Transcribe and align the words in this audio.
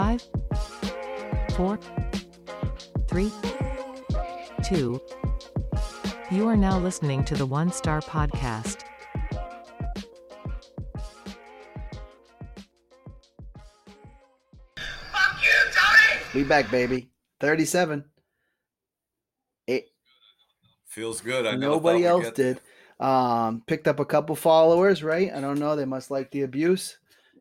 Five, 0.00 0.22
four, 1.56 1.78
three, 3.06 3.30
two. 4.64 4.98
You 6.30 6.48
are 6.48 6.56
now 6.56 6.78
listening 6.78 7.22
to 7.26 7.34
the 7.34 7.44
One 7.44 7.70
Star 7.70 8.00
Podcast. 8.00 8.84
Fuck 15.12 15.42
you, 15.42 15.50
Tony! 15.70 16.22
We 16.34 16.44
back, 16.44 16.70
baby. 16.70 17.10
37. 17.40 18.02
It, 19.66 19.84
Feels 20.86 21.20
good. 21.20 21.44
I 21.44 21.56
nobody 21.56 22.06
else 22.06 22.30
did. 22.30 22.58
Um, 22.98 23.62
picked 23.66 23.86
up 23.86 24.00
a 24.00 24.06
couple 24.06 24.34
followers, 24.34 25.02
right? 25.02 25.30
I 25.30 25.42
don't 25.42 25.58
know. 25.58 25.76
They 25.76 25.84
must 25.84 26.10
like 26.10 26.30
the 26.30 26.40
abuse. 26.40 26.96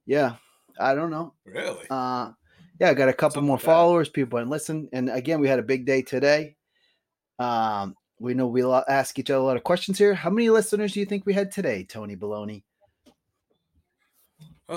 Yeah. 0.06 0.36
I 0.78 0.96
don't 0.96 1.10
know. 1.10 1.34
Really? 1.46 1.86
Uh, 1.90 2.32
yeah, 2.80 2.90
I 2.90 2.94
got 2.94 3.10
a 3.10 3.14
couple 3.14 3.36
Something 3.36 3.48
more 3.48 3.58
bad. 3.58 3.66
followers, 3.66 4.10
people, 4.10 4.40
and 4.40 4.50
listen. 4.50 4.90
And 4.94 5.10
again, 5.10 5.40
we 5.42 5.48
had 5.48 5.60
a 5.60 5.64
big 5.64 5.86
day 5.86 6.02
today. 6.02 6.56
Um, 7.38 7.96
we 8.20 8.34
know 8.34 8.48
we 8.48 8.64
ask 8.64 9.18
each 9.20 9.30
other 9.30 9.40
a 9.40 9.44
lot 9.44 9.58
of 9.58 9.64
questions 9.64 9.98
here. 9.98 10.14
How 10.14 10.30
many 10.30 10.50
listeners 10.50 10.94
do 10.94 11.00
you 11.00 11.06
think 11.06 11.26
we 11.26 11.34
had 11.34 11.52
today, 11.52 11.84
Tony 11.84 12.16
Baloney? 12.16 12.64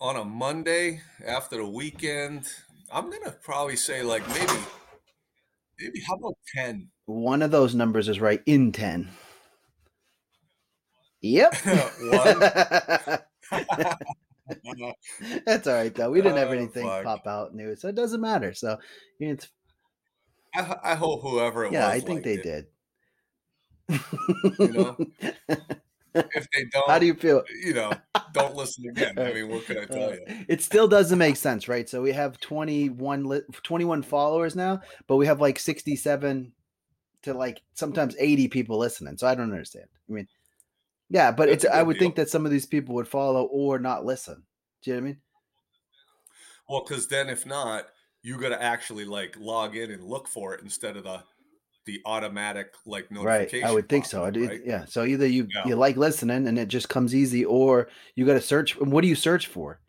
On 0.00 0.16
a 0.16 0.24
Monday 0.24 1.02
after 1.26 1.58
the 1.58 1.66
weekend, 1.66 2.46
I'm 2.90 3.10
gonna 3.10 3.32
probably 3.42 3.76
say 3.76 4.02
like 4.02 4.26
maybe, 4.28 4.52
maybe 5.78 6.00
how 6.08 6.14
about 6.14 6.38
ten? 6.54 6.88
One 7.04 7.42
of 7.42 7.50
those 7.50 7.74
numbers 7.74 8.08
is 8.08 8.18
right 8.20 8.40
in 8.46 8.72
10. 8.72 9.10
Yep. 11.20 11.54
That's 15.46 15.66
all 15.66 15.74
right 15.74 15.94
though. 15.94 16.10
We 16.10 16.22
didn't 16.22 16.38
have 16.38 16.48
Oh, 16.48 16.52
anything 16.52 16.84
fuck. 16.84 17.04
pop 17.04 17.26
out 17.26 17.54
new, 17.54 17.76
so 17.76 17.88
it 17.88 17.94
doesn't 17.94 18.20
matter. 18.20 18.52
So 18.54 18.78
it's 19.18 19.48
I, 20.54 20.76
I 20.82 20.94
hope 20.94 21.22
whoever 21.22 21.64
it 21.64 21.72
yeah, 21.72 21.86
was. 21.86 21.96
I 21.96 22.00
think 22.00 22.24
they 22.24 22.34
it. 22.34 22.42
did. 22.42 22.66
You 24.58 24.72
know? 24.72 24.96
If 26.12 26.48
they 26.52 26.64
don't, 26.72 26.88
How 26.88 26.98
do 26.98 27.06
you 27.06 27.14
feel? 27.14 27.44
you 27.62 27.72
know, 27.72 27.92
don't 28.32 28.56
listen 28.56 28.84
again. 28.90 29.16
I 29.16 29.32
mean, 29.32 29.48
what 29.48 29.64
can 29.64 29.78
I 29.78 29.80
Uh, 29.84 29.86
tell 29.86 30.10
you? 30.10 30.44
it 30.48 30.60
still 30.60 30.88
doesn't 30.88 31.18
make 31.18 31.36
sense, 31.36 31.68
right? 31.68 31.88
So 31.88 32.02
we 32.02 32.10
have 32.10 32.40
21 32.40 33.24
li- 33.24 33.42
21 33.62 34.02
followers 34.02 34.56
now, 34.56 34.80
but 35.06 35.16
we 35.16 35.26
have 35.26 35.40
like 35.40 35.60
67 35.60 36.52
to 37.22 37.34
like 37.34 37.62
sometimes 37.74 38.16
80 38.18 38.48
people 38.48 38.76
listening. 38.76 39.18
So 39.18 39.28
I 39.28 39.36
don't 39.36 39.52
understand. 39.52 39.86
I 40.08 40.12
mean, 40.12 40.26
yeah, 41.10 41.30
but 41.32 41.48
That's 41.48 41.64
it's 41.64 41.74
I 41.74 41.82
would 41.82 41.98
think 41.98 42.14
that 42.14 42.30
some 42.30 42.46
of 42.46 42.52
these 42.52 42.66
people 42.66 42.94
would 42.94 43.08
follow 43.08 43.44
or 43.44 43.78
not 43.78 44.04
listen. 44.04 44.44
Do 44.82 44.90
you 44.90 44.96
know 44.96 45.00
what 45.02 45.04
I 45.04 45.06
mean? 45.08 45.18
Well, 46.68 46.84
because 46.86 47.08
then 47.08 47.28
if 47.28 47.44
not, 47.44 47.86
you 48.22 48.38
got 48.40 48.50
to 48.50 48.62
actually 48.62 49.04
like 49.04 49.36
log 49.38 49.76
in 49.76 49.90
and 49.90 50.04
look 50.04 50.28
for 50.28 50.54
it 50.54 50.62
instead 50.62 50.96
of 50.96 51.04
the 51.04 51.22
the 51.86 52.00
automatic 52.04 52.72
like 52.86 53.10
notification. 53.10 53.62
Right. 53.62 53.70
I 53.70 53.74
would 53.74 53.88
think 53.88 54.04
so. 54.04 54.30
do- 54.30 54.60
Yeah. 54.64 54.84
So 54.84 55.04
either 55.04 55.26
you 55.26 55.48
Yeah. 55.54 55.66
you 55.66 55.76
like 55.76 55.96
listening 55.96 56.46
and 56.46 56.58
it 56.58 56.68
just 56.68 56.88
comes 56.88 57.14
easy, 57.14 57.44
or 57.44 57.88
you 58.14 58.24
got 58.24 58.34
to 58.34 58.40
search. 58.40 58.78
What 58.78 59.00
do 59.02 59.08
you 59.08 59.16
search 59.16 59.46
for? 59.48 59.80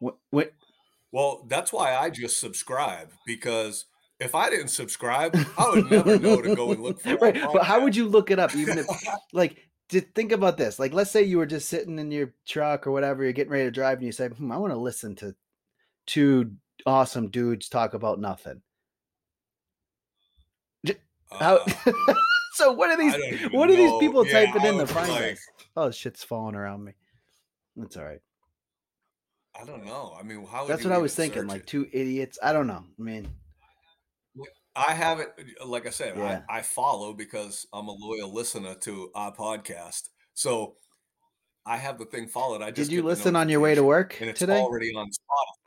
What, 0.00 0.16
what 0.30 0.52
Well, 1.12 1.46
that's 1.48 1.72
why 1.72 1.94
I 1.94 2.10
just 2.10 2.40
subscribe 2.40 3.10
because 3.24 3.86
if 4.20 4.34
I 4.34 4.50
didn't 4.50 4.68
subscribe, 4.68 5.34
I 5.56 5.70
would 5.70 5.90
never 5.90 6.18
know 6.18 6.42
to 6.42 6.54
go 6.56 6.72
and 6.72 6.82
look 6.82 7.00
for 7.00 7.16
right. 7.22 7.40
But 7.52 7.62
how 7.64 7.82
would 7.82 7.96
you 7.96 8.06
look 8.08 8.30
it 8.30 8.38
up? 8.38 8.54
Even 8.54 8.78
if 8.78 8.86
like 9.32 9.56
just 9.92 10.08
think 10.14 10.32
about 10.32 10.56
this. 10.56 10.78
Like 10.78 10.92
let's 10.92 11.10
say 11.10 11.22
you 11.22 11.38
were 11.38 11.46
just 11.46 11.68
sitting 11.68 11.98
in 11.98 12.10
your 12.10 12.32
truck 12.46 12.86
or 12.86 12.92
whatever, 12.92 13.22
you're 13.22 13.32
getting 13.32 13.52
ready 13.52 13.64
to 13.64 13.70
drive 13.70 13.98
and 13.98 14.06
you 14.06 14.12
say, 14.12 14.28
hmm, 14.28 14.50
I 14.50 14.56
want 14.56 14.72
to 14.72 14.78
listen 14.78 15.14
to 15.16 15.34
two 16.06 16.52
awesome 16.86 17.28
dudes 17.28 17.68
talk 17.68 17.94
about 17.94 18.18
nothing. 18.18 18.62
How 21.30 21.56
Uh, 21.56 21.92
so 22.54 22.72
what 22.72 22.90
are 22.90 22.96
these 22.98 23.14
I 23.14 23.18
don't 23.18 23.32
even 23.32 23.58
what 23.58 23.70
are 23.70 23.76
these 23.76 23.92
people 24.00 24.26
Yeah, 24.26 24.44
typing 24.46 24.62
I 24.62 24.66
in 24.68 24.72
to 24.74 24.78
would 24.80 24.90
find 24.90 25.08
like- 25.10 25.32
us? 25.32 25.46
Oh 25.76 25.90
shit's 25.90 26.24
falling 26.24 26.54
around 26.54 26.84
me. 26.84 26.92
That's 27.76 27.96
all 27.96 28.04
right. 28.04 28.20
I 29.58 29.64
don't 29.64 29.84
know. 29.84 30.14
I 30.18 30.22
mean, 30.22 30.44
how? 30.46 30.66
That's 30.66 30.84
what 30.84 30.92
I 30.92 30.98
was 30.98 31.14
thinking. 31.14 31.42
search 31.42 31.48
Like 31.50 31.66
two 31.66 31.86
idiots. 31.92 32.38
I 32.42 32.52
don't 32.52 32.66
know. 32.66 32.84
I 32.98 33.02
mean, 33.02 33.28
I 34.74 34.92
haven't, 34.94 35.28
like 35.66 35.86
I 35.86 35.90
said, 35.90 36.16
Yeah. 36.16 36.42
I, 36.48 36.58
I 36.58 36.62
follow 36.62 37.12
because 37.12 37.66
I'm 37.72 37.88
a 37.88 37.92
loyal 37.92 38.32
listener 38.32 38.74
to 38.82 39.10
our 39.14 39.34
podcast. 39.34 40.08
So 40.34 40.76
I 41.66 41.76
have 41.76 41.98
the 41.98 42.06
thing 42.06 42.26
followed. 42.28 42.62
I 42.62 42.70
just 42.70 42.88
did 42.90 42.96
you 42.96 43.02
listen 43.02 43.36
on 43.36 43.48
your 43.48 43.60
way 43.60 43.74
to 43.74 43.82
work 43.84 44.16
And 44.20 44.30
it's 44.30 44.38
today? 44.38 44.58
already 44.58 44.94
on 44.94 45.08
Spotify. 45.08 45.58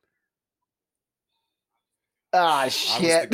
Ah 2.33 2.65
the 2.65 2.69
shit. 2.69 3.33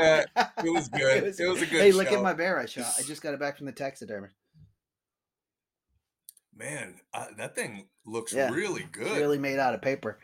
Yeah, 0.00 0.24
it 0.64 0.70
was 0.72 0.88
good. 0.90 1.24
it, 1.24 1.48
was, 1.48 1.62
a 1.62 1.66
good 1.66 1.80
Hey, 1.82 1.90
look 1.92 2.12
at 2.12 2.22
my 2.22 2.32
bear 2.32 2.60
I 2.60 2.66
shot. 2.66 2.92
I 2.98 3.02
just 3.02 3.22
got 3.22 3.34
it 3.34 3.40
back 3.40 3.56
from 3.56 3.66
the 3.66 3.72
taxidermist. 3.72 4.36
Man, 6.56 6.94
uh, 7.12 7.26
that 7.36 7.56
thing 7.56 7.88
looks 8.06 8.32
Yeah, 8.32 8.50
really 8.50 8.86
good. 8.92 9.16
really 9.16 9.38
made 9.38 9.58
out 9.58 9.74
of 9.74 9.82
paper. 9.82 10.20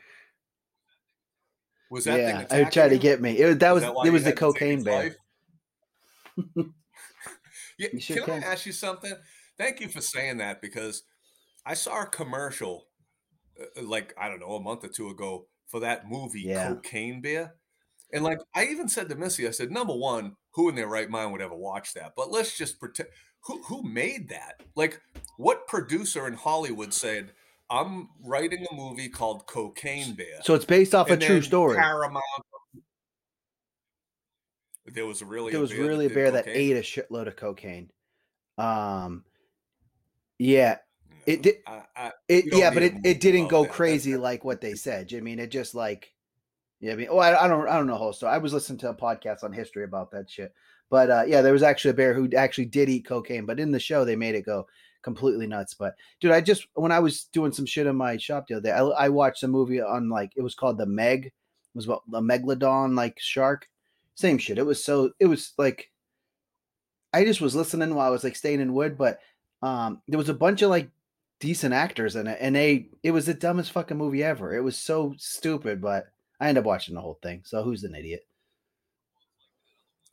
Was 1.90 2.04
that 2.04 2.16
thing 2.16 2.28
yeah, 2.28 2.38
I 2.38 2.42
attacking 2.42 2.70
tried 2.70 2.88
to 2.90 2.98
get 2.98 3.20
me. 3.20 3.38
It, 3.38 3.46
was- 3.46 3.58
that 3.58 3.74
was 3.74 3.82
Is 3.82 3.90
why 3.90 4.06
it 4.06 4.10
was 4.10 4.22
the 4.22 4.30
had 4.30 4.36
to 4.36 4.42
take 4.42 4.54
cocaine 4.54 4.82
bear. 4.82 5.16
yeah, 7.78 7.88
sure 7.98 8.16
can, 8.18 8.24
can. 8.24 8.44
I 8.44 8.52
ask 8.52 8.64
you 8.64 8.72
something? 8.72 9.12
Thank 9.58 9.80
you 9.80 9.88
for 9.88 10.00
saying 10.00 10.38
that 10.38 10.62
because 10.62 11.02
I 11.66 11.74
saw 11.74 12.02
a 12.02 12.06
commercial, 12.06 12.86
uh, 13.60 13.82
like 13.82 14.14
I 14.18 14.28
don't 14.28 14.40
know, 14.40 14.54
a 14.54 14.62
month 14.62 14.84
or 14.84 14.88
two 14.88 15.08
ago 15.08 15.46
for 15.66 15.80
that 15.80 16.08
movie 16.08 16.42
Yeah. 16.42 16.68
Cocaine 16.68 17.20
Bear, 17.20 17.54
and 18.12 18.24
like 18.24 18.38
I 18.54 18.66
even 18.66 18.88
said 18.88 19.08
to 19.08 19.16
Missy, 19.16 19.46
I 19.46 19.50
said, 19.50 19.70
number 19.70 19.94
one, 19.94 20.36
who 20.54 20.68
in 20.68 20.74
their 20.76 20.88
right 20.88 21.10
mind 21.10 21.32
would 21.32 21.42
ever 21.42 21.54
watch 21.56 21.94
that? 21.94 22.12
But 22.16 22.30
let's 22.30 22.56
just 22.56 22.78
pretend 22.80 23.08
who 23.44 23.62
who 23.64 23.82
made 23.82 24.28
that? 24.28 24.62
Like, 24.76 25.00
what 25.36 25.66
producer 25.66 26.26
in 26.26 26.34
Hollywood 26.34 26.94
said? 26.94 27.32
I'm 27.70 28.08
writing 28.24 28.66
a 28.70 28.74
movie 28.74 29.08
called 29.08 29.46
Cocaine 29.46 30.14
Bear. 30.14 30.40
So 30.42 30.54
it's 30.54 30.64
based 30.64 30.94
off 30.94 31.08
a 31.10 31.16
true 31.16 31.40
story. 31.40 31.76
Paramount. 31.76 32.24
There 34.86 35.06
was 35.06 35.22
really 35.22 35.52
there 35.52 35.60
was 35.60 35.70
a 35.70 35.76
bear 35.76 35.86
really 35.86 36.06
a 36.06 36.10
bear 36.10 36.32
that 36.32 36.48
ate 36.48 36.76
a 36.76 36.80
shitload 36.80 37.28
of 37.28 37.36
cocaine. 37.36 37.90
Um, 38.58 39.24
yeah, 40.38 40.78
it 41.26 41.42
did. 41.42 41.56
I, 41.66 41.82
I, 41.96 42.12
It 42.28 42.46
yeah, 42.52 42.70
but 42.74 42.82
it, 42.82 42.94
it 43.04 43.20
didn't 43.20 43.48
go 43.48 43.62
that. 43.62 43.68
That- 43.68 43.76
crazy 43.76 44.12
that- 44.12 44.20
like 44.20 44.44
what 44.44 44.60
they 44.60 44.74
said. 44.74 45.12
I 45.14 45.20
mean, 45.20 45.38
it 45.38 45.52
just 45.52 45.76
like, 45.76 46.12
yeah. 46.80 46.92
I 46.92 46.96
mean, 46.96 47.08
oh, 47.08 47.18
I, 47.18 47.44
I 47.44 47.46
don't, 47.46 47.68
I 47.68 47.76
don't 47.76 47.86
know 47.86 47.92
the 47.92 47.98
whole 47.98 48.12
story. 48.12 48.32
I 48.32 48.38
was 48.38 48.52
listening 48.52 48.80
to 48.80 48.90
a 48.90 48.94
podcast 48.94 49.44
on 49.44 49.52
history 49.52 49.84
about 49.84 50.10
that 50.10 50.28
shit. 50.28 50.52
But 50.90 51.08
uh, 51.08 51.22
yeah, 51.28 51.40
there 51.40 51.52
was 51.52 51.62
actually 51.62 51.92
a 51.92 51.94
bear 51.94 52.14
who 52.14 52.28
actually 52.34 52.64
did 52.64 52.88
eat 52.88 53.06
cocaine. 53.06 53.46
But 53.46 53.60
in 53.60 53.70
the 53.70 53.78
show, 53.78 54.04
they 54.04 54.16
made 54.16 54.34
it 54.34 54.44
go 54.44 54.66
completely 55.02 55.46
nuts. 55.46 55.74
But 55.74 55.94
dude, 56.20 56.32
I 56.32 56.40
just 56.40 56.66
when 56.74 56.92
I 56.92 57.00
was 57.00 57.24
doing 57.24 57.52
some 57.52 57.66
shit 57.66 57.86
in 57.86 57.96
my 57.96 58.16
shop 58.16 58.46
the 58.46 58.54
other 58.54 58.62
day, 58.62 58.72
I, 58.72 58.82
I 58.82 59.08
watched 59.08 59.42
a 59.42 59.48
movie 59.48 59.80
on 59.80 60.08
like 60.08 60.32
it 60.36 60.42
was 60.42 60.54
called 60.54 60.78
the 60.78 60.86
Meg. 60.86 61.26
It 61.26 61.32
was 61.74 61.86
what 61.86 62.02
a 62.12 62.20
megalodon 62.20 62.96
like 62.96 63.18
shark. 63.18 63.68
Same 64.14 64.38
shit. 64.38 64.58
It 64.58 64.66
was 64.66 64.82
so. 64.82 65.12
It 65.18 65.26
was 65.26 65.52
like. 65.58 65.90
I 67.12 67.24
just 67.24 67.40
was 67.40 67.56
listening 67.56 67.94
while 67.94 68.06
I 68.06 68.10
was 68.10 68.22
like 68.22 68.36
staying 68.36 68.60
in 68.60 68.72
wood, 68.72 68.96
but 68.96 69.18
um, 69.62 70.00
there 70.06 70.18
was 70.18 70.28
a 70.28 70.34
bunch 70.34 70.62
of 70.62 70.70
like 70.70 70.90
decent 71.40 71.74
actors 71.74 72.14
in 72.14 72.28
it, 72.28 72.38
and 72.40 72.54
they 72.54 72.88
it 73.02 73.10
was 73.10 73.26
the 73.26 73.34
dumbest 73.34 73.72
fucking 73.72 73.96
movie 73.96 74.22
ever. 74.22 74.54
It 74.54 74.62
was 74.62 74.76
so 74.76 75.14
stupid, 75.18 75.80
but 75.80 76.06
I 76.40 76.48
ended 76.48 76.62
up 76.62 76.66
watching 76.66 76.94
the 76.94 77.00
whole 77.00 77.18
thing. 77.20 77.42
So 77.44 77.62
who's 77.62 77.82
an 77.82 77.94
idiot? 77.94 78.24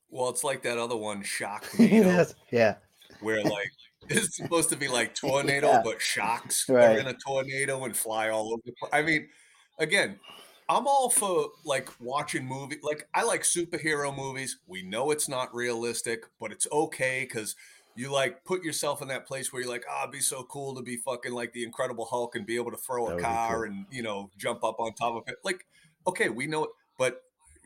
well, 0.09 0.29
it's 0.29 0.43
like 0.43 0.63
that 0.63 0.77
other 0.77 0.97
one, 0.97 1.23
Sharknado, 1.23 1.91
Yes, 1.91 2.35
yeah, 2.51 2.75
where 3.21 3.43
like 3.43 3.71
it's 4.09 4.37
supposed 4.37 4.69
to 4.69 4.75
be 4.77 4.87
like 4.87 5.13
tornado, 5.21 5.67
Yeah. 5.67 5.81
but 5.83 6.01
sharks 6.01 6.67
Right. 6.69 6.97
are 6.97 6.99
in 6.99 7.07
a 7.07 7.13
tornado 7.13 7.83
and 7.85 7.95
fly 7.95 8.29
all 8.29 8.53
over. 8.53 8.61
the 8.65 8.73
pla- 8.79 8.89
I 8.93 9.01
mean, 9.01 9.29
again, 9.79 10.19
I'm 10.69 10.85
all 10.87 11.09
for 11.09 11.49
like 11.65 11.89
watching 11.99 12.45
movie. 12.45 12.77
Like 12.83 13.07
I 13.13 13.23
like 13.23 13.43
superhero 13.43 14.15
movies. 14.15 14.57
We 14.67 14.83
know 14.83 15.11
it's 15.11 15.29
not 15.29 15.53
realistic, 15.55 16.23
but 16.39 16.51
it's 16.51 16.67
okay 16.71 17.21
because 17.27 17.55
you 17.95 18.11
like 18.11 18.43
put 18.45 18.63
yourself 18.63 19.01
in 19.01 19.07
that 19.07 19.25
place 19.25 19.51
where 19.51 19.61
you're 19.61 19.71
like, 19.71 19.85
ah, 19.89 20.03
it'd 20.03 20.11
be 20.11 20.19
so 20.19 20.43
cool 20.43 20.75
to 20.75 20.81
be 20.83 20.97
fucking 20.97 21.31
like 21.33 21.53
the 21.53 21.63
Incredible 21.63 22.05
Hulk 22.05 22.35
and 22.35 22.45
be 22.45 22.55
able 22.57 22.71
to 22.71 22.77
throw 22.77 23.07
That 23.07 23.19
a 23.19 23.21
car 23.21 23.55
cool. 23.55 23.63
and 23.63 23.85
you 23.89 24.03
know 24.03 24.29
jump 24.37 24.63
up 24.63 24.79
on 24.79 24.93
top 24.93 25.15
of 25.15 25.23
it. 25.27 25.35
Like, 25.43 25.65
okay, 26.05 26.29
we 26.29 26.47
know 26.47 26.65
it, 26.65 26.69
but 26.97 27.21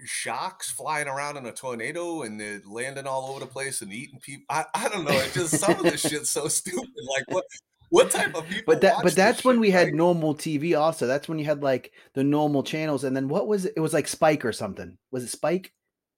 sharks 0.06 0.69
flying 0.71 1.07
around 1.07 1.38
in 1.38 1.45
a 1.45 1.51
tornado 1.51 2.24
and 2.24 2.39
they're 2.39 2.62
landing 2.65 3.07
all 3.07 3.30
over 3.30 3.39
the 3.39 3.45
place 3.45 3.81
and 3.81 3.92
eating 3.94 4.19
people. 4.19 4.45
I, 4.50 4.65
I 4.74 4.89
don't 4.89 5.06
know. 5.06 5.12
It 5.12 5.33
just 5.33 5.59
some 5.59 5.71
of 5.71 5.83
this 5.83 6.01
shit's 6.01 6.30
so 6.30 6.48
stupid. 6.48 6.89
Like 7.18 7.24
what 7.30 7.45
what 7.89 8.09
type 8.12 8.36
of 8.36 8.45
people? 8.48 8.63
but 8.65 8.81
that 8.81 9.03
but 9.03 9.15
that's 9.15 9.44
when 9.44 9.56
shit, 9.57 9.62
we 9.62 9.69
had 9.71 9.88
right? 9.88 9.94
normal 9.95 10.33
TV. 10.36 10.80
Also, 10.80 11.07
that's 11.07 11.27
when 11.27 11.39
you 11.39 11.45
had 11.45 11.62
like 11.62 11.92
the 12.13 12.24
normal 12.24 12.63
channels, 12.63 13.03
and 13.03 13.15
then 13.15 13.27
what 13.27 13.48
was 13.48 13.65
it? 13.65 13.74
It 13.75 13.81
was 13.81 13.94
like 13.94 14.07
Spike 14.07 14.45
or 14.45 14.53
something. 14.53 14.98
Was 15.12 15.24
it 15.24 15.30
Spike 15.30 15.74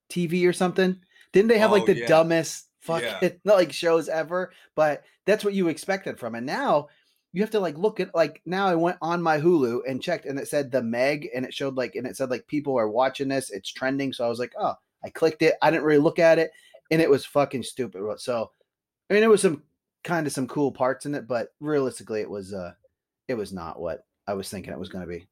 TV 0.09 0.47
or 0.47 0.53
something? 0.53 0.97
Didn't 1.31 1.49
they 1.49 1.57
have 1.57 1.71
like 1.71 1.83
Oh, 1.83 1.87
the 1.87 1.97
yeah. 1.97 2.07
dumbest 2.07 2.67
fucking 2.81 3.07
Yeah. 3.21 3.29
not 3.43 3.55
like 3.55 3.73
shows 3.73 4.07
ever? 4.07 4.51
But 4.75 5.03
that's 5.25 5.43
what 5.43 5.55
you 5.55 5.67
expected 5.67 6.19
from 6.19 6.35
it. 6.35 6.41
Now 6.41 6.89
you 7.33 7.41
have 7.41 7.51
to 7.51 7.59
like 7.59 7.77
look 7.77 7.99
at 7.99 8.13
like 8.15 8.41
now 8.45 8.67
I 8.67 8.75
went 8.75 8.97
on 9.01 9.21
my 9.21 9.39
Hulu 9.39 9.81
and 9.87 10.01
checked 10.01 10.25
and 10.25 10.39
it 10.39 10.47
said 10.47 10.71
the 10.71 10.83
Meg 10.83 11.29
and 11.35 11.45
it 11.45 11.53
showed 11.53 11.75
like 11.75 11.95
and 11.95 12.07
it 12.07 12.15
said 12.15 12.29
like 12.29 12.47
people 12.47 12.77
are 12.77 12.87
watching 12.87 13.27
this, 13.27 13.49
it's 13.49 13.71
trending. 13.71 14.13
So 14.13 14.23
I 14.23 14.29
was 14.29 14.39
like, 14.39 14.53
oh, 14.57 14.75
I 15.03 15.09
clicked 15.09 15.41
it. 15.41 15.55
I 15.61 15.71
didn't 15.71 15.83
really 15.83 15.99
look 15.99 16.19
at 16.19 16.39
it, 16.39 16.51
and 16.91 17.01
it 17.01 17.09
was 17.09 17.25
fucking 17.25 17.63
stupid. 17.63 18.01
So 18.19 18.51
I 19.09 19.13
mean, 19.13 19.23
it 19.23 19.29
was 19.29 19.41
some 19.41 19.63
kind 20.03 20.27
of 20.27 20.33
some 20.33 20.47
cool 20.47 20.71
parts 20.71 21.05
in 21.05 21.15
it, 21.15 21.27
but 21.27 21.53
realistically, 21.59 22.21
it 22.21 22.29
was 22.29 22.53
uh, 22.53 22.73
it 23.27 23.33
was 23.33 23.51
not 23.51 23.79
what 23.79 24.05
I 24.27 24.33
was 24.33 24.49
thinking 24.49 24.71
it 24.71 24.79
was 24.79 24.89
going 24.89 25.03
to 25.03 25.09
be. 25.09 25.27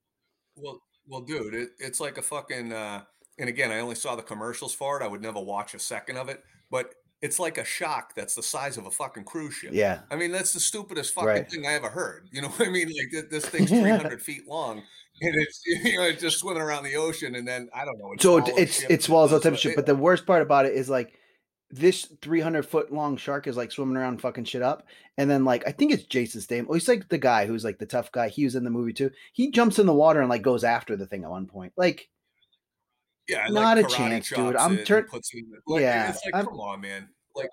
Well, 0.56 0.82
well, 1.08 1.22
dude, 1.22 1.54
it, 1.54 1.70
it's 1.80 2.00
like 2.00 2.18
a 2.18 2.22
fucking. 2.22 2.74
Uh, 2.74 3.04
and 3.38 3.48
again, 3.48 3.72
I 3.72 3.80
only 3.80 3.96
saw 3.96 4.16
the 4.16 4.22
commercials 4.22 4.74
for 4.74 5.00
it. 5.00 5.04
I 5.04 5.08
would 5.08 5.22
never 5.22 5.40
watch 5.40 5.74
a 5.74 5.80
second 5.80 6.18
of 6.18 6.30
it, 6.30 6.44
but 6.70 6.94
it's 7.22 7.40
like 7.40 7.58
a 7.58 7.64
shock 7.64 8.16
that's 8.16 8.36
the 8.36 8.44
size 8.44 8.78
of 8.78 8.86
a 8.86 8.92
fucking 8.92 9.24
cruise 9.26 9.54
ship. 9.54 9.72
Yeah, 9.74 10.00
I 10.10 10.16
mean 10.16 10.32
that's 10.32 10.54
the 10.54 10.60
stupidest 10.60 11.14
fucking 11.14 11.28
Right. 11.28 11.50
thing 11.52 11.66
I 11.66 11.74
ever 11.74 11.90
heard. 11.90 12.28
You 12.32 12.42
know 12.42 12.50
what 12.50 12.68
I 12.68 12.72
mean? 12.72 12.88
Like 12.88 13.30
this 13.30 13.46
thing's 13.46 13.70
three 13.70 13.90
hundred 13.90 14.22
feet 14.22 14.48
long, 14.48 14.78
and 15.22 15.36
it's 15.36 15.62
you 15.66 15.98
know 15.98 16.04
it's 16.04 16.22
just 16.22 16.40
swimming 16.40 16.64
around 16.64 16.84
the 16.84 16.96
ocean, 16.96 17.36
and 17.36 17.48
then 17.48 17.70
I 17.76 17.86
don't 17.86 17.98
know. 18.00 18.14
so 18.20 18.38
it, 18.38 18.46
swallows 18.46 18.60
it's 18.60 18.80
ship 18.80 18.92
it 18.92 19.04
swallows 19.04 19.32
all 19.32 19.38
does 19.40 19.44
type 19.44 19.54
of 19.54 19.60
shit. 19.60 19.76
But 19.76 19.86
the 19.86 19.96
worst 19.96 20.26
part 20.26 20.42
about 20.42 20.66
it 20.66 20.74
is 20.74 20.90
like 20.90 21.14
this 21.74 22.06
300 22.22 22.64
foot 22.64 22.92
long 22.92 23.16
shark 23.16 23.48
is 23.48 23.56
like 23.56 23.72
swimming 23.72 23.96
around 23.96 24.20
fucking 24.20 24.44
shit 24.44 24.62
up 24.62 24.86
and 25.18 25.30
then 25.30 25.46
like 25.46 25.66
i 25.66 25.72
think 25.72 25.94
it's 25.94 26.04
jason 26.04 26.42
Statham. 26.42 26.68
oh 26.70 26.74
he's 26.74 26.86
like 26.90 27.08
the 27.08 27.18
guy 27.18 27.46
who's 27.46 27.64
like 27.64 27.80
the 27.80 27.86
tough 27.86 28.12
guy 28.12 28.28
he 28.28 28.44
was 28.44 28.56
in 28.56 28.66
the 28.66 28.70
movie 28.70 28.92
too 28.92 29.10
he 29.32 29.52
jumps 29.52 29.80
in 29.80 29.86
the 29.86 29.94
water 29.94 30.20
and 30.20 30.28
like 30.28 30.42
goes 30.42 30.66
after 30.66 30.98
the 30.98 31.06
thing 31.06 31.24
at 31.24 31.30
one 31.30 31.46
point 31.46 31.72
like 31.78 32.10
yeah, 33.32 33.44
like 33.46 33.54
not 33.54 33.78
a 33.78 33.84
chance, 33.84 34.30
dude. 34.30 34.56
I'm 34.56 34.74
it 34.74 34.78
and 34.80 34.88
turn- 34.88 35.06
puts 35.06 35.34
it 35.34 35.40
in 35.40 35.50
the- 35.50 35.58
like, 35.66 35.82
Yeah, 35.82 36.16
like 36.26 36.36
I'm- 36.36 36.46
come 36.46 36.60
on, 36.60 36.82
man. 36.82 37.10
Like 37.36 37.50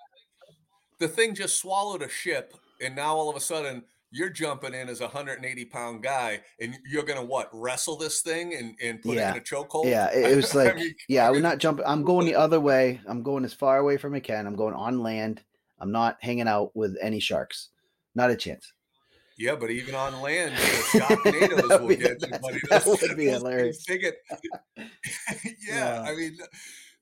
the 0.99 1.07
thing 1.07 1.33
just 1.35 1.57
swallowed 1.57 2.01
a 2.01 2.09
ship, 2.09 2.53
and 2.81 2.95
now 2.95 3.15
all 3.15 3.29
of 3.29 3.35
a 3.35 3.39
sudden 3.39 3.83
you're 4.11 4.29
jumping 4.29 4.73
in 4.73 4.89
as 4.89 5.01
a 5.01 5.07
180 5.07 5.65
pound 5.65 6.01
guy, 6.01 6.41
and 6.59 6.75
you're 6.89 7.03
gonna 7.03 7.23
what 7.23 7.47
wrestle 7.53 7.95
this 7.95 8.21
thing 8.21 8.53
and 8.55 8.75
and 8.81 9.01
put 9.01 9.15
Yeah. 9.15 9.29
it 9.29 9.35
in 9.35 9.41
a 9.41 9.43
chokehold? 9.45 9.85
yeah 9.85 10.09
it, 10.11 10.31
it 10.31 10.35
was 10.35 10.55
I 10.55 10.63
like 10.65 10.75
mean, 10.75 10.95
yeah 11.07 11.25
i 11.25 11.27
I 11.27 11.31
would 11.31 11.43
not 11.43 11.59
jump 11.59 11.79
i'm 11.85 12.03
going 12.03 12.25
the 12.25 12.35
other 12.35 12.59
way 12.59 12.99
i'm 13.07 13.21
going 13.23 13.45
as 13.45 13.53
far 13.53 13.77
away 13.77 13.97
from 13.97 14.15
i 14.15 14.19
can 14.19 14.47
i'm 14.47 14.55
going 14.55 14.73
on 14.73 15.01
land 15.03 15.43
i'm 15.79 15.91
not 15.91 16.17
hanging 16.21 16.47
out 16.47 16.75
with 16.75 16.97
any 17.01 17.19
sharks 17.19 17.69
not 18.15 18.31
a 18.31 18.35
chance 18.35 18.73
Yeah, 19.39 19.55
but 19.55 19.71
even 19.71 19.95
on 19.95 20.21
land, 20.21 20.53
the 20.53 20.99
Sharknadoes 20.99 21.67
That 21.69 21.81
will 21.81 21.87
be- 21.87 21.95
get 21.95 22.21
you, 22.21 22.39
buddy. 22.39 22.59
that 22.69 22.85
would 22.85 23.15
be 23.17 23.27
hilarious. 23.27 23.83
things, 23.85 23.87
they 23.87 23.97
get- 23.97 24.17
yeah, 24.77 24.83
Yeah. 25.65 26.01
I 26.05 26.13
mean, 26.15 26.37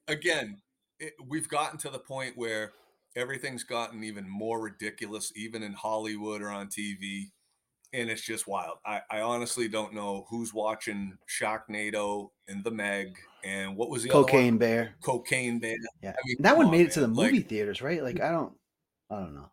again, 0.08 0.62
it, 1.00 1.14
we've 1.28 1.50
gotten 1.50 1.80
to 1.80 1.90
the 1.90 1.98
point 2.00 2.34
where 2.38 2.74
everything's 3.16 3.64
gotten 3.64 4.04
even 4.04 4.30
more 4.30 4.62
ridiculous, 4.62 5.34
even 5.36 5.64
in 5.64 5.74
Hollywood 5.74 6.44
or 6.44 6.50
on 6.50 6.68
TV, 6.68 7.32
and 7.92 8.10
it's 8.10 8.22
just 8.22 8.48
wild. 8.48 8.78
I, 8.86 9.02
I 9.10 9.22
honestly 9.22 9.68
don't 9.68 9.94
know 9.96 10.28
who's 10.30 10.54
watching 10.54 11.18
Sharknado 11.28 12.30
and 12.48 12.64
The 12.64 12.70
Meg 12.72 13.18
and 13.44 13.76
what 13.76 13.90
was 13.90 14.04
the 14.04 14.12
other 14.12 14.24
cocaine 14.26 14.54
one? 14.54 14.58
bear 14.60 14.96
Cocaine 15.02 15.58
Bear. 15.60 15.76
yeah 16.04 16.12
I 16.12 16.22
mean, 16.26 16.38
that 16.42 16.56
one 16.58 16.66
on, 16.68 16.72
made 16.72 16.86
it 16.88 16.92
to 16.94 17.00
the 17.02 17.08
movie 17.08 17.38
Like, 17.38 17.48
theaters 17.50 17.82
right 17.82 18.02
like 18.04 18.20
i 18.20 18.30
don't 18.32 18.52
i 19.12 19.16
don't 19.16 19.36
know 19.36 19.50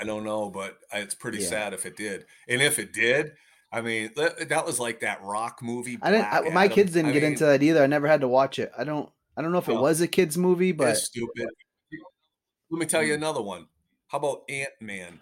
I 0.00 0.04
don't 0.04 0.24
know, 0.24 0.50
but 0.50 0.78
it's 0.92 1.14
pretty 1.14 1.38
Yeah. 1.38 1.48
sad 1.48 1.74
if 1.74 1.86
it 1.86 1.96
did. 1.96 2.26
And 2.48 2.60
if 2.62 2.78
it 2.78 2.92
did, 2.92 3.32
I 3.72 3.80
mean, 3.82 4.10
that, 4.16 4.48
that 4.48 4.64
was 4.66 4.80
like 4.80 5.00
that 5.00 5.22
rock 5.22 5.60
movie. 5.62 5.98
i 6.02 6.10
didn't 6.10 6.26
I, 6.32 6.40
my 6.50 6.64
Adam. 6.64 6.74
kids 6.74 6.92
didn't 6.92 7.10
I 7.10 7.12
get 7.12 7.22
mean, 7.22 7.32
into 7.32 7.44
that 7.46 7.62
either 7.62 7.82
i 7.82 7.86
never 7.86 8.06
had 8.08 8.22
to 8.22 8.28
watch 8.28 8.58
it 8.58 8.72
i 8.78 8.82
don't 8.84 9.10
i 9.36 9.42
don't 9.42 9.52
know 9.52 9.58
if 9.58 9.68
it 9.68 9.74
was 9.76 10.00
a 10.00 10.08
kids 10.08 10.38
movie 10.38 10.72
but 10.72 10.96
stupid. 10.96 11.48
Let 12.70 12.78
me 12.80 12.86
tell 12.86 13.02
you 13.02 13.12
Mm. 13.14 13.16
another 13.16 13.42
one. 13.42 13.66
How 14.08 14.18
about 14.18 14.42
Ant 14.48 14.72
Man? 14.80 15.20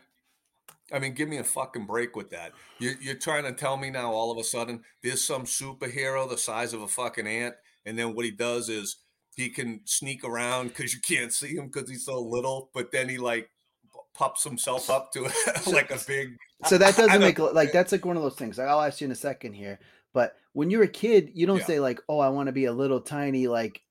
I 0.93 0.99
mean, 1.01 1.15
give 1.15 1.29
me 1.29 1.39
a 1.39 1.45
fucking 1.45 1.87
break 1.87 2.15
with 2.15 2.31
that. 2.31 2.53
You're, 2.79 2.95
you're 3.01 3.15
trying 3.17 3.43
to 3.45 3.53
tell 3.53 3.77
me 3.77 3.91
now 3.91 4.13
all 4.13 4.31
of 4.31 4.39
a 4.39 4.45
sudden 4.45 4.85
there's 5.03 5.23
some 5.25 5.45
superhero 5.45 6.29
the 6.29 6.39
size 6.39 6.73
of 6.73 6.83
a 6.83 6.89
fucking 6.89 7.27
ant, 7.27 7.57
and 7.85 7.99
then 7.99 8.15
what 8.15 8.25
he 8.25 8.31
does 8.31 8.69
is 8.69 8.97
he 9.37 9.49
can 9.51 9.81
sneak 9.85 10.23
around 10.25 10.69
because 10.69 10.95
you 10.95 11.01
can't 11.01 11.33
see 11.33 11.57
him 11.57 11.67
because 11.69 11.91
he's 11.91 12.05
so 12.05 12.21
little, 12.21 12.71
but 12.73 12.93
then 12.93 13.09
he 13.09 13.19
like 13.19 13.51
pups 14.17 14.43
himself 14.45 14.89
up 14.91 15.13
to 15.13 15.23
like 15.67 15.91
a 15.91 15.99
big. 16.07 16.37
so 16.67 16.79
that 16.79 16.97
doesn't 16.97 17.21
make 17.21 17.39
like 17.39 17.73
that's 17.73 17.93
like 17.93 18.05
one 18.05 18.17
of 18.17 18.23
those 18.23 18.35
things 18.35 18.59
i'll 18.59 18.81
ask 18.81 19.01
you 19.01 19.05
in 19.07 19.11
a 19.11 19.15
second 19.17 19.53
here 19.53 19.79
but 20.15 20.35
when 20.55 20.71
you're 20.71 20.83
a 20.85 20.89
kid 20.89 21.31
you 21.35 21.47
don't 21.47 21.59
Yeah. 21.59 21.65
say 21.67 21.81
like 21.81 22.01
oh 22.09 22.19
i 22.19 22.29
want 22.31 22.47
to 22.47 22.53
be 22.53 22.65
a 22.65 22.73
little 22.73 23.01
tiny 23.01 23.47
like 23.47 23.83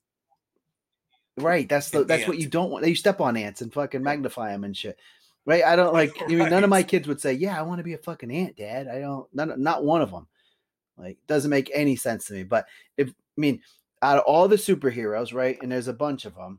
right 1.38 1.68
that's 1.68 1.90
the 1.90 2.04
that's 2.04 2.26
what 2.26 2.38
you 2.38 2.48
don't 2.48 2.70
want 2.70 2.86
you 2.86 2.94
step 2.94 3.20
on 3.20 3.36
ants 3.36 3.60
and 3.60 3.72
fucking 3.72 4.02
magnify 4.02 4.50
them 4.52 4.64
and 4.64 4.76
shit 4.76 4.98
right 5.44 5.62
i 5.64 5.76
don't 5.76 5.92
like 5.92 6.10
i 6.22 6.26
mean 6.26 6.38
none 6.50 6.64
of 6.64 6.70
my 6.70 6.82
kids 6.82 7.06
would 7.06 7.20
say 7.20 7.32
yeah 7.32 7.58
i 7.58 7.62
want 7.62 7.78
to 7.78 7.84
be 7.84 7.92
a 7.94 7.98
fucking 7.98 8.30
ant 8.30 8.56
dad 8.56 8.88
i 8.88 8.98
don't 9.00 9.26
none, 9.34 9.62
not 9.62 9.84
one 9.84 10.00
of 10.00 10.10
them 10.10 10.26
like 10.96 11.18
doesn't 11.26 11.50
make 11.50 11.70
any 11.74 11.94
sense 11.94 12.26
to 12.26 12.32
me 12.32 12.42
but 12.42 12.66
if 12.96 13.08
i 13.10 13.12
mean 13.36 13.60
out 14.02 14.18
of 14.18 14.24
all 14.24 14.48
the 14.48 14.56
superheroes 14.56 15.34
right 15.34 15.58
and 15.62 15.70
there's 15.70 15.88
a 15.88 15.92
bunch 15.92 16.24
of 16.24 16.34
them 16.34 16.58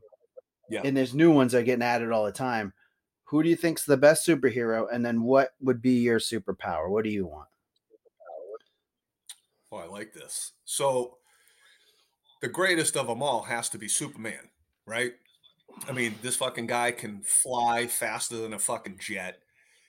Yeah. 0.70 0.82
and 0.84 0.96
there's 0.96 1.14
new 1.14 1.32
ones 1.32 1.52
that 1.52 1.58
are 1.58 1.62
getting 1.64 1.82
added 1.82 2.12
all 2.12 2.24
the 2.24 2.32
time 2.32 2.72
who 3.28 3.42
do 3.42 3.48
you 3.48 3.56
think's 3.56 3.84
the 3.84 3.96
best 3.96 4.26
superhero 4.26 4.86
and 4.92 5.04
then 5.04 5.22
what 5.22 5.54
would 5.60 5.80
be 5.82 6.00
your 6.00 6.18
superpower 6.18 6.88
what 6.88 7.04
do 7.04 7.10
you 7.10 7.26
want 7.26 7.48
Oh, 9.70 9.76
I 9.76 9.86
like 9.86 10.12
this. 10.12 10.52
So, 10.64 11.18
the 12.40 12.48
greatest 12.48 12.96
of 12.96 13.06
them 13.06 13.22
all 13.22 13.42
has 13.42 13.68
to 13.70 13.78
be 13.78 13.88
Superman, 13.88 14.50
right? 14.86 15.12
I 15.88 15.92
mean, 15.92 16.14
this 16.22 16.36
fucking 16.36 16.66
guy 16.66 16.92
can 16.92 17.20
fly 17.22 17.86
faster 17.86 18.36
than 18.36 18.54
a 18.54 18.58
fucking 18.58 18.98
jet. 18.98 19.38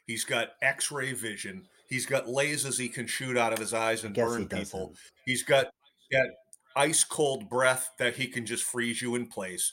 He's 0.05 0.23
got 0.23 0.49
X-ray 0.61 1.13
vision. 1.13 1.67
He's 1.87 2.05
got 2.05 2.25
lasers 2.25 2.77
he 2.77 2.89
can 2.89 3.07
shoot 3.07 3.37
out 3.37 3.53
of 3.53 3.59
his 3.59 3.73
eyes 3.73 4.03
and 4.03 4.13
guess 4.13 4.35
he 4.35 4.43
burn 4.43 4.47
people. 4.47 4.93
He's 5.25 5.43
got 5.43 5.67
that 6.11 6.29
ice 6.75 7.03
cold 7.03 7.49
breath 7.49 7.91
that 7.97 8.15
he 8.15 8.27
can 8.27 8.45
just 8.45 8.63
freeze 8.63 9.01
you 9.01 9.15
in 9.15 9.27
place. 9.27 9.71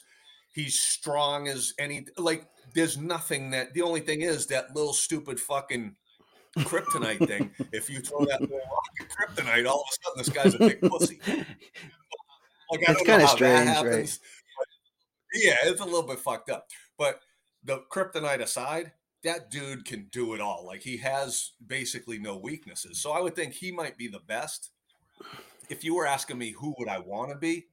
He's 0.53 0.79
strong 0.79 1.47
as 1.47 1.73
any 1.77 2.05
like 2.17 2.47
there's 2.73 2.97
nothing 2.97 3.51
that 3.51 3.73
the 3.73 3.81
only 3.81 4.01
thing 4.01 4.21
is 4.21 4.47
that 4.47 4.75
little 4.75 4.93
stupid 4.93 5.39
fucking 5.39 5.95
kryptonite 6.59 7.27
thing. 7.27 7.51
If 7.71 7.89
you 7.89 7.99
throw 7.99 8.25
that 8.25 8.41
little 8.41 8.57
rock 8.57 9.09
kryptonite, 9.09 9.67
all 9.67 9.81
of 9.81 9.87
a 9.89 9.93
sudden 10.03 10.17
this 10.17 10.29
guy's 10.29 10.53
a 10.55 10.59
big 10.59 10.81
pussy. 10.81 11.19
Like 12.69 12.89
I 12.89 12.91
It's 12.91 13.03
kinda 13.03 13.27
strange, 13.29 13.65
that 13.67 13.85
right? 13.85 14.19
yeah, 15.33 15.55
it's 15.63 15.79
a 15.79 15.85
little 15.85 16.03
bit 16.03 16.19
fucked 16.19 16.49
up. 16.49 16.67
But 16.97 17.21
the 17.63 17.83
kryptonite 17.89 18.41
aside, 18.41 18.91
that 19.23 19.49
dude 19.49 19.85
can 19.85 20.07
do 20.11 20.33
it 20.33 20.41
all. 20.41 20.65
Like 20.65 20.81
he 20.81 20.97
has 20.97 21.51
basically 21.65 22.19
no 22.19 22.37
weaknesses. 22.37 22.99
So 23.01 23.11
I 23.13 23.21
would 23.21 23.35
think 23.37 23.53
he 23.53 23.71
might 23.71 23.97
be 23.97 24.09
the 24.09 24.19
best. 24.19 24.71
If 25.69 25.85
you 25.85 25.95
were 25.95 26.05
asking 26.05 26.37
me 26.37 26.51
who 26.51 26.75
would 26.77 26.89
I 26.89 26.99
want 26.99 27.31
to 27.31 27.37
be, 27.37 27.67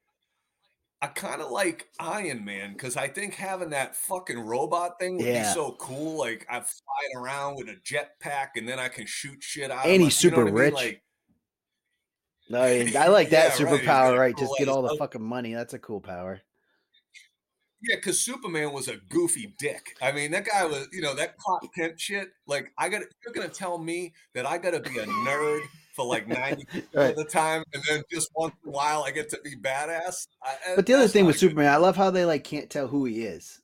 I 1.05 1.09
kind 1.09 1.43
of 1.43 1.51
like 1.51 1.87
Iron 2.01 2.47
Man 2.47 2.73
because 2.73 2.97
I 2.97 3.09
think 3.09 3.35
having 3.35 3.69
that 3.71 3.95
fucking 3.95 4.39
robot 4.39 4.99
thing 4.99 5.19
would 5.19 5.27
Yeah. 5.27 5.43
be 5.43 5.55
so 5.55 5.73
cool. 5.79 6.19
Like 6.19 6.47
I'm 6.49 6.63
flying 6.65 7.23
around 7.23 7.57
with 7.57 7.69
a 7.69 7.75
jetpack 7.85 8.49
and 8.57 8.67
then 8.67 8.79
I 8.79 8.89
can 8.89 9.05
shoot 9.05 9.43
shit 9.43 9.71
out. 9.71 9.85
And 9.85 10.01
he's 10.01 10.25
you 10.25 10.31
know 10.31 10.37
super 10.39 10.49
I 10.49 10.51
mean? 10.53 10.55
rich. 10.55 10.73
Like, 10.73 11.03
No, 12.49 12.63
I 12.63 13.09
like 13.09 13.29
that 13.31 13.61
Yeah, 13.61 13.67
right, 13.67 13.83
superpower, 13.83 14.19
right? 14.19 14.35
cool 14.35 14.47
Just 14.47 14.59
get 14.59 14.69
all 14.69 14.81
the 14.81 14.89
outfit. 14.89 14.99
fucking 15.01 15.23
money. 15.23 15.53
That's 15.53 15.75
a 15.75 15.79
cool 15.79 16.01
power. 16.01 16.41
Yeah, 17.83 17.97
because 17.97 18.19
Superman 18.25 18.73
was 18.73 18.89
a 18.89 18.97
goofy 18.97 19.55
dick. 19.59 19.99
I 20.01 20.11
mean, 20.13 20.31
that 20.31 20.47
guy 20.47 20.65
was, 20.65 20.89
you 20.91 21.03
know, 21.03 21.15
that 21.17 21.37
Clark 21.37 21.65
Kent 21.75 22.01
shit. 22.01 22.29
Like, 22.47 22.73
I 22.79 22.89
got, 22.89 23.03
you're 23.23 23.35
gonna 23.35 23.49
tell 23.51 23.77
me 23.77 24.15
that 24.33 24.47
I 24.47 24.57
got 24.57 24.71
to 24.71 24.81
be 24.81 24.97
a 25.01 25.05
nerd 25.05 25.61
for 25.95 26.05
like 26.07 26.27
ninety 26.29 26.65
percent 26.67 26.87
Right. 26.95 27.11
of 27.11 27.17
the 27.17 27.25
time, 27.25 27.65
and 27.73 27.83
then 27.89 28.03
just 28.11 28.29
once 28.35 28.55
in 28.65 28.69
a 28.71 28.73
while 28.73 29.03
I 29.05 29.11
get 29.11 29.29
to 29.31 29.41
be 29.43 29.57
badass. 29.57 30.27
I, 30.43 30.57
But 30.77 30.87
the 30.87 30.95
other 30.95 31.09
thing 31.09 31.25
with 31.27 31.37
a 31.37 31.39
good- 31.39 31.51
Superman, 31.51 31.73
I 31.73 31.77
love 31.77 31.97
how 31.97 32.11
they 32.11 32.25
like 32.25 32.45
can't 32.45 32.69
tell 32.71 32.87
who 32.89 33.05
he 33.05 33.23
is, 33.25 33.61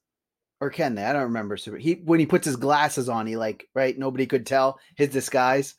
or 0.60 0.70
can 0.70 0.94
they? 0.94 1.04
I 1.04 1.12
don't 1.12 1.22
remember. 1.24 1.56
Super. 1.56 1.76
He 1.78 1.94
when 2.04 2.20
he 2.20 2.26
puts 2.26 2.46
his 2.46 2.56
glasses 2.56 3.08
on, 3.08 3.26
he 3.26 3.36
like 3.36 3.68
right. 3.74 3.98
Nobody 3.98 4.26
could 4.26 4.46
tell 4.46 4.78
his 4.96 5.08
disguise. 5.10 5.74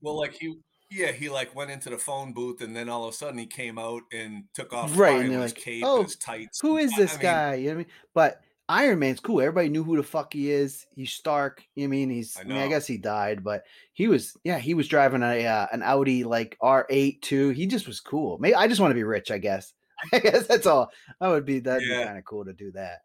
well, 0.00 0.16
like 0.16 0.34
he, 0.34 0.54
yeah, 0.90 1.10
he 1.12 1.28
like 1.28 1.54
went 1.56 1.70
into 1.70 1.90
the 1.90 1.98
phone 1.98 2.32
booth, 2.32 2.60
and 2.60 2.76
then 2.76 2.88
all 2.88 3.04
of 3.08 3.14
a 3.14 3.16
sudden 3.16 3.38
he 3.38 3.46
came 3.46 3.78
out 3.78 4.02
and 4.12 4.44
took 4.54 4.72
off 4.72 4.96
Right, 4.96 5.24
and 5.24 5.40
like, 5.40 5.54
cape 5.56 5.82
"Oh, 5.84 5.96
and 5.96 6.04
his 6.06 6.16
tights. 6.16 6.60
Who 6.60 6.76
is 6.76 6.92
this 6.94 7.12
I 7.12 7.16
mean, 7.16 7.22
guy? 7.22 7.54
You 7.54 7.64
know 7.64 7.68
what 7.70 7.74
I 7.74 7.78
mean? 7.78 7.86
But 8.14 8.40
Iron 8.68 8.98
Man's 8.98 9.20
cool. 9.20 9.40
Everybody 9.40 9.68
knew 9.68 9.84
who 9.84 9.96
the 9.96 10.02
fuck 10.02 10.32
he 10.32 10.50
is. 10.50 10.86
He's 10.94 11.12
Stark. 11.12 11.62
You 11.76 11.84
know 11.86 11.88
I 11.88 11.90
mean? 11.90 12.10
He's. 12.10 12.36
I 12.36 12.40
I, 12.40 12.44
mean, 12.44 12.56
I 12.58 12.68
guess 12.68 12.86
he 12.86 12.98
died, 12.98 13.44
but 13.44 13.62
he 13.92 14.08
was. 14.08 14.36
Yeah, 14.42 14.58
he 14.58 14.74
was 14.74 14.88
driving 14.88 15.22
a 15.22 15.46
uh, 15.46 15.66
an 15.72 15.82
Audi 15.82 16.24
like 16.24 16.56
R8 16.62 17.20
too. 17.22 17.50
He 17.50 17.66
just 17.66 17.86
was 17.86 18.00
cool. 18.00 18.38
Maybe 18.38 18.54
I 18.56 18.66
just 18.66 18.80
want 18.80 18.90
to 18.90 18.96
be 18.96 19.04
rich. 19.04 19.30
I 19.30 19.38
guess. 19.38 19.72
I 20.12 20.18
guess 20.18 20.46
that's 20.46 20.66
all. 20.66 20.90
I 21.20 21.28
would 21.28 21.44
be. 21.46 21.60
That'd 21.60 21.86
Yeah. 21.88 22.00
be 22.00 22.04
kind 22.06 22.18
of 22.18 22.24
cool 22.24 22.44
to 22.44 22.52
do 22.52 22.72
that. 22.72 22.98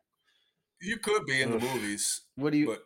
You 0.81 0.97
could 0.97 1.25
be 1.27 1.41
in 1.43 1.51
the 1.51 1.59
movies, 1.59 2.21
What 2.35 2.53
do 2.53 2.57
you? 2.57 2.65
but 2.67 2.83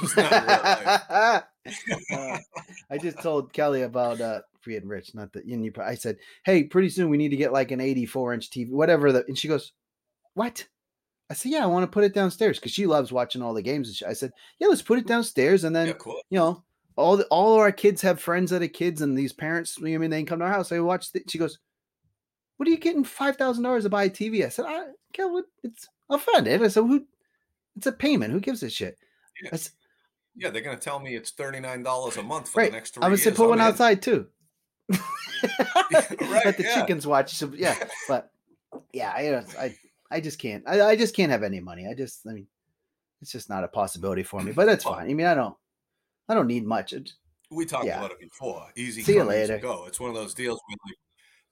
just 0.00 0.16
not 0.16 0.32
in 0.32 0.46
real 0.48 1.00
life. 1.20 1.42
Uh, 2.12 2.38
I 2.88 2.96
just 2.98 3.20
told 3.20 3.52
Kelly 3.52 3.82
about 3.82 4.20
uh 4.20 4.40
being 4.64 4.86
rich, 4.86 5.14
not 5.14 5.32
that 5.32 5.46
you. 5.46 5.72
I 5.82 5.96
said, 5.96 6.16
"Hey, 6.44 6.62
pretty 6.64 6.88
soon 6.88 7.08
we 7.10 7.16
need 7.16 7.30
to 7.30 7.36
get 7.36 7.52
like 7.52 7.72
an 7.72 7.80
84 7.80 8.34
inch 8.34 8.50
TV, 8.50 8.70
whatever." 8.70 9.10
The 9.12 9.24
and 9.26 9.36
she 9.36 9.48
goes, 9.48 9.72
"What?" 10.34 10.66
I 11.30 11.34
said, 11.34 11.52
"Yeah, 11.52 11.64
I 11.64 11.66
want 11.66 11.82
to 11.84 11.92
put 11.92 12.04
it 12.04 12.14
downstairs 12.14 12.58
because 12.58 12.72
she 12.72 12.86
loves 12.86 13.12
watching 13.12 13.42
all 13.42 13.54
the 13.54 13.62
games." 13.62 13.88
And 13.88 13.96
shit. 13.96 14.08
I 14.08 14.12
said, 14.12 14.32
"Yeah, 14.58 14.68
let's 14.68 14.82
put 14.82 14.98
it 14.98 15.06
downstairs, 15.06 15.64
and 15.64 15.74
then 15.74 15.88
yeah, 15.88 15.92
cool. 15.94 16.20
you 16.30 16.38
know 16.38 16.62
all 16.96 17.16
the, 17.16 17.24
all 17.24 17.54
our 17.54 17.72
kids 17.72 18.00
have 18.02 18.20
friends 18.20 18.50
that 18.50 18.62
are 18.62 18.68
kids, 18.68 19.02
and 19.02 19.16
these 19.16 19.32
parents. 19.32 19.78
I 19.80 19.84
mean, 19.84 20.10
they 20.10 20.22
come 20.24 20.38
to 20.38 20.44
our 20.44 20.52
house. 20.52 20.68
They 20.68 20.80
watch. 20.80 21.12
The, 21.12 21.22
she 21.28 21.38
goes, 21.38 21.58
"What 22.56 22.68
are 22.68 22.70
you 22.70 22.78
getting 22.78 23.04
five 23.04 23.36
thousand 23.36 23.64
dollars 23.64 23.84
to 23.84 23.90
buy 23.90 24.04
a 24.04 24.10
TV?" 24.10 24.44
I 24.44 24.48
said, 24.48 24.64
"I, 24.66 24.86
Kel, 25.12 25.32
what? 25.32 25.44
It's 25.62 25.88
I'll 26.08 26.18
fund 26.18 26.46
it." 26.46 26.62
I 26.62 26.68
said, 26.68 26.80
"Who? 26.82 27.04
It's 27.76 27.86
a 27.86 27.92
payment. 27.92 28.32
Who 28.32 28.40
gives 28.40 28.62
a 28.62 28.70
shit?" 28.70 28.96
Yeah. 29.42 29.56
Said, 29.56 29.72
Yeah, 30.34 30.50
they're 30.50 30.62
gonna 30.62 30.76
tell 30.78 30.98
me 30.98 31.14
it's 31.14 31.30
thirty 31.30 31.60
nine 31.60 31.82
dollars 31.82 32.16
a 32.16 32.22
month 32.22 32.48
for 32.48 32.60
right. 32.60 32.70
the 32.70 32.76
next 32.76 32.94
three 32.94 33.02
I 33.04 33.14
say 33.16 33.24
years. 33.30 33.36
put 33.36 33.44
I'm 33.44 33.50
one 33.50 33.60
in. 33.60 33.66
outside 33.66 34.00
too. 34.02 34.26
right, 34.90 36.20
Let 36.44 36.56
the 36.56 36.64
yeah. 36.64 36.74
chickens 36.74 37.06
watch. 37.06 37.34
Some, 37.34 37.54
yeah, 37.56 37.76
but 38.08 38.30
yeah, 38.92 39.10
I, 39.10 39.62
I, 39.62 39.76
I 40.10 40.20
just 40.20 40.38
can't. 40.38 40.62
I, 40.66 40.80
I 40.82 40.96
just 40.96 41.14
can't 41.16 41.32
have 41.32 41.42
any 41.42 41.60
money. 41.60 41.86
I 41.88 41.94
just, 41.94 42.26
I 42.26 42.32
mean, 42.32 42.46
it's 43.22 43.32
just 43.32 43.48
not 43.48 43.64
a 43.64 43.68
possibility 43.68 44.22
for 44.22 44.40
me. 44.40 44.52
But 44.52 44.66
that's 44.66 44.84
Well- 44.84 44.94
fine. 44.94 45.10
I 45.10 45.14
mean, 45.14 45.26
I 45.26 45.34
don't, 45.34 45.54
I 46.28 46.34
don't 46.34 46.46
need 46.46 46.64
much. 46.66 46.92
It- 46.92 47.12
We 47.50 47.64
talked 47.66 47.86
Yeah. 47.86 47.98
about 47.98 48.12
it 48.12 48.20
before. 48.20 48.66
Easy 48.76 49.02
See 49.02 49.14
you 49.14 49.24
later. 49.24 49.58
go. 49.58 49.86
It's 49.86 49.98
one 50.00 50.10
of 50.10 50.16
those 50.16 50.34
deals 50.34 50.60
where 50.66 50.76
like, 50.86 50.96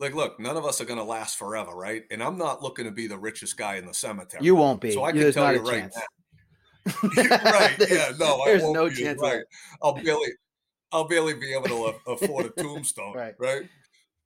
like, 0.00 0.14
look, 0.14 0.40
none 0.40 0.56
of 0.56 0.64
us 0.64 0.80
are 0.80 0.84
gonna 0.84 1.04
last 1.04 1.38
forever, 1.38 1.70
right? 1.72 2.02
And 2.10 2.22
I'm 2.22 2.36
not 2.36 2.62
looking 2.62 2.84
to 2.84 2.90
be 2.90 3.06
the 3.06 3.16
richest 3.18 3.56
guy 3.56 3.76
in 3.76 3.86
the 3.86 3.94
cemetery. 3.94 4.44
You 4.44 4.56
won't 4.56 4.80
be. 4.80 4.90
So 4.92 5.04
I 5.04 5.12
can 5.12 5.20
There's 5.20 5.34
tell 5.34 5.44
not 5.44 5.54
you 5.54 5.60
right 5.62 5.80
chance. 5.82 5.96
right? 7.04 7.76
Yeah, 7.90 8.12
no, 8.18 8.40
I 8.40 8.46
There's 8.46 8.62
won't 8.62 8.74
no 8.74 8.88
be, 8.88 8.96
chance. 8.96 9.20
Right? 9.20 9.42
I'll 9.82 9.92
barely, 9.94 10.32
I'll 10.92 11.08
barely 11.08 11.34
be 11.34 11.54
able 11.54 11.68
to 11.68 11.94
afford 12.10 12.46
a 12.46 12.50
tombstone, 12.62 13.14
Right. 13.14 13.34
right? 13.38 13.68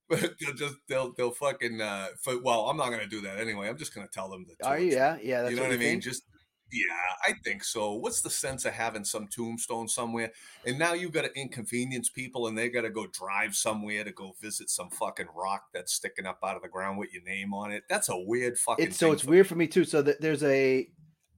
But 0.09 0.35
they'll 0.41 0.55
just 0.55 0.77
they'll 0.89 1.13
they'll 1.13 1.31
fucking 1.31 1.81
uh, 1.81 2.09
for, 2.23 2.41
well, 2.43 2.69
I'm 2.69 2.77
not 2.77 2.91
gonna 2.91 3.07
do 3.07 3.21
that 3.23 3.39
anyway. 3.39 3.69
I'm 3.69 3.79
just 3.79 3.95
gonna 3.95 4.09
tell 4.09 4.29
them 4.29 4.47
the. 4.47 4.67
Are 4.67 4.79
you? 4.79 4.93
Yeah, 4.93 5.19
yeah. 5.23 5.43
That's 5.43 5.51
you 5.51 5.57
know 5.57 5.63
what 5.65 5.73
I 5.73 5.77
mean? 5.77 5.89
think? 5.89 6.03
Just 6.05 6.25
yeah, 6.73 6.83
I 7.27 7.33
think 7.45 7.65
so. 7.65 7.95
What's 7.95 8.21
the 8.21 8.31
sense 8.31 8.65
of 8.65 8.75
having 8.75 9.05
some 9.05 9.27
tombstone 9.29 9.89
somewhere? 9.89 10.33
And 10.67 10.79
now 10.79 10.93
you've 10.93 11.13
got 11.13 11.23
to 11.23 11.35
inconvenience 11.39 12.11
people, 12.11 12.47
and 12.47 12.59
they 12.59 12.69
got 12.69 12.83
to 12.83 12.91
go 12.91 13.07
drive 13.07 13.55
somewhere 13.55 14.05
to 14.05 14.13
go 14.13 14.35
visit 14.41 14.69
some 14.69 14.91
fucking 14.91 15.29
rock 15.35 15.65
that's 15.73 15.95
sticking 15.95 16.27
up 16.27 16.39
out 16.45 16.57
of 16.57 16.63
the 16.63 16.69
ground 16.69 16.99
with 16.99 17.13
your 17.13 17.23
name 17.23 17.55
on 17.55 17.71
it. 17.71 17.85
That's 17.89 18.11
a 18.11 18.19
weird 18.19 18.59
fucking. 18.59 18.87
it's 18.87 18.99
so 18.99 19.13
it's 19.13 19.23
for 19.23 19.31
weird 19.31 19.47
for 19.47 19.55
me 19.55 19.67
too. 19.67 19.85
So 19.85 20.03
that 20.03 20.21
there's 20.21 20.43
a, 20.43 20.89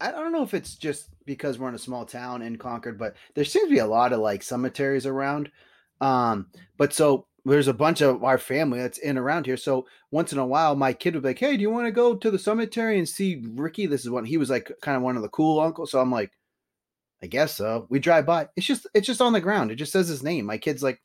I 0.01 0.11
don't 0.11 0.33
know 0.33 0.43
if 0.43 0.55
it's 0.55 0.75
just 0.75 1.09
because 1.27 1.59
we're 1.59 1.69
in 1.69 1.75
a 1.75 1.79
small 1.79 2.05
town 2.05 2.43
in 2.43 2.57
Concord, 2.57 2.99
but 2.99 3.15
there 3.35 3.45
seems 3.45 3.69
to 3.69 3.75
be 3.75 3.79
a 3.79 3.87
lot 3.87 4.13
of 4.13 4.21
like 4.21 4.43
cemeteries 4.43 5.07
around. 5.07 5.51
Um, 6.01 6.47
but 6.77 6.93
so 6.93 7.27
there's 7.45 7.69
a 7.69 7.75
bunch 7.75 8.01
of 8.01 8.23
our 8.25 8.39
family 8.39 8.81
that's 8.81 8.99
in 8.99 9.19
around 9.19 9.47
here. 9.47 9.57
So 9.57 9.87
once 10.11 10.33
in 10.33 10.39
a 10.39 10.47
while, 10.47 10.77
my 10.77 10.93
kid 10.93 11.15
would 11.15 11.23
be 11.23 11.31
like, 11.31 11.39
"Hey, 11.39 11.57
do 11.57 11.63
you 11.63 11.71
want 11.71 11.87
to 11.87 11.93
go 11.93 12.15
to 12.15 12.31
the 12.31 12.39
cemetery 12.39 12.99
and 12.99 13.09
see 13.09 13.43
Ricky?" 13.55 13.87
This 13.87 14.03
is 14.03 14.11
one 14.11 14.25
he 14.25 14.37
was 14.37 14.51
like 14.51 14.71
kind 14.83 14.97
of 14.97 15.03
one 15.03 15.17
of 15.17 15.23
the 15.23 15.29
cool 15.29 15.61
uncles. 15.61 15.91
So 15.91 16.01
I'm 16.01 16.11
like, 16.13 16.33
I 17.23 17.27
guess 17.27 17.55
so. 17.55 17.87
We 17.91 17.99
drive 17.99 18.27
by. 18.27 18.49
It's 18.57 18.67
just 18.67 18.87
it's 18.95 19.07
just 19.07 19.21
on 19.21 19.33
the 19.33 19.41
ground. 19.41 19.71
It 19.71 19.77
just 19.77 19.93
says 19.93 20.09
his 20.09 20.23
name. 20.23 20.47
My 20.47 20.59
kid's 20.59 20.83
like 20.83 21.01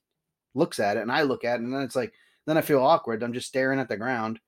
looks 0.54 0.80
at 0.80 0.98
it, 0.98 1.02
and 1.02 1.12
I 1.12 1.24
look 1.24 1.44
at 1.44 1.60
it, 1.60 1.64
and 1.64 1.74
then 1.74 1.82
it's 1.82 1.96
like 1.96 2.14
then 2.46 2.58
I 2.58 2.62
feel 2.62 2.82
awkward. 2.84 3.24
I'm 3.24 3.34
just 3.34 3.48
staring 3.48 3.80
at 3.80 3.90
the 3.90 3.98
ground. 3.98 4.40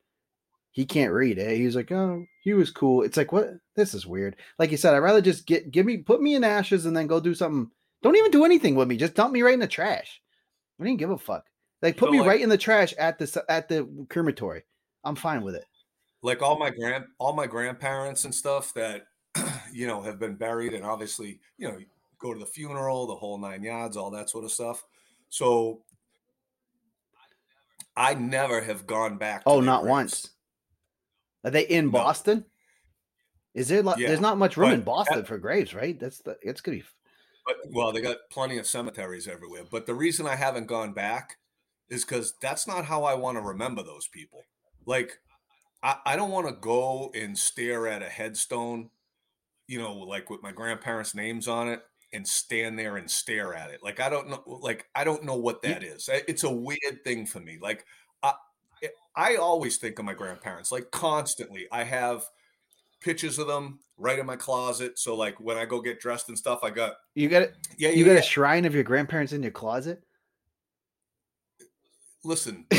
He 0.72 0.86
can't 0.86 1.14
read 1.14 1.40
it. 1.40 1.58
He's 1.58 1.76
like, 1.76 1.92
oh, 1.92 2.24
he 2.44 2.54
was 2.54 2.70
cool. 2.70 3.02
It's 3.02 3.18
like, 3.18 3.32
what? 3.32 3.50
This 3.76 3.96
is 3.96 4.06
weird. 4.06 4.36
Like 4.60 4.70
you 4.70 4.78
said, 4.78 4.94
I'd 4.94 5.00
rather 5.00 5.22
just 5.22 5.48
get 5.48 5.72
give 5.72 5.86
me 5.86 5.98
put 5.98 6.22
me 6.22 6.36
in 6.36 6.44
ashes 6.44 6.86
and 6.86 6.96
then 6.96 7.08
go 7.08 7.20
do 7.20 7.34
something. 7.34 7.72
Don't 8.04 8.16
even 8.16 8.32
do 8.32 8.46
anything 8.46 8.76
with 8.76 8.88
me. 8.88 8.98
Just 8.98 9.16
dump 9.16 9.34
me 9.34 9.42
right 9.42 9.54
in 9.54 9.60
the 9.60 9.68
trash. 9.68 10.22
I 10.80 10.84
didn't 10.84 11.00
give 11.00 11.10
a 11.10 11.18
fuck. 11.18 11.46
Like 11.82 11.98
put 11.98 12.08
So, 12.08 12.12
me 12.12 12.20
like- 12.20 12.28
right 12.28 12.42
in 12.42 12.50
the 12.50 12.58
trash 12.58 12.94
at 12.98 13.18
the 13.20 13.46
at 13.50 13.68
the 13.70 13.88
crematory. 14.10 14.64
I'm 15.04 15.16
fine 15.16 15.42
with 15.42 15.56
it. 15.56 15.66
like 16.24 16.42
all 16.42 16.58
my 16.58 16.70
grand 16.72 17.06
all 17.20 17.34
my 17.34 17.46
grandparents 17.48 18.26
and 18.26 18.34
stuff 18.34 18.74
that 18.74 19.04
you 19.72 19.86
know 19.88 20.02
have 20.02 20.20
been 20.20 20.36
buried 20.36 20.74
and 20.74 20.84
obviously 20.84 21.40
you 21.58 21.68
know 21.68 21.78
go 22.20 22.34
to 22.34 22.40
the 22.40 22.46
funeral 22.46 23.06
the 23.08 23.16
whole 23.16 23.38
nine 23.38 23.62
yards 23.64 23.96
all 23.96 24.10
that 24.12 24.28
sort 24.30 24.44
of 24.44 24.52
stuff 24.52 24.84
so 25.30 25.84
i 27.96 28.14
never 28.16 28.62
have 28.62 28.86
gone 28.88 29.18
back 29.18 29.44
to 29.44 29.50
Oh, 29.50 29.60
not 29.62 29.86
once. 29.86 30.32
Are 31.44 31.52
they 31.52 31.62
in 31.68 31.86
No. 31.86 31.92
Boston? 31.92 32.46
Is 33.54 33.68
there? 33.70 33.82
Like, 33.84 33.98
Yeah, 33.98 34.08
There's 34.10 34.20
not 34.20 34.38
much 34.38 34.58
room 34.58 34.72
in 34.72 34.82
Boston 34.82 35.20
that- 35.20 35.28
for 35.28 35.38
graves, 35.38 35.74
right? 35.74 35.98
That's 36.00 36.20
the. 36.20 36.38
It's 36.42 36.62
gonna 36.62 36.78
be. 36.78 36.84
but 37.46 37.56
well 37.70 37.92
they 37.92 38.02
got 38.02 38.18
plenty 38.32 38.58
of 38.58 38.68
cemeteries 38.68 39.28
everywhere 39.28 39.64
but 39.72 39.86
the 39.86 39.94
reason 39.94 40.28
i 40.28 40.36
haven't 40.36 40.66
gone 40.68 40.92
back 40.94 41.38
is 41.90 42.04
because 42.06 42.34
that's 42.42 42.68
not 42.68 42.86
how 42.86 43.04
i 43.04 43.14
want 43.14 43.38
to 43.38 43.42
remember 43.42 43.84
those 43.84 44.08
people 44.08 44.42
like 44.86 45.20
i, 45.84 45.98
I 46.06 46.16
don't 46.16 46.32
want 46.32 46.48
to 46.48 46.54
go 46.54 47.12
and 47.16 47.38
stare 47.38 47.88
at 47.88 48.02
a 48.02 48.10
headstone 48.10 48.90
you 49.68 49.78
know 49.80 49.94
like 49.94 50.30
with 50.30 50.42
my 50.44 50.52
grandparents 50.52 51.14
names 51.16 51.48
on 51.48 51.68
it 51.68 51.82
and 52.14 52.26
stand 52.28 52.80
there 52.80 52.96
and 52.98 53.10
stare 53.12 53.54
at 53.54 53.70
it 53.70 53.82
like 53.84 54.00
i 54.00 54.10
don't 54.10 54.30
know 54.30 54.42
like 54.62 54.86
i 54.96 55.04
don't 55.04 55.24
know 55.26 55.36
what 55.36 55.62
that 55.64 55.84
is 55.84 56.10
it's 56.28 56.44
a 56.44 56.52
weird 56.52 57.04
thing 57.04 57.26
for 57.26 57.40
me 57.40 57.58
like 57.62 57.86
i 58.24 58.34
eh, 58.82 58.88
i 59.16 59.36
always 59.36 59.78
think 59.78 60.00
of 60.00 60.06
my 60.06 60.14
grandparents 60.14 60.72
like 60.72 60.90
constantly 60.92 61.68
i 61.72 61.84
have 61.84 62.24
pictures 63.02 63.38
of 63.38 63.48
them 63.48 63.80
right 63.98 64.20
in 64.20 64.26
my 64.26 64.36
closet 64.38 64.98
so 64.98 65.16
like 65.16 65.40
when 65.40 65.58
i 65.58 65.66
go 65.66 65.82
get 65.82 66.00
dressed 66.00 66.30
and 66.30 66.38
stuff 66.38 66.60
i 66.64 66.70
got 66.70 66.94
You 67.14 67.28
got 67.30 67.42
it. 67.44 67.56
yeah, 67.78 67.90
You 67.90 67.98
yeah, 67.98 68.06
got 68.06 68.12
yeah. 68.14 68.20
a 68.20 68.24
shrine 68.24 68.66
of 68.66 68.74
your 68.74 68.84
grandparents 68.84 69.34
in 69.34 69.44
your 69.44 69.52
closet. 69.52 70.02
Listen, 72.24 72.66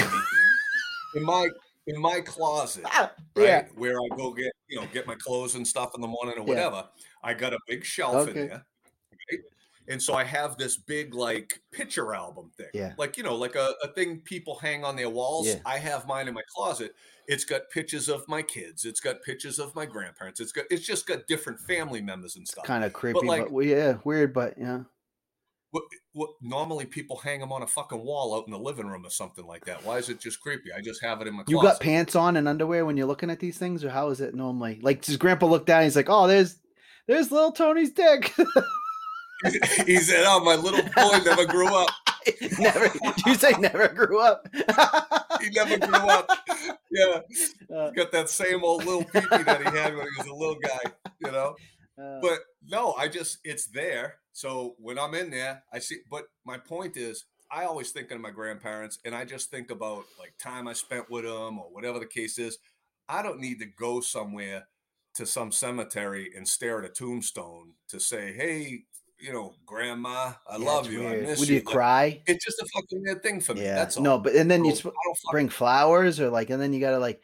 in 1.14 1.22
my 1.24 1.48
in 1.86 2.00
my 2.00 2.20
closet, 2.20 2.84
right, 2.84 3.10
Yeah. 3.36 3.64
where 3.76 3.94
I 3.98 4.16
go 4.16 4.32
get 4.32 4.52
you 4.68 4.80
know 4.80 4.86
get 4.92 5.06
my 5.06 5.14
clothes 5.14 5.54
and 5.54 5.66
stuff 5.66 5.92
in 5.94 6.00
the 6.00 6.08
morning 6.08 6.34
or 6.36 6.40
Yeah. 6.40 6.44
whatever, 6.44 6.88
I 7.22 7.34
got 7.34 7.52
a 7.54 7.58
big 7.66 7.84
shelf 7.84 8.14
Okay. 8.28 8.30
in 8.42 8.48
there, 8.48 8.66
right? 9.30 9.40
And 9.90 10.02
so 10.02 10.12
I 10.14 10.22
have 10.24 10.58
this 10.58 10.76
big 10.76 11.14
like 11.14 11.62
picture 11.72 12.14
album 12.14 12.50
thing, 12.58 12.66
Yeah. 12.74 12.92
like 12.98 13.16
you 13.16 13.22
know, 13.22 13.34
like 13.36 13.54
a, 13.54 13.72
a 13.82 13.88
thing 13.88 14.20
people 14.20 14.56
hang 14.58 14.84
on 14.84 14.96
their 14.96 15.08
walls. 15.08 15.46
Yeah. 15.46 15.60
I 15.64 15.78
have 15.78 16.06
mine 16.06 16.28
in 16.28 16.34
my 16.34 16.42
closet. 16.54 16.94
It's 17.26 17.44
got 17.44 17.62
pictures 17.70 18.08
of 18.08 18.26
my 18.28 18.42
kids. 18.42 18.84
It's 18.84 19.00
got 19.00 19.22
pictures 19.22 19.58
of 19.58 19.74
my 19.74 19.86
grandparents. 19.86 20.40
It's 20.40 20.52
got 20.52 20.66
it's 20.70 20.86
just 20.86 21.06
got 21.06 21.26
different 21.26 21.58
family 21.60 22.02
members 22.02 22.36
and 22.36 22.46
stuff. 22.46 22.64
Kind 22.64 22.84
of 22.84 22.92
creepy, 22.92 23.20
but, 23.20 23.24
like- 23.26 23.50
well, 23.50 23.64
yeah, 23.64 23.96
weird, 24.04 24.34
but 24.34 24.54
yeah. 24.58 24.80
What, 25.70 25.84
what 26.12 26.30
normally 26.40 26.86
people 26.86 27.18
hang 27.18 27.40
them 27.40 27.52
on 27.52 27.62
a 27.62 27.66
fucking 27.66 28.02
wall 28.02 28.34
out 28.34 28.46
in 28.46 28.52
the 28.52 28.58
living 28.58 28.86
room 28.86 29.04
or 29.04 29.10
something 29.10 29.46
like 29.46 29.66
that. 29.66 29.84
Why 29.84 29.98
is 29.98 30.08
it 30.08 30.18
just 30.18 30.40
creepy? 30.40 30.72
I 30.72 30.80
just 30.80 31.02
have 31.02 31.20
it 31.20 31.28
in 31.28 31.34
my 31.34 31.44
You 31.46 31.60
got 31.60 31.80
pants 31.80 32.16
on 32.16 32.36
and 32.36 32.48
underwear 32.48 32.86
when 32.86 32.96
you're 32.96 33.06
looking 33.06 33.30
at 33.30 33.38
these 33.38 33.58
things, 33.58 33.84
or 33.84 33.90
how 33.90 34.08
is 34.08 34.20
it 34.22 34.34
normally? 34.34 34.80
Like, 34.82 35.02
does 35.02 35.18
Grandpa 35.18 35.46
look 35.46 35.66
down? 35.66 35.82
He's 35.82 35.96
like, 35.96 36.08
"Oh, 36.08 36.26
there's, 36.26 36.58
there's 37.06 37.30
little 37.30 37.52
Tony's 37.52 37.92
dick." 37.92 38.34
he 39.86 39.96
said, 39.98 40.24
"Oh, 40.26 40.42
my 40.42 40.54
little 40.54 40.82
boy 40.96 41.18
never 41.24 41.44
grew 41.44 41.74
up. 41.74 41.90
never. 42.58 42.90
You 43.26 43.34
say 43.34 43.52
never 43.58 43.88
grew 43.88 44.20
up? 44.20 44.48
He 45.40 45.50
never 45.50 45.78
grew 45.78 46.08
up. 46.08 46.30
Yeah, 46.90 47.20
Uh, 47.74 47.90
he's 47.90 47.92
got 47.94 48.10
that 48.12 48.30
same 48.30 48.64
old 48.64 48.84
little 48.86 49.04
peepee 49.04 49.44
that 49.44 49.58
he 49.60 49.78
had 49.78 49.94
when 49.94 50.06
he 50.06 50.18
was 50.18 50.26
a 50.26 50.34
little 50.34 50.58
guy. 50.58 50.92
You 51.20 51.30
know." 51.30 51.54
Uh, 52.00 52.20
But 52.20 52.40
no, 52.62 52.92
I 52.94 53.08
just 53.08 53.38
it's 53.44 53.66
there. 53.66 54.16
So 54.32 54.76
when 54.78 54.98
I'm 54.98 55.14
in 55.14 55.30
there, 55.30 55.62
I 55.72 55.78
see. 55.80 55.98
But 56.10 56.24
my 56.44 56.58
point 56.58 56.96
is, 56.96 57.24
I 57.50 57.64
always 57.64 57.90
think 57.90 58.10
of 58.10 58.20
my 58.20 58.30
grandparents, 58.30 58.98
and 59.04 59.14
I 59.14 59.24
just 59.24 59.50
think 59.50 59.70
about 59.70 60.04
like 60.18 60.34
time 60.38 60.68
I 60.68 60.72
spent 60.74 61.10
with 61.10 61.24
them 61.24 61.58
or 61.58 61.66
whatever 61.72 61.98
the 61.98 62.06
case 62.06 62.38
is. 62.38 62.58
I 63.08 63.22
don't 63.22 63.40
need 63.40 63.58
to 63.60 63.66
go 63.66 64.00
somewhere 64.00 64.68
to 65.14 65.26
some 65.26 65.50
cemetery 65.50 66.30
and 66.36 66.46
stare 66.46 66.78
at 66.78 66.84
a 66.84 66.92
tombstone 66.92 67.72
to 67.88 67.98
say, 67.98 68.32
"Hey, 68.32 68.84
you 69.18 69.32
know, 69.32 69.54
Grandma, 69.66 70.34
I 70.48 70.56
yeah, 70.58 70.64
love 70.66 70.92
you. 70.92 71.06
I 71.06 71.10
weird. 71.12 71.22
miss 71.22 71.40
Would 71.40 71.48
you." 71.48 71.56
you 71.56 71.62
Like, 71.64 71.64
cry? 71.64 72.22
it's 72.26 72.44
just 72.44 72.60
a 72.60 72.66
fucking 72.74 73.02
weird 73.02 73.22
thing 73.22 73.40
for 73.40 73.54
me. 73.54 73.62
Yeah. 73.62 73.74
That's 73.74 73.96
all. 73.96 74.02
No, 74.04 74.18
but 74.18 74.34
and 74.34 74.50
then 74.50 74.64
you 74.64 74.74
sp- 74.76 74.94
I 74.94 75.14
bring 75.32 75.48
flowers 75.48 76.20
or 76.20 76.30
like, 76.30 76.50
and 76.50 76.60
then 76.62 76.72
you 76.72 76.80
gotta 76.80 76.98
like, 76.98 77.22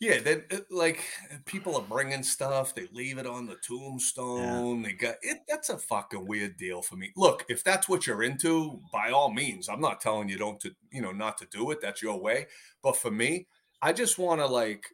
Yeah, 0.00 0.20
then 0.20 0.44
uh, 0.52 0.58
like 0.70 1.02
people 1.44 1.76
are 1.76 1.82
bringing 1.82 2.22
stuff, 2.22 2.74
they 2.74 2.86
leave 2.92 3.18
it 3.18 3.26
on 3.26 3.46
the 3.46 3.56
tombstone. 3.56 4.82
They 4.82 4.92
got 4.92 5.16
it. 5.22 5.38
That's 5.48 5.70
a 5.70 5.78
fucking 5.78 6.26
weird 6.26 6.56
deal 6.56 6.82
for 6.82 6.96
me. 6.96 7.12
Look, 7.16 7.44
if 7.48 7.64
that's 7.64 7.88
what 7.88 8.06
you're 8.06 8.22
into, 8.22 8.80
by 8.92 9.10
all 9.10 9.32
means, 9.32 9.68
I'm 9.68 9.80
not 9.80 10.00
telling 10.00 10.28
you 10.28 10.38
don't 10.38 10.60
to 10.60 10.70
you 10.92 11.02
know 11.02 11.12
not 11.12 11.38
to 11.38 11.46
do 11.46 11.70
it. 11.72 11.80
That's 11.80 12.02
your 12.02 12.20
way. 12.20 12.46
But 12.82 12.96
for 12.96 13.10
me, 13.10 13.48
I 13.82 13.92
just 13.92 14.18
want 14.18 14.40
to 14.40 14.46
like 14.46 14.86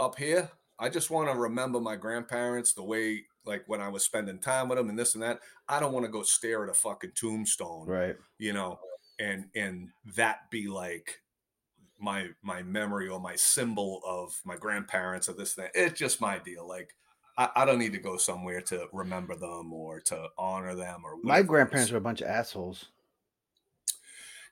up 0.00 0.18
here. 0.18 0.50
I 0.78 0.88
just 0.88 1.10
want 1.10 1.30
to 1.30 1.36
remember 1.36 1.80
my 1.80 1.96
grandparents 1.96 2.72
the 2.72 2.84
way 2.84 3.24
like 3.44 3.64
when 3.66 3.80
I 3.80 3.88
was 3.88 4.04
spending 4.04 4.38
time 4.38 4.68
with 4.68 4.78
them 4.78 4.88
and 4.88 4.98
this 4.98 5.14
and 5.14 5.22
that. 5.22 5.40
I 5.68 5.78
don't 5.80 5.92
want 5.92 6.06
to 6.06 6.12
go 6.12 6.22
stare 6.22 6.64
at 6.64 6.70
a 6.70 6.74
fucking 6.74 7.12
tombstone 7.14 7.86
right? 7.86 8.16
you 8.38 8.52
know 8.52 8.78
and 9.18 9.46
and 9.54 9.88
that 10.16 10.50
be 10.50 10.68
like 10.68 11.20
my 12.00 12.28
my 12.42 12.62
memory 12.62 13.08
or 13.08 13.18
my 13.20 13.34
symbol 13.36 14.00
of 14.06 14.38
my 14.44 14.56
grandparents 14.56 15.28
or 15.28 15.32
this 15.32 15.54
thing 15.54 15.68
it's 15.74 15.98
just 15.98 16.20
my 16.20 16.38
deal 16.38 16.66
like 16.68 16.94
I, 17.36 17.48
I 17.56 17.64
don't 17.64 17.78
need 17.78 17.92
to 17.92 17.98
go 17.98 18.16
somewhere 18.16 18.60
to 18.62 18.86
remember 18.92 19.34
them 19.36 19.72
or 19.72 20.00
to 20.02 20.28
honor 20.38 20.74
them 20.74 21.02
or 21.04 21.16
My 21.22 21.42
grandparents 21.42 21.90
were 21.90 21.98
a 21.98 22.00
bunch 22.00 22.20
of 22.20 22.28
assholes. 22.28 22.86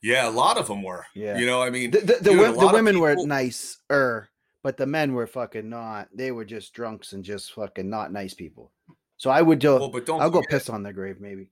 yeah 0.03 0.29
a 0.29 0.31
lot 0.31 0.59
of 0.59 0.67
them 0.69 0.83
were 0.83 1.07
Yeah. 1.15 1.39
you 1.39 1.47
know 1.47 1.63
i 1.63 1.71
mean 1.71 1.91
The 1.93 2.01
the, 2.01 2.07
the, 2.21 2.31
dude, 2.31 2.59
the 2.61 2.71
women 2.73 3.01
were 3.01 3.13
people- 3.13 3.27
nicer, 3.27 4.29
but 4.63 4.77
the 4.77 4.87
men 4.87 5.13
were 5.15 5.27
fucking 5.29 5.69
not. 5.69 6.09
They 6.13 6.33
were 6.33 6.45
just 6.45 6.75
drunks 6.75 7.13
and 7.13 7.25
just 7.25 7.53
fucking 7.53 7.89
not 7.89 8.13
nice 8.13 8.35
people. 8.35 8.73
So 9.17 9.31
I 9.31 9.41
would 9.41 9.61
do. 9.61 9.77
well 9.77 9.89
but 9.89 10.05
don't 10.07 10.21
I'll 10.21 10.31
go 10.31 10.43
piss 10.51 10.69
on 10.69 10.83
their 10.83 10.93
grave, 10.93 11.21
maybe. 11.21 11.49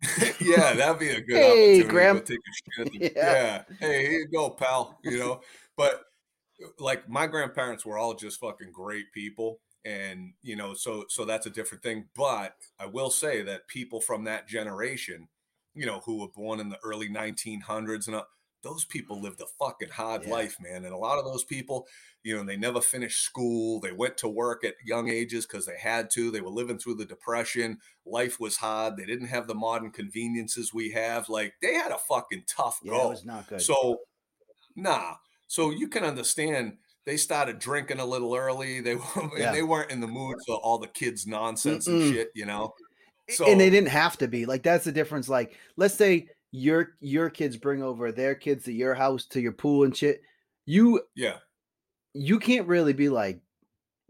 yeah, 0.40 0.74
that'd 0.74 0.98
be 0.98 1.10
a 1.10 1.20
good 1.20 1.36
Hey, 1.36 1.82
Graham. 1.82 2.18
go 2.18 2.22
take 2.22 2.38
a 2.38 2.84
shit. 2.84 3.12
Yeah. 3.16 3.62
yeah. 3.70 3.76
Hey, 3.80 4.02
here 4.02 4.20
you 4.20 4.28
go, 4.28 4.50
pal. 4.50 4.98
You 5.02 5.18
know, 5.18 5.40
but 5.76 6.02
like 6.78 7.08
my 7.08 7.26
grandparents 7.26 7.84
were 7.84 7.98
all 7.98 8.14
just 8.14 8.40
fucking 8.40 8.72
great 8.72 9.12
people. 9.12 9.60
And, 9.84 10.34
you 10.42 10.56
know, 10.56 10.74
so 10.74 11.04
so 11.08 11.24
that's 11.24 11.46
a 11.46 11.50
different 11.50 11.82
thing. 11.82 12.06
But 12.14 12.54
I 12.78 12.86
will 12.86 13.10
say 13.10 13.42
that 13.42 13.66
people 13.68 14.00
from 14.00 14.24
that 14.24 14.46
generation, 14.46 15.28
you 15.74 15.86
know, 15.86 16.00
who 16.04 16.20
were 16.20 16.28
born 16.28 16.60
in 16.60 16.68
the 16.68 16.78
early 16.84 17.08
1900s 17.08 18.06
and 18.06 18.16
uh, 18.16 18.24
those 18.62 18.84
people 18.84 19.20
lived 19.20 19.40
a 19.40 19.46
fucking 19.58 19.90
hard 19.90 20.24
Yeah. 20.24 20.30
life, 20.30 20.56
man. 20.60 20.84
And 20.84 20.92
a 20.92 20.98
lot 20.98 21.18
of 21.18 21.24
those 21.24 21.44
people, 21.44 21.86
you 22.24 22.36
know, 22.36 22.44
they 22.44 22.56
never 22.56 22.80
finished 22.80 23.22
school. 23.22 23.78
They 23.80 23.92
went 23.92 24.16
to 24.18 24.28
work 24.28 24.64
at 24.64 24.74
young 24.84 25.08
ages 25.08 25.46
because 25.46 25.64
they 25.64 25.78
had 25.78 26.10
to. 26.10 26.30
They 26.30 26.40
were 26.40 26.50
living 26.50 26.78
through 26.78 26.96
the 26.96 27.04
depression. 27.04 27.78
Life 28.04 28.40
was 28.40 28.56
hard. 28.56 28.96
They 28.96 29.06
didn't 29.06 29.28
have 29.28 29.46
the 29.46 29.54
modern 29.54 29.90
conveniences 29.92 30.74
we 30.74 30.90
have. 30.90 31.28
Like 31.28 31.54
they 31.62 31.74
had 31.74 31.92
a 31.92 31.98
fucking 31.98 32.44
tough 32.48 32.80
Yeah, 32.82 32.92
go. 32.92 33.06
it 33.06 33.10
was 33.10 33.24
not 33.24 33.46
good. 33.48 33.62
So, 33.62 34.00
nah. 34.76 35.14
So 35.46 35.70
you 35.70 35.88
can 35.88 36.04
understand 36.04 36.78
they 37.06 37.16
started 37.16 37.58
drinking 37.58 38.00
a 38.00 38.04
little 38.04 38.34
early. 38.34 38.80
They 38.80 38.94
were, 39.16 39.38
yeah. 39.38 39.52
they 39.52 39.62
weren't 39.62 39.90
in 39.90 40.00
the 40.00 40.06
mood 40.08 40.36
for 40.46 40.56
all 40.56 40.78
the 40.78 40.88
kids' 40.88 41.26
nonsense 41.26 41.86
Mm-mm. 41.86 42.02
and 42.02 42.14
shit. 42.14 42.30
You 42.34 42.46
know. 42.46 42.74
So 43.30 43.46
and 43.46 43.60
they 43.60 43.68
didn't 43.70 43.90
have 43.90 44.16
to 44.18 44.26
be 44.28 44.46
like 44.46 44.62
that's 44.62 44.84
the 44.86 44.92
difference 44.92 45.28
like 45.28 45.54
let's 45.76 45.94
say 45.94 46.28
your 46.50 46.90
your 47.00 47.28
kids 47.30 47.56
bring 47.56 47.82
over 47.82 48.10
their 48.10 48.34
kids 48.34 48.64
to 48.64 48.72
your 48.72 48.94
house 48.94 49.26
to 49.26 49.40
your 49.40 49.52
pool 49.52 49.84
and 49.84 49.96
shit 49.96 50.22
you 50.64 51.00
yeah, 51.14 51.36
you 52.14 52.38
can't 52.38 52.66
really 52.66 52.92
be 52.92 53.08
like 53.08 53.40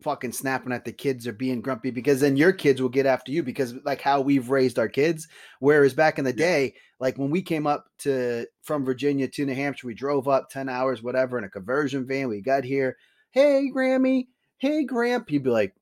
fucking 0.03 0.31
snapping 0.33 0.73
at 0.73 0.85
the 0.85 0.93
kids 0.93 1.27
or 1.27 1.33
being 1.33 1.61
grumpy 1.61 1.91
because 1.91 2.21
then 2.21 2.37
your 2.37 2.53
kids 2.53 2.81
will 2.81 2.89
get 2.89 3.07
after 3.07 3.33
you 3.33 3.43
because 3.43 3.75
like 3.85 4.01
how 4.01 4.21
we've 4.21 4.49
raised 4.51 4.79
our 4.79 4.89
kids. 4.89 5.27
Whereas 5.59 5.93
back 5.95 6.19
in 6.19 6.25
the 6.25 6.31
Yeah. 6.31 6.37
day 6.37 6.75
like 7.01 7.19
when 7.19 7.31
we 7.31 7.43
came 7.43 7.67
up 7.67 7.87
to 8.01 8.47
from 8.63 8.85
virginia 8.85 9.27
to 9.29 9.45
new 9.47 9.55
hampshire 9.55 9.87
we 9.89 9.95
drove 9.95 10.29
up 10.29 10.51
10 10.51 10.69
hours 10.69 11.03
whatever 11.03 11.37
in 11.39 11.45
a 11.45 11.49
conversion 11.49 12.07
van 12.07 12.29
we 12.29 12.41
got 12.41 12.63
here 12.65 12.97
hey 13.33 13.71
grammy. 13.75 14.29
Hey 14.59 14.85
gramp. 14.85 15.29
He'd 15.29 15.43
be 15.45 15.51
like 15.51 15.75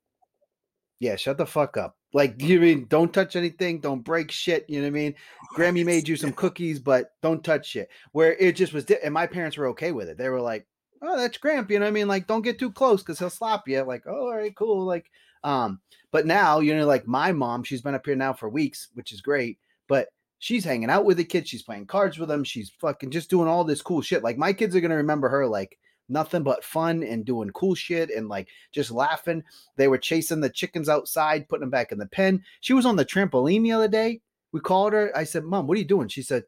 yeah 0.98 1.16
shut 1.16 1.36
the 1.38 1.46
fuck 1.46 1.76
up 1.76 1.96
like 2.16 2.40
you 2.42 2.60
mean? 2.60 2.86
Don't 2.88 3.12
touch 3.12 3.36
anything 3.36 3.78
don't 3.78 4.00
break 4.00 4.30
shit 4.30 4.64
you 4.68 4.78
know 4.78 4.84
what 4.84 4.88
i 4.88 4.90
mean? 4.90 5.14
Grammy 5.54 5.84
made 5.84 6.08
you 6.08 6.16
some 6.16 6.32
cookies 6.32 6.78
but 6.78 7.12
don't 7.22 7.44
touch 7.44 7.68
shit. 7.68 7.90
Where 8.12 8.32
it 8.34 8.56
just 8.56 8.72
was 8.72 8.86
di- 8.86 9.02
and 9.04 9.12
my 9.12 9.26
parents 9.26 9.56
were 9.56 9.68
okay 9.68 9.92
with 9.92 10.08
it. 10.08 10.16
They 10.16 10.30
were 10.30 10.40
like 10.40 10.66
oh 11.02 11.16
that's 11.16 11.36
gramp 11.38 11.70
you 11.70 11.78
know 11.78 11.84
what 11.84 11.90
i 11.90 11.92
mean? 11.92 12.08
Like 12.08 12.26
don't 12.26 12.42
get 12.42 12.58
too 12.58 12.72
close 12.72 13.02
because 13.02 13.18
he'll 13.18 13.30
slap 13.30 13.68
you 13.68 13.82
like 13.82 14.04
oh 14.06 14.28
all 14.28 14.36
right 14.36 14.56
cool 14.56 14.84
like 14.84 15.10
um 15.44 15.80
but 16.10 16.26
now 16.26 16.60
you 16.60 16.74
know 16.74 16.86
like 16.86 17.06
my 17.06 17.32
mom 17.32 17.62
she's 17.62 17.82
been 17.82 17.94
up 17.94 18.06
here 18.06 18.16
now 18.16 18.32
for 18.32 18.48
weeks 18.48 18.88
which 18.94 19.12
is 19.12 19.20
great 19.20 19.58
but 19.86 20.08
she's 20.38 20.64
hanging 20.64 20.90
out 20.90 21.04
with 21.04 21.18
the 21.18 21.24
kids 21.24 21.50
she's 21.50 21.62
playing 21.62 21.86
cards 21.86 22.18
with 22.18 22.30
them 22.30 22.44
she's 22.44 22.72
fucking 22.80 23.10
just 23.10 23.28
doing 23.30 23.48
all 23.48 23.64
this 23.64 23.82
cool 23.82 24.00
shit. 24.00 24.22
Like 24.22 24.38
my 24.38 24.52
kids 24.52 24.74
are 24.74 24.80
gonna 24.80 24.96
remember 24.96 25.28
her 25.28 25.46
like 25.46 25.78
nothing 26.08 26.42
but 26.42 26.64
fun 26.64 27.02
and 27.02 27.24
doing 27.24 27.50
cool 27.50 27.74
shit 27.74 28.10
and 28.10 28.28
like 28.28 28.48
just 28.72 28.90
laughing. 28.90 29.42
They 29.76 29.88
were 29.88 29.98
chasing 29.98 30.40
the 30.40 30.50
chickens 30.50 30.88
outside 30.88 31.48
putting 31.48 31.62
them 31.62 31.70
back 31.70 31.92
in 31.92 31.98
the 31.98 32.06
pen. 32.06 32.44
She 32.60 32.72
was 32.72 32.86
on 32.86 32.96
the 32.96 33.04
trampoline 33.04 33.62
the 33.62 33.72
other 33.72 33.88
day. 33.88 34.20
We 34.52 34.60
called 34.60 34.92
her. 34.92 35.10
I 35.16 35.24
said 35.24 35.44
mom 35.44 35.66
what 35.66 35.76
are 35.76 35.80
you 35.80 35.86
doing? 35.86 36.08
She 36.08 36.22
said 36.22 36.44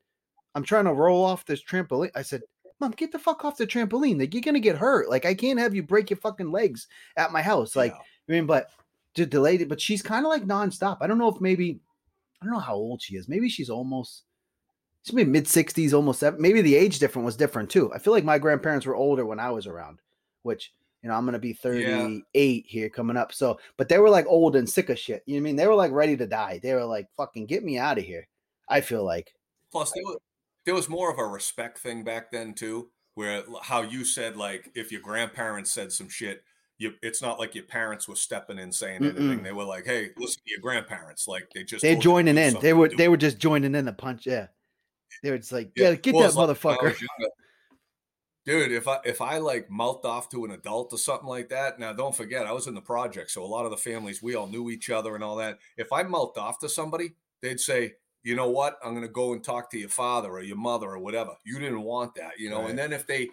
i'm 0.55 0.65
trying 0.65 0.87
to 0.87 0.93
roll 0.93 1.25
off 1.25 1.45
this 1.45 1.63
trampoline. 1.63 2.11
I 2.15 2.23
said 2.23 2.43
mom 2.81 2.93
get 2.93 3.13
the 3.13 3.19
fuck 3.19 3.45
off 3.45 3.57
the 3.57 3.67
trampoline. 3.67 4.19
Like 4.19 4.35
you're 4.35 4.43
gonna 4.43 4.61
get 4.61 4.77
hurt. 4.77 5.09
Like 5.09 5.25
i 5.25 5.35
can't 5.35 5.59
have 5.59 5.75
you 5.75 5.83
break 5.83 6.11
your 6.11 6.19
fucking 6.19 6.51
legs 6.51 6.87
at 7.17 7.33
my 7.33 7.43
house. 7.43 7.77
Like 7.77 7.93
Yeah. 7.93 7.99
I 8.29 8.33
mean, 8.33 8.47
but 8.47 8.71
to 9.15 9.27
delay 9.27 9.57
it, 9.57 9.69
but 9.69 9.81
she's 9.81 10.03
kind 10.03 10.25
of 10.25 10.31
like 10.31 10.45
nonstop. 10.45 10.99
I 11.01 11.07
don't 11.07 11.19
know 11.19 11.29
if 11.29 11.41
maybe 11.41 11.81
I 12.41 12.45
don't 12.45 12.55
know 12.55 12.61
how 12.61 12.75
old 12.75 13.03
she 13.03 13.17
is. 13.17 13.29
Maybe 13.29 13.49
she's 13.49 13.71
almost 13.71 14.25
maybe 15.13 15.31
mid 15.31 15.49
sixties, 15.49 15.95
almost 15.95 16.21
seven. 16.21 16.41
Maybe 16.41 16.61
the 16.61 16.77
age 16.77 16.99
difference 16.99 17.27
was 17.27 17.37
different 17.37 17.71
too. 17.71 17.93
I 17.93 17.99
feel 17.99 18.13
like 18.13 18.25
my 18.25 18.39
grandparents 18.39 18.87
were 18.87 18.97
older 18.97 19.25
when 19.25 19.41
I 19.41 19.51
was 19.51 19.67
around, 19.67 20.01
which 20.43 20.73
you 21.03 21.09
know 21.09 21.15
I'm 21.15 21.25
gonna 21.25 21.39
be 21.39 21.53
38 21.53 22.65
here 22.67 22.89
coming 22.89 23.17
up. 23.17 23.33
So, 23.33 23.59
but 23.77 23.89
they 23.89 23.99
were 23.99 24.11
like 24.11 24.27
old 24.27 24.57
and 24.57 24.69
sick 24.69 24.89
of 24.91 24.99
shit. 24.99 25.23
You 25.27 25.35
know 25.35 25.39
what 25.39 25.43
I 25.43 25.45
mean? 25.45 25.57
They 25.57 25.67
were 25.67 25.75
like 25.75 25.93
ready 25.93 26.17
to 26.17 26.27
die. 26.27 26.61
They 26.63 26.75
were 26.75 26.85
like, 26.85 27.07
"Fucking 27.17 27.47
get 27.47 27.65
me 27.65 27.79
out 27.79 27.99
of 27.99 28.05
here." 28.05 28.29
I 28.69 28.81
feel 28.81 29.05
like 29.05 29.33
Plus, 29.71 29.93
there 29.93 30.03
was, 30.05 30.17
there 30.65 30.75
was 30.75 30.89
more 30.89 31.11
of 31.11 31.19
a 31.19 31.27
respect 31.27 31.79
thing 31.79 32.05
back 32.05 32.31
then 32.31 32.55
too, 32.55 32.91
where 33.15 33.45
how 33.63 33.83
you 33.83 34.05
said 34.05 34.37
like 34.37 34.71
if 34.75 34.91
your 34.91 35.01
grandparents 35.01 35.71
said 35.71 35.93
some 35.93 36.09
shit, 36.09 36.43
you 36.79 36.95
it's 37.03 37.21
not 37.21 37.39
like 37.39 37.55
your 37.55 37.65
parents 37.65 38.09
were 38.09 38.17
stepping 38.17 38.59
in 38.59 38.73
saying 38.73 39.03
anything. 39.05 39.41
Mm-mm. 39.41 39.45
They 39.45 39.53
were 39.53 39.65
like, 39.65 39.85
"Hey, 39.85 40.11
listen 40.17 40.43
to 40.45 40.51
your 40.51 40.61
grandparents." 40.61 41.29
Like 41.29 41.51
they 41.55 41.65
just 41.65 41.83
they're 41.83 41.95
told 41.95 42.03
joining 42.03 42.39
in. 42.39 42.59
They 42.61 42.73
were 42.73 42.89
they 42.89 43.09
were 43.09 43.17
just 43.17 43.39
joining 43.39 43.75
in 43.75 43.85
the 43.85 43.93
punch. 43.93 44.27
Yeah, 44.27 44.47
they 45.23 45.31
were 45.31 45.39
just 45.39 45.53
like, 45.53 45.73
"Yeah, 45.77 45.95
get 45.95 46.15
Well, 46.15 46.31
that 46.31 46.37
like 46.37 46.59
motherfucker." 46.59 46.97
Dude, 48.45 48.73
if 48.73 48.89
I 48.89 48.99
if 49.05 49.21
I 49.21 49.39
like 49.39 49.69
mouthed 49.69 50.07
off 50.07 50.31
to 50.31 50.47
an 50.47 50.53
adult 50.53 50.93
or 50.95 50.99
something 50.99 51.29
like 51.29 51.51
that, 51.51 51.79
now 51.79 51.93
don't 51.93 52.17
forget 52.17 52.47
I 52.47 52.53
was 52.53 52.67
in 52.67 52.75
the 52.75 52.81
project, 52.81 53.31
so 53.31 53.45
a 53.45 53.47
lot 53.47 53.67
of 53.67 53.71
the 53.71 53.77
families 53.77 54.23
we 54.23 54.37
all 54.37 54.47
knew 54.47 54.71
each 54.71 54.89
other 54.89 55.15
and 55.15 55.23
all 55.23 55.37
that. 55.37 55.59
If 55.77 55.93
I 55.93 56.03
mouthed 56.03 56.39
off 56.39 56.59
to 56.61 56.69
somebody, 56.69 57.15
they'd 57.43 57.61
say, 57.61 57.97
"You 58.23 58.37
know 58.37 58.49
what? 58.49 58.79
I'm 58.83 58.93
going 58.93 59.07
to 59.07 59.13
go 59.13 59.35
and 59.35 59.45
talk 59.45 59.71
to 59.73 59.79
your 59.79 59.91
father 59.91 60.31
or 60.31 60.43
your 60.43 60.57
mother 60.57 60.87
or 60.87 60.99
whatever." 60.99 61.33
You 61.45 61.59
didn't 61.59 61.83
want 61.83 62.15
that, 62.15 62.39
you 62.39 62.49
know. 62.49 62.63
Right. 62.63 62.71
And 62.71 62.79
then 62.79 62.95
if 62.95 63.07
they, 63.07 63.29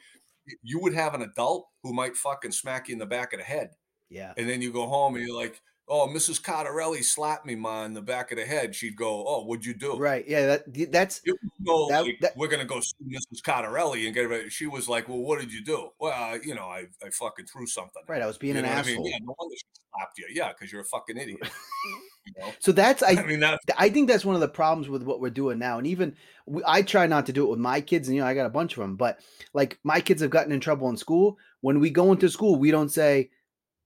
you 0.62 0.80
would 0.82 0.94
have 0.94 1.14
an 1.14 1.22
adult 1.22 1.70
who 1.82 1.94
might 1.94 2.18
fucking 2.18 2.52
smack 2.52 2.90
you 2.90 2.94
in 2.94 3.00
the 3.00 3.06
back 3.06 3.32
of 3.32 3.40
the 3.40 3.46
head, 3.46 3.70
Yeah, 4.10 4.34
and 4.36 4.50
then 4.50 4.62
you 4.62 4.74
go 4.74 4.86
home 4.86 5.16
and 5.16 5.26
you're 5.26 5.38
like, 5.38 5.62
"Oh, 5.88 6.08
Mrs. 6.08 6.42
Cardarelli 6.42 7.04
slapped 7.04 7.46
me, 7.46 7.56
ma, 7.56 7.86
in 7.86 7.94
the 7.94 8.02
back 8.02 8.32
of 8.32 8.38
the 8.38 8.46
head." 8.46 8.76
She'd 8.76 8.96
go, 8.96 9.26
"Oh, 9.28 9.44
what'd 9.46 9.66
you 9.66 9.74
do?" 9.74 9.98
right. 9.98 10.26
Yeah, 10.28 10.46
that 10.66 10.92
that's 10.92 11.22
go 11.66 11.88
That- 11.90 12.04
like, 12.06 12.20
that- 12.22 12.38
we're 12.38 12.48
gonna 12.48 12.66
go 12.66 12.80
see 12.80 12.96
Mrs. 13.08 13.42
Cardarelli 13.44 14.06
and 14.06 14.14
get 14.14 14.30
her. 14.30 14.50
She 14.50 14.68
was 14.68 14.88
like, 14.90 15.08
"Well, 15.10 15.20
what 15.20 15.40
did 15.40 15.52
you 15.54 15.64
do?" 15.64 15.90
Well, 16.00 16.40
you 16.44 16.56
know, 16.56 16.66
I, 16.66 16.88
I 17.04 17.10
fucking 17.12 17.46
threw 17.48 17.68
something. 17.68 18.04
right. 18.08 18.22
I 18.22 18.26
was 18.28 18.38
being 18.38 18.56
You 18.56 18.60
an 18.62 18.66
what 18.66 18.76
I 18.76 18.80
asshole. 18.80 18.96
mean? 19.04 19.12
Yeah, 19.12 19.18
no 19.22 19.36
wonder 19.38 19.56
she 19.56 19.82
slapped 19.96 20.18
you. 20.18 20.26
Yeah, 20.32 20.50
because 20.54 20.72
you're 20.72 20.82
a 20.82 20.86
fucking 20.86 21.18
idiot. 21.18 21.40
you 22.26 22.34
know? 22.40 22.52
So 22.60 22.72
that's 22.72 23.04
I 23.04 23.12
I 23.12 23.26
mean, 23.26 23.40
that 23.42 23.60
I 23.78 23.90
think 23.90 24.08
that's 24.08 24.26
one 24.26 24.36
of 24.36 24.42
the 24.42 24.48
problems 24.48 24.90
with 24.90 25.04
what 25.04 25.20
we're 25.20 25.30
doing 25.30 25.60
now. 25.60 25.78
And 25.78 25.86
even 25.88 26.16
we- 26.48 26.64
I 26.66 26.82
try 26.82 27.06
not 27.08 27.26
to 27.28 27.34
do 27.34 27.46
it 27.46 27.50
with 27.50 27.60
my 27.60 27.82
kids, 27.82 28.08
and 28.08 28.16
you 28.16 28.22
know, 28.22 28.28
I 28.28 28.34
got 28.34 28.46
a 28.46 28.50
bunch 28.50 28.74
of 28.74 28.80
them, 28.82 28.96
but 28.96 29.20
like 29.54 29.78
my 29.84 30.00
kids 30.02 30.22
have 30.22 30.32
gotten 30.32 30.52
in 30.52 30.60
trouble 30.60 30.90
in 30.90 30.98
school. 30.98 31.38
When 31.62 31.80
we 31.80 31.90
go 31.90 32.12
into 32.12 32.30
school, 32.30 32.56
we 32.58 32.72
don't 32.72 32.90
say, 32.90 33.30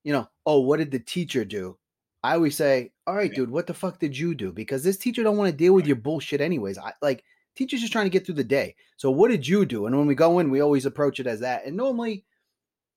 you 0.03 0.13
know, 0.13 0.29
oh, 0.45 0.59
what 0.61 0.77
did 0.77 0.91
the 0.91 0.99
teacher 0.99 1.45
do? 1.45 1.77
I 2.23 2.33
always 2.33 2.55
say, 2.55 2.91
all 3.07 3.15
right, 3.15 3.33
dude, 3.33 3.49
what 3.49 3.67
the 3.67 3.73
fuck 3.73 3.99
did 3.99 4.17
you 4.17 4.35
do? 4.35 4.51
Because 4.51 4.83
this 4.83 4.97
teacher 4.97 5.23
don't 5.23 5.37
want 5.37 5.49
to 5.51 5.55
deal 5.55 5.73
with 5.73 5.87
your 5.87 5.95
bullshit 5.95 6.41
anyways. 6.41 6.77
I 6.77 6.93
like 7.01 7.23
teachers 7.55 7.81
just 7.81 7.93
trying 7.93 8.05
to 8.05 8.09
get 8.09 8.25
through 8.25 8.35
the 8.35 8.43
day. 8.43 8.75
So 8.97 9.09
what 9.09 9.31
did 9.31 9.47
you 9.47 9.65
do? 9.65 9.85
And 9.85 9.97
when 9.97 10.07
we 10.07 10.15
go 10.15 10.39
in, 10.39 10.49
we 10.49 10.61
always 10.61 10.85
approach 10.85 11.19
it 11.19 11.27
as 11.27 11.39
that. 11.39 11.65
And 11.65 11.77
normally 11.77 12.25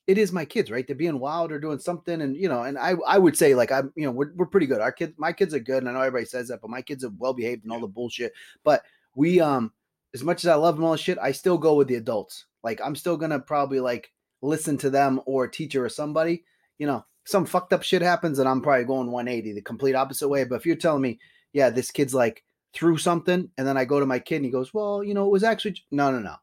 it 0.07 0.19
is 0.19 0.33
my 0.33 0.45
kids, 0.45 0.71
right? 0.71 0.87
They're 0.87 0.97
being 0.97 1.21
wild 1.21 1.53
or 1.53 1.61
doing 1.61 1.79
something. 1.79 2.21
And 2.21 2.37
you 2.37 2.49
know, 2.49 2.63
and 2.65 2.79
I 2.79 2.95
I 3.07 3.19
would 3.19 3.37
say 3.37 3.55
like 3.55 3.71
I'm, 3.71 3.93
you 3.97 4.05
know, 4.05 4.11
we're, 4.11 4.33
we're 4.35 4.47
pretty 4.47 4.67
good. 4.67 4.81
Our 4.81 4.93
kids, 4.93 5.15
my 5.17 5.33
kids 5.33 5.55
are 5.55 5.61
good, 5.61 5.79
and 5.79 5.89
I 5.89 5.93
know 5.93 6.01
everybody 6.01 6.25
says 6.25 6.49
that, 6.49 6.61
but 6.61 6.71
my 6.71 6.83
kids 6.83 7.05
are 7.05 7.13
well 7.19 7.35
behaved 7.35 7.65
and 7.65 7.73
all 7.73 7.81
the 7.81 7.87
bullshit. 7.87 8.33
But 8.65 8.83
we 9.15 9.41
um 9.41 9.73
as 10.15 10.23
much 10.23 10.45
as 10.45 10.49
I 10.49 10.55
love 10.55 10.77
them 10.77 10.85
all 10.85 10.97
shit, 10.97 11.19
I 11.21 11.33
still 11.33 11.59
go 11.59 11.75
with 11.75 11.89
the 11.89 11.95
adults. 11.95 12.47
Like 12.63 12.81
I'm 12.85 12.97
still 12.97 13.17
gonna 13.17 13.39
probably 13.39 13.81
like 13.81 14.13
listen 14.43 14.77
to 14.79 14.91
them 14.91 15.21
or 15.27 15.45
a 15.45 15.51
teacher 15.51 15.85
or 15.85 15.89
somebody. 15.89 16.45
You 16.79 16.89
know, 16.89 17.05
some 17.25 17.47
fucked 17.47 17.73
up 17.73 17.83
shit 17.83 18.03
happens, 18.03 18.39
and 18.39 18.49
I'm 18.49 18.61
probably 18.61 18.85
going 18.85 19.11
180, 19.11 19.53
the 19.53 19.63
complete 19.63 19.95
opposite 19.95 20.29
way. 20.29 20.45
But 20.45 20.57
if 20.57 20.67
you're 20.67 20.77
telling 20.77 21.03
me, 21.03 21.19
yeah, 21.53 21.71
this 21.71 21.91
kid's 21.91 22.15
like 22.15 22.43
through 22.75 22.99
something, 22.99 23.51
and 23.57 23.67
then 23.67 23.77
I 23.77 23.85
go 23.85 24.01
to 24.01 24.07
my 24.07 24.19
kid 24.19 24.37
and 24.37 24.45
he 24.45 24.51
goes, 24.51 24.75
well, 24.75 25.05
you 25.05 25.15
know, 25.15 25.27
it 25.27 25.33
was 25.33 25.45
actually 25.45 25.77
no, 25.91 26.11
no, 26.11 26.19
no. 26.19 26.37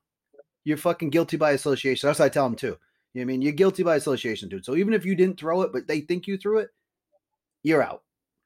You're 0.63 0.77
fucking 0.77 1.09
guilty 1.09 1.37
by 1.37 1.51
association. 1.51 2.07
That's 2.07 2.19
what 2.19 2.25
I 2.25 2.29
tell 2.29 2.45
him 2.45 2.55
too. 2.55 2.77
You 3.13 3.21
know 3.21 3.21
I 3.21 3.25
mean? 3.25 3.41
You're 3.41 3.53
guilty 3.53 3.83
by 3.83 3.95
association, 3.95 4.49
dude. 4.49 4.65
So 4.65 4.75
even 4.75 4.93
if 4.93 5.05
you 5.05 5.15
didn't 5.15 5.39
throw 5.39 5.63
it, 5.63 5.71
but 5.73 5.87
they 5.87 6.01
think 6.01 6.27
you 6.27 6.37
threw 6.37 6.59
it, 6.59 6.69
you're 7.63 7.81
out. 7.81 8.03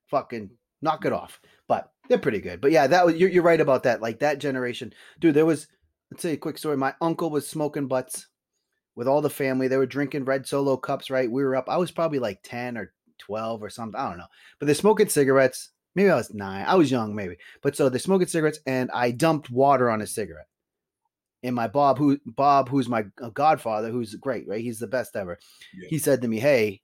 Fucking 0.09 0.51
knock 0.81 1.05
it 1.05 1.11
off. 1.11 1.41
But 1.67 1.91
they're 2.07 2.17
pretty 2.17 2.39
good. 2.39 2.61
But 2.61 2.71
yeah, 2.71 2.87
that 2.87 3.05
was 3.05 3.15
you're, 3.15 3.29
you're 3.29 3.43
right 3.43 3.59
about 3.59 3.83
that. 3.83 4.01
Like 4.01 4.19
that 4.19 4.39
generation, 4.39 4.93
dude. 5.19 5.33
There 5.33 5.45
was 5.45 5.67
let's 6.11 6.21
say 6.21 6.33
a 6.33 6.37
quick 6.37 6.57
story. 6.57 6.77
My 6.77 6.93
uncle 7.01 7.29
was 7.29 7.47
smoking 7.47 7.87
butts 7.87 8.27
with 8.95 9.07
all 9.07 9.21
the 9.21 9.29
family. 9.29 9.67
They 9.67 9.77
were 9.77 9.85
drinking 9.85 10.25
red 10.25 10.47
solo 10.47 10.77
cups. 10.77 11.09
Right, 11.09 11.31
we 11.31 11.43
were 11.43 11.55
up. 11.55 11.69
I 11.69 11.77
was 11.77 11.91
probably 11.91 12.19
like 12.19 12.39
ten 12.43 12.77
or 12.77 12.93
twelve 13.19 13.63
or 13.63 13.69
something. 13.69 13.99
I 13.99 14.09
don't 14.09 14.17
know. 14.17 14.27
But 14.59 14.67
they're 14.67 14.75
smoking 14.75 15.09
cigarettes. 15.09 15.69
Maybe 15.95 16.09
I 16.09 16.15
was 16.15 16.33
nine. 16.33 16.65
I 16.65 16.75
was 16.75 16.89
young, 16.89 17.13
maybe. 17.15 17.37
But 17.61 17.75
so 17.75 17.87
they're 17.89 17.99
smoking 17.99 18.27
cigarettes, 18.27 18.59
and 18.65 18.89
I 18.91 19.11
dumped 19.11 19.51
water 19.51 19.89
on 19.89 20.01
a 20.01 20.07
cigarette. 20.07 20.47
And 21.43 21.55
my 21.55 21.67
Bob, 21.67 21.97
who 21.97 22.17
Bob, 22.25 22.69
who's 22.69 22.87
my 22.87 23.05
uh, 23.21 23.29
godfather, 23.29 23.89
who's 23.89 24.15
great, 24.15 24.47
right? 24.47 24.61
He's 24.61 24.79
the 24.79 24.87
best 24.87 25.15
ever. 25.15 25.37
Yeah. 25.73 25.87
He 25.89 25.97
said 25.97 26.21
to 26.21 26.27
me, 26.27 26.39
"Hey, 26.39 26.81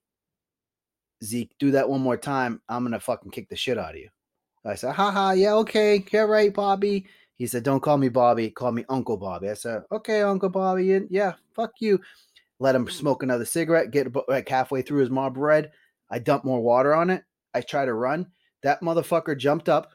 Zeke, 1.23 1.51
do 1.59 1.71
that 1.71 1.89
one 1.89 2.01
more 2.01 2.17
time. 2.17 2.61
I'm 2.67 2.83
gonna 2.83 2.99
fucking 2.99 3.31
kick 3.31 3.49
the 3.49 3.55
shit 3.55 3.77
out 3.77 3.91
of 3.91 3.97
you." 3.97 4.09
I 4.65 4.75
said, 4.75 4.93
"Haha, 4.93 5.31
yeah, 5.31 5.53
okay, 5.55 6.03
yeah, 6.11 6.21
right, 6.21 6.53
Bobby." 6.53 7.07
He 7.39 7.47
said, 7.47 7.63
"Don't 7.63 7.79
call 7.79 7.97
me 7.97 8.09
Bobby, 8.09 8.51
call 8.51 8.71
me 8.71 8.85
Uncle 8.89 9.17
Bobby." 9.17 9.49
I 9.49 9.55
said, 9.55 9.83
"Okay, 9.91 10.21
Uncle 10.21 10.49
Bobby, 10.49 10.93
and 10.93 11.07
yeah, 11.09 11.33
fuck 11.55 11.71
you." 11.79 11.99
Let 12.59 12.75
him 12.75 12.85
mm. 12.85 12.91
smoke 12.91 13.23
another 13.23 13.45
cigarette. 13.45 13.89
Get 13.89 14.13
like 14.27 14.47
halfway 14.47 14.83
through 14.83 14.99
his 14.99 15.09
mob 15.09 15.33
bread. 15.35 15.71
I 16.11 16.19
dump 16.19 16.43
more 16.43 16.61
water 16.61 16.93
on 16.93 17.09
it. 17.09 17.23
I 17.53 17.61
try 17.61 17.85
to 17.85 17.93
run. 17.93 18.27
That 18.61 18.81
motherfucker 18.81 19.37
jumped 19.37 19.69
up, 19.69 19.91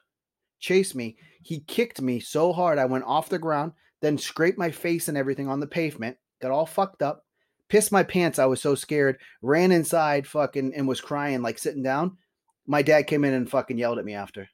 chased 0.59 0.95
me, 0.95 1.17
He 1.43 1.61
kicked 1.61 2.01
me 2.01 2.21
so 2.21 2.53
hard 2.53 2.79
I 2.79 2.87
went 2.87 3.05
off 3.05 3.29
the 3.29 3.39
ground, 3.39 3.73
then 4.01 4.17
scraped 4.17 4.59
my 4.59 4.71
face 4.71 5.09
and 5.09 5.19
everything 5.19 5.49
on 5.49 5.61
the 5.61 5.67
pavement, 5.67 6.17
got 6.41 6.51
all 6.51 6.67
fucked 6.67 7.03
up, 7.03 7.27
pissed 7.69 7.93
my 7.93 8.03
pants. 8.03 8.39
I 8.39 8.47
was 8.47 8.63
so 8.63 8.75
scared, 8.75 9.19
ran 9.43 9.73
inside 9.73 10.27
fucking 10.27 10.73
and 10.75 10.89
was 10.89 11.03
crying, 11.03 11.43
like 11.43 11.59
sitting 11.59 11.83
down. 11.83 12.17
My 12.67 12.81
dad 12.81 13.03
came 13.03 13.25
in 13.25 13.35
and 13.35 13.51
fucking 13.51 13.77
yelled 13.77 13.99
at 13.99 14.07
me 14.07 14.15
after. 14.15 14.49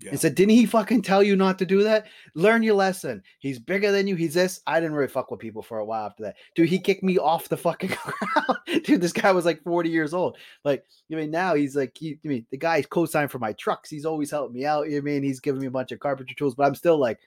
Yeah. 0.00 0.10
And 0.10 0.20
said, 0.20 0.36
Didn't 0.36 0.52
he 0.52 0.64
fucking 0.64 1.02
tell 1.02 1.22
you 1.24 1.34
not 1.34 1.58
to 1.58 1.66
do 1.66 1.82
that? 1.82 2.06
Learn 2.34 2.62
your 2.62 2.76
lesson. 2.76 3.22
He's 3.40 3.58
bigger 3.58 3.90
than 3.90 4.06
you. 4.06 4.14
He's 4.14 4.34
this. 4.34 4.60
I 4.66 4.78
didn't 4.78 4.94
really 4.94 5.08
fuck 5.08 5.30
with 5.30 5.40
people 5.40 5.62
for 5.62 5.78
a 5.78 5.84
while 5.84 6.06
after 6.06 6.22
that. 6.22 6.36
Dude, 6.54 6.68
he 6.68 6.78
kicked 6.78 7.02
me 7.02 7.18
off 7.18 7.48
the 7.48 7.56
fucking 7.56 7.90
ground. 8.04 8.84
Dude, 8.84 9.00
this 9.00 9.12
guy 9.12 9.32
was 9.32 9.44
like 9.44 9.62
40 9.64 9.90
years 9.90 10.14
old. 10.14 10.36
Like, 10.64 10.84
you 11.08 11.16
mean 11.16 11.32
now 11.32 11.54
he's 11.54 11.74
like, 11.74 11.96
he, 11.98 12.18
I 12.24 12.28
mean, 12.28 12.46
the 12.50 12.56
guy's 12.56 12.86
co-signed 12.86 13.32
for 13.32 13.40
my 13.40 13.52
trucks. 13.54 13.90
He's 13.90 14.04
always 14.04 14.30
helping 14.30 14.54
me 14.54 14.64
out. 14.64 14.88
You 14.88 14.92
know 14.92 14.98
I 14.98 15.00
mean? 15.00 15.22
He's 15.24 15.40
giving 15.40 15.60
me 15.60 15.66
a 15.66 15.70
bunch 15.70 15.90
of 15.90 15.98
carpentry 15.98 16.36
tools, 16.36 16.54
but 16.54 16.66
I'm 16.66 16.76
still 16.76 16.98
like, 16.98 17.18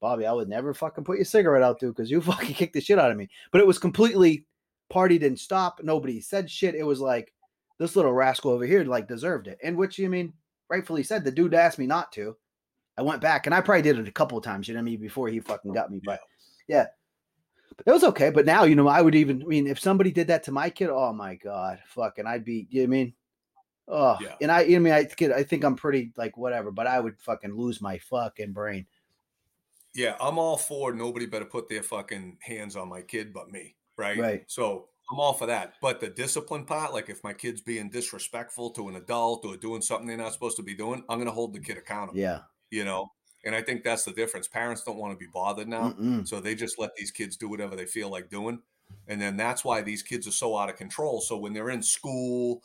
Bobby, 0.00 0.24
I 0.24 0.32
would 0.32 0.48
never 0.48 0.72
fucking 0.72 1.04
put 1.04 1.18
your 1.18 1.24
cigarette 1.24 1.62
out, 1.62 1.80
dude, 1.80 1.94
because 1.94 2.10
you 2.10 2.20
fucking 2.20 2.54
kicked 2.54 2.74
the 2.74 2.80
shit 2.80 2.98
out 2.98 3.10
of 3.10 3.16
me. 3.16 3.28
But 3.50 3.60
it 3.60 3.66
was 3.66 3.78
completely 3.78 4.46
party 4.88 5.18
didn't 5.18 5.40
stop. 5.40 5.80
Nobody 5.82 6.20
said 6.20 6.50
shit. 6.50 6.74
It 6.74 6.84
was 6.84 7.00
like 7.00 7.32
this 7.78 7.96
little 7.96 8.12
rascal 8.12 8.52
over 8.52 8.66
here 8.66 8.84
like 8.84 9.08
deserved 9.08 9.48
it. 9.48 9.58
And 9.62 9.76
which 9.76 9.98
you 9.98 10.08
mean, 10.08 10.32
rightfully 10.70 11.02
said, 11.02 11.24
the 11.24 11.30
dude 11.30 11.52
asked 11.52 11.78
me 11.78 11.86
not 11.86 12.12
to. 12.12 12.36
I 12.96 13.02
went 13.02 13.20
back 13.20 13.46
and 13.46 13.54
I 13.54 13.60
probably 13.60 13.82
did 13.82 13.98
it 13.98 14.08
a 14.08 14.12
couple 14.12 14.38
of 14.38 14.44
times, 14.44 14.68
you 14.68 14.74
know 14.74 14.78
what 14.78 14.82
I 14.82 14.90
mean, 14.92 15.00
before 15.00 15.28
he 15.28 15.40
fucking 15.40 15.72
got 15.72 15.90
me. 15.90 16.00
But 16.04 16.20
yeah. 16.68 16.86
But 17.76 17.86
it 17.86 17.92
was 17.92 18.04
okay. 18.04 18.30
But 18.30 18.46
now, 18.46 18.64
you 18.64 18.74
know, 18.74 18.88
I 18.88 19.00
would 19.00 19.14
even 19.14 19.42
I 19.42 19.46
mean, 19.46 19.66
if 19.66 19.80
somebody 19.80 20.10
did 20.10 20.28
that 20.28 20.42
to 20.44 20.52
my 20.52 20.70
kid, 20.70 20.90
oh 20.90 21.12
my 21.12 21.34
God, 21.34 21.78
fucking 21.86 22.26
I'd 22.26 22.44
be 22.44 22.66
you 22.70 22.82
know 22.82 22.88
what 22.88 22.96
I 22.96 22.98
mean? 22.98 23.14
Oh 23.88 24.16
Yeah. 24.20 24.34
and 24.40 24.52
I 24.52 24.62
you 24.62 24.72
know 24.72 24.76
I 24.76 24.78
mean 24.80 24.92
I 24.92 25.04
think 25.04 25.32
I 25.32 25.42
think 25.42 25.64
I'm 25.64 25.76
pretty 25.76 26.12
like 26.16 26.36
whatever, 26.36 26.70
but 26.70 26.86
I 26.86 27.00
would 27.00 27.18
fucking 27.18 27.56
lose 27.56 27.80
my 27.80 27.98
fucking 27.98 28.52
brain. 28.52 28.86
Yeah, 29.94 30.14
I'm 30.20 30.38
all 30.38 30.56
for 30.56 30.92
nobody 30.92 31.26
better 31.26 31.44
put 31.44 31.68
their 31.68 31.82
fucking 31.82 32.38
hands 32.40 32.76
on 32.76 32.88
my 32.88 33.02
kid 33.02 33.32
but 33.32 33.50
me, 33.50 33.74
right? 33.96 34.18
Right. 34.18 34.44
So 34.46 34.88
I'm 35.10 35.18
all 35.18 35.32
for 35.32 35.46
that. 35.46 35.74
But 35.82 36.00
the 36.00 36.08
discipline 36.08 36.64
part, 36.64 36.92
like 36.92 37.08
if 37.08 37.22
my 37.24 37.32
kid's 37.32 37.60
being 37.60 37.90
disrespectful 37.90 38.70
to 38.70 38.88
an 38.88 38.96
adult 38.96 39.44
or 39.44 39.56
doing 39.56 39.82
something 39.82 40.06
they're 40.06 40.16
not 40.16 40.32
supposed 40.32 40.56
to 40.58 40.62
be 40.62 40.74
doing, 40.74 41.02
I'm 41.08 41.18
gonna 41.18 41.30
hold 41.30 41.52
the 41.52 41.60
kid 41.60 41.78
accountable. 41.78 42.18
Yeah. 42.18 42.40
You 42.70 42.84
know, 42.84 43.10
and 43.44 43.54
I 43.54 43.62
think 43.62 43.82
that's 43.82 44.04
the 44.04 44.12
difference. 44.12 44.48
Parents 44.48 44.84
don't 44.84 44.98
want 44.98 45.12
to 45.12 45.18
be 45.18 45.30
bothered 45.32 45.68
now. 45.68 45.90
Mm-mm. 45.90 46.28
So 46.28 46.40
they 46.40 46.54
just 46.54 46.78
let 46.78 46.94
these 46.96 47.10
kids 47.10 47.36
do 47.36 47.48
whatever 47.48 47.74
they 47.74 47.86
feel 47.86 48.10
like 48.10 48.30
doing. 48.30 48.60
And 49.08 49.20
then 49.20 49.36
that's 49.36 49.64
why 49.64 49.82
these 49.82 50.02
kids 50.02 50.26
are 50.26 50.32
so 50.32 50.56
out 50.56 50.68
of 50.68 50.76
control. 50.76 51.20
So 51.20 51.36
when 51.36 51.52
they're 51.52 51.70
in 51.70 51.82
school, 51.82 52.62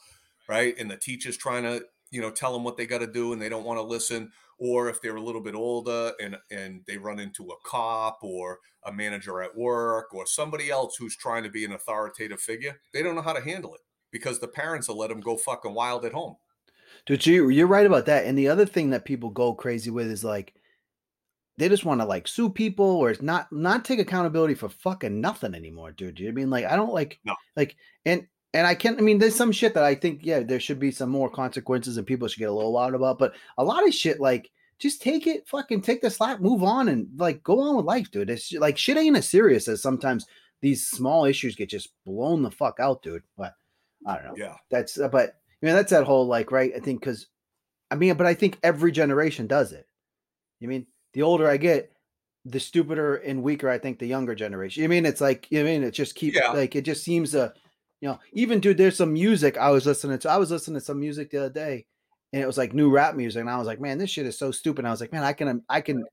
right, 0.48 0.76
and 0.78 0.90
the 0.90 0.98
teacher's 0.98 1.38
trying 1.38 1.64
to, 1.64 1.86
you 2.12 2.22
know, 2.22 2.32
tell 2.32 2.54
them 2.54 2.64
what 2.64 2.78
they 2.78 2.86
got 2.86 3.00
to 3.00 3.08
do 3.08 3.34
and 3.34 3.42
they 3.42 3.50
don't 3.50 3.64
want 3.64 3.78
to 3.78 3.84
listen, 3.84 4.32
or 4.58 4.90
if 4.90 5.02
they're 5.02 5.16
a 5.18 5.22
little 5.22 5.42
bit 5.42 5.56
older 5.56 6.14
and 6.22 6.38
and 6.52 6.82
they 6.88 6.98
run 6.98 7.20
into 7.20 7.50
a 7.50 7.56
cop 7.70 8.20
or 8.22 8.60
a 8.86 8.92
manager 8.94 9.42
at 9.42 9.56
work 9.56 10.14
or 10.14 10.26
somebody 10.26 10.70
else 10.70 10.96
who's 10.98 11.16
trying 11.18 11.44
to 11.44 11.50
be 11.50 11.66
an 11.66 11.72
authoritative 11.74 12.40
figure, 12.40 12.80
they 12.94 13.02
don't 13.04 13.16
know 13.16 13.22
how 13.22 13.34
to 13.34 13.42
handle 13.42 13.74
it 13.74 13.82
because 14.12 14.40
the 14.40 14.48
parents 14.48 14.88
will 14.88 14.98
let 14.98 15.10
them 15.10 15.20
go 15.20 15.36
fucking 15.38 15.74
wild 15.74 16.06
at 16.06 16.14
home. 16.14 16.36
Dude, 17.06 17.26
you, 17.26 17.50
you're 17.50 17.68
right 17.68 17.86
about 17.86 18.06
that. 18.06 18.26
And 18.26 18.38
the 18.38 18.48
other 18.48 18.66
thing 18.66 18.92
that 18.92 19.06
people 19.06 19.30
go 19.30 19.54
crazy 19.54 19.90
with 19.90 20.08
is 20.08 20.24
like 20.24 20.54
they 21.58 21.70
just 21.70 21.86
want 21.86 22.02
to 22.02 22.06
like 22.06 22.28
sue 22.28 22.50
people 22.50 22.86
or 22.86 23.10
it's 23.10 23.22
not 23.22 23.52
not 23.52 23.86
take 23.86 24.00
accountability 24.00 24.56
for 24.56 24.70
fucking 24.70 25.22
nothing 25.22 25.54
anymore, 25.56 25.92
dude. 25.92 26.20
You 26.20 26.28
know 26.28 26.32
I 26.32 26.36
mean 26.36 26.50
like 26.50 26.66
I 26.66 26.76
don't 26.76 26.94
like 26.94 27.20
No. 27.26 27.36
like 27.56 27.76
and 28.06 28.28
and 28.56 28.66
I 28.66 28.74
can't 28.76 28.98
I 28.98 29.02
mean 29.02 29.20
there's 29.20 29.36
some 29.36 29.52
shit 29.52 29.74
that 29.76 29.84
I 29.84 29.94
think 29.96 30.22
yeah 30.24 30.40
there 30.40 30.60
should 30.60 30.80
be 30.80 30.92
some 30.92 31.10
more 31.10 31.30
consequences 31.30 31.98
and 31.98 32.08
people 32.08 32.28
should 32.28 32.40
get 32.40 32.50
a 32.50 32.54
little 32.54 32.74
wild 32.74 32.94
about, 32.96 33.20
but 33.20 33.34
a 33.58 33.64
lot 33.64 33.88
of 33.88 33.94
shit 33.94 34.20
like 34.20 34.50
just 34.80 35.02
take 35.02 35.26
it, 35.28 35.48
fucking 35.48 35.82
take 35.82 36.02
the 36.02 36.10
slap, 36.10 36.40
move 36.42 36.62
on, 36.64 36.90
and 36.90 37.08
like 37.18 37.42
go 37.44 37.60
on 37.62 37.76
with 37.78 37.86
life, 37.86 38.10
dude. 38.12 38.30
It's 38.30 38.52
like 38.54 38.78
shit 38.78 38.98
ain't 38.98 39.16
as 39.18 39.30
serious 39.30 39.68
as 39.68 39.82
sometimes 39.82 40.26
these 40.62 40.88
small 40.88 41.26
issues 41.26 41.56
get 41.56 41.70
just 41.70 41.90
blown 42.06 42.42
the 42.42 42.52
fuck 42.52 42.80
out, 42.80 43.02
dude. 43.04 43.24
But 43.38 43.54
I 44.08 44.16
don't 44.16 44.26
know 44.26 44.34
Yeah. 44.38 44.56
that's 44.70 45.00
uh, 45.00 45.08
but 45.10 45.36
I 45.62 45.66
mean 45.66 45.76
that's 45.76 45.92
that 45.92 46.04
whole 46.06 46.28
like 46.28 46.52
right 46.52 46.72
i 46.76 46.80
think 46.80 47.00
because 47.00 47.28
i 47.90 47.96
mean 47.96 48.16
but 48.16 48.28
i 48.28 48.34
think 48.36 48.60
every 48.62 48.92
generation 48.92 49.48
does 49.48 49.72
it 49.72 49.88
you 50.60 50.68
mean 50.68 50.86
the 51.14 51.24
older 51.24 51.50
i 51.50 51.58
get 51.58 51.92
the 52.44 52.60
stupider 52.60 53.16
and 53.16 53.42
weaker 53.42 53.68
i 53.68 53.80
think 53.80 53.98
the 53.98 54.06
younger 54.06 54.36
generation 54.36 54.84
you 54.84 54.90
mean 54.90 55.06
it's 55.08 55.22
like 55.22 55.48
you 55.50 55.62
i 55.62 55.64
mean 55.64 55.82
it 55.82 55.92
just 55.92 56.14
keeps 56.14 56.38
Yeah. 56.38 56.52
like 56.52 56.76
it 56.76 56.84
just 56.86 57.04
seems 57.04 57.32
to 57.32 57.52
you 58.02 58.08
know 58.08 58.20
even 58.34 58.60
dude 58.60 58.78
there's 58.78 58.98
some 58.98 59.14
music 59.14 59.58
i 59.58 59.70
was 59.70 59.86
listening 59.86 60.18
to 60.18 60.30
i 60.30 60.38
was 60.38 60.52
listening 60.52 60.80
to 60.80 60.86
some 60.86 61.00
music 61.00 61.32
the 61.32 61.38
other 61.38 61.50
day 61.50 61.86
and 62.34 62.42
it 62.42 62.46
was 62.46 62.58
like 62.58 62.74
new 62.74 62.90
rap 62.90 63.16
music 63.16 63.42
and 63.42 63.50
i 63.50 63.58
was 63.58 63.68
like 63.68 63.80
man 63.80 63.98
this 63.98 64.10
shit 64.10 64.26
is 64.26 64.38
so 64.38 64.52
stupid 64.52 64.80
and 64.80 64.88
i 64.88 64.92
was 64.92 65.02
like 65.02 65.12
man 65.12 65.24
i 65.24 65.34
can 65.34 65.48
um, 65.48 65.62
i 65.70 65.80
can 65.80 66.04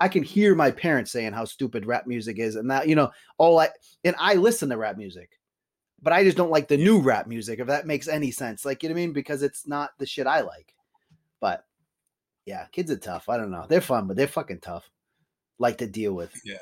i 0.00 0.08
can 0.08 0.22
hear 0.22 0.54
my 0.54 0.70
parents 0.70 1.10
saying 1.10 1.32
how 1.32 1.44
stupid 1.44 1.86
rap 1.86 2.06
music 2.06 2.38
is 2.38 2.56
and 2.56 2.70
that 2.70 2.88
you 2.88 2.94
know 2.94 3.10
all 3.38 3.58
i 3.58 3.68
and 4.04 4.14
i 4.18 4.34
listen 4.34 4.68
to 4.68 4.76
rap 4.76 4.96
music 4.96 5.30
but 6.02 6.12
I 6.12 6.24
just 6.24 6.36
don't 6.36 6.50
like 6.50 6.66
the 6.66 6.76
new 6.76 7.00
rap 7.00 7.28
music, 7.28 7.60
if 7.60 7.68
that 7.68 7.86
makes 7.86 8.08
any 8.08 8.32
sense. 8.32 8.64
Like, 8.64 8.82
you 8.82 8.88
know 8.88 8.94
what 8.94 9.00
I 9.00 9.02
mean? 9.02 9.12
Because 9.12 9.42
it's 9.42 9.68
not 9.68 9.92
the 9.98 10.06
shit 10.06 10.26
I 10.26 10.40
like. 10.40 10.74
But 11.40 11.64
yeah, 12.44 12.66
kids 12.72 12.90
are 12.90 12.96
tough. 12.96 13.28
I 13.28 13.36
don't 13.36 13.52
know. 13.52 13.66
They're 13.68 13.80
fun, 13.80 14.08
but 14.08 14.16
they're 14.16 14.26
fucking 14.26 14.60
tough. 14.60 14.90
Like 15.60 15.78
to 15.78 15.86
deal 15.86 16.12
with. 16.12 16.32
Yeah. 16.44 16.56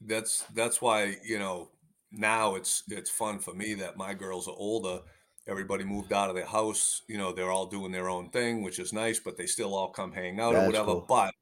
That's 0.00 0.44
that's 0.54 0.80
why 0.80 1.16
you 1.24 1.38
know 1.38 1.68
now 2.12 2.54
it's 2.54 2.82
it's 2.88 3.10
fun 3.10 3.38
for 3.38 3.54
me 3.54 3.74
that 3.74 3.96
my 3.96 4.12
girls 4.12 4.46
are 4.46 4.54
older 4.56 5.00
everybody 5.48 5.82
moved 5.82 6.12
out 6.12 6.28
of 6.28 6.36
their 6.36 6.46
house 6.46 7.02
you 7.08 7.18
know 7.18 7.32
they're 7.32 7.50
all 7.50 7.66
doing 7.66 7.90
their 7.90 8.08
own 8.08 8.28
thing 8.30 8.62
which 8.62 8.78
is 8.78 8.92
nice 8.92 9.18
but 9.18 9.36
they 9.36 9.46
still 9.46 9.74
all 9.74 9.88
come 9.88 10.12
hang 10.12 10.38
out 10.38 10.54
or 10.54 10.66
whatever 10.66 10.92
cool. 10.92 11.06
but 11.08 11.34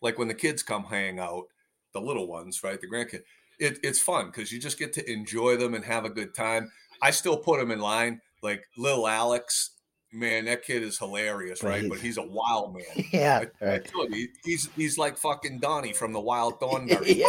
like 0.00 0.18
when 0.18 0.28
the 0.28 0.34
kids 0.34 0.62
come 0.62 0.84
hang 0.84 1.18
out 1.18 1.44
the 1.92 2.00
little 2.00 2.26
ones 2.26 2.62
right 2.62 2.80
the 2.80 2.86
grandkids, 2.86 3.22
it, 3.58 3.78
it's 3.82 4.00
fun 4.00 4.26
because 4.26 4.50
you 4.50 4.60
just 4.60 4.78
get 4.78 4.92
to 4.92 5.10
enjoy 5.10 5.56
them 5.56 5.74
and 5.74 5.84
have 5.84 6.04
a 6.04 6.10
good 6.10 6.34
time 6.34 6.70
i 7.02 7.10
still 7.10 7.36
put 7.36 7.58
them 7.58 7.70
in 7.70 7.80
line 7.80 8.20
like 8.42 8.64
little 8.78 9.06
alex 9.06 9.73
man 10.14 10.44
that 10.44 10.62
kid 10.62 10.82
is 10.82 10.98
hilarious 10.98 11.62
right 11.62 11.88
but 11.88 11.98
he's 11.98 12.16
a 12.18 12.22
wild 12.22 12.72
man 12.74 12.84
Yeah. 13.12 13.44
I, 13.60 13.64
I 13.64 13.68
Right. 13.68 13.84
told 13.84 14.14
you, 14.14 14.28
he's 14.44 14.68
he's 14.76 14.96
like 14.96 15.18
fucking 15.18 15.58
Donnie 15.60 15.92
from 15.92 16.12
the 16.12 16.20
Wild 16.20 16.58
Thornberry. 16.60 17.12
yeah, 17.14 17.26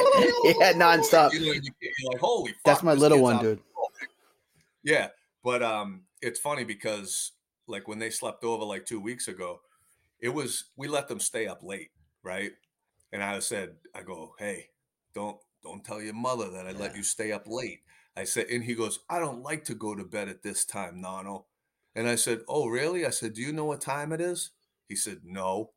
yeah, 0.59 0.73
nonstop. 0.73 1.33
You 1.33 1.39
know, 1.39 1.51
you- 1.53 1.61
you're 1.81 2.11
like, 2.11 2.19
holy 2.21 2.51
fuck. 2.51 2.61
That's 2.65 2.83
my 2.83 2.93
little 2.93 3.21
one, 3.21 3.41
dude. 3.41 3.59
Yeah. 4.83 5.09
But 5.43 5.63
um 5.63 6.03
it's 6.21 6.39
funny 6.39 6.63
because 6.63 7.31
like 7.67 7.87
when 7.87 7.99
they 7.99 8.09
slept 8.09 8.43
over 8.43 8.63
like 8.63 8.85
two 8.85 8.99
weeks 8.99 9.27
ago, 9.27 9.61
it 10.19 10.29
was 10.29 10.65
we 10.75 10.87
let 10.87 11.07
them 11.07 11.19
stay 11.19 11.47
up 11.47 11.61
late, 11.63 11.89
right? 12.23 12.51
And 13.11 13.23
I 13.23 13.39
said, 13.39 13.75
I 13.93 14.01
go, 14.03 14.33
hey, 14.39 14.67
don't 15.13 15.37
don't 15.63 15.83
tell 15.83 16.01
your 16.01 16.13
mother 16.13 16.49
that 16.51 16.67
I 16.67 16.71
let 16.71 16.95
you 16.95 17.03
stay 17.03 17.31
up 17.31 17.43
late. 17.47 17.79
I 18.17 18.23
said, 18.23 18.47
and 18.47 18.63
he 18.63 18.75
goes, 18.75 18.99
I 19.09 19.19
don't 19.19 19.41
like 19.43 19.65
to 19.65 19.75
go 19.75 19.93
to 19.95 20.03
bed 20.03 20.29
at 20.29 20.41
this 20.43 20.63
time, 20.65 21.01
Nano. 21.01 21.45
And 21.95 22.07
I 22.07 22.15
said, 22.15 22.41
Oh, 22.47 22.67
really? 22.67 23.05
I 23.05 23.09
said, 23.09 23.33
Do 23.33 23.41
you 23.41 23.53
know 23.53 23.65
what 23.65 23.81
time 23.81 24.11
it 24.11 24.21
is? 24.21 24.51
He 24.87 24.95
said, 24.95 25.21
No. 25.23 25.71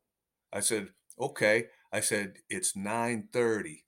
I 0.53 0.59
said, 0.61 0.89
Okay. 1.19 1.67
I 1.91 2.01
said, 2.01 2.37
It's 2.49 2.75
nine 2.75 3.29
9:30. 3.33 3.85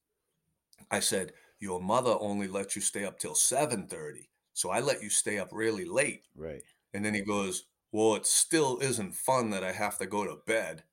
I 0.92 1.00
said, 1.00 1.34
Your 1.60 1.82
mother 1.82 2.16
only 2.20 2.48
let 2.48 2.76
you 2.76 2.82
stay 2.82 3.06
up 3.06 3.20
till 3.20 3.36
7:30. 3.36 4.30
So 4.54 4.70
I 4.70 4.80
let 4.82 5.02
you 5.04 5.10
stay 5.10 5.40
up 5.40 5.50
really 5.52 5.86
late. 5.86 6.24
Right. 6.36 6.64
And 6.94 7.04
then 7.06 7.14
he 7.14 7.22
goes, 7.22 7.66
Well, 7.92 8.16
it 8.16 8.26
still 8.26 8.80
isn't 8.80 9.16
fun 9.16 9.50
that 9.52 9.64
I 9.64 9.72
have 9.74 9.98
to 10.00 10.06
go 10.08 10.26
to 10.26 10.38
bed. 10.46 10.84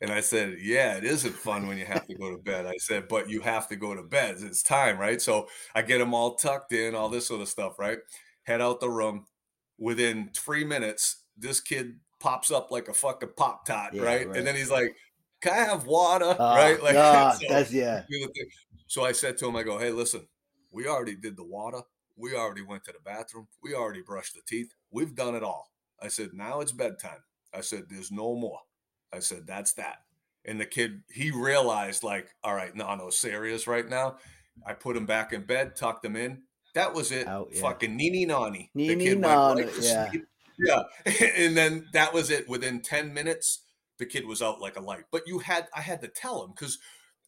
And 0.00 0.10
I 0.12 0.20
said, 0.20 0.58
Yeah, 0.60 0.96
it 0.96 1.04
isn't 1.04 1.34
fun 1.34 1.66
when 1.66 1.78
you 1.78 1.86
have 1.86 2.06
to 2.06 2.14
go 2.16 2.30
to 2.30 2.38
bed. 2.42 2.66
I 2.66 2.76
said, 2.78 3.08
But 3.08 3.28
you 3.30 3.40
have 3.42 3.68
to 3.68 3.76
go 3.76 3.94
to 3.94 4.02
bed. 4.02 4.36
It's 4.40 4.62
time, 4.62 4.98
right? 4.98 5.20
So 5.20 5.48
I 5.74 5.82
get 5.82 5.98
them 5.98 6.14
all 6.14 6.36
tucked 6.36 6.72
in, 6.72 6.94
all 6.94 7.08
this 7.08 7.26
sort 7.26 7.40
of 7.42 7.48
stuff, 7.48 7.78
right? 7.78 7.98
Head 8.44 8.60
out 8.60 8.80
the 8.80 8.90
room. 8.90 9.26
Within 9.78 10.30
three 10.34 10.64
minutes, 10.64 11.24
this 11.36 11.60
kid 11.60 12.00
pops 12.20 12.50
up 12.50 12.70
like 12.70 12.88
a 12.88 12.94
fucking 12.94 13.30
Pop-Tart, 13.36 13.94
Yeah, 13.94 14.02
right? 14.02 14.26
right. 14.28 14.36
And 14.36 14.46
then 14.46 14.56
he's 14.56 14.70
like, 14.70 14.94
Can 15.40 15.52
I 15.52 15.56
have 15.70 15.86
water? 15.86 16.36
Ah, 16.38 16.56
right? 16.56 16.82
Like, 16.82 16.94
so- 17.40 17.46
that's 17.48 17.72
yeah. 17.72 18.02
do 18.10 18.18
the 18.18 18.32
thing. 18.32 18.48
So 18.88 19.04
I 19.04 19.12
said 19.12 19.36
to 19.38 19.46
him, 19.46 19.54
I 19.54 19.62
go, 19.62 19.78
hey, 19.78 19.90
listen, 19.90 20.26
we 20.72 20.86
already 20.86 21.14
did 21.14 21.36
the 21.36 21.44
water. 21.44 21.82
We 22.16 22.34
already 22.34 22.62
went 22.62 22.84
to 22.84 22.92
the 22.92 22.98
bathroom. 23.04 23.46
We 23.62 23.74
already 23.74 24.00
brushed 24.00 24.34
the 24.34 24.40
teeth. 24.48 24.72
We've 24.90 25.14
done 25.14 25.34
it 25.34 25.42
all. 25.42 25.70
I 26.02 26.08
said, 26.08 26.30
now 26.32 26.60
it's 26.60 26.72
bedtime. 26.72 27.22
I 27.54 27.60
said, 27.60 27.84
there's 27.88 28.10
no 28.10 28.34
more. 28.34 28.60
I 29.12 29.18
said, 29.20 29.46
that's 29.46 29.74
that. 29.74 29.98
And 30.44 30.58
the 30.58 30.66
kid, 30.66 31.02
he 31.12 31.30
realized, 31.30 32.02
like, 32.02 32.28
all 32.42 32.54
right, 32.54 32.74
no, 32.74 32.94
no, 32.94 33.10
serious 33.10 33.66
right 33.66 33.86
now. 33.88 34.16
I 34.66 34.72
put 34.72 34.96
him 34.96 35.04
back 35.06 35.32
in 35.34 35.42
bed, 35.42 35.76
tucked 35.76 36.04
him 36.04 36.16
in. 36.16 36.42
That 36.74 36.94
was 36.94 37.12
it. 37.12 37.26
Out, 37.26 37.48
yeah. 37.52 37.60
Fucking 37.60 37.96
Nini 37.96 38.26
Nani. 38.26 38.70
Nini 38.74 39.14
Nani, 39.14 39.66
yeah. 39.80 40.10
Yeah. 40.58 40.82
and 41.36 41.56
then 41.56 41.86
that 41.92 42.12
was 42.12 42.30
it. 42.30 42.48
Within 42.48 42.80
10 42.80 43.14
minutes, 43.14 43.60
the 43.98 44.06
kid 44.06 44.26
was 44.26 44.42
out 44.42 44.60
like 44.60 44.76
a 44.76 44.80
light. 44.80 45.04
But 45.10 45.26
you 45.26 45.38
had, 45.38 45.68
I 45.74 45.80
had 45.80 46.02
to 46.02 46.08
tell 46.08 46.44
him 46.44 46.50
because 46.50 46.78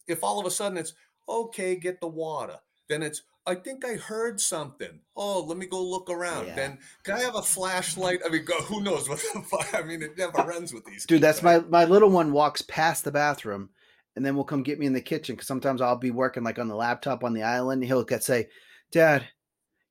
if 0.07 0.23
all 0.23 0.39
of 0.39 0.45
a 0.45 0.51
sudden 0.51 0.77
it's, 0.77 0.93
okay, 1.27 1.75
get 1.75 2.01
the 2.01 2.07
water, 2.07 2.57
then 2.89 3.03
it's, 3.03 3.23
I 3.47 3.55
think 3.55 3.83
I 3.83 3.95
heard 3.95 4.39
something. 4.39 4.99
Oh, 5.15 5.41
let 5.41 5.57
me 5.57 5.65
go 5.65 5.81
look 5.81 6.09
around. 6.09 6.47
Yeah. 6.47 6.55
Then 6.55 6.77
can 7.03 7.15
I 7.15 7.21
have 7.21 7.35
a 7.35 7.41
flashlight? 7.41 8.19
I 8.23 8.29
mean, 8.29 8.45
go, 8.45 8.59
who 8.61 8.81
knows 8.81 9.09
what 9.09 9.19
the 9.33 9.41
fuck? 9.41 9.73
I 9.73 9.81
mean, 9.81 10.03
it 10.03 10.17
never 10.17 10.37
runs 10.47 10.73
with 10.73 10.85
these. 10.85 11.05
Dude, 11.05 11.21
kids, 11.21 11.21
that's 11.21 11.43
right? 11.43 11.67
my 11.67 11.85
my 11.85 11.91
little 11.91 12.09
one 12.09 12.33
walks 12.33 12.61
past 12.61 13.03
the 13.03 13.11
bathroom 13.11 13.69
and 14.15 14.25
then 14.25 14.35
we'll 14.35 14.45
come 14.45 14.63
get 14.63 14.79
me 14.79 14.85
in 14.85 14.93
the 14.93 15.01
kitchen 15.01 15.35
because 15.35 15.47
sometimes 15.47 15.81
I'll 15.81 15.95
be 15.95 16.11
working 16.11 16.43
like 16.43 16.59
on 16.59 16.67
the 16.67 16.75
laptop 16.75 17.23
on 17.23 17.33
the 17.33 17.43
island. 17.43 17.83
He'll 17.83 18.03
get 18.03 18.23
say, 18.23 18.49
"Dad, 18.91 19.27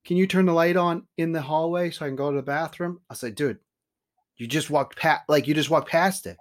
can 0.04 0.16
you 0.16 0.26
turn 0.26 0.46
the 0.46 0.52
light 0.52 0.76
on 0.76 1.06
in 1.16 1.32
the 1.32 1.42
hallway 1.42 1.90
so 1.90 2.04
I 2.04 2.08
can 2.08 2.16
go 2.16 2.30
to 2.30 2.36
the 2.36 2.42
bathroom?" 2.42 3.00
I 3.10 3.14
say, 3.14 3.30
"Dude, 3.30 3.58
you 4.36 4.46
just 4.46 4.70
walked 4.70 4.96
past, 4.96 5.22
like 5.28 5.46
you 5.46 5.54
just 5.54 5.70
walked 5.70 5.88
past 5.88 6.26
it. 6.26 6.36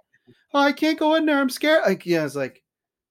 Oh, 0.52 0.60
I 0.60 0.72
can't 0.72 0.98
go 0.98 1.14
in 1.14 1.26
there. 1.26 1.38
I'm 1.38 1.50
scared." 1.50 1.82
Like, 1.84 2.06
yeah, 2.06 2.24
it's 2.24 2.34
like, 2.36 2.62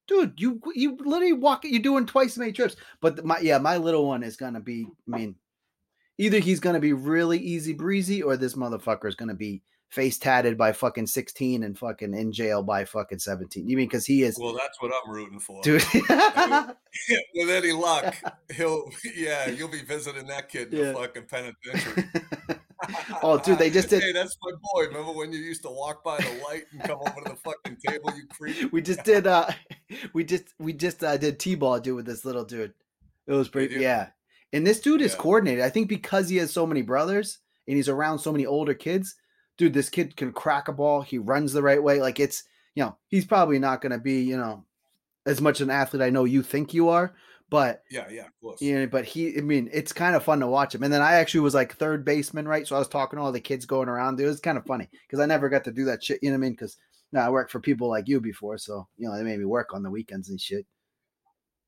dude, 0.08 0.34
you 0.38 0.62
you 0.74 0.98
literally 0.98 1.34
walk. 1.34 1.64
You're 1.64 1.82
doing 1.82 2.06
twice 2.06 2.32
as 2.32 2.38
many 2.38 2.52
trips. 2.52 2.76
But 3.02 3.24
my 3.26 3.40
yeah, 3.40 3.58
my 3.58 3.78
little 3.78 4.08
one 4.08 4.24
is 4.24 4.38
gonna 4.38 4.60
be. 4.60 4.88
I 5.12 5.18
mean, 5.18 5.36
either 6.18 6.40
he's 6.40 6.60
gonna 6.60 6.80
be 6.80 6.94
really 6.94 7.40
easy 7.40 7.74
breezy, 7.74 8.22
or 8.22 8.38
this 8.38 8.56
motherfucker 8.56 9.08
is 9.08 9.16
gonna 9.16 9.36
be 9.36 9.62
face 9.89 10.17
tatted 10.19 10.58
by 10.58 10.71
fucking 10.71 11.08
16 11.08 11.63
and 11.63 11.78
fucking 11.78 12.13
in 12.13 12.32
jail 12.32 12.62
by 12.62 12.86
fucking 12.86 13.17
17. 13.19 13.67
You 13.67 13.75
mean 13.75 13.88
because 13.88 14.06
he 14.06 14.21
is 14.23 14.38
Well, 14.39 14.54
that's 14.54 14.80
what 14.82 14.91
I'm 14.93 15.12
rooting 15.12 15.39
for. 15.39 15.62
dude. 15.63 15.84
With 17.36 17.49
any 17.49 17.71
luck, 17.71 18.15
he'll 18.56 18.89
yeah, 19.15 19.49
you'll 19.49 19.67
be 19.69 19.82
visiting 19.82 20.28
that 20.28 20.49
kid 20.49 20.73
in 20.73 20.80
Yeah. 20.80 20.86
the 20.91 20.93
fucking 20.93 21.23
penitentiary. 21.25 22.04
oh, 23.23 23.39
dude, 23.39 23.58
they 23.60 23.69
just 23.69 23.89
did 23.89 24.04
Hey, 24.04 24.12
that's 24.12 24.38
my 24.43 24.52
boy. 24.73 24.88
Remember 24.88 25.12
when 25.13 25.32
you 25.32 25.39
used 25.39 25.63
to 25.63 25.69
walk 25.69 26.04
by 26.04 26.17
the 26.17 26.41
light 26.47 26.63
and 26.71 26.82
come 26.84 26.99
over 26.99 27.21
to 27.23 27.30
the 27.32 27.36
fucking 27.38 27.78
table, 27.88 28.12
you 28.15 28.28
creep? 28.28 28.71
we 28.71 28.82
just 28.82 29.04
did 29.04 29.28
uh 29.28 29.47
we 30.13 30.23
just 30.23 30.45
we 30.60 30.73
just 30.73 31.04
uh 31.04 31.17
did 31.17 31.39
T-ball 31.39 31.80
dude 31.80 31.95
with 31.95 32.06
this 32.06 32.25
little 32.25 32.45
dude. 32.45 32.73
It 33.28 33.34
was 33.34 33.49
pretty 33.49 33.75
yeah. 33.82 34.10
And 34.54 34.65
this 34.65 34.80
dude 34.80 35.02
is 35.02 35.13
Yeah. 35.13 35.19
coordinated. 35.19 35.63
I 35.63 35.69
think 35.69 35.89
because 35.89 36.30
he 36.30 36.38
has 36.38 36.52
so 36.52 36.65
many 36.65 36.82
brothers 36.82 37.39
and 37.67 37.75
he's 37.75 37.89
around 37.89 38.19
so 38.19 38.32
many 38.32 38.45
older 38.45 38.73
kids, 38.73 39.15
dude, 39.60 39.74
this 39.74 39.89
kid 39.89 40.15
can 40.15 40.32
crack 40.32 40.69
a 40.69 40.74
ball. 40.74 41.02
He 41.02 41.19
runs 41.19 41.52
the 41.54 41.62
right 41.62 41.84
way. 41.84 42.02
Like 42.02 42.19
it's, 42.19 42.45
you 42.74 42.84
know, 42.84 42.95
he's 43.10 43.26
probably 43.26 43.60
not 43.60 43.82
going 43.82 43.91
to 43.91 44.00
be, 44.00 44.22
you 44.22 44.38
know, 44.38 44.63
as 45.26 45.41
much 45.41 45.60
an 45.60 45.69
athlete 45.69 46.02
I 46.02 46.10
know 46.10 46.24
you 46.24 46.41
think 46.41 46.74
you 46.74 46.88
are, 46.89 47.13
but 47.50 47.84
Yeah, 47.91 48.08
yeah, 48.10 48.28
of 48.28 48.39
course. 48.41 48.62
Yeah, 48.62 48.86
but 48.86 49.04
he, 49.04 49.38
I 49.38 49.41
mean, 49.41 49.69
it's 49.74 49.91
kind 49.91 50.15
of 50.15 50.24
fun 50.24 50.39
to 50.39 50.48
watch 50.48 50.74
him. 50.74 50.82
And 50.82 50.93
then 50.93 51.02
I 51.02 51.15
actually 51.15 51.41
was 51.41 51.54
like 51.54 51.76
third 51.76 52.06
baseman, 52.06 52.48
right? 52.48 52.65
So 52.65 52.78
I 52.78 52.80
was 52.80 52.88
talking 52.88 53.17
to 53.19 53.24
all 53.24 53.34
the 53.34 53.41
kids 53.41 53.65
going 53.65 53.89
around. 53.89 54.19
It 54.19 54.26
was 54.26 54.39
kind 54.39 54.58
of 54.58 54.65
funny 54.65 54.89
because 55.06 55.19
I 55.19 55.26
never 55.26 55.50
got 55.50 55.65
to 55.65 55.72
do 55.72 55.86
that 55.86 56.04
shit. 56.04 56.19
You 56.24 56.30
know 56.30 56.36
what 56.36 56.45
I 56.45 56.48
mean? 56.48 56.54
Because 56.54 56.78
now 57.12 57.26
I 57.26 57.30
worked 57.30 57.52
for 57.52 57.60
people 57.60 57.89
like 57.89 58.08
you 58.08 58.22
before, 58.22 58.58
so 58.58 58.88
you 58.98 59.10
know 59.10 59.17
they 59.17 59.24
made 59.24 59.39
me 59.39 59.45
work 59.45 59.74
on 59.74 59.84
the 59.84 59.89
weekends 59.89 60.30
and 60.30 60.39
shit. 60.39 60.65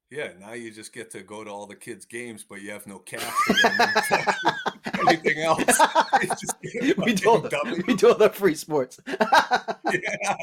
Yeah, 0.10 0.30
now 0.40 0.54
you 0.54 0.72
just 0.72 0.94
get 0.94 1.10
to 1.12 1.24
go 1.24 1.44
to 1.44 1.50
all 1.50 1.66
the 1.66 1.76
kids' 1.76 2.06
games, 2.06 2.46
but 2.48 2.62
you 2.62 2.72
have 2.72 2.86
no 2.86 3.04
them. 3.10 3.22
anything 5.08 5.40
else. 5.40 5.64
Just 6.40 6.56
we 6.98 7.14
do 7.14 7.30
all 7.30 7.40
the, 7.40 7.84
we 7.88 7.96
do 7.96 8.10
all 8.10 8.16
the 8.18 8.30
free 8.30 8.56
sports. 8.56 9.00
yeah. 9.08 10.36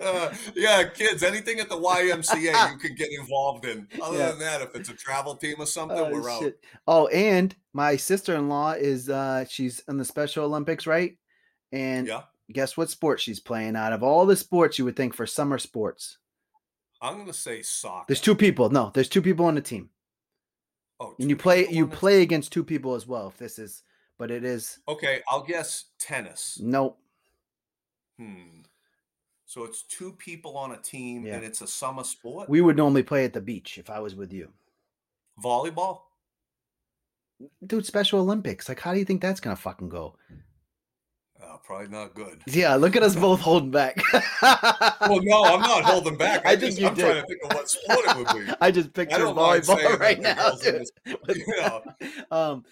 Uh, 0.00 0.34
yeah, 0.54 0.84
kids, 0.88 1.22
anything 1.22 1.60
at 1.60 1.68
the 1.68 1.76
YMCA 1.76 2.72
you 2.72 2.78
can 2.78 2.94
get 2.94 3.08
involved 3.12 3.64
in. 3.64 3.86
Other 4.02 4.18
Yeah. 4.18 4.30
than 4.30 4.38
that, 4.40 4.62
if 4.62 4.74
it's 4.74 4.88
a 4.88 4.94
travel 4.94 5.36
team 5.36 5.56
or 5.58 5.66
something, 5.66 5.98
Oh, 5.98 6.10
we're 6.10 6.30
out. 6.30 6.52
Oh, 6.86 7.06
and 7.08 7.54
my 7.72 7.96
sister 7.96 8.34
in 8.36 8.48
law 8.48 8.72
is 8.72 9.08
uh 9.08 9.44
she's 9.48 9.80
in 9.88 9.96
the 9.98 10.04
Special 10.04 10.44
Olympics, 10.44 10.86
right? 10.86 11.16
And 11.72 12.06
Yeah. 12.06 12.22
guess 12.52 12.76
what 12.76 12.90
sport 12.90 13.20
she's 13.20 13.40
playing 13.40 13.76
out 13.76 13.92
of 13.92 14.02
all 14.02 14.26
the 14.26 14.36
sports 14.36 14.78
you 14.78 14.84
would 14.84 14.96
think 14.96 15.14
for 15.14 15.26
summer 15.26 15.58
sports? 15.58 16.18
I'm 17.02 17.16
gonna 17.18 17.32
say 17.32 17.62
soccer. 17.62 18.04
There's 18.08 18.20
two 18.20 18.34
people. 18.34 18.68
No, 18.70 18.90
there's 18.92 19.08
two 19.08 19.22
people 19.22 19.46
on 19.46 19.54
the 19.54 19.60
team. 19.62 19.90
Oh, 21.02 21.14
And 21.18 21.30
you 21.30 21.36
play 21.36 21.66
you 21.68 21.86
play 21.86 22.20
against 22.20 22.52
two 22.52 22.62
people 22.64 22.94
as 22.94 23.06
well 23.06 23.28
if 23.28 23.38
this 23.38 23.58
is 23.58 23.82
but 24.20 24.30
it 24.30 24.44
is? 24.44 24.78
Okay, 24.86 25.22
I'll 25.28 25.42
guess 25.42 25.86
tennis. 25.98 26.60
nope. 26.62 26.98
Hmm. 28.18 28.60
So 29.46 29.64
it's 29.64 29.82
two 29.82 30.12
people 30.12 30.56
on 30.56 30.70
a 30.72 30.76
team, 30.76 31.24
Yeah. 31.26 31.34
and 31.36 31.44
it's 31.44 31.60
a 31.62 31.66
summer 31.66 32.04
sport. 32.04 32.48
We 32.48 32.60
would 32.60 32.76
normally 32.76 33.02
play 33.02 33.24
at 33.24 33.32
the 33.32 33.40
beach 33.40 33.78
if 33.78 33.90
I 33.90 33.98
was 33.98 34.14
with 34.14 34.32
you. 34.32 34.52
Volleyball. 35.42 36.02
Dude, 37.66 37.86
Special 37.86 38.20
Olympics. 38.20 38.68
Like 38.68 38.78
how 38.80 38.92
do 38.92 38.98
you 38.98 39.04
think 39.06 39.22
that's 39.22 39.40
gonna 39.40 39.56
fucking 39.56 39.88
go? 39.88 40.14
Uh, 41.42 41.56
probably 41.64 41.88
not 41.88 42.14
good. 42.14 42.42
Yeah, 42.46 42.74
look 42.76 42.96
at 42.96 43.02
us 43.02 43.16
both 43.26 43.40
holding 43.40 43.70
back. 43.70 43.96
Well, 44.42 45.20
no, 45.22 45.44
I'm 45.44 45.60
not 45.60 45.84
holding 45.84 46.16
back. 46.16 46.44
I, 46.46 46.52
I 46.52 46.56
think 46.56 46.70
just, 46.72 46.80
you 46.80 46.88
I'm 46.88 46.96
trying 46.96 47.14
did. 47.14 47.20
to 47.22 47.26
think 47.26 47.40
of 47.44 47.54
what 47.54 47.68
sport 47.70 48.00
it 48.04 48.16
would 48.16 48.46
be. 48.46 48.52
I 48.60 48.70
just 48.70 48.88
I 48.88 48.92
picture 48.92 49.18
don't 49.18 49.36
mind 49.36 49.64
saying 49.64 49.78
volleyball 49.78 49.98
right 49.98 50.20
now, 50.20 50.50
dude. 50.62 50.86
um 52.30 52.64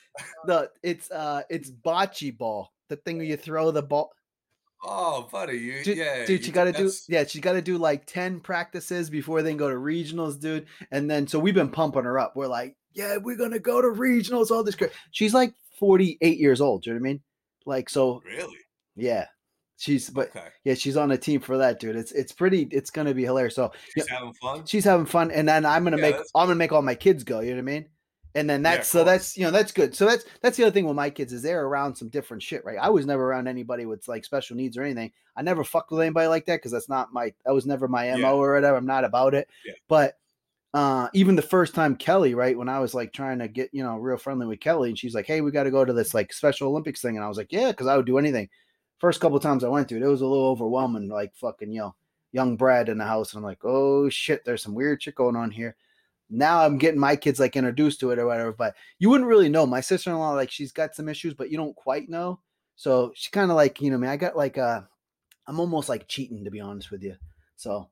the 0.46 0.70
it's 0.83 1.11
uh 1.11 1.42
it's 1.48 1.70
bocce 1.70 2.37
ball 2.37 2.72
the 2.88 2.96
thing 2.96 3.16
where 3.18 3.26
you 3.26 3.37
throw 3.37 3.70
the 3.70 3.83
ball 3.83 4.12
Oh, 4.85 5.28
buddy, 5.33 5.59
you 5.59 5.83
dude, 5.83 5.98
yeah, 5.98 6.24
dude 6.24 6.44
she 6.44 6.52
got 6.52 6.64
to 6.64 6.72
do 6.72 6.90
yeah 7.09 7.24
she 7.24 7.40
got 7.40 7.54
to 7.54 7.62
do 7.62 7.78
like 7.78 8.07
10 8.07 8.38
practices 8.40 9.11
before 9.11 9.42
they 9.42 9.50
can 9.50 9.57
go 9.57 9.68
to 9.68 9.74
regionals 9.74 10.38
dude 10.40 10.66
and 10.92 11.11
then 11.11 11.26
so 11.26 11.38
we've 11.38 11.54
been 11.54 11.70
pumping 11.70 12.04
her 12.04 12.16
up 12.18 12.37
we're 12.37 12.46
like 12.46 12.76
yeah 12.92 13.16
we're 13.16 13.37
gonna 13.37 13.59
go 13.59 13.83
to 13.83 13.88
regionals 13.88 14.52
all 14.52 14.62
this 14.62 14.76
crap 14.76 14.90
she's 15.11 15.35
like 15.35 15.52
48 15.81 16.38
years 16.38 16.61
old 16.61 16.83
do 16.83 16.90
you 16.90 16.94
know 16.94 17.00
what 17.00 17.09
i 17.09 17.12
mean 17.12 17.20
like 17.68 17.88
so 17.88 18.20
Really? 18.24 18.57
yeah 18.96 19.26
she's 19.76 20.11
but 20.11 20.31
Okay. 20.31 20.48
yeah 20.64 20.74
she's 20.74 20.96
on 20.96 21.12
a 21.12 21.16
team 21.18 21.40
for 21.40 21.59
that 21.59 21.78
dude 21.78 21.94
it's 21.94 22.11
it's 22.12 22.33
pretty 22.33 22.62
it's 22.72 22.90
gonna 22.90 23.14
be 23.14 23.22
hilarious 23.24 23.54
so 23.54 23.70
yeah, 23.96 24.02
She's 24.02 24.09
having 24.09 24.35
fun. 24.35 24.66
she's 24.66 24.85
having 24.85 25.07
fun 25.07 25.31
and 25.31 25.46
then 25.48 25.64
i'm 25.64 25.85
gonna 25.85 25.96
Yeah, 25.98 26.11
make 26.11 26.16
i'm 26.35 26.46
gonna 26.46 26.54
make 26.57 26.72
all 26.72 26.83
my 26.83 26.96
kids 26.96 27.22
go 27.22 27.40
you 27.40 27.50
know 27.50 27.57
what 27.57 27.61
i 27.61 27.74
mean 27.74 27.87
and 28.35 28.48
then 28.50 28.62
that's 28.62 28.88
of 28.88 29.00
so 29.00 29.04
that's 29.04 29.37
you 29.37 29.44
know 29.44 29.50
that's 29.52 29.70
good 29.72 29.94
so 29.94 30.04
that's 30.07 30.24
that's 30.42 30.57
the 30.57 30.64
other 30.64 30.72
thing 30.72 30.85
with 30.87 30.96
my 30.96 31.11
kids 31.11 31.33
is 31.33 31.42
they're 31.42 31.64
around 31.64 31.94
some 31.94 32.09
different 32.09 32.42
shit 32.42 32.64
right 32.64 32.78
i 32.81 32.88
was 32.90 33.07
never 33.07 33.24
around 33.24 33.46
anybody 33.46 33.87
with 33.87 34.07
like 34.09 34.24
special 34.24 34.57
needs 34.57 34.76
or 34.76 34.83
anything 34.83 35.12
i 35.37 35.42
never 35.42 35.62
fucked 35.64 35.90
with 35.92 36.00
anybody 36.00 36.26
like 36.26 36.44
that 36.46 36.57
because 36.57 36.72
that's 36.72 36.88
not 36.88 37.12
my 37.12 37.33
that 37.46 37.54
was 37.54 37.64
never 37.66 37.87
my 37.88 38.11
mo 38.16 38.18
Yeah. 38.18 38.31
or 38.33 38.54
whatever 38.54 38.76
i'm 38.76 38.87
not 38.87 39.04
about 39.04 39.35
it 39.35 39.48
Yeah. 39.64 39.74
but 39.88 40.18
uh 40.74 41.09
even 41.14 41.35
the 41.35 41.42
first 41.42 41.74
time 41.74 41.96
kelly 41.96 42.35
right 42.35 42.59
when 42.59 42.68
i 42.68 42.78
was 42.78 42.92
like 42.92 43.11
trying 43.12 43.38
to 43.38 43.48
get 43.48 43.70
you 43.72 43.83
know 43.83 43.96
real 43.96 44.18
friendly 44.18 44.46
with 44.46 44.61
kelly 44.61 44.90
and 44.90 44.98
she's 44.98 45.14
like 45.14 45.26
hey 45.26 45.40
we 45.40 45.50
got 45.50 45.62
to 45.62 45.70
go 45.70 45.83
to 45.83 45.94
this 45.94 46.12
like 46.12 46.31
special 46.31 46.68
olympics 46.68 47.00
thing 47.00 47.16
and 47.16 47.24
i 47.24 47.28
was 47.28 47.38
like 47.38 47.50
yeah 47.50 47.70
because 47.70 47.87
i 47.87 47.96
would 47.96 48.07
do 48.07 48.18
anything. 48.18 48.48
First 48.98 49.20
couple 49.20 49.40
times 49.40 49.64
i 49.64 49.68
went 49.68 49.88
to 49.88 49.96
it 49.96 50.02
it 50.02 50.09
was 50.09 50.20
a 50.20 50.26
little 50.26 50.46
overwhelming 50.46 51.09
like 51.09 51.35
fucking 51.37 51.72
you 51.72 51.81
know 51.81 51.94
young 52.33 52.57
brad 52.57 52.90
in 52.90 52.98
the 52.98 53.04
house 53.04 53.33
and 53.33 53.38
i'm 53.38 53.44
like 53.44 53.64
oh 53.64 54.11
shit 54.11 54.44
there's 54.44 54.62
some 54.62 54.74
weird 54.74 55.02
shit 55.02 55.14
going 55.14 55.37
on 55.37 55.50
here. 55.50 55.76
Now 56.28 56.61
i'm 56.61 56.76
getting 56.76 57.00
my 57.00 57.16
kids 57.16 57.40
like 57.40 57.57
introduced 57.57 58.00
to 58.00 58.11
it 58.11 58.18
or 58.18 58.26
whatever 58.26 58.52
but 58.52 58.74
you 58.98 59.09
wouldn't 59.09 59.28
really 59.28 59.48
know. 59.48 59.64
My 59.64 59.81
sister-in-law 59.81 60.33
like 60.33 60.50
she's 60.50 60.72
got 60.72 60.94
some 60.94 61.09
issues 61.09 61.33
but 61.33 61.50
you 61.50 61.57
don't 61.57 61.76
quite 61.76 62.11
know. 62.11 62.40
So 62.76 63.12
she 63.14 63.31
kind 63.31 63.50
of 63.50 63.57
like 63.57 63.81
you 63.81 63.90
know 63.90 63.96
man 63.96 64.11
i 64.11 64.16
got 64.18 64.37
like 64.37 64.59
uh 64.59 64.83
i'm 65.46 65.61
almost 65.61 65.88
like 65.88 66.09
cheating 66.09 66.44
to 66.44 66.50
be 66.50 66.61
honest 66.61 66.90
with 66.90 67.02
you. 67.02 67.16
So 67.57 67.88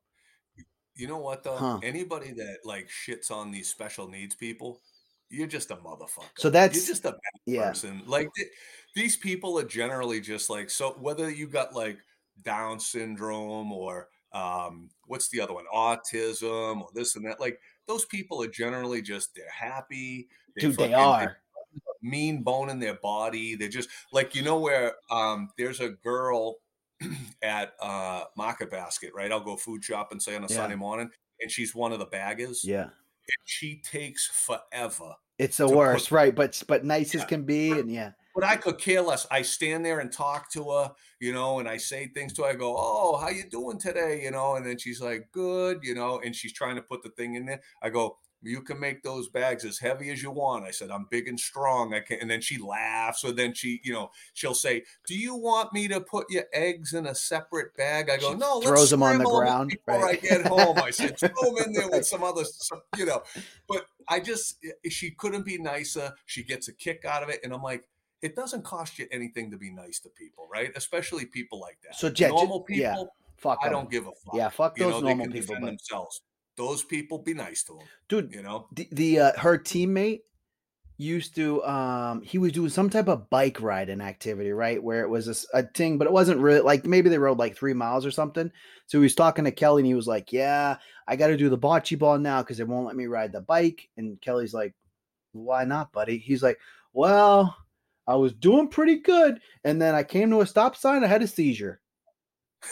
You 0.97 1.07
know 1.07 1.19
what 1.19 1.43
though? 1.43 1.55
Huh. 1.57 1.79
Anybody 1.83 2.31
that 2.33 2.57
like 2.65 2.89
shits 2.89 3.31
on 3.31 3.51
these 3.51 3.69
special 3.69 4.07
needs 4.07 4.35
people, 4.35 4.81
you're 5.29 5.47
just 5.47 5.71
a 5.71 5.75
motherfucker. 5.77 6.25
So 6.37 6.49
that's- 6.49 6.75
you're 6.75 6.87
just 6.87 7.05
a 7.05 7.11
bad 7.11 7.19
yeah 7.45 7.67
person. 7.69 8.01
Like 8.05 8.29
th- 8.35 8.49
these 8.95 9.15
people 9.15 9.57
are 9.59 9.63
generally 9.65 10.19
just 10.19 10.49
like 10.49 10.69
so. 10.69 10.91
Whether 10.99 11.29
you 11.29 11.47
got 11.47 11.73
like 11.75 11.99
Down 12.43 12.79
syndrome 12.79 13.71
or 13.71 14.09
um, 14.33 14.89
what's 15.05 15.29
the 15.29 15.39
other 15.41 15.53
one, 15.53 15.65
autism 15.73 16.81
or 16.81 16.89
this 16.93 17.15
and 17.15 17.25
that, 17.25 17.39
like 17.39 17.59
those 17.87 18.05
people 18.05 18.41
are 18.43 18.47
generally 18.47 19.01
just 19.01 19.33
they're 19.35 19.49
happy. 19.49 20.27
dude 20.57 20.75
they 20.77 20.93
are 20.93 21.37
mean 22.01 22.43
bone 22.43 22.69
in 22.69 22.79
their 22.79 22.95
body. 22.95 23.55
They're 23.55 23.69
just 23.69 23.89
like 24.11 24.35
you 24.35 24.41
know 24.41 24.59
where 24.59 24.95
um 25.11 25.49
there's 25.57 25.79
a 25.79 25.89
girl 25.89 26.57
at 27.41 27.73
uh 27.81 28.25
Market 28.35 28.69
Basket, 28.71 29.11
right? 29.15 29.31
I'll 29.31 29.39
go 29.39 29.55
food 29.55 29.83
shopping 29.83 30.19
say 30.19 30.35
on 30.35 30.43
a 30.43 30.47
Yeah. 30.49 30.55
Sunday 30.55 30.75
morning, 30.75 31.09
and 31.41 31.51
she's 31.51 31.75
one 31.75 31.91
of 31.91 31.99
the 31.99 32.05
baggers. 32.05 32.63
yeah 32.63 32.83
And 32.83 33.43
she 33.45 33.81
takes 33.81 34.25
forever. 34.27 35.13
it's 35.37 35.57
the 35.57 35.65
to 35.65 35.69
put- 35.69 35.77
worst 35.77 36.11
right 36.11 36.33
but 36.33 36.61
but 36.67 36.83
nice 36.85 37.13
as 37.15 37.25
can 37.25 37.43
be 37.43 37.71
and 37.71 37.91
yeah 37.91 38.11
But 38.33 38.43
I 38.43 38.55
could 38.55 38.77
care 38.77 39.01
less. 39.01 39.25
I 39.31 39.41
stand 39.41 39.83
there 39.85 39.99
and 39.99 40.11
talk 40.11 40.51
to 40.53 40.69
her, 40.71 40.91
you 41.19 41.33
know, 41.33 41.57
and 41.59 41.67
I 41.67 41.77
say 41.77 42.07
things 42.07 42.33
to 42.33 42.43
her. 42.43 42.49
I 42.49 42.53
go, 42.53 42.75
"Oh, 42.77 43.17
how 43.17 43.29
you 43.29 43.49
doing 43.49 43.79
today?" 43.79 44.21
You 44.23 44.29
know, 44.31 44.55
and 44.57 44.63
then 44.65 44.77
she's 44.77 45.01
like, 45.01 45.31
"Good," 45.31 45.79
you 45.83 45.95
know, 45.95 46.19
and 46.23 46.35
she's 46.35 46.53
trying 46.53 46.75
to 46.75 46.83
put 46.83 47.01
the 47.01 47.09
thing 47.09 47.33
in 47.33 47.45
there. 47.47 47.61
I 47.81 47.89
go, 47.89 48.19
"You 48.41 48.61
can 48.61 48.79
make 48.79 49.03
those 49.03 49.29
bags 49.29 49.65
as 49.65 49.79
heavy 49.79 50.09
as 50.09 50.21
you 50.21 50.31
want." 50.31 50.65
I 50.65 50.71
said, 50.71 50.91
"I'm 50.91 51.07
big 51.09 51.27
and 51.27 51.39
strong." 51.39 51.93
I 51.93 51.99
can, 51.99 52.19
and 52.19 52.29
then 52.29 52.41
she 52.41 52.57
laughs. 52.57 53.21
So 53.21 53.31
then 53.31 53.53
she, 53.53 53.81
you 53.83 53.93
know, 53.93 54.11
she'll 54.33 54.53
say, 54.53 54.83
"Do 55.07 55.17
you 55.17 55.35
want 55.35 55.73
me 55.73 55.87
to 55.87 56.01
put 56.01 56.29
your 56.29 56.45
eggs 56.53 56.93
in 56.93 57.05
a 57.05 57.15
separate 57.15 57.75
bag?" 57.75 58.09
I 58.09 58.17
go, 58.17 58.31
She 58.31 58.37
"No." 58.37 58.57
let's 58.57 58.67
throws 58.67 58.93
'em 58.93 59.03
on 59.03 59.17
the 59.17 59.25
ground, 59.25 59.69
before 59.69 60.03
right. 60.03 60.17
I 60.23 60.27
get 60.27 60.45
home. 60.47 60.77
I 60.77 60.91
said, 60.91 61.17
"Throw 61.19 61.29
them 61.55 61.65
in 61.65 61.73
there 61.73 61.89
with 61.89 62.05
some 62.07 62.23
other, 62.23 62.43
some, 62.45 62.81
you 62.97 63.05
know." 63.05 63.23
But 63.67 63.85
I 64.07 64.19
just, 64.19 64.57
eh, 64.63 64.69
eh, 64.85 64.89
she 64.89 65.11
couldn't 65.11 65.45
be 65.45 65.57
nicer. 65.57 66.13
She 66.25 66.43
gets 66.43 66.67
a 66.67 66.73
kick 66.73 67.05
out 67.05 67.23
of 67.23 67.29
it, 67.29 67.41
and 67.43 67.53
I'm 67.53 67.63
like 67.63 67.87
it 68.21 68.35
doesn't 68.35 68.63
cost 68.63 68.97
you 68.97 69.07
anything 69.11 69.51
to 69.51 69.57
be 69.57 69.69
nice 69.69 69.99
to 69.99 70.09
people, 70.09 70.47
right? 70.51 70.71
Especially 70.75 71.25
people 71.25 71.59
like 71.59 71.77
that. 71.83 71.95
So, 71.95 72.09
Jet, 72.09 72.29
normal 72.29 72.61
people, 72.61 72.81
yeah, 72.81 73.03
fuck 73.37 73.59
I 73.61 73.69
don't 73.69 73.89
give 73.91 74.07
a 74.07 74.11
fuck. 74.11 74.33
yeah 74.33 74.49
fuck 74.49 74.77
you 74.77 74.85
those 74.85 74.93
know, 74.93 74.99
they 75.01 75.07
normal 75.09 75.25
can 75.25 75.33
people 75.33 75.55
but 75.59 75.65
themselves. 75.65 76.21
Those 76.57 76.83
people, 76.83 77.19
be 77.19 77.33
nice 77.33 77.63
to 77.63 77.73
them. 77.73 77.87
dude 78.09 78.33
You 78.33 78.41
know, 78.41 78.67
the, 78.73 78.87
the 78.91 79.19
uh 79.19 79.31
her 79.39 79.57
teammate 79.57 80.21
used 80.99 81.35
to 81.35 81.63
um 81.63 82.21
he 82.23 82.39
was 82.39 82.51
doing 82.51 82.69
some 82.69 82.89
type 82.89 83.07
of 83.07 83.29
bike 83.29 83.61
riding 83.61 84.01
activity 84.01 84.51
right 84.51 84.81
where 84.81 85.01
it 85.01 85.09
was 85.09 85.45
a 85.53 85.61
thing 85.61 85.99
but 85.99 86.07
it 86.07 86.13
wasn't 86.13 86.39
really 86.39 86.61
like 86.61 86.85
maybe 86.85 87.07
they 87.07 87.19
rode 87.19 87.37
like 87.37 87.55
three 87.55 87.73
miles 87.73 88.05
or 88.05 88.11
something. 88.11 88.51
So 88.87 88.97
he 88.97 89.03
was 89.03 89.13
talking 89.15 89.45
to 89.45 89.51
kelly 89.51 89.81
and 89.81 89.87
he 89.87 89.93
was 89.93 90.07
like 90.07 90.33
yeah 90.33 90.77
i 91.07 91.15
got 91.15 91.27
to 91.27 91.37
do 91.37 91.49
the 91.49 91.57
bocce 91.57 91.97
ball 91.97 92.17
now 92.17 92.41
because 92.41 92.57
they 92.57 92.63
won't 92.63 92.87
let 92.87 92.95
me 92.95 93.05
ride 93.05 93.31
the 93.31 93.41
bike. 93.41 93.87
And 93.97 94.19
kelly's 94.21 94.53
like 94.53 94.73
why 95.33 95.65
not 95.65 95.91
buddy? 95.91 96.17
He's 96.17 96.41
like 96.41 96.57
well 96.93 97.55
i 98.07 98.15
was 98.15 98.33
doing 98.33 98.69
pretty 98.69 98.95
good 98.95 99.39
and 99.63 99.79
then 99.79 99.93
i 99.93 100.01
came 100.01 100.31
to 100.31 100.41
a 100.41 100.47
stop 100.47 100.75
sign 100.75 101.03
i 101.03 101.07
had 101.07 101.21
a 101.21 101.27
seizure 101.27 101.79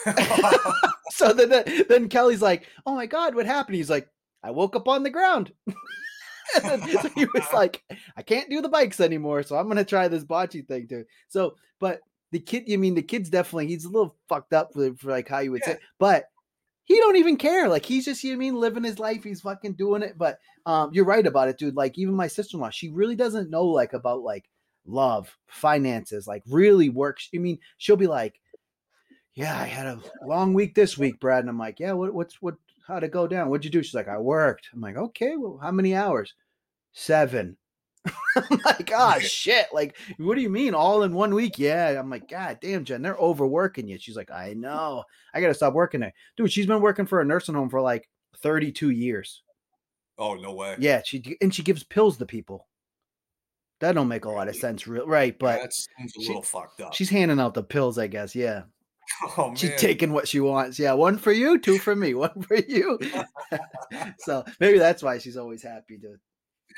so 1.10 1.32
then, 1.32 1.64
then 1.88 2.08
kelly's 2.08 2.42
like 2.42 2.66
oh 2.86 2.94
my 2.94 3.06
god 3.06 3.34
what 3.34 3.46
happened 3.46 3.76
he's 3.76 3.90
like 3.90 4.08
i 4.42 4.50
woke 4.50 4.76
up 4.76 4.88
on 4.88 5.02
the 5.02 5.10
ground 5.10 5.52
then- 6.62 6.80
so 7.02 7.08
he 7.10 7.24
was 7.34 7.46
like, 7.52 7.82
I 8.16 8.22
can't 8.22 8.48
do 8.48 8.60
the 8.60 8.68
bikes 8.68 9.00
anymore, 9.00 9.42
so 9.42 9.56
I'm 9.56 9.66
gonna 9.66 9.84
try 9.84 10.06
this 10.06 10.24
bocce 10.24 10.66
thing 10.66 10.86
too. 10.86 11.04
So, 11.28 11.56
but 11.80 12.00
the 12.30 12.38
kid, 12.38 12.64
you 12.68 12.78
mean 12.78 12.94
the 12.94 13.02
kid's 13.02 13.28
definitely 13.28 13.66
he's 13.66 13.84
a 13.84 13.88
little 13.90 14.14
fucked 14.28 14.52
up 14.52 14.72
for, 14.72 14.94
for 14.94 15.10
like 15.10 15.28
how 15.28 15.40
you 15.40 15.50
would 15.50 15.62
Yeah. 15.66 15.72
say, 15.74 15.78
but 15.98 16.26
he 16.84 16.98
don't 16.98 17.16
even 17.16 17.36
care. 17.36 17.68
Like 17.68 17.84
he's 17.84 18.04
just 18.04 18.22
you 18.22 18.30
know 18.30 18.36
I 18.36 18.38
mean 18.38 18.54
living 18.54 18.84
his 18.84 19.00
life. 19.00 19.24
He's 19.24 19.40
fucking 19.40 19.72
doing 19.74 20.02
it. 20.02 20.16
But 20.16 20.38
um, 20.66 20.90
you're 20.92 21.04
right 21.04 21.26
about 21.26 21.48
it, 21.48 21.58
dude. 21.58 21.74
Like 21.74 21.98
even 21.98 22.14
my 22.14 22.28
sister 22.28 22.56
in 22.56 22.60
law, 22.60 22.70
she 22.70 22.90
really 22.90 23.16
doesn't 23.16 23.50
know 23.50 23.64
like 23.64 23.92
about 23.92 24.22
like 24.22 24.44
love, 24.86 25.36
finances, 25.48 26.28
like 26.28 26.44
really 26.48 26.90
works. 26.90 27.28
I 27.34 27.38
mean, 27.38 27.58
she'll 27.78 27.96
be 27.96 28.06
like, 28.06 28.40
"Yeah, 29.36 29.56
I 29.56 29.64
had 29.66 29.86
a 29.86 30.00
long 30.26 30.52
week 30.54 30.74
this 30.74 30.98
week, 30.98 31.20
Brad," 31.20 31.40
and 31.40 31.48
I'm 31.48 31.58
like, 31.58 31.78
"Yeah, 31.78 31.92
what, 31.92 32.12
what's 32.12 32.42
what? 32.42 32.56
How'd 32.88 33.04
it 33.04 33.12
go 33.12 33.28
down? 33.28 33.48
What'd 33.48 33.64
you 33.64 33.70
do?" 33.70 33.82
She's 33.82 33.94
like, 33.94 34.08
"I 34.08 34.18
worked." 34.18 34.68
I'm 34.74 34.80
like, 34.80 34.96
"Okay, 34.96 35.36
well, 35.36 35.58
how 35.62 35.70
many 35.70 35.94
hours?" 35.94 36.34
Seven. 36.92 37.56
I'm 38.36 38.60
like, 38.64 38.90
oh 38.94 39.18
shit! 39.20 39.66
Like, 39.72 39.96
what 40.18 40.36
do 40.36 40.40
you 40.40 40.48
mean 40.48 40.74
all 40.74 41.02
in 41.02 41.12
one 41.12 41.34
week? 41.34 41.58
Yeah, 41.58 41.98
I'm 41.98 42.08
like, 42.08 42.28
God 42.28 42.58
damn, 42.60 42.84
Jen, 42.84 43.02
they're 43.02 43.16
overworking 43.16 43.88
you. 43.88 43.98
She's 43.98 44.16
like, 44.16 44.30
I 44.30 44.54
know. 44.54 45.02
I 45.34 45.40
gotta 45.40 45.54
stop 45.54 45.74
working 45.74 46.00
there, 46.00 46.12
dude. 46.36 46.52
She's 46.52 46.66
been 46.66 46.80
working 46.80 47.06
for 47.06 47.20
a 47.20 47.24
nursing 47.24 47.54
home 47.56 47.68
for 47.68 47.80
like 47.80 48.08
32 48.38 48.90
years. 48.90 49.42
oh 50.18 50.34
no 50.34 50.54
way. 50.54 50.76
Yeah, 50.78 51.02
she 51.04 51.36
and 51.40 51.52
she 51.54 51.62
gives 51.64 51.82
pills 51.82 52.16
to 52.18 52.26
people. 52.26 52.68
That 53.80 53.94
don't 53.96 54.08
make 54.08 54.24
a 54.24 54.30
lot 54.30 54.48
of 54.48 54.56
sense, 54.56 54.86
real 54.86 55.06
right? 55.06 55.36
But 55.38 55.60
that 55.60 55.72
seems 55.74 56.16
a 56.16 56.20
she- 56.22 56.28
little 56.28 56.42
fucked 56.42 56.80
up. 56.80 56.94
she's 56.94 57.10
handing 57.10 57.40
out 57.40 57.54
the 57.54 57.62
pills, 57.64 57.98
I 57.98 58.06
guess. 58.06 58.34
Yeah, 58.36 58.62
oh 59.38 59.48
man. 59.48 59.56
she's 59.56 59.74
taking 59.76 60.12
what 60.12 60.28
she 60.28 60.40
wants. 60.40 60.78
Yeah, 60.78 60.92
one 60.92 61.18
for 61.18 61.32
you, 61.32 61.58
two 61.58 61.78
for 61.78 61.94
me, 61.96 62.14
one 62.26 62.42
for 62.42 62.56
you. 62.56 62.98
so 64.18 64.44
maybe 64.60 64.78
that's 64.78 65.02
why 65.02 65.18
she's 65.18 65.36
always 65.36 65.62
happy 65.62 65.98
to 65.98 66.16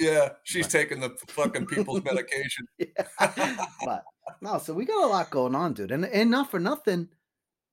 yeah, 0.01 0.29
she's 0.45 0.69
taking 0.69 1.01
the 1.01 1.11
fucking 1.29 1.67
people's 1.67 2.05
medication. 2.05 2.67
Yeah. 2.79 3.57
but 3.85 4.05
no, 4.41 4.59
so 4.59 4.73
we 4.73 4.85
got 4.85 5.05
a 5.05 5.09
lot 5.09 5.31
going 5.31 5.55
on, 5.55 5.73
dude. 5.75 5.91
And 5.91 6.05
and 6.05 6.31
not 6.31 6.51
for 6.51 6.61
nothing, 6.61 7.09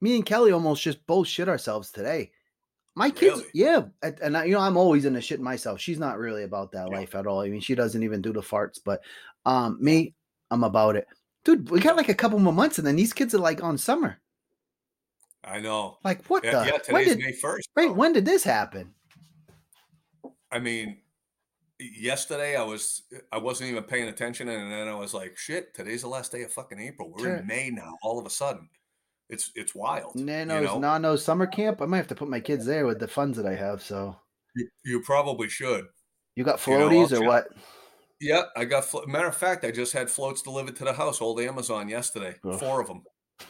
me 0.02 0.16
and 0.16 0.26
Kelly 0.26 0.52
almost 0.52 0.82
just 0.82 1.06
both 1.06 1.28
shit 1.28 1.48
ourselves 1.50 1.92
today. 1.92 2.32
My 2.96 3.10
kids, 3.10 3.40
Really? 3.40 3.50
yeah, 3.54 3.82
and, 4.22 4.38
I, 4.38 4.46
you 4.46 4.54
know, 4.54 4.62
I'm 4.62 4.78
always 4.78 5.04
into 5.04 5.20
shit 5.20 5.42
myself. 5.42 5.82
She's 5.82 6.00
not 6.00 6.18
really 6.18 6.44
about 6.44 6.72
that 6.72 6.88
Yeah. 6.90 6.98
life 6.98 7.14
at 7.14 7.28
all. 7.28 7.42
I 7.42 7.50
mean, 7.50 7.60
she 7.60 7.76
doesn't 7.76 8.04
even 8.04 8.22
do 8.22 8.32
the 8.32 8.42
farts, 8.42 8.80
but 8.84 9.02
um, 9.46 9.78
me, 9.82 10.16
I'm 10.50 10.64
about 10.64 10.96
it, 10.96 11.06
dude. 11.44 11.70
We 11.70 11.82
got 11.82 11.98
like 11.98 12.08
a 12.10 12.16
couple 12.16 12.40
more 12.40 12.54
months, 12.54 12.78
and 12.78 12.88
then 12.88 12.96
these 12.96 13.12
kids 13.14 13.36
are 13.36 13.40
like 13.40 13.62
on 13.62 13.78
summer. 13.78 14.18
I 15.46 15.60
know. 15.60 15.98
Like, 16.04 16.26
what 16.28 16.44
Yeah, 16.44 16.52
the? 16.64 16.66
yeah 16.66 16.78
today's 16.80 17.08
did, 17.10 17.20
May 17.20 17.32
first. 17.32 17.70
right? 17.76 17.94
When 17.96 18.14
did 18.14 18.26
this 18.26 18.44
happen? 18.44 18.94
I 20.52 20.60
mean, 20.60 20.98
yesterday 21.80 22.56
I 22.56 22.64
was 22.64 23.04
I 23.32 23.38
wasn't 23.38 23.70
even 23.72 23.84
paying 23.84 24.08
attention, 24.08 24.48
and 24.50 24.72
then 24.72 24.88
I 24.88 24.96
was 24.96 25.14
like, 25.14 25.38
"Shit, 25.38 25.74
today's 25.74 26.02
the 26.02 26.08
last 26.08 26.32
day 26.32 26.44
of 26.44 26.52
fucking 26.54 26.80
April. 26.80 27.12
We're 27.12 27.24
Sure. 27.26 27.36
in 27.38 27.48
May 27.48 27.70
now. 27.70 27.94
All 28.04 28.18
of 28.20 28.26
a 28.26 28.30
sudden, 28.30 28.70
it's 29.30 29.52
it's 29.56 29.76
wild. 29.76 30.16
Nano's 30.16 30.62
you 30.62 30.66
know? 30.68 30.80
Nano 30.80 31.16
summer 31.16 31.48
camp. 31.48 31.82
I 31.82 31.86
might 31.86 31.98
have 31.98 32.08
to 32.08 32.16
put 32.16 32.30
my 32.30 32.40
kids 32.40 32.66
there 32.66 32.86
with 32.86 33.00
the 33.00 33.08
funds 33.08 33.38
that 33.38 33.46
I 33.46 33.56
have. 33.56 33.82
So 33.82 34.16
You, 34.56 34.70
you 34.86 35.02
probably 35.02 35.50
should. 35.50 35.86
you 36.36 36.44
got 36.44 36.66
You 36.66 36.78
know, 36.80 36.90
floaties 36.90 37.12
or 37.12 37.26
what? 37.26 37.48
Yeah, 38.22 38.44
I 38.56 38.64
got. 38.66 38.86
Flo- 38.86 39.06
Matter 39.08 39.28
of 39.28 39.36
fact, 39.36 39.66
I 39.66 39.72
just 39.72 39.92
had 39.94 40.10
floats 40.10 40.42
delivered 40.42 40.76
to 40.78 40.86
the 40.86 40.94
house, 40.94 41.22
old 41.22 41.40
Amazon 41.42 41.90
yesterday. 41.90 42.36
Four 42.60 42.82
of 42.82 42.88
them. 42.88 43.04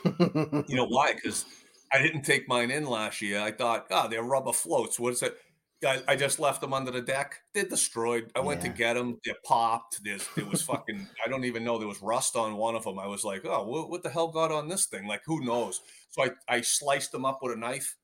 You 0.68 0.76
know 0.76 0.88
why? 0.88 1.14
Because 1.14 1.46
I 1.92 2.02
didn't 2.02 2.24
take 2.24 2.48
mine 2.48 2.72
in 2.72 2.86
last 2.86 3.22
year. 3.22 3.40
I 3.40 3.52
thought, 3.52 3.88
oh, 3.92 4.08
they're 4.08 4.24
rubber 4.24 4.54
floats. 4.54 5.00
What 5.00 5.14
is 5.14 5.22
it? 5.24 5.38
I, 5.86 6.02
I 6.08 6.16
just 6.16 6.40
left 6.40 6.62
them 6.62 6.74
under 6.74 6.90
the 6.90 7.02
deck. 7.02 7.42
They're 7.54 7.66
destroyed. 7.66 8.32
I 8.36 8.40
went 8.40 8.62
to 8.62 8.70
get 8.70 8.94
them. 8.94 9.20
They're 9.24 9.36
popped. 9.44 10.04
There's 10.04 10.28
there 10.36 10.46
was 10.46 10.62
fucking. 10.62 11.08
I 11.24 11.30
don't 11.30 11.44
even 11.46 11.64
know 11.64 11.78
there 11.78 11.88
was 11.88 12.02
rust 12.02 12.36
on 12.36 12.56
one 12.58 12.76
of 12.76 12.84
them. 12.86 12.98
I 12.98 13.08
was 13.08 13.24
like, 13.24 13.46
oh, 13.46 13.64
what, 13.66 13.90
what 13.90 14.04
the 14.04 14.10
hell 14.10 14.30
got 14.30 14.52
on 14.52 14.68
this 14.68 14.86
thing? 14.86 15.06
Like, 15.08 15.22
who 15.26 15.44
knows? 15.46 15.82
So 16.10 16.24
I 16.24 16.30
I 16.48 16.62
sliced 16.62 17.12
them 17.12 17.26
up 17.26 17.40
with 17.42 17.54
a 17.54 17.60
knife, 17.60 17.98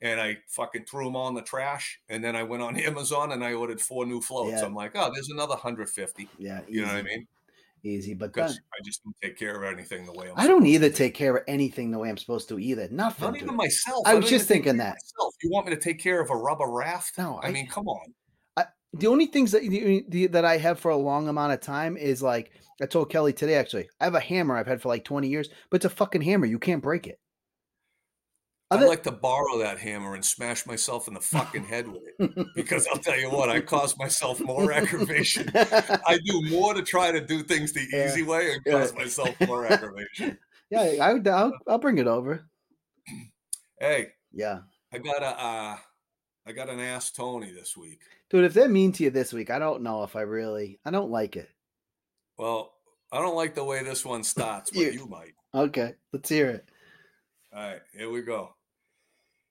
and 0.00 0.20
I 0.20 0.38
fucking 0.48 0.84
threw 0.84 1.06
them 1.06 1.16
all 1.16 1.28
in 1.28 1.34
the 1.34 1.42
trash. 1.42 1.98
And 2.08 2.22
then 2.22 2.36
I 2.36 2.42
went 2.44 2.62
on 2.62 2.76
Amazon 2.80 3.32
and 3.32 3.42
I 3.42 3.54
ordered 3.54 3.80
four 3.80 4.06
new 4.06 4.20
floats. 4.20 4.52
Yeah. 4.60 4.66
I'm 4.66 4.74
like, 4.74 4.92
oh, 4.94 5.10
there's 5.12 5.30
another 5.30 5.56
hundred 5.56 5.88
fifty. 5.88 6.28
yeah, 6.38 6.60
You 6.68 6.82
know 6.82 6.88
what 6.88 6.96
I 6.96 7.02
mean? 7.02 7.26
Easy, 7.86 8.14
but 8.14 8.32
Because 8.32 8.54
then, 8.54 8.62
I 8.72 8.82
just 8.82 9.04
don't 9.04 9.14
take 9.22 9.38
care 9.38 9.62
of 9.62 9.72
anything 9.72 10.06
the 10.06 10.12
way 10.12 10.28
I'm. 10.30 10.34
I 10.38 10.46
don't 10.46 10.64
either 10.64 10.88
to. 10.88 10.94
take 10.94 11.12
care 11.14 11.36
of 11.36 11.44
anything 11.46 11.90
the 11.90 11.98
way 11.98 12.08
I'm 12.08 12.16
supposed 12.16 12.48
to 12.48 12.58
either. 12.58 12.88
Nothing. 12.90 13.26
Not 13.26 13.34
dude. 13.34 13.42
even 13.42 13.56
myself. 13.56 14.06
I 14.06 14.12
don't 14.12 14.22
was 14.22 14.30
just 14.30 14.48
thinking 14.48 14.78
that. 14.78 14.94
myself. 14.94 15.34
You 15.42 15.50
want 15.50 15.66
me 15.66 15.74
to 15.74 15.80
take 15.80 16.00
care 16.00 16.20
of 16.22 16.30
a 16.30 16.34
rubber 16.36 16.66
raft? 16.66 17.18
No, 17.18 17.38
I, 17.42 17.48
I- 17.48 17.52
mean, 17.52 17.66
come 17.66 17.86
on. 17.88 18.00
the 18.94 19.06
only 19.08 19.26
things 19.26 19.52
that 19.52 19.62
the, 19.62 19.98
uh, 19.98 20.00
the, 20.08 20.26
that 20.28 20.44
I 20.44 20.56
have 20.56 20.78
for 20.80 20.90
a 20.92 20.96
long 20.96 21.28
amount 21.28 21.52
of 21.52 21.60
time 21.60 21.96
is 21.96 22.22
like 22.22 22.52
I 22.80 22.86
told 22.86 23.10
Kelly 23.10 23.32
today. 23.34 23.56
Actually, 23.56 23.88
I 24.00 24.04
have 24.04 24.14
a 24.14 24.20
hammer 24.20 24.56
I've 24.56 24.66
had 24.66 24.80
for 24.80 24.88
like 24.88 25.04
20 25.04 25.28
years, 25.28 25.50
but 25.70 25.76
it's 25.76 25.84
a 25.84 25.90
fucking 25.90 26.22
hammer. 26.22 26.46
You 26.46 26.58
can't 26.58 26.82
break 26.82 27.06
it. 27.06 27.18
I'd 28.82 28.86
like 28.88 29.02
to 29.04 29.12
borrow 29.12 29.58
that 29.58 29.78
hammer 29.78 30.14
and 30.14 30.24
smash 30.24 30.66
myself 30.66 31.08
in 31.08 31.14
the 31.14 31.20
fucking 31.20 31.64
head 31.64 31.86
with 31.88 32.02
it. 32.18 32.46
Because 32.54 32.86
I'll 32.88 32.98
tell 32.98 33.18
you 33.18 33.30
what, 33.30 33.48
I 33.48 33.60
cause 33.60 33.96
myself 33.98 34.40
more 34.40 34.72
aggravation. 34.72 35.50
I 35.54 36.18
do 36.24 36.42
more 36.50 36.74
to 36.74 36.82
try 36.82 37.10
to 37.12 37.20
do 37.20 37.42
things 37.42 37.72
the 37.72 37.86
Yeah. 37.92 38.06
easy 38.06 38.22
way 38.22 38.52
and 38.52 38.62
Yeah. 38.66 38.72
cause 38.72 38.94
myself 38.94 39.34
more 39.46 39.66
aggravation. 39.66 40.38
yeah, 40.70 40.96
I 41.00 41.12
would. 41.14 41.26
I'll, 41.28 41.52
I'll 41.66 41.78
bring 41.78 41.98
it 41.98 42.06
over. 42.06 42.44
Hey, 43.80 44.12
Yeah, 44.32 44.60
I 44.92 44.98
got 44.98 45.22
a, 45.22 45.26
uh, 45.44 45.76
I 46.46 46.52
got 46.52 46.68
an 46.70 46.80
ask 46.80 47.14
Tony 47.14 47.52
this 47.52 47.76
week. 47.76 48.00
dude. 48.30 48.44
If 48.44 48.54
they're 48.54 48.68
mean 48.68 48.92
to 48.92 49.02
you 49.04 49.10
this 49.10 49.32
week, 49.32 49.50
I 49.50 49.58
don't 49.58 49.82
know 49.82 50.04
if 50.04 50.14
I 50.16 50.20
really. 50.22 50.78
I 50.84 50.90
don't 50.90 51.10
like 51.10 51.36
it. 51.36 51.50
Well, 52.38 52.72
I 53.12 53.18
don't 53.20 53.34
like 53.36 53.54
the 53.54 53.64
way 53.64 53.82
this 53.82 54.04
one 54.04 54.22
starts, 54.24 54.70
but 54.70 54.80
You- 54.80 54.90
you 54.92 55.06
might. 55.06 55.34
Okay, 55.54 55.94
let's 56.12 56.28
hear 56.28 56.50
it. 56.50 56.68
All 57.54 57.62
right, 57.62 57.80
here 57.96 58.10
we 58.10 58.22
go. 58.22 58.53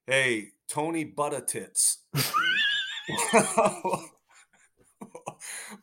Hey, 0.08 0.50
Tony 0.70 1.06
Buttertits. 1.06 1.98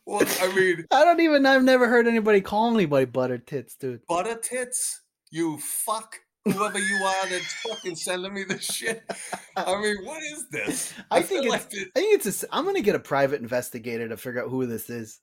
well, 0.07 0.23
I 0.41 0.53
mean, 0.55 0.85
I 0.91 1.05
don't 1.05 1.21
even. 1.21 1.47
I've 1.47 1.63
never 1.65 1.89
heard 1.89 2.07
anybody 2.07 2.41
call 2.41 2.75
anybody 2.75 3.07
butter 3.07 3.39
tits, 3.39 3.75
dude. 3.77 4.07
Buttertits, 4.09 4.97
you 5.31 5.59
fuck, 5.59 6.17
whoever 6.45 6.79
you 6.79 6.97
are 6.97 7.29
that's 7.29 7.53
fucking 7.67 7.97
sending 7.97 8.35
me 8.35 8.45
this 8.45 8.65
shit. 8.65 9.03
I 9.57 9.81
mean, 9.81 10.05
what 10.05 10.23
is 10.23 10.49
this? 10.51 10.93
I 11.11 11.23
think 11.23 11.45
it's. 11.47 11.51
like 11.53 11.67
it- 11.73 11.89
I 11.97 12.01
think 12.01 12.15
it's. 12.27 12.43
A, 12.45 12.47
I'm 12.55 12.65
gonna 12.65 12.81
get 12.83 12.95
a 12.97 13.01
private 13.01 13.41
investigator 13.41 14.09
to 14.09 14.17
figure 14.17 14.43
out 14.45 14.51
who 14.51 14.67
this 14.67 14.91
is. 14.91 15.21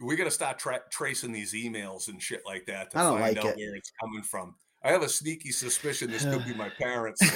we 0.00 0.16
got 0.16 0.24
to 0.24 0.30
start 0.30 0.58
tra- 0.58 0.82
tracing 0.90 1.32
these 1.32 1.52
emails 1.54 2.08
and 2.08 2.20
shit 2.22 2.42
like 2.46 2.66
that 2.66 2.90
to 2.92 2.98
I 2.98 3.02
don't 3.02 3.18
find 3.20 3.36
like 3.36 3.44
out 3.44 3.52
it. 3.52 3.56
where 3.56 3.74
it's 3.76 3.92
coming 4.00 4.22
from. 4.22 4.54
I 4.84 4.92
have 4.92 5.02
a 5.02 5.08
sneaky 5.08 5.50
suspicion 5.50 6.10
this 6.10 6.24
could 6.24 6.44
be 6.44 6.54
my 6.54 6.68
parents. 6.68 7.20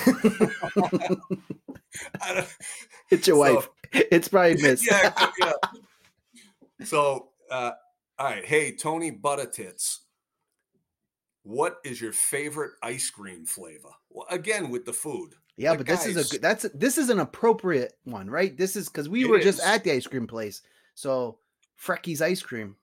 It's 3.11 3.27
your 3.27 3.37
So- 3.47 3.55
wife. 3.55 3.69
It's 3.93 4.29
probably 4.29 4.55
Miss. 4.63 4.87
yeah, 4.87 5.13
yeah. 5.41 5.53
So, 6.85 7.31
uh, 7.51 7.73
all 8.19 8.27
right. 8.27 8.45
Hey, 8.45 8.71
Tony 8.77 9.11
Buttertits, 9.11 9.99
what 11.43 11.79
is 11.85 12.01
your 12.01 12.13
favorite 12.13 12.73
ice 12.85 13.11
cream 13.11 13.45
flavor? 13.47 13.89
Well, 14.11 14.27
again, 14.31 14.71
with 14.71 14.85
the 14.85 14.93
food. 14.93 15.31
Yeah, 15.57 15.71
Like, 15.71 15.79
but 15.81 15.87
this 15.89 16.07
is 16.07 16.17
a 16.17 16.31
good. 16.31 16.41
That's 16.43 16.67
this 16.75 16.97
is 16.99 17.09
an 17.11 17.19
appropriate 17.19 17.95
one, 18.05 18.31
right? 18.31 18.57
This 18.57 18.77
is 18.77 18.89
because 18.89 19.09
we 19.09 19.25
were 19.25 19.41
just 19.41 19.59
at 19.61 19.83
the 19.83 19.91
ice 19.91 20.07
cream 20.07 20.29
place. 20.29 20.63
So 20.95 21.39
Frecky's 21.85 22.23
ice 22.23 22.43
cream. 22.43 22.77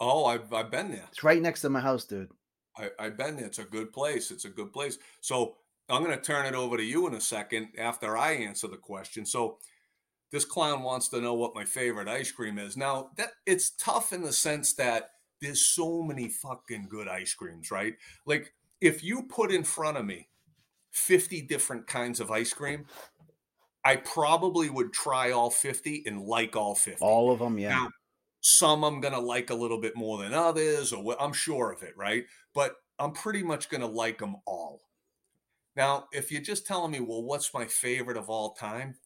Oh, 0.00 0.26
I've, 0.26 0.52
I've 0.52 0.70
been 0.70 0.90
there. 0.90 1.04
It's 1.08 1.24
right 1.24 1.40
next 1.40 1.62
to 1.62 1.70
my 1.70 1.80
house, 1.80 2.04
dude. 2.04 2.30
I, 2.76 2.90
I've 2.98 3.16
been 3.16 3.36
there. 3.36 3.46
It's 3.46 3.58
a 3.58 3.64
good 3.64 3.92
place. 3.92 4.30
It's 4.30 4.44
a 4.44 4.50
good 4.50 4.72
place. 4.72 4.98
So 5.20 5.56
I'm 5.88 6.02
going 6.02 6.16
to 6.16 6.22
turn 6.22 6.46
it 6.46 6.54
over 6.54 6.76
to 6.76 6.82
you 6.82 7.06
in 7.06 7.14
a 7.14 7.20
second 7.20 7.68
after 7.78 8.16
I 8.16 8.32
answer 8.32 8.68
the 8.68 8.76
question. 8.76 9.26
So 9.26 9.58
this 10.30 10.44
clown 10.44 10.82
wants 10.82 11.08
to 11.08 11.20
know 11.20 11.34
what 11.34 11.54
my 11.54 11.64
favorite 11.64 12.08
ice 12.08 12.32
cream 12.32 12.58
is. 12.58 12.76
Now 12.76 13.10
that 13.16 13.30
it's 13.46 13.70
tough 13.70 14.12
in 14.12 14.22
the 14.22 14.32
sense 14.32 14.74
that 14.74 15.10
there's 15.40 15.60
so 15.60 16.02
many 16.02 16.28
fucking 16.28 16.88
good 16.88 17.08
ice 17.08 17.34
creams, 17.34 17.70
right? 17.70 17.94
Like 18.26 18.52
if 18.80 19.04
you 19.04 19.22
put 19.22 19.52
in 19.52 19.62
front 19.62 19.96
of 19.96 20.04
me 20.04 20.28
50 20.90 21.42
different 21.42 21.86
kinds 21.86 22.20
of 22.20 22.30
ice 22.30 22.52
cream, 22.52 22.86
I 23.84 23.96
probably 23.96 24.70
would 24.70 24.92
try 24.92 25.30
all 25.30 25.50
50 25.50 26.04
and 26.06 26.22
like 26.22 26.56
all 26.56 26.74
50. 26.74 27.04
All 27.04 27.30
of 27.30 27.38
them, 27.38 27.58
yeah. 27.58 27.70
Now, 27.70 27.88
some 28.44 28.84
I'm 28.84 29.00
gonna 29.00 29.20
like 29.20 29.48
a 29.48 29.54
little 29.54 29.80
bit 29.80 29.96
more 29.96 30.18
than 30.18 30.34
others, 30.34 30.92
or 30.92 31.02
what, 31.02 31.16
I'm 31.18 31.32
sure 31.32 31.72
of 31.72 31.82
it, 31.82 31.96
right? 31.96 32.26
But 32.54 32.76
I'm 32.98 33.12
pretty 33.12 33.42
much 33.42 33.70
gonna 33.70 33.86
like 33.86 34.18
them 34.18 34.36
all. 34.46 34.82
Now, 35.76 36.08
if 36.12 36.30
you're 36.30 36.42
just 36.42 36.66
telling 36.66 36.90
me, 36.90 37.00
well, 37.00 37.22
what's 37.22 37.54
my 37.54 37.64
favorite 37.64 38.18
of 38.18 38.28
all 38.28 38.52
time? 38.52 38.96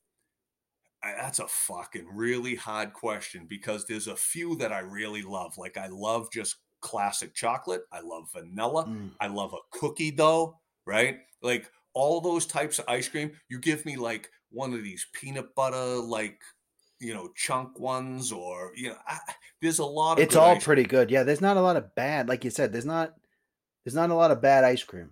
That's 1.04 1.38
a 1.38 1.46
fucking 1.46 2.08
really 2.12 2.56
hard 2.56 2.92
question 2.92 3.46
because 3.48 3.86
there's 3.86 4.08
a 4.08 4.16
few 4.16 4.56
that 4.56 4.72
I 4.72 4.80
really 4.80 5.22
love. 5.22 5.56
Like 5.56 5.76
I 5.76 5.86
love 5.86 6.32
just 6.32 6.56
classic 6.80 7.32
chocolate. 7.32 7.82
I 7.92 8.00
love 8.00 8.28
vanilla. 8.34 8.86
Mm. 8.86 9.12
I 9.20 9.28
love 9.28 9.54
a 9.54 9.78
cookie 9.78 10.10
dough, 10.10 10.58
right? 10.84 11.18
Like 11.42 11.70
all 11.94 12.20
those 12.20 12.44
types 12.44 12.80
of 12.80 12.86
ice 12.88 13.08
cream. 13.08 13.30
You 13.48 13.60
give 13.60 13.86
me 13.86 13.96
like 13.96 14.28
one 14.50 14.74
of 14.74 14.82
these 14.82 15.06
peanut 15.12 15.54
butter, 15.54 15.76
like 15.76 16.40
you 17.00 17.14
know, 17.14 17.30
chunk 17.34 17.78
ones, 17.78 18.32
or 18.32 18.72
you 18.76 18.88
know, 18.90 18.96
I, 19.06 19.18
there's 19.60 19.78
a 19.78 19.84
lot 19.84 20.18
of. 20.18 20.24
It's 20.24 20.36
all 20.36 20.56
ice 20.56 20.64
pretty 20.64 20.84
good. 20.84 21.10
Yeah, 21.10 21.22
there's 21.22 21.40
not 21.40 21.56
a 21.56 21.62
lot 21.62 21.76
of 21.76 21.94
bad. 21.94 22.28
Like 22.28 22.44
you 22.44 22.50
said, 22.50 22.72
there's 22.72 22.86
not 22.86 23.14
there's 23.84 23.94
not 23.94 24.10
a 24.10 24.14
lot 24.14 24.30
of 24.30 24.42
bad 24.42 24.64
ice 24.64 24.82
cream. 24.82 25.10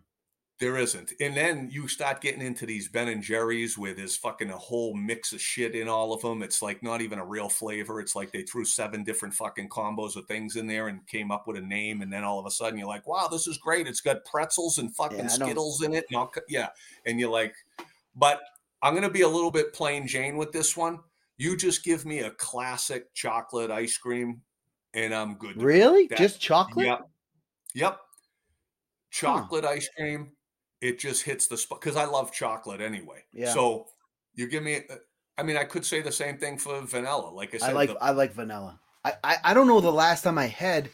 There 0.58 0.78
isn't. 0.78 1.12
And 1.20 1.36
then 1.36 1.68
you 1.70 1.86
start 1.86 2.22
getting 2.22 2.40
into 2.40 2.64
these 2.64 2.88
Ben 2.88 3.08
and 3.08 3.22
Jerry's 3.22 3.76
where 3.76 3.92
there's 3.92 4.16
fucking 4.16 4.48
a 4.48 4.56
whole 4.56 4.94
mix 4.94 5.34
of 5.34 5.40
shit 5.40 5.74
in 5.74 5.86
all 5.86 6.14
of 6.14 6.22
them. 6.22 6.42
It's 6.42 6.62
like 6.62 6.82
not 6.82 7.02
even 7.02 7.18
a 7.18 7.24
real 7.26 7.50
flavor. 7.50 8.00
It's 8.00 8.16
like 8.16 8.32
they 8.32 8.40
threw 8.40 8.64
seven 8.64 9.04
different 9.04 9.34
fucking 9.34 9.68
combos 9.68 10.16
of 10.16 10.24
things 10.24 10.56
in 10.56 10.66
there 10.66 10.88
and 10.88 11.06
came 11.06 11.30
up 11.30 11.46
with 11.46 11.58
a 11.58 11.60
name. 11.60 12.00
And 12.00 12.10
then 12.10 12.24
all 12.24 12.38
of 12.38 12.46
a 12.46 12.50
sudden 12.50 12.78
you're 12.78 12.88
like, 12.88 13.06
wow, 13.06 13.28
this 13.30 13.46
is 13.46 13.58
great. 13.58 13.86
It's 13.86 14.00
got 14.00 14.24
pretzels 14.24 14.78
and 14.78 14.96
fucking 14.96 15.18
don't- 15.18 15.28
Skittles 15.28 15.82
in 15.82 15.92
it. 15.92 16.06
And 16.08 16.16
all, 16.16 16.32
yeah. 16.48 16.68
And 17.04 17.20
you're 17.20 17.30
like, 17.30 17.54
but 18.14 18.40
I'm 18.82 18.98
to 19.02 19.10
be 19.10 19.22
a 19.22 19.28
little 19.28 19.50
bit 19.50 19.74
plain 19.74 20.06
Jane 20.06 20.38
with 20.38 20.52
this 20.52 20.74
one. 20.74 21.00
You 21.38 21.56
just 21.56 21.84
give 21.84 22.04
me 22.06 22.20
a 22.20 22.30
classic 22.30 23.12
chocolate 23.14 23.70
ice 23.70 23.96
cream 23.98 24.40
and 24.94 25.14
I'm 25.14 25.34
good. 25.36 25.60
Really? 25.60 26.06
That- 26.06 26.18
Just 26.18 26.40
chocolate? 26.40 26.86
Yep. 26.86 27.00
Yep. 27.74 27.98
Chocolate 29.10 29.64
ice 29.64 29.88
cream. 29.96 30.32
It 30.80 30.98
just 30.98 31.22
hits 31.22 31.46
the 31.46 31.56
spot 31.56 31.80
because 31.80 31.96
I 31.96 32.04
love 32.04 32.32
chocolate 32.32 32.80
anyway. 32.80 33.24
Yeah. 33.32 33.52
So 33.52 33.86
you 34.34 34.46
give 34.46 34.62
me. 34.62 34.82
uh, 34.90 34.96
I 35.38 35.42
mean, 35.42 35.56
I 35.56 35.64
could 35.64 35.84
say 35.84 36.00
the 36.02 36.12
same 36.12 36.38
thing 36.38 36.58
for 36.58 36.80
vanilla. 36.82 37.30
Like 37.30 37.54
I 37.54 37.58
said, 37.58 37.70
I 37.70 37.72
like 37.72 37.88
the- 37.90 38.02
I 38.02 38.10
like 38.10 38.32
vanilla. 38.34 38.80
I, 39.04 39.14
I 39.24 39.36
I 39.44 39.54
don't 39.54 39.66
know 39.66 39.80
the 39.80 39.92
last 39.92 40.22
time 40.22 40.36
I 40.38 40.46
had 40.46 40.90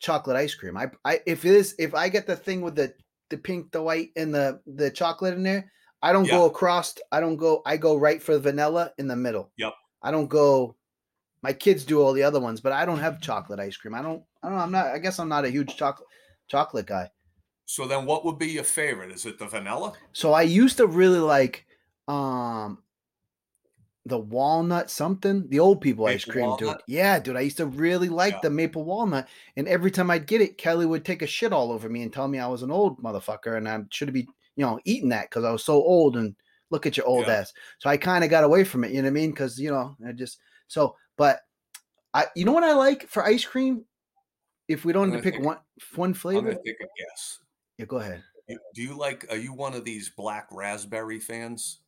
chocolate 0.00 0.36
ice 0.36 0.54
cream. 0.54 0.76
I 0.76 0.90
I 1.04 1.20
if 1.26 1.44
it 1.44 1.54
is 1.54 1.74
if 1.78 1.94
I 1.94 2.08
get 2.08 2.26
the 2.26 2.36
thing 2.36 2.60
with 2.60 2.74
the 2.74 2.92
the 3.30 3.38
pink, 3.38 3.70
the 3.72 3.82
white, 3.82 4.10
and 4.16 4.34
the 4.34 4.60
the 4.66 4.90
chocolate 4.90 5.34
in 5.34 5.42
there, 5.42 5.70
I 6.04 6.12
don't 6.12 6.28
go 6.28 6.44
across. 6.46 6.94
I 7.10 7.20
don't 7.20 7.36
go. 7.36 7.62
I 7.64 7.76
go 7.78 7.96
right 7.96 8.22
for 8.22 8.38
vanilla 8.38 8.92
in 8.98 9.08
the 9.08 9.16
middle. 9.16 9.50
Yep. 9.56 9.72
I 10.02 10.10
don't 10.10 10.28
go. 10.28 10.76
My 11.42 11.52
kids 11.52 11.84
do 11.84 12.02
all 12.02 12.12
the 12.12 12.22
other 12.22 12.40
ones, 12.40 12.60
but 12.60 12.72
I 12.72 12.84
don't 12.84 12.98
have 13.00 13.20
chocolate 13.20 13.58
ice 13.58 13.76
cream. 13.76 13.94
I 13.94 14.02
don't. 14.02 14.22
I 14.42 14.48
don't 14.48 14.56
know. 14.58 14.62
I'm 14.64 14.70
not. 14.72 14.86
I 14.88 14.98
guess 14.98 15.18
I'm 15.18 15.28
not 15.28 15.44
a 15.44 15.50
huge 15.50 15.76
chocolate 15.76 16.08
chocolate 16.48 16.86
guy. 16.86 17.10
so 17.64 17.86
then, 17.86 18.04
what 18.04 18.24
would 18.24 18.38
be 18.38 18.48
your 18.48 18.64
favorite? 18.64 19.12
Is 19.12 19.24
it 19.24 19.38
the 19.38 19.46
vanilla? 19.46 19.94
So 20.12 20.32
I 20.34 20.42
used 20.42 20.76
to 20.76 20.86
really 20.86 21.18
like 21.20 21.64
um 22.06 22.78
the 24.06 24.18
walnut 24.18 24.90
something, 24.90 25.48
the 25.48 25.60
old 25.60 25.80
people 25.80 26.04
ice 26.06 26.26
Maple 26.28 26.56
cream, 26.56 26.70
dude. 26.72 26.82
Yeah, 26.86 27.18
dude. 27.18 27.36
I 27.36 27.40
used 27.40 27.56
to 27.56 27.66
really 27.66 28.10
like 28.10 28.34
Yeah. 28.34 28.40
the 28.42 28.50
maple 28.50 28.84
walnut. 28.84 29.26
And 29.56 29.66
every 29.66 29.90
time 29.90 30.10
I'd 30.10 30.26
get 30.26 30.42
it, 30.42 30.58
Kelly 30.58 30.84
would 30.84 31.06
take 31.06 31.22
a 31.22 31.26
shit 31.26 31.54
all 31.54 31.72
over 31.72 31.88
me 31.88 32.02
and 32.02 32.12
tell 32.12 32.28
me 32.28 32.38
I 32.38 32.46
was 32.46 32.62
an 32.62 32.70
old 32.70 33.02
motherfucker 33.02 33.56
and 33.56 33.66
I 33.66 33.80
should 33.88 34.12
be, 34.12 34.28
you 34.56 34.64
know, 34.64 34.78
eating 34.84 35.08
that 35.10 35.30
because 35.30 35.44
I 35.44 35.50
was 35.52 35.64
so 35.64 35.74
old 35.74 36.16
and 36.16 36.34
look 36.70 36.86
at 36.86 36.96
your 36.96 37.06
old 37.06 37.26
Yeah. 37.26 37.34
ass. 37.34 37.52
So 37.78 37.90
I 37.90 37.96
kind 37.96 38.24
of 38.24 38.30
got 38.30 38.44
away 38.44 38.64
from 38.64 38.84
it, 38.84 38.90
you 38.92 38.98
know 39.02 39.06
what 39.06 39.18
I 39.18 39.20
mean? 39.20 39.30
Because 39.30 39.58
you 39.58 39.70
know, 39.70 39.96
I 40.06 40.12
just 40.12 40.38
so 40.68 40.96
but 41.16 41.40
I 42.12 42.26
you 42.34 42.44
know 42.44 42.52
what 42.52 42.64
I 42.64 42.72
like 42.74 43.08
for 43.08 43.24
ice 43.24 43.44
cream? 43.44 43.84
If 44.68 44.84
we 44.84 44.92
don't 44.92 45.10
have 45.12 45.20
to 45.20 45.22
pick 45.22 45.34
take- 45.34 45.44
one 45.44 45.58
one 45.96 46.10
I'm 46.10 46.14
flavor, 46.14 46.42
gonna 46.52 46.62
take 46.64 46.80
a 46.80 46.86
guess. 46.98 47.38
yeah, 47.78 47.84
go 47.86 47.96
ahead. 47.98 48.22
Do 48.74 48.82
you 48.82 48.96
like? 48.96 49.26
Are 49.30 49.36
you 49.38 49.52
one 49.54 49.74
of 49.74 49.84
these 49.84 50.10
black 50.10 50.48
raspberry 50.50 51.18
fans? 51.18 51.80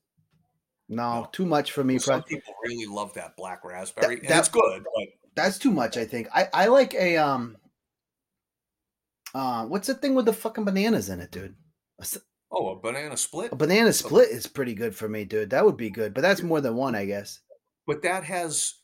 No, 0.88 1.22
No. 1.22 1.28
too 1.32 1.44
much 1.46 1.72
for 1.72 1.82
me. 1.84 1.98
Some 1.98 2.22
people 2.22 2.54
really 2.64 2.86
love 2.86 3.12
that 3.14 3.36
black 3.36 3.64
raspberry, 3.64 4.20
and 4.20 4.28
that- 4.28 4.38
it's 4.38 4.48
good. 4.48 4.84
But 4.84 5.08
That's 5.34 5.58
too 5.58 5.70
much, 5.70 5.96
I 5.96 6.04
think. 6.06 6.28
I 6.34 6.48
I 6.52 6.66
like 6.68 6.94
a 6.94 7.16
um 7.18 7.56
uh 9.34 9.66
what's 9.66 9.86
the 9.86 9.94
thing 9.94 10.14
with 10.14 10.24
the 10.26 10.32
fucking 10.32 10.64
bananas 10.64 11.08
in 11.08 11.20
it, 11.20 11.30
dude? 11.30 11.54
Oh, 12.58 12.70
a 12.70 12.76
banana 12.80 13.18
split. 13.18 13.52
a 13.52 13.56
banana 13.56 13.88
oh. 13.88 13.92
split 13.92 14.30
is 14.30 14.46
pretty 14.46 14.72
good 14.72 14.96
for 14.96 15.10
me, 15.10 15.26
dude. 15.26 15.50
That 15.50 15.62
would 15.62 15.76
be 15.76 15.90
good, 15.90 16.14
but 16.14 16.22
that's 16.22 16.42
more 16.42 16.62
than 16.62 16.74
one, 16.74 16.94
I 16.94 17.04
guess. 17.04 17.40
But 17.86 18.00
that 18.02 18.24
has 18.24 18.76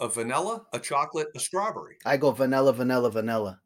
a 0.00 0.08
vanilla, 0.08 0.64
a 0.72 0.78
chocolate, 0.78 1.28
a 1.36 1.38
strawberry. 1.38 1.96
I 2.06 2.16
go 2.16 2.30
vanilla, 2.30 2.72
vanilla, 2.72 3.10
vanilla. 3.10 3.60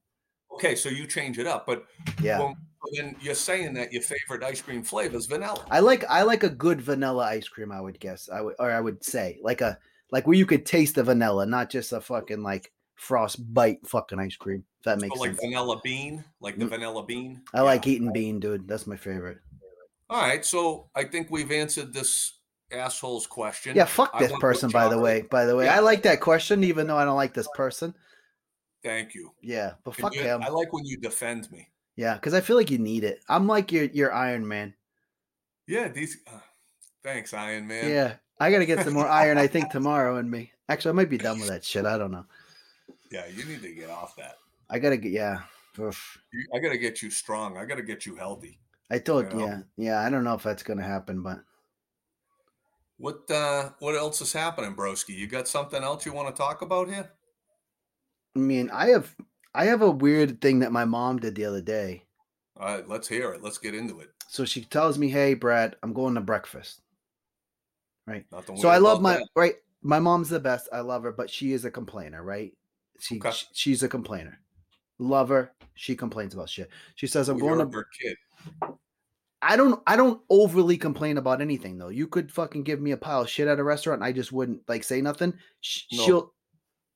Okay, 0.52 0.74
so 0.74 0.88
you 0.88 1.06
change 1.06 1.38
it 1.38 1.46
up, 1.46 1.66
but 1.66 1.84
Yeah. 2.20 2.40
well, 2.40 2.56
then 2.96 3.14
you're 3.20 3.36
saying 3.36 3.74
that 3.74 3.92
your 3.92 4.02
favorite 4.02 4.42
ice 4.42 4.60
cream 4.60 4.82
flavor 4.82 5.16
is 5.16 5.26
vanilla. 5.26 5.64
I 5.70 5.78
like 5.78 6.04
I 6.08 6.22
like 6.22 6.42
a 6.42 6.48
good 6.48 6.80
vanilla 6.80 7.24
ice 7.24 7.48
cream, 7.48 7.70
I 7.70 7.80
would 7.80 8.00
guess. 8.00 8.28
I 8.28 8.40
would 8.40 8.56
or 8.58 8.72
I 8.72 8.80
would 8.80 9.04
say 9.04 9.38
like 9.40 9.60
a 9.60 9.78
like 10.10 10.26
where 10.26 10.36
you 10.36 10.46
could 10.46 10.66
taste 10.66 10.96
the 10.96 11.04
vanilla, 11.04 11.46
not 11.46 11.70
just 11.70 11.92
a 11.92 12.00
fucking 12.00 12.42
like 12.42 12.72
frost 12.98 13.52
bite 13.54 13.86
fucking 13.86 14.18
ice 14.18 14.36
cream. 14.36 14.64
If 14.80 14.84
that 14.84 15.00
makes 15.00 15.14
So 15.16 15.20
like 15.20 15.30
sense. 15.30 15.40
vanilla 15.40 15.80
bean, 15.82 16.24
like 16.40 16.58
the 16.58 16.64
Mm. 16.66 16.70
vanilla 16.70 17.04
bean. 17.04 17.42
I 17.54 17.60
like 17.62 17.86
eating 17.86 18.12
bean, 18.12 18.40
dude. 18.40 18.66
That's 18.68 18.86
my 18.86 18.96
favorite. 18.96 19.38
All 20.10 20.20
right, 20.20 20.44
so 20.44 20.88
I 20.94 21.04
think 21.04 21.30
we've 21.30 21.50
answered 21.52 21.92
this 21.92 22.38
asshole's 22.72 23.26
question. 23.26 23.76
Yeah, 23.76 23.84
fuck 23.84 24.18
this 24.18 24.32
person, 24.40 24.70
by 24.70 24.88
the 24.88 24.98
way. 24.98 25.22
By 25.22 25.44
the 25.46 25.54
way, 25.56 25.68
I 25.68 25.78
like 25.80 26.02
that 26.02 26.20
question, 26.20 26.64
even 26.64 26.86
though 26.86 26.96
I 26.96 27.04
don't 27.04 27.16
like 27.16 27.34
this 27.34 27.48
person. 27.54 27.94
Thank 28.82 29.14
you. 29.14 29.32
Yeah, 29.42 29.74
but 29.84 29.96
fuck 29.96 30.14
you- 30.14 30.22
him. 30.22 30.42
I 30.42 30.48
like 30.48 30.72
when 30.72 30.84
you 30.84 30.96
defend 30.98 31.50
me. 31.52 31.68
Yeah, 31.96 32.14
because 32.14 32.32
I 32.34 32.40
feel 32.40 32.56
like 32.56 32.70
you 32.70 32.78
need 32.78 33.04
it. 33.04 33.20
I'm 33.28 33.46
like 33.46 33.70
your 33.72 33.84
your 33.84 34.12
Iron 34.12 34.46
Man. 34.46 34.74
Yeah, 35.66 35.88
these. 35.88 36.18
Uh, 36.26 36.38
thanks, 37.02 37.34
Iron 37.34 37.66
Man. 37.66 37.90
Yeah, 37.90 38.14
I 38.40 38.50
gotta 38.50 38.66
get 38.66 38.84
some 38.84 38.94
more 38.94 39.08
iron. 39.08 39.36
I 39.36 39.46
think 39.46 39.70
tomorrow 39.70 40.16
in 40.18 40.30
me. 40.30 40.52
Actually, 40.68 40.90
I 40.90 40.94
might 40.94 41.10
be 41.10 41.18
done 41.18 41.38
with 41.40 41.48
that 41.48 41.64
shit. 41.64 41.84
I 41.86 41.98
don't 41.98 42.12
know. 42.12 42.24
Yeah, 43.10 43.26
you 43.26 43.44
need 43.44 43.62
to 43.62 43.72
get 43.72 43.90
off 43.90 44.16
that. 44.16 44.36
I 44.70 44.78
gotta 44.78 44.96
get 44.96 45.12
yeah. 45.12 45.40
Oof. 45.78 46.18
I 46.54 46.58
got 46.58 46.70
to 46.70 46.78
get 46.78 47.02
you 47.02 47.10
strong. 47.10 47.56
I 47.56 47.64
got 47.64 47.76
to 47.76 47.82
get 47.82 48.04
you 48.04 48.16
healthy. 48.16 48.58
I 48.90 48.98
told 48.98 49.32
You 49.32 49.38
know? 49.38 49.46
yeah 49.46 49.60
yeah. 49.76 50.00
I 50.00 50.10
don't 50.10 50.24
know 50.24 50.34
if 50.34 50.42
that's 50.42 50.62
gonna 50.62 50.82
happen, 50.82 51.22
but 51.22 51.40
What 52.96 53.30
uh 53.30 53.70
what 53.78 53.94
else 53.94 54.20
is 54.20 54.32
happening, 54.32 54.74
Broski? 54.74 55.16
You 55.16 55.26
got 55.26 55.46
something 55.46 55.82
else 55.82 56.04
you 56.04 56.12
want 56.12 56.34
to 56.34 56.40
talk 56.40 56.62
about 56.62 56.88
here? 56.88 57.12
I 58.34 58.38
mean, 58.40 58.70
I 58.70 58.88
have 58.88 59.14
I 59.54 59.66
have 59.66 59.82
a 59.82 59.90
weird 59.90 60.40
thing 60.40 60.60
that 60.60 60.72
my 60.72 60.84
mom 60.84 61.18
did 61.18 61.34
the 61.34 61.44
other 61.44 61.62
day. 61.62 62.04
All 62.56 62.74
right, 62.74 62.88
let's 62.88 63.06
hear 63.06 63.32
it. 63.32 63.42
Let's 63.42 63.58
get 63.58 63.74
into 63.74 64.00
it. 64.00 64.10
So 64.26 64.44
she 64.44 64.64
tells 64.64 64.98
me, 64.98 65.08
"Hey, 65.08 65.34
Brad, 65.34 65.76
I'm 65.82 65.92
going 65.92 66.14
to 66.16 66.20
breakfast." 66.20 66.80
Right. 68.06 68.26
So 68.56 68.68
I 68.68 68.78
love 68.78 69.00
my 69.00 69.14
that. 69.14 69.28
right. 69.36 69.54
My 69.82 70.00
mom's 70.00 70.28
the 70.28 70.40
best. 70.40 70.68
I 70.72 70.80
love 70.80 71.04
her, 71.04 71.12
but 71.12 71.30
she 71.30 71.52
is 71.52 71.64
a 71.64 71.70
complainer, 71.70 72.22
right? 72.22 72.52
She, 73.00 73.16
Okay. 73.18 73.30
sh- 73.30 73.46
she's 73.52 73.82
a 73.82 73.88
complainer. 73.88 74.38
Love 74.98 75.28
her. 75.28 75.52
She 75.74 75.94
complains 75.94 76.34
about 76.34 76.48
shit. 76.48 76.68
She 76.96 77.06
says, 77.06 77.28
"I'm 77.28 77.36
Oh, 77.36 77.40
going 77.40 77.70
to." 77.70 77.84
kid. 78.00 78.16
I 79.40 79.56
don't. 79.56 79.80
I 79.86 79.94
don't 79.94 80.20
overly 80.28 80.76
complain 80.76 81.16
about 81.18 81.40
anything 81.40 81.78
though. 81.78 81.90
You 81.90 82.08
could 82.08 82.32
fucking 82.32 82.64
give 82.64 82.80
me 82.80 82.90
a 82.90 82.96
pile 82.96 83.22
of 83.22 83.30
shit 83.30 83.46
at 83.46 83.60
a 83.60 83.64
restaurant, 83.64 83.98
and 84.00 84.04
I 84.04 84.10
just 84.12 84.32
wouldn't 84.32 84.68
like 84.68 84.82
say 84.82 85.00
nothing. 85.00 85.34
Sh- 85.60 85.82
No. 85.92 86.04
She'll. 86.04 86.34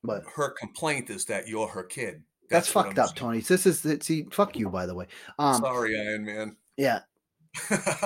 But 0.03 0.25
Her 0.35 0.51
complaint 0.51 1.11
is 1.11 1.25
that 1.27 1.47
you're 1.47 1.69
her 1.69 1.85
kid. 1.85 2.25
that's, 2.51 2.75
what 2.75 2.87
fucked 2.87 2.99
up, 2.99 3.15
Tony. 3.15 3.39
This 3.41 3.67
is 3.67 3.87
it 3.87 4.03
see. 4.03 4.25
Fuck 4.33 4.57
you, 4.59 4.69
by 4.69 4.85
the 4.87 4.95
way. 4.97 5.07
saying. 5.39 5.55
Um. 5.55 5.61
Sorry, 5.63 5.97
Iron 5.97 6.25
Man. 6.25 6.57
Yeah. 6.77 7.03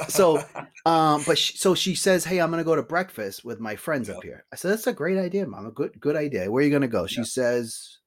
So, 0.08 0.42
Um, 0.86 1.24
but 1.26 1.36
she, 1.36 1.56
so 1.58 1.74
she 1.74 1.96
says, 1.96 2.24
"Hey, 2.24 2.38
I'm 2.40 2.50
gonna 2.50 2.62
go 2.62 2.76
to 2.76 2.82
breakfast 2.82 3.44
with 3.44 3.58
my 3.58 3.74
friends 3.74 4.08
up 4.08 4.22
here." 4.22 4.44
I 4.52 4.56
said, 4.56 4.70
"That's 4.70 4.86
a 4.86 4.92
great 4.92 5.18
idea, 5.18 5.44
mom. 5.46 5.66
A 5.66 5.72
good, 5.72 5.98
good 6.00 6.14
idea. 6.14 6.48
Where 6.50 6.62
are 6.62 6.64
you 6.64 6.70
gonna 6.72 6.86
go?" 6.86 7.06
She 7.08 7.18
Yeah. 7.22 7.24
says, 7.24 7.98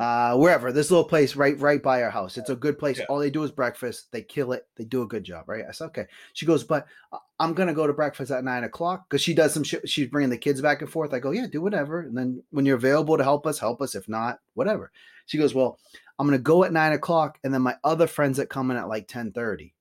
"Uh, 0.00 0.36
wherever. 0.36 0.72
This 0.72 0.90
little 0.90 1.04
place 1.04 1.36
right, 1.36 1.56
right 1.60 1.80
by 1.80 2.02
our 2.02 2.10
house. 2.10 2.36
It's 2.36 2.50
a 2.50 2.56
good 2.56 2.80
place. 2.80 2.98
Yeah. 2.98 3.04
All 3.08 3.20
they 3.20 3.30
do 3.30 3.44
is 3.44 3.52
breakfast. 3.52 4.10
They 4.10 4.22
kill 4.22 4.52
it. 4.52 4.66
They 4.76 4.84
do 4.84 5.02
a 5.02 5.06
good 5.06 5.22
job, 5.22 5.48
right?" 5.48 5.64
I 5.68 5.70
said, 5.70 5.84
"Okay." 5.86 6.06
She 6.32 6.46
goes, 6.46 6.64
"But 6.64 6.86
uh, 7.12 7.18
I'm 7.38 7.54
gonna 7.54 7.74
go 7.74 7.86
to 7.86 7.92
breakfast 7.92 8.32
at 8.32 8.42
nine 8.42 8.64
o'clock 8.64 9.08
because 9.08 9.22
she 9.22 9.34
does 9.34 9.54
some 9.54 9.62
shit. 9.62 9.88
She's 9.88 10.08
bringing 10.08 10.30
the 10.30 10.36
kids 10.36 10.60
back 10.60 10.82
and 10.82 10.90
forth. 10.90 11.14
I 11.14 11.20
go, 11.20 11.30
"Yeah, 11.30 11.46
do 11.46 11.62
whatever." 11.62 12.00
And 12.00 12.18
then 12.18 12.42
when 12.50 12.66
you're 12.66 12.76
available 12.76 13.16
to 13.16 13.22
help 13.22 13.46
us, 13.46 13.60
help 13.60 13.80
us. 13.80 13.94
If 13.94 14.08
not, 14.08 14.40
whatever. 14.54 14.90
She 15.26 15.38
goes, 15.38 15.54
"Well, 15.54 15.78
I'm 16.18 16.26
gonna 16.26 16.38
go 16.38 16.64
at 16.64 16.72
nine 16.72 16.92
o'clock, 16.92 17.38
and 17.44 17.54
then 17.54 17.62
my 17.62 17.76
other 17.84 18.08
friends 18.08 18.38
that 18.38 18.48
come 18.50 18.72
in 18.72 18.76
at 18.76 18.88
like 18.88 19.06
ten 19.06 19.26
ten 19.26 19.32
thirty. 19.32 19.74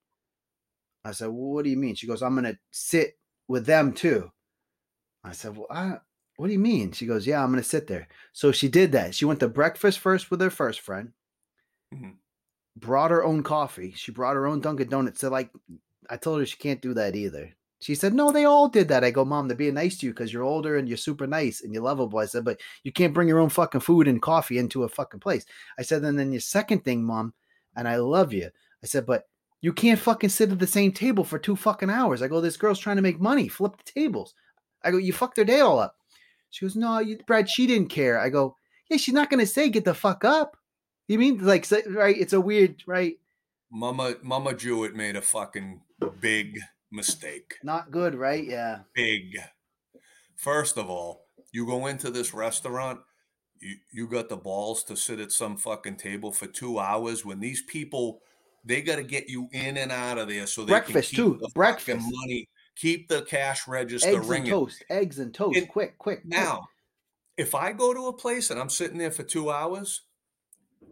I 1.07 1.11
said, 1.11 1.27
well, 1.27 1.51
what 1.53 1.63
do 1.63 1.69
you 1.69 1.77
mean? 1.77 1.95
She 1.95 2.07
goes, 2.07 2.21
I'm 2.21 2.33
going 2.35 2.53
to 2.53 2.59
sit 2.71 3.17
with 3.47 3.65
them 3.65 3.93
too. 3.93 4.31
I 5.23 5.31
said, 5.31 5.55
well, 5.55 5.67
I, 5.69 5.97
what 6.35 6.47
do 6.47 6.53
you 6.53 6.59
mean? 6.59 6.91
She 6.91 7.05
goes, 7.05 7.25
yeah, 7.25 7.41
I'm 7.43 7.51
going 7.51 7.63
to 7.63 7.67
sit 7.67 7.87
there. 7.87 8.07
So 8.33 8.51
she 8.51 8.67
did 8.67 8.91
that. 8.91 9.15
She 9.15 9.25
went 9.25 9.39
to 9.39 9.47
breakfast 9.47 9.99
first 9.99 10.29
with 10.29 10.41
her 10.41 10.49
first 10.49 10.81
friend, 10.81 11.11
Mhm. 11.93 12.15
brought 12.75 13.11
her 13.11 13.23
own 13.23 13.41
coffee. 13.43 13.93
She 13.95 14.11
brought 14.11 14.35
her 14.35 14.45
own 14.47 14.59
Dunkin' 14.61 14.89
Donuts. 14.89 15.21
So, 15.21 15.29
like, 15.29 15.49
I 16.09 16.17
told 16.17 16.39
her 16.39 16.45
she 16.45 16.57
can't 16.57 16.81
do 16.81 16.93
that 16.95 17.15
either. 17.15 17.51
She 17.79 17.95
said, 17.95 18.13
No, 18.13 18.31
they 18.31 18.45
all 18.45 18.67
did 18.67 18.87
that. 18.89 19.03
I 19.03 19.11
go, 19.11 19.23
Mom, 19.23 19.47
they're 19.47 19.55
being 19.57 19.75
nice 19.75 19.97
to 19.99 20.07
you 20.07 20.11
because 20.13 20.33
you're 20.33 20.43
older 20.43 20.77
and 20.77 20.87
you're 20.87 20.97
super 20.97 21.27
nice 21.27 21.61
and 21.61 21.73
you're 21.73 21.83
lovable. 21.83 22.19
I 22.19 22.25
said, 22.25 22.43
But 22.43 22.59
you 22.83 22.91
can't 22.91 23.13
bring 23.13 23.27
your 23.27 23.39
own 23.39 23.49
fucking 23.49 23.81
food 23.81 24.07
and 24.07 24.21
coffee 24.21 24.57
into 24.57 24.83
a 24.83 24.89
fucking 24.89 25.19
place. 25.19 25.45
I 25.79 25.83
said, 25.83 26.03
And 26.03 26.17
then 26.19 26.31
your 26.31 26.41
second 26.41 26.83
thing, 26.83 27.03
Mom, 27.03 27.33
and 27.75 27.87
I 27.87 27.97
love 27.97 28.33
you. 28.33 28.49
I 28.83 28.87
said, 28.87 29.05
But 29.05 29.27
you 29.61 29.73
can't 29.73 29.99
fucking 29.99 30.29
sit 30.29 30.51
at 30.51 30.59
the 30.59 30.67
same 30.67 30.91
table 30.91 31.23
for 31.23 31.39
two 31.39 31.55
fucking 31.55 31.89
hours. 31.89 32.21
I 32.21 32.27
go, 32.27 32.41
This 32.41 32.57
girl's 32.57 32.79
trying 32.79 32.97
to 32.97 33.01
make 33.01 33.19
money. 33.19 33.47
Flip 33.47 33.73
the 33.77 33.91
tables. 33.91 34.33
I 34.83 34.91
go, 34.91 34.97
You 34.97 35.13
fucked 35.13 35.35
their 35.35 35.45
day 35.45 35.59
all 35.59 35.79
up. 35.79 35.95
She 36.49 36.65
goes, 36.65 36.75
No, 36.75 36.99
you, 36.99 37.17
Brad, 37.25 37.49
she 37.49 37.67
didn't 37.67 37.89
care. 37.89 38.19
I 38.19 38.29
go, 38.29 38.55
Yeah, 38.89 38.97
she's 38.97 39.13
not 39.13 39.29
going 39.29 39.39
to 39.39 39.47
say, 39.47 39.69
Get 39.69 39.85
the 39.85 39.93
fuck 39.93 40.23
up. 40.23 40.57
You 41.07 41.17
mean 41.19 41.39
like, 41.39 41.67
right? 41.89 42.17
It's 42.17 42.33
a 42.33 42.41
weird, 42.41 42.83
right? 42.85 43.15
Mama 43.71 44.15
Mama 44.21 44.53
Jewett 44.53 44.95
made 44.95 45.15
a 45.15 45.21
fucking 45.21 45.81
big 46.19 46.59
mistake. 46.91 47.55
Not 47.63 47.91
good, 47.91 48.15
right? 48.15 48.43
Yeah. 48.43 48.79
Big. 48.93 49.37
First 50.35 50.77
of 50.77 50.89
all, 50.89 51.25
you 51.51 51.65
go 51.65 51.87
into 51.87 52.11
this 52.11 52.33
restaurant, 52.33 52.99
you, 53.59 53.77
you 53.91 54.07
got 54.07 54.29
the 54.29 54.37
balls 54.37 54.83
to 54.83 54.95
sit 54.95 55.19
at 55.19 55.31
some 55.31 55.57
fucking 55.57 55.97
table 55.97 56.31
for 56.31 56.47
two 56.47 56.79
hours 56.79 57.25
when 57.25 57.39
these 57.39 57.61
people 57.61 58.21
they 58.67 58.81
got 58.81 58.97
to 58.97 59.03
get 59.03 59.29
you 59.29 59.47
in 59.51 59.77
and 59.77 59.91
out 59.91 60.17
of 60.17 60.27
there 60.29 60.47
so 60.47 60.63
they 60.63 60.71
Breakfast, 60.71 61.15
can 61.15 61.23
keep 61.23 61.33
too. 61.33 61.39
the 61.41 61.49
Breakfast. 61.53 62.05
money, 62.09 62.49
keep 62.75 63.07
the 63.07 63.23
cash 63.23 63.67
register 63.67 64.09
Eggs 64.09 64.29
and 64.29 64.45
toast. 64.45 64.83
Eggs 64.89 65.19
and 65.19 65.33
toast. 65.33 65.57
And 65.57 65.67
quick, 65.67 65.97
quick. 65.97 66.21
quick. 66.21 66.25
Now, 66.25 66.67
if 67.37 67.55
I 67.55 67.71
go 67.71 67.93
to 67.93 68.07
a 68.07 68.13
place 68.13 68.49
and 68.51 68.59
I'm 68.59 68.69
sitting 68.69 68.97
there 68.97 69.11
for 69.11 69.23
two 69.23 69.51
hours, 69.51 70.01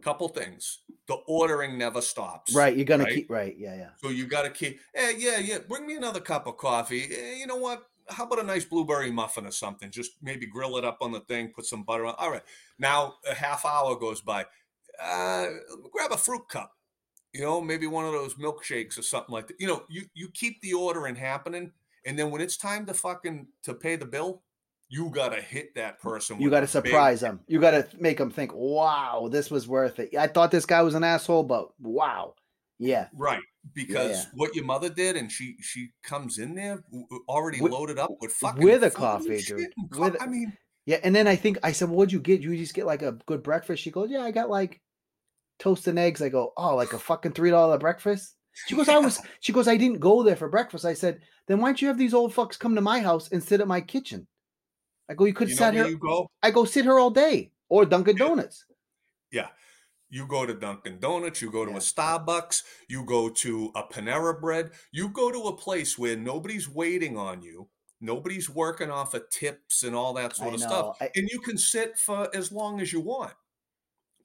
couple 0.02 0.28
things. 0.28 0.82
The 1.08 1.14
ordering 1.26 1.78
never 1.78 2.00
stops. 2.00 2.54
Right. 2.54 2.76
You're 2.76 2.84
going 2.84 3.00
right? 3.00 3.08
to 3.08 3.14
keep, 3.14 3.30
right. 3.30 3.54
Yeah. 3.58 3.74
Yeah. 3.74 3.88
So 4.02 4.10
you 4.10 4.26
got 4.26 4.42
to 4.42 4.50
keep, 4.50 4.80
eh, 4.94 5.14
yeah, 5.18 5.38
yeah, 5.38 5.58
bring 5.68 5.86
me 5.86 5.96
another 5.96 6.20
cup 6.20 6.46
of 6.46 6.56
coffee. 6.56 7.08
Eh, 7.10 7.34
you 7.38 7.46
know 7.46 7.56
what? 7.56 7.82
How 8.08 8.24
about 8.24 8.38
a 8.38 8.44
nice 8.44 8.64
blueberry 8.64 9.10
muffin 9.10 9.46
or 9.46 9.50
something? 9.50 9.90
Just 9.90 10.12
maybe 10.22 10.46
grill 10.46 10.76
it 10.76 10.84
up 10.84 10.98
on 11.00 11.10
the 11.10 11.20
thing, 11.20 11.52
put 11.54 11.66
some 11.66 11.82
butter 11.82 12.06
on. 12.06 12.14
All 12.18 12.30
right. 12.30 12.42
Now 12.78 13.14
a 13.28 13.34
half 13.34 13.64
hour 13.64 13.96
goes 13.96 14.20
by. 14.20 14.46
Uh, 15.02 15.46
grab 15.92 16.12
a 16.12 16.16
fruit 16.16 16.48
cup. 16.48 16.72
You 17.36 17.42
know, 17.42 17.60
maybe 17.60 17.86
one 17.86 18.06
of 18.06 18.12
those 18.12 18.34
milkshakes 18.34 18.98
or 18.98 19.02
something 19.02 19.32
like 19.32 19.48
that. 19.48 19.60
You 19.60 19.66
know, 19.66 19.84
you 19.90 20.02
you 20.14 20.28
keep 20.32 20.60
the 20.62 20.72
ordering 20.72 21.14
happening, 21.16 21.70
and 22.06 22.18
then 22.18 22.30
when 22.30 22.40
it's 22.40 22.56
time 22.56 22.86
to 22.86 22.94
fucking 22.94 23.46
to 23.64 23.74
pay 23.74 23.96
the 23.96 24.06
bill, 24.06 24.42
you 24.88 25.10
gotta 25.10 25.42
hit 25.42 25.74
that 25.74 26.00
person. 26.00 26.40
You 26.40 26.48
got 26.48 26.60
to 26.66 26.78
a 26.78 26.82
big- 26.82 26.90
surprise 26.90 27.20
them. 27.20 27.40
You 27.46 27.60
got 27.60 27.72
to 27.72 27.86
make 27.98 28.16
them 28.16 28.30
think, 28.30 28.52
wow, 28.54 29.28
this 29.30 29.50
was 29.50 29.68
worth 29.68 29.98
it. 29.98 30.16
I 30.16 30.28
thought 30.28 30.50
this 30.50 30.64
guy 30.64 30.80
was 30.82 30.94
an 30.94 31.04
asshole, 31.04 31.42
but 31.42 31.68
wow. 31.78 32.34
Yeah. 32.78 33.08
Right, 33.14 33.42
because 33.74 34.24
yeah. 34.24 34.30
what 34.34 34.54
your 34.54 34.64
mother 34.64 34.88
did, 34.88 35.16
and 35.16 35.30
she 35.30 35.56
she 35.60 35.90
comes 36.02 36.38
in 36.38 36.54
there 36.54 36.84
already 37.28 37.60
With- 37.60 37.72
loaded 37.72 37.98
up 37.98 38.10
with 38.20 38.32
fucking 38.32 38.62
with 38.62 38.82
a 38.82 38.90
coffee, 38.90 39.42
dude. 39.42 39.72
co- 39.92 40.04
With- 40.04 40.22
I 40.22 40.26
mean, 40.26 40.56
Yeah. 40.86 41.00
And 41.02 41.14
then 41.14 41.26
I 41.26 41.36
think 41.36 41.58
I 41.62 41.72
said, 41.72 41.88
well, 41.88 41.98
what'd 41.98 42.12
you 42.12 42.20
get? 42.20 42.40
You 42.40 42.56
just 42.56 42.72
get 42.74 42.86
like 42.86 43.02
a 43.02 43.12
good 43.26 43.42
breakfast? 43.42 43.82
She 43.82 43.90
goes, 43.90 44.08
yeah, 44.10 44.22
I 44.22 44.30
got 44.30 44.48
like 44.48 44.80
toast 45.58 45.86
and 45.88 45.98
eggs. 45.98 46.22
I 46.22 46.28
go, 46.28 46.52
oh, 46.56 46.76
like 46.76 46.92
a 46.92 46.98
fucking 46.98 47.32
$3 47.32 47.80
breakfast? 47.80 48.34
She 48.66 48.74
goes, 48.74 48.88
I 48.88 48.98
was, 48.98 49.20
she 49.40 49.52
goes, 49.52 49.68
I 49.68 49.76
didn't 49.76 50.00
go 50.00 50.22
there 50.22 50.36
for 50.36 50.48
breakfast. 50.48 50.84
I 50.86 50.94
said, 50.94 51.20
then 51.46 51.60
why 51.60 51.68
don't 51.68 51.82
you 51.82 51.88
have 51.88 51.98
these 51.98 52.14
old 52.14 52.34
fucks 52.34 52.58
come 52.58 52.74
to 52.74 52.80
my 52.80 53.00
house 53.00 53.30
and 53.30 53.42
sit 53.42 53.60
at 53.60 53.68
my 53.68 53.80
kitchen? 53.82 54.26
I 55.10 55.14
go, 55.14 55.24
you 55.26 55.34
could 55.34 55.50
you 55.50 55.54
sit 55.54 55.74
here. 55.74 55.86
you 55.86 55.98
go. 55.98 56.30
I 56.42 56.50
go 56.50 56.64
sit 56.64 56.84
here 56.84 56.98
all 56.98 57.10
day 57.10 57.52
or 57.68 57.84
Dunkin'. 57.84 58.16
Donuts. 58.16 58.64
Yeah, 59.30 59.48
you 60.08 60.26
go 60.26 60.46
to 60.46 60.54
Dunkin' 60.54 61.00
Donuts, 61.00 61.42
you 61.42 61.50
go 61.50 61.64
to 61.66 61.70
Yeah. 61.72 61.76
a 61.76 61.80
Starbucks, 61.80 62.62
you 62.88 63.04
go 63.04 63.28
to 63.28 63.72
a 63.76 63.82
Panera 63.84 64.40
Bread, 64.40 64.70
you 64.90 65.10
go 65.10 65.30
to 65.30 65.48
a 65.48 65.56
place 65.56 65.98
where 65.98 66.16
nobody's 66.16 66.68
waiting 66.68 67.16
on 67.18 67.42
you. 67.42 67.68
Nobody's 68.00 68.48
working 68.50 68.90
off 68.90 69.14
of 69.14 69.28
tips 69.30 69.82
and 69.82 69.94
all 69.94 70.12
that 70.14 70.34
sort 70.36 70.52
I 70.52 70.54
of 70.54 70.60
know. 70.60 70.66
stuff. 70.66 70.96
I- 71.00 71.10
and 71.14 71.28
you 71.30 71.40
can 71.40 71.58
sit 71.58 71.98
for 71.98 72.34
as 72.34 72.50
long 72.52 72.80
as 72.80 72.92
you 72.92 73.00
want. 73.00 73.32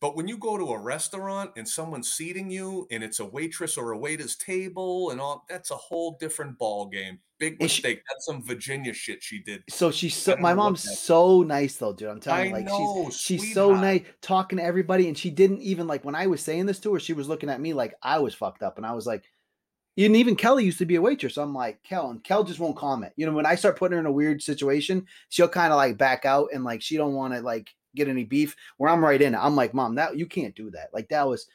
But 0.02 0.16
when 0.16 0.28
you 0.28 0.36
go 0.38 0.58
to 0.58 0.72
a 0.72 0.80
restaurant 0.80 1.52
and 1.58 1.68
someone's 1.68 2.12
seating 2.12 2.50
you 2.50 2.88
and 2.90 3.04
it's 3.04 3.20
a 3.20 3.26
waitress 3.26 3.78
or 3.78 3.92
a 3.92 3.98
waiter's 3.98 4.36
table 4.36 5.12
and 5.12 5.22
all 5.22 5.46
that's 5.48 5.70
a 5.70 5.76
whole 5.76 6.18
different 6.20 6.58
ball 6.58 6.88
game. 6.88 7.20
Big 7.38 7.58
And 7.62 7.70
she- 7.70 7.82
mistake. 7.84 8.02
that's 8.10 8.26
some 8.26 8.44
Virginia 8.44 8.94
shit 8.94 9.22
she 9.22 9.40
did. 9.44 9.64
So 9.70 9.92
she's 9.92 10.16
so 10.16 10.36
my 10.38 10.56
mom's 10.56 11.00
so 11.00 11.44
nice 11.44 11.76
though, 11.78 11.94
dude. 11.94 12.10
I'm 12.10 12.20
telling 12.20 12.48
you, 12.50 12.54
like 12.56 12.66
know, 12.66 13.10
she's 13.12 13.42
she's 13.42 13.54
so 13.54 13.76
nice 13.76 14.02
talking 14.22 14.58
to 14.58 14.64
everybody, 14.64 15.08
and 15.08 15.16
she 15.18 15.30
didn't 15.30 15.62
even 15.62 15.86
like 15.88 16.04
when 16.04 16.16
I 16.16 16.26
was 16.28 16.42
saying 16.42 16.66
this 16.66 16.80
to 16.80 16.94
her, 16.94 17.00
she 17.00 17.14
was 17.14 17.28
looking 17.30 17.50
at 17.50 17.62
me 17.62 17.74
like 17.74 17.94
I 18.02 18.18
was 18.20 18.34
fucked 18.34 18.64
up, 18.64 18.78
and 18.78 18.86
I 18.88 18.94
was 18.94 19.06
like, 19.06 19.24
and 19.98 20.16
even 20.16 20.36
Kelly 20.36 20.66
used 20.66 20.80
to 20.80 20.86
be 20.86 20.96
a 20.96 21.02
waitress. 21.02 21.36
So 21.36 21.44
I'm 21.44 21.54
like, 21.54 21.82
Kel, 21.84 22.10
and 22.10 22.24
Kel 22.24 22.44
just 22.44 22.60
won't 22.60 22.76
comment. 22.76 23.14
You 23.18 23.28
know, 23.28 23.34
when 23.34 23.46
I 23.46 23.54
start 23.56 23.78
putting 23.78 23.94
her 23.94 24.00
in 24.00 24.06
a 24.08 24.12
weird 24.12 24.42
situation, 24.42 25.06
she'll 25.30 25.48
kind 25.48 25.72
of 25.72 25.78
like 25.78 25.98
back 25.98 26.26
out 26.26 26.50
and 26.54 26.64
like 26.64 26.82
she 26.82 26.98
don't 26.98 27.14
want 27.14 27.34
to 27.36 27.42
like 27.42 27.70
get 27.96 28.08
any 28.08 28.24
beef. 28.24 28.56
Where 28.78 28.90
I'm 28.90 29.04
right 29.04 29.22
in 29.22 29.34
it, 29.36 29.40
I'm 29.40 29.56
like, 29.56 29.74
Mom, 29.74 29.96
that 29.96 30.18
you 30.18 30.26
can't 30.26 30.56
do 30.56 30.72
that. 30.72 30.90
Like 30.94 31.10
that 31.10 31.28
was. 31.28 31.48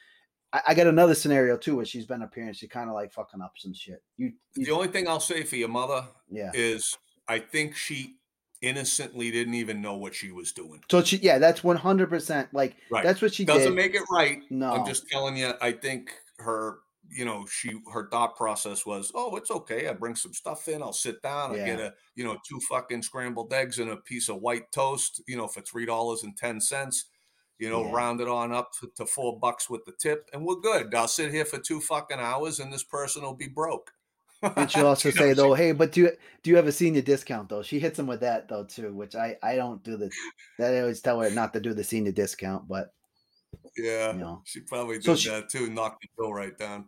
I, 0.53 0.61
I 0.69 0.73
got 0.75 0.87
another 0.87 1.13
scenario 1.13 1.57
too 1.57 1.75
where 1.75 1.85
she's 1.85 2.05
been 2.05 2.21
appearing. 2.21 2.53
she 2.53 2.67
kind 2.69 2.89
of 2.89 2.95
like 2.95 3.11
fucking 3.11 3.41
up 3.41 3.53
some 3.57 3.73
shit. 3.73 4.01
You, 4.15 4.31
you 4.55 4.65
The 4.65 4.71
only 4.71 4.87
thing 4.87 5.07
I'll 5.07 5.19
say 5.19 5.43
for 5.43 5.57
your 5.57 5.67
mother 5.67 6.07
yeah. 6.29 6.51
is 6.53 6.97
I 7.27 7.39
think 7.39 7.75
she 7.75 8.15
innocently 8.61 9.29
didn't 9.29 9.53
even 9.55 9.81
know 9.81 9.95
what 9.97 10.15
she 10.15 10.31
was 10.31 10.51
doing. 10.51 10.81
So 10.89 11.03
she, 11.03 11.17
yeah, 11.17 11.37
that's 11.37 11.63
100 11.63 12.09
percent 12.09 12.47
like 12.53 12.75
Right. 12.89 13.03
that's 13.03 13.21
what 13.21 13.33
she 13.33 13.43
Doesn't 13.45 13.63
did. 13.63 13.75
make 13.75 13.93
it 13.93 14.03
right. 14.09 14.41
no, 14.49 14.71
I'm 14.71 14.85
just 14.85 15.07
telling 15.09 15.35
you, 15.37 15.51
I 15.61 15.73
think 15.73 16.11
her, 16.39 16.79
you 17.09 17.25
know, 17.25 17.45
she 17.45 17.71
her 17.93 18.09
thought 18.09 18.35
process 18.35 18.85
was, 18.85 19.11
oh, 19.15 19.35
it's 19.35 19.51
okay. 19.51 19.87
I 19.87 19.93
bring 19.93 20.15
some 20.15 20.33
stuff 20.33 20.67
in, 20.67 20.81
I'll 20.81 20.93
sit 20.93 21.21
down, 21.21 21.51
I 21.51 21.65
get 21.65 21.79
a, 21.79 21.93
you 22.15 22.23
know, 22.23 22.37
two 22.47 22.59
fucking 22.69 23.01
scrambled 23.03 23.53
eggs 23.53 23.79
and 23.79 23.89
a 23.91 23.97
piece 23.97 24.29
of 24.29 24.41
white 24.41 24.71
toast, 24.71 25.21
you 25.27 25.37
know, 25.37 25.47
for 25.47 25.61
three 25.61 25.85
dollars 25.85 26.23
and 26.23 26.35
ten 26.37 26.59
cents. 26.61 27.05
You 27.59 27.71
know, 27.71 27.83
Yeah. 27.85 27.91
round 27.93 28.21
it 28.21 28.27
on 28.27 28.51
up 28.53 28.71
to, 28.81 28.91
to 28.97 29.05
four 29.07 29.39
bucks 29.39 29.67
with 29.67 29.83
the 29.85 29.91
tip, 29.99 30.29
and 30.31 30.45
we're 30.45 30.59
good. 30.59 30.93
I'll 30.93 31.07
sit 31.07 31.31
here 31.31 31.43
for 31.45 31.57
two 31.57 31.81
fucking 31.81 32.19
hours, 32.19 32.59
and 32.59 32.71
this 32.71 32.83
person 32.83 33.23
will 33.23 33.33
be 33.35 33.47
broke. 33.47 33.91
And 34.55 34.69
she'll 34.69 34.85
also 34.85 35.09
say 35.09 35.33
though, 35.33 35.55
hey, 35.55 35.71
but 35.71 35.91
do 35.91 36.01
you 36.01 36.11
do 36.43 36.51
you 36.51 36.55
have 36.57 36.67
a 36.67 36.71
senior 36.71 37.01
discount 37.01 37.49
though? 37.49 37.63
She 37.63 37.79
hits 37.79 37.97
him 37.97 38.05
with 38.05 38.19
that 38.19 38.47
though 38.47 38.65
too, 38.65 38.93
which 38.93 39.15
I 39.15 39.35
I 39.41 39.55
don't 39.55 39.81
do 39.83 39.97
the. 39.97 40.11
That 40.59 40.75
I 40.75 40.81
always 40.81 41.01
tell 41.01 41.19
her 41.21 41.31
not 41.31 41.53
to 41.53 41.59
do 41.59 41.73
the 41.73 41.83
senior 41.83 42.11
discount, 42.11 42.67
but 42.67 42.93
yeah, 43.75 44.11
you 44.13 44.19
know, 44.19 44.43
she 44.45 44.59
probably 44.61 44.97
did 44.97 45.05
So 45.05 45.15
she- 45.15 45.29
that 45.29 45.49
too. 45.49 45.71
Knocked 45.71 46.01
the 46.01 46.09
bill 46.17 46.33
right 46.33 46.55
down. 46.55 46.85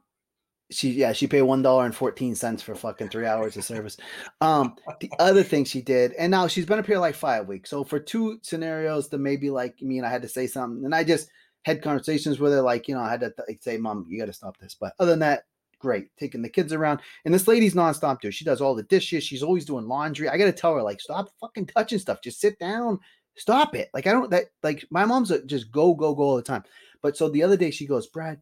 She 0.72 0.92
yeah 0.92 1.14
she 1.14 1.28
paid 1.28 1.42
one 1.42 1.62
dollar 1.62 1.86
and 1.86 1.96
fourteen 1.96 2.36
cents 2.36 2.62
for 2.62 2.76
fucking 2.76 3.10
three 3.10 3.26
hours 3.26 3.58
of 3.58 3.64
service. 3.64 3.98
Um, 4.42 4.76
the 5.00 5.12
other 5.20 5.44
thing 5.44 5.66
she 5.66 5.82
did, 5.82 6.14
and 6.14 6.32
now 6.32 6.48
she's 6.48 6.66
been 6.66 6.80
up 6.80 6.86
here 6.86 7.00
like 7.00 7.16
five 7.16 7.48
weeks. 7.48 7.70
So 7.70 7.84
for 7.84 8.00
two 8.00 8.40
scenarios, 8.42 9.08
to 9.10 9.18
maybe 9.18 9.50
like 9.50 9.82
me 9.82 9.98
and 9.98 10.06
I 10.06 10.12
had 10.12 10.22
to 10.22 10.30
say 10.30 10.48
something, 10.48 10.86
and 10.86 10.94
I 10.94 11.04
just 11.04 11.30
had 11.64 11.82
conversations 11.82 12.40
with 12.40 12.54
her, 12.54 12.62
like 12.62 12.88
you 12.88 12.96
know, 12.96 13.02
I 13.02 13.10
had 13.10 13.22
to 13.22 13.34
like, 13.48 13.62
say, 13.62 13.78
"Mom, 13.78 14.06
you 14.08 14.20
got 14.20 14.28
to 14.28 14.34
stop 14.34 14.58
this." 14.58 14.76
But 14.80 14.94
other 15.00 15.12
than 15.12 15.20
that, 15.20 15.44
great 15.80 16.16
taking 16.18 16.42
the 16.42 16.50
kids 16.50 16.74
around. 16.74 17.00
And 17.26 17.34
this 17.34 17.48
lady's 17.48 17.74
nonstop 17.74 18.22
too. 18.22 18.32
She 18.32 18.46
does 18.46 18.62
all 18.62 18.76
the 18.76 18.84
dishes. 18.84 19.24
She's 19.24 19.44
always 19.44 19.66
doing 19.66 19.88
laundry. 19.88 20.30
I 20.30 20.38
got 20.38 20.46
to 20.46 20.52
tell 20.52 20.76
her 20.76 20.84
like, 20.84 21.02
stop 21.02 21.30
fucking 21.40 21.68
touching 21.68 22.00
stuff. 22.00 22.22
Just 22.22 22.40
sit 22.40 22.60
down. 22.60 23.00
Stop 23.36 23.74
it. 23.76 23.90
Like 23.94 24.06
I 24.06 24.12
don't 24.12 24.30
that 24.32 24.46
like 24.64 24.86
my 24.92 25.06
mom's 25.06 25.32
a, 25.32 25.44
just 25.46 25.72
go 25.72 25.94
go 25.94 26.14
go 26.14 26.24
all 26.24 26.36
the 26.36 26.42
time. 26.42 26.64
But 27.02 27.16
so 27.16 27.30
the 27.30 27.44
other 27.44 27.56
day 27.58 27.72
she 27.72 27.88
goes, 27.88 28.08
Brad, 28.08 28.42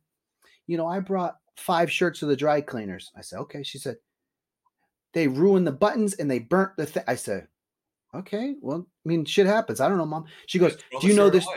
you 0.66 0.78
know, 0.78 0.88
I 0.88 1.00
brought 1.00 1.38
five 1.58 1.92
shirts 1.92 2.20
to 2.20 2.26
the 2.26 2.36
dry 2.36 2.62
cleaners. 2.62 3.12
I 3.18 3.22
said, 3.22 3.40
okay. 3.40 3.64
She 3.64 3.78
said, 3.78 3.98
they 5.14 5.28
ruined 5.28 5.68
the 5.68 5.72
buttons 5.72 6.14
and 6.14 6.30
they 6.30 6.40
burnt 6.40 6.78
the 6.78 6.86
thing. 6.86 7.04
I 7.08 7.16
said, 7.16 7.48
okay, 8.14 8.56
well, 8.62 8.88
I 9.06 9.10
mean, 9.10 9.26
shit 9.26 9.48
happens. 9.48 9.82
I 9.82 9.90
don't 9.90 9.98
know, 9.98 10.06
mom. 10.06 10.26
She 10.46 10.60
goes, 10.60 10.78
do 11.02 11.08
you 11.08 11.16
know 11.16 11.30
this? 11.30 11.48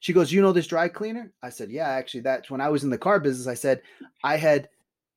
She 0.00 0.12
goes, 0.12 0.30
you 0.30 0.42
know 0.42 0.52
this 0.52 0.66
dry 0.66 0.88
cleaner? 0.88 1.32
I 1.42 1.50
said, 1.50 1.70
yeah, 1.70 1.88
actually, 1.88 2.20
that's 2.20 2.50
when 2.50 2.60
I 2.60 2.68
was 2.68 2.84
in 2.84 2.90
the 2.90 2.98
car 2.98 3.18
business. 3.20 3.46
I 3.46 3.54
said, 3.54 3.80
I 4.22 4.36
had, 4.36 4.68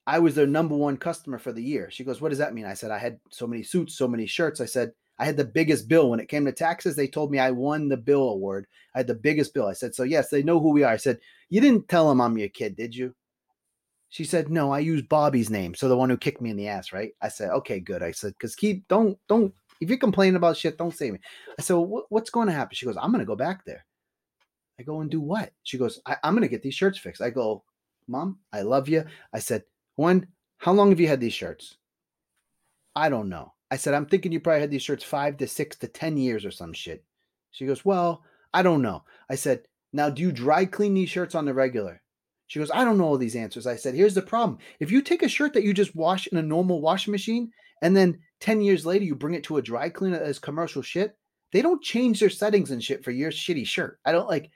I 0.08 0.20
was 0.20 0.34
their 0.34 0.48
number 0.48 0.76
one 0.76 0.96
customer 0.96 1.38
for 1.38 1.52
the 1.52 1.64
year. 1.64 1.92
She 1.92 2.06
goes, 2.06 2.22
what 2.22 2.30
does 2.30 2.38
that 2.38 2.54
mean? 2.54 2.66
I 2.66 2.74
said, 2.74 2.92
I 2.92 2.98
had 2.98 3.20
so 3.30 3.46
many 3.46 3.64
suits, 3.64 3.98
so 3.98 4.08
many 4.08 4.26
shirts. 4.26 4.62
I 4.62 4.66
said, 4.66 4.94
I 5.20 5.26
had 5.26 5.36
the 5.36 5.46
biggest 5.46 5.90
bill 5.90 6.10
when 6.10 6.20
it 6.22 6.30
came 6.30 6.46
to 6.46 6.54
taxes. 6.54 6.96
They 6.96 7.08
told 7.08 7.32
me 7.32 7.40
I 7.40 7.52
won 7.52 7.90
the 7.90 7.98
bill 7.98 8.30
award. 8.30 8.66
I 8.96 9.00
had 9.00 9.08
the 9.08 9.16
biggest 9.16 9.54
bill. 9.54 9.68
I 9.68 9.74
said, 9.74 9.94
so 9.94 10.04
yes, 10.04 10.30
they 10.30 10.42
know 10.42 10.60
who 10.60 10.72
we 10.72 10.84
are. 10.84 10.94
I 10.94 10.98
said, 10.98 11.20
you 11.50 11.60
didn't 11.60 11.90
tell 11.90 12.08
them 12.08 12.22
I'm 12.22 12.38
your 12.38 12.50
kid, 12.50 12.78
did 12.78 12.96
you? 12.96 13.14
She 14.10 14.24
said, 14.24 14.50
no, 14.50 14.72
I 14.72 14.80
use 14.80 15.02
Bobby's 15.02 15.50
name. 15.50 15.76
So 15.76 15.90
the 15.90 15.98
one 15.98 16.10
who 16.10 16.18
kicked 16.18 16.42
me 16.42 16.50
in 16.50 16.58
the 16.58 16.68
ass, 16.68 16.94
right? 16.94 17.12
I 17.22 17.28
said, 17.28 17.50
okay, 17.50 17.80
good. 17.80 18.02
I 18.02 18.12
said, 18.12 18.34
because 18.34 18.56
keep, 18.56 18.88
don't, 18.88 19.18
don't, 19.28 19.54
if 19.82 19.90
you're 19.90 19.98
complaining 19.98 20.38
about 20.38 20.58
shit, 20.58 20.78
don't 20.78 20.96
say 20.96 21.12
me. 21.12 21.20
I 21.60 21.62
said, 21.62 21.74
well, 21.74 22.06
what's 22.10 22.30
going 22.30 22.48
to 22.48 22.54
happen? 22.54 22.76
She 22.76 22.86
goes, 22.86 22.98
I'm 22.98 23.12
going 23.12 23.20
to 23.20 23.26
go 23.26 23.36
back 23.36 23.66
there. 23.66 23.86
I 24.80 24.84
go 24.84 25.02
and 25.02 25.10
do 25.10 25.20
what? 25.20 25.52
She 25.64 25.78
goes, 25.78 26.00
I, 26.06 26.16
I'm 26.24 26.34
going 26.34 26.44
to 26.44 26.48
get 26.48 26.62
these 26.62 26.76
shirts 26.76 26.98
fixed. 26.98 27.22
I 27.22 27.30
go, 27.30 27.64
Mom, 28.08 28.40
I 28.54 28.62
love 28.62 28.88
you. 28.88 29.04
I 29.34 29.40
said, 29.40 29.64
one, 29.96 30.28
how 30.58 30.72
long 30.72 30.90
have 30.90 31.00
you 31.00 31.08
had 31.08 31.20
these 31.20 31.34
shirts? 31.34 31.78
I 32.96 33.10
don't 33.10 33.30
know. 33.30 33.54
I 33.70 33.76
said, 33.76 33.94
I'm 33.94 34.06
thinking 34.06 34.32
you 34.32 34.40
probably 34.40 34.62
had 34.62 34.72
these 34.72 34.84
shirts 34.84 35.04
five 35.04 35.38
to 35.38 35.48
six 35.48 35.76
to 35.78 35.88
10 35.88 36.18
years 36.18 36.46
or 36.46 36.52
some 36.52 36.74
shit. 36.74 37.04
She 37.52 37.66
goes, 37.66 37.84
Well, 37.84 38.24
I 38.54 38.64
don't 38.64 38.82
know. 38.82 39.04
I 39.30 39.36
said, 39.36 39.68
Now, 39.92 40.10
do 40.10 40.22
you 40.22 40.32
dry 40.32 40.66
clean 40.66 40.94
these 40.94 41.10
shirts 41.10 41.36
on 41.36 41.46
the 41.46 41.54
regular? 41.54 42.02
She 42.48 42.60
goes, 42.60 42.72
I 42.72 42.84
don't 42.84 42.98
know 42.98 43.06
all 43.06 43.18
these 43.18 43.36
answers. 43.36 43.68
I 43.68 43.76
said, 43.76 43.94
Here's 43.94 44.16
the 44.16 44.22
problem. 44.22 44.60
If 44.80 44.92
you 44.92 45.02
take 45.02 45.24
a 45.24 45.30
shirt 45.30 45.54
that 45.54 45.64
you 45.64 45.74
just 45.74 45.96
wash 45.96 46.28
in 46.28 46.38
a 46.38 46.44
normal 46.44 46.82
washing 46.82 47.12
machine 47.12 47.52
and 47.82 47.96
then 47.96 48.20
10 48.40 48.62
years 48.62 48.86
later 48.86 49.06
you 49.06 49.16
bring 49.16 49.34
it 49.36 49.44
to 49.46 49.58
a 49.58 49.62
dry 49.62 49.90
cleaner 49.90 50.20
as 50.20 50.40
commercial 50.40 50.82
shit 50.82 51.16
they 51.52 51.62
don't 51.62 51.82
change 51.82 52.20
their 52.20 52.30
settings 52.30 52.72
and 52.72 52.84
shit 52.84 53.04
for 53.04 53.12
your 53.12 53.32
shitty 53.32 53.66
shirt. 53.66 54.00
I 54.06 54.12
don't 54.12 54.28
like 54.28 54.52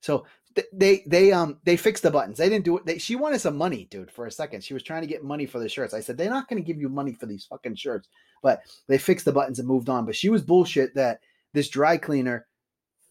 so 0.00 0.26
th- 0.54 0.66
they 0.72 1.02
they 1.06 1.32
um 1.32 1.58
they 1.64 1.76
fixed 1.76 2.02
the 2.02 2.10
buttons. 2.10 2.38
They 2.38 2.48
didn't 2.48 2.64
do 2.64 2.78
it. 2.78 2.86
They, 2.86 2.98
she 2.98 3.16
wanted 3.16 3.40
some 3.40 3.56
money 3.56 3.88
dude 3.90 4.10
for 4.10 4.26
a 4.26 4.30
second. 4.30 4.62
She 4.62 4.74
was 4.74 4.82
trying 4.82 5.02
to 5.02 5.08
get 5.08 5.24
money 5.24 5.46
for 5.46 5.58
the 5.58 5.68
shirts. 5.68 5.94
I 5.94 6.00
said 6.00 6.18
they're 6.18 6.30
not 6.30 6.48
going 6.48 6.62
to 6.62 6.66
give 6.66 6.80
you 6.80 6.88
money 6.88 7.14
for 7.14 7.26
these 7.26 7.46
fucking 7.46 7.76
shirts. 7.76 8.08
But 8.42 8.62
they 8.86 8.98
fixed 8.98 9.24
the 9.24 9.32
buttons 9.32 9.58
and 9.58 9.68
moved 9.68 9.88
on. 9.88 10.04
But 10.04 10.16
she 10.16 10.28
was 10.28 10.42
bullshit 10.42 10.94
that 10.94 11.20
this 11.54 11.68
dry 11.68 11.96
cleaner 11.96 12.46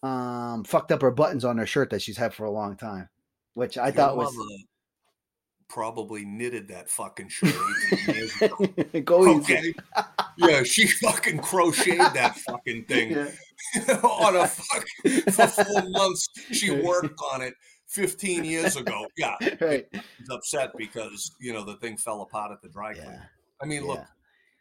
um 0.03 0.63
fucked 0.63 0.91
up 0.91 1.01
her 1.01 1.11
buttons 1.11 1.45
on 1.45 1.57
her 1.57 1.65
shirt 1.65 1.89
that 1.89 2.01
she's 2.01 2.17
had 2.17 2.34
for 2.34 2.45
a 2.45 2.51
long 2.51 2.78
time 2.78 3.09
which 3.55 3.77
i 3.77 3.87
Your 3.87 3.93
thought 3.95 4.17
was 4.17 4.35
probably 5.67 6.23
knitted 6.25 6.67
that 6.67 6.89
fucking 6.89 7.27
shirt 7.27 7.53
18 7.91 8.15
years 8.15 8.41
ago. 8.41 8.55
go. 9.03 9.37
Okay. 9.37 9.73
Yeah, 10.37 10.63
she 10.63 10.87
fucking 10.87 11.39
crocheted 11.39 11.99
that 12.13 12.37
fucking 12.37 12.83
thing 12.87 13.11
Yeah. 13.11 13.29
on 14.03 14.35
a 14.35 14.47
fucking 14.47 15.21
for 15.33 15.47
four 15.47 15.89
months. 15.89 16.27
She 16.51 16.69
worked 16.69 17.19
on 17.33 17.41
it 17.41 17.55
15 17.87 18.45
years 18.45 18.75
ago. 18.75 19.07
Yeah, 19.17 19.35
right 19.59 19.85
she's 19.91 20.29
upset 20.29 20.71
because 20.77 21.31
you 21.39 21.51
know 21.51 21.63
the 21.65 21.77
thing 21.77 21.97
fell 21.97 22.21
apart 22.21 22.51
at 22.51 22.61
the 22.61 22.69
dry 22.69 22.93
cleaner. 22.93 23.11
yeah 23.11 23.25
I 23.61 23.65
mean, 23.65 23.87
look, 23.87 24.05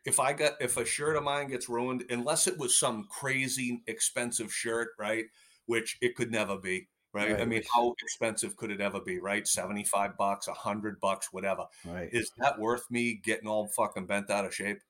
if 0.07 0.18
I 0.20 0.32
got 0.32 0.53
if 0.61 0.76
a 0.76 0.84
shirt 0.84 1.16
of 1.16 1.22
mine 1.24 1.49
gets 1.49 1.68
ruined, 1.68 2.05
unless 2.11 2.47
it 2.47 2.59
was 2.59 2.78
some 2.78 3.07
crazy 3.11 3.82
expensive 3.86 4.53
shirt, 4.53 4.88
right? 4.99 5.24
Which 5.66 5.99
it 6.01 6.14
could 6.16 6.30
never 6.30 6.57
be, 6.57 6.88
right? 7.15 7.41
I 7.41 7.45
mean, 7.45 7.62
how 7.73 7.95
expensive 8.03 8.57
could 8.57 8.71
it 8.71 8.81
ever 8.81 9.01
be, 9.01 9.19
right? 9.19 9.47
Seventy 9.47 9.85
five 9.85 10.17
bucks, 10.17 10.49
a 10.49 10.53
hundred 10.53 11.01
bucks, 11.01 11.33
whatever. 11.33 11.65
right 11.87 12.09
Is 12.12 12.31
that 12.39 12.59
worth 12.59 12.85
me 12.91 13.21
getting 13.25 13.49
all 13.49 13.69
fucking 13.69 14.07
bent 14.07 14.31
out 14.31 14.45
of 14.45 14.55
shape? 14.55 14.81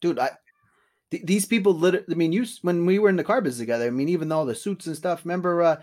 dude 0.00 0.18
i 0.18 0.30
th- 1.10 1.24
these 1.24 1.46
people 1.46 1.72
literally 1.72 2.06
i 2.10 2.14
mean 2.14 2.32
you 2.32 2.44
when 2.62 2.86
we 2.86 2.98
were 2.98 3.08
in 3.08 3.16
the 3.16 3.24
car 3.24 3.40
business 3.40 3.60
together 3.60 3.86
i 3.86 3.90
mean 3.90 4.08
even 4.08 4.28
though 4.28 4.44
the 4.44 4.54
suits 4.54 4.86
and 4.86 4.96
stuff 4.96 5.24
remember 5.24 5.62
uh 5.62 5.76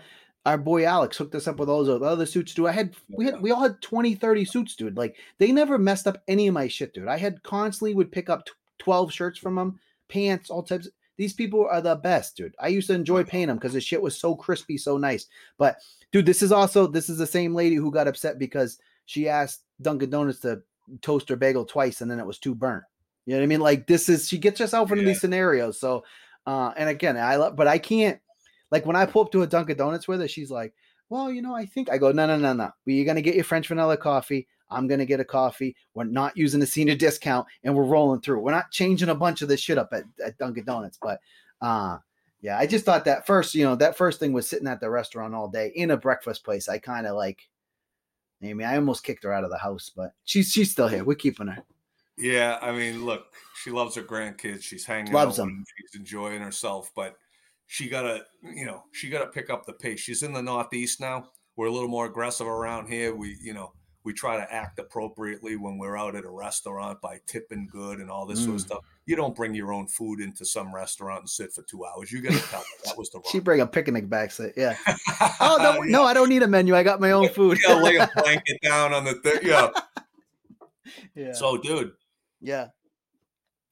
our 0.46 0.58
boy 0.58 0.84
alex 0.84 1.16
hooked 1.16 1.34
us 1.34 1.48
up 1.48 1.58
with 1.58 1.68
all 1.68 1.84
those 1.84 2.02
other 2.02 2.26
suits 2.26 2.54
dude 2.54 2.66
i 2.66 2.72
had 2.72 2.94
we 3.08 3.24
had 3.24 3.40
we 3.40 3.50
all 3.50 3.62
had 3.62 3.80
20 3.82 4.14
30 4.14 4.44
suits 4.44 4.76
dude 4.76 4.96
like 4.96 5.16
they 5.38 5.52
never 5.52 5.78
messed 5.78 6.06
up 6.06 6.22
any 6.28 6.46
of 6.46 6.54
my 6.54 6.68
shit 6.68 6.94
dude 6.94 7.08
i 7.08 7.16
had 7.18 7.42
constantly 7.42 7.94
would 7.94 8.12
pick 8.12 8.30
up 8.30 8.44
tw 8.46 8.52
12 8.78 9.12
shirts 9.12 9.38
from 9.38 9.54
them 9.54 9.80
pants 10.08 10.50
all 10.50 10.62
types 10.62 10.88
these 11.16 11.32
people 11.32 11.66
are 11.70 11.80
the 11.80 11.96
best 11.96 12.36
dude 12.36 12.54
i 12.58 12.68
used 12.68 12.88
to 12.88 12.94
enjoy 12.94 13.22
paying 13.24 13.46
them 13.48 13.56
because 13.56 13.72
the 13.72 13.80
shit 13.80 14.02
was 14.02 14.16
so 14.18 14.34
crispy 14.34 14.76
so 14.76 14.96
nice 14.96 15.26
but 15.58 15.76
dude 16.12 16.26
this 16.26 16.42
is 16.42 16.52
also 16.52 16.86
this 16.86 17.08
is 17.08 17.18
the 17.18 17.26
same 17.26 17.54
lady 17.54 17.76
who 17.76 17.90
got 17.90 18.08
upset 18.08 18.38
because 18.38 18.78
she 19.06 19.28
asked 19.28 19.62
dunkin 19.82 20.10
donuts 20.10 20.40
to 20.40 20.60
toast 21.02 21.28
her 21.28 21.36
bagel 21.36 21.64
twice 21.64 22.00
and 22.00 22.10
then 22.10 22.18
it 22.20 22.26
was 22.26 22.38
too 22.38 22.54
burnt 22.54 22.84
you 23.26 23.32
know 23.32 23.38
what 23.38 23.44
I 23.44 23.46
mean? 23.46 23.60
Like 23.60 23.86
this 23.86 24.10
is 24.10 24.28
she 24.28 24.36
gets 24.36 24.60
herself 24.60 24.90
into 24.92 25.02
Yeah. 25.02 25.08
these 25.08 25.20
scenarios. 25.22 25.80
So 25.80 26.04
uh 26.46 26.72
and 26.76 26.90
again, 26.90 27.16
I 27.16 27.36
love 27.36 27.56
but 27.56 27.66
I 27.66 27.78
can't 27.78 28.20
like 28.70 28.84
when 28.84 28.96
I 28.96 29.06
pull 29.06 29.22
up 29.22 29.32
to 29.32 29.40
a 29.40 29.46
Dunkin' 29.46 29.78
Donuts 29.78 30.06
with 30.06 30.20
her, 30.20 30.28
she's 30.28 30.50
like, 30.50 30.74
Well, 31.08 31.32
you 31.32 31.40
know, 31.40 31.54
I 31.54 31.64
think 31.64 31.90
I 31.90 31.96
go, 31.96 32.12
No, 32.12 32.26
no, 32.26 32.36
no, 32.36 32.52
no. 32.52 32.64
Well, 32.64 32.72
you're 32.94 33.06
gonna 33.06 33.22
get 33.22 33.34
your 33.34 33.44
French 33.44 33.68
vanilla 33.68 33.96
coffee. 33.96 34.46
I'm 34.70 34.86
gonna 34.86 35.04
get 35.04 35.20
a 35.20 35.24
coffee. 35.24 35.76
We're 35.94 36.04
not 36.04 36.36
using 36.36 36.60
the 36.60 36.66
senior 36.66 36.94
discount 36.94 37.46
and 37.62 37.74
we're 37.74 37.84
rolling 37.84 38.20
through. 38.20 38.40
We're 38.40 38.52
not 38.52 38.70
changing 38.70 39.08
a 39.08 39.14
bunch 39.14 39.42
of 39.42 39.48
this 39.48 39.60
shit 39.60 39.78
up 39.78 39.90
at, 39.92 40.04
at 40.24 40.38
Dunkin' 40.38 40.64
Donuts. 40.64 40.98
But 41.00 41.20
uh 41.60 41.98
yeah, 42.40 42.58
I 42.58 42.66
just 42.66 42.84
thought 42.84 43.06
that 43.06 43.26
first, 43.26 43.54
you 43.54 43.64
know, 43.64 43.74
that 43.76 43.96
first 43.96 44.20
thing 44.20 44.32
was 44.32 44.48
sitting 44.48 44.68
at 44.68 44.80
the 44.80 44.90
restaurant 44.90 45.34
all 45.34 45.48
day 45.48 45.72
in 45.74 45.92
a 45.92 45.96
breakfast 45.96 46.44
place. 46.44 46.68
I 46.68 46.78
kind 46.78 47.06
of 47.06 47.16
like 47.16 47.48
I 48.42 48.52
mean, 48.52 48.66
I 48.66 48.76
almost 48.76 49.04
kicked 49.04 49.24
her 49.24 49.32
out 49.32 49.44
of 49.44 49.50
the 49.50 49.58
house, 49.58 49.90
but 49.94 50.12
she's 50.24 50.52
she's 50.52 50.70
still 50.70 50.88
here. 50.88 51.04
We're 51.04 51.14
keeping 51.14 51.46
her. 51.46 51.64
Yeah, 52.16 52.58
I 52.62 52.72
mean, 52.72 53.04
look, 53.04 53.32
she 53.62 53.70
loves 53.70 53.96
her 53.96 54.02
grandkids. 54.02 54.62
She's 54.62 54.84
hanging 54.84 55.12
Loves 55.12 55.38
out 55.38 55.44
them. 55.44 55.64
She's 55.76 55.98
enjoying 55.98 56.40
herself, 56.40 56.90
but 56.94 57.16
she 57.66 57.88
gotta, 57.88 58.24
you 58.42 58.66
know, 58.66 58.84
she 58.92 59.08
gotta 59.08 59.26
pick 59.26 59.50
up 59.50 59.66
the 59.66 59.72
pace. 59.72 60.00
She's 60.00 60.22
in 60.22 60.32
the 60.32 60.42
Northeast 60.42 61.00
now. 61.00 61.30
We're 61.56 61.66
a 61.66 61.72
little 61.72 61.88
more 61.88 62.06
aggressive 62.06 62.46
around 62.46 62.88
here. 62.88 63.14
We, 63.14 63.36
you 63.40 63.52
know, 63.52 63.72
we 64.04 64.12
try 64.12 64.36
to 64.36 64.52
act 64.52 64.78
appropriately 64.78 65.56
when 65.56 65.78
we're 65.78 65.96
out 65.96 66.14
at 66.14 66.24
a 66.24 66.30
restaurant 66.30 67.00
by 67.00 67.20
tipping 67.26 67.66
good 67.66 67.98
and 68.00 68.10
all 68.10 68.26
this 68.26 68.38
sort 68.44 68.56
of 68.56 68.60
Mm. 68.62 68.66
stuff. 68.66 68.84
You 69.06 69.16
don't 69.16 69.34
bring 69.34 69.54
your 69.54 69.72
own 69.72 69.86
food 69.86 70.20
into 70.20 70.44
some 70.44 70.74
restaurant 70.74 71.20
and 71.20 71.30
sit 71.30 71.52
for 71.52 71.62
two 71.62 71.84
hours. 71.86 72.12
You 72.12 72.20
gotta 72.22 72.38
tell 72.38 72.60
them 72.60 72.68
that 72.84 72.98
was 72.98 73.10
the 73.10 73.18
wrong. 73.18 73.24
She 73.32 73.38
bring 73.40 73.60
a 73.60 73.66
picnic 73.66 74.08
basket. 74.08 74.52
Yeah. 74.56 74.76
Oh 75.40 75.56
no, 75.60 75.82
Yeah, 75.82 75.90
no, 75.90 76.04
I 76.04 76.12
don't 76.14 76.28
need 76.28 76.42
a 76.42 76.46
menu. 76.48 76.74
I 76.76 76.82
got 76.82 77.00
my 77.00 77.10
own 77.12 77.28
food. 77.30 77.58
gotta 77.62 77.82
lay 77.82 77.96
a 77.96 78.08
blanket 78.16 78.60
down 78.62 78.92
on 78.92 79.04
the 79.04 79.14
thing. 79.14 79.38
Yeah. 79.42 79.70
yeah. 81.14 81.32
So, 81.32 81.56
dude, 81.58 81.92
yeah. 82.40 82.68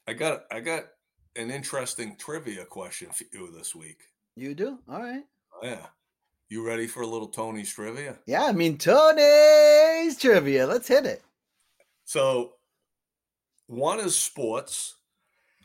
I 0.07 0.15
got 0.15 0.45
I 0.51 0.61
got 0.61 0.85
an 1.37 1.51
interesting 1.51 2.17
trivia 2.17 2.65
question 2.65 3.11
for 3.11 3.25
you 3.33 3.51
this 3.57 3.75
week. 3.75 3.99
You 4.37 4.55
do? 4.55 4.79
All 4.89 5.01
right. 5.01 5.23
Oh, 5.55 5.67
yeah. 5.67 5.87
You 6.53 6.63
ready 6.67 6.87
for 6.87 7.01
a 7.01 7.07
little 7.07 7.29
Tony's 7.29 7.73
trivia? 7.73 8.19
Yeah, 8.27 8.45
I 8.45 8.53
mean 8.53 8.77
Tony's 8.77 10.19
trivia. 10.19 10.67
Let's 10.67 10.87
hit 10.87 11.07
it. 11.07 11.23
So 12.05 12.57
one 13.69 14.01
is 14.01 14.15
sports 14.15 14.97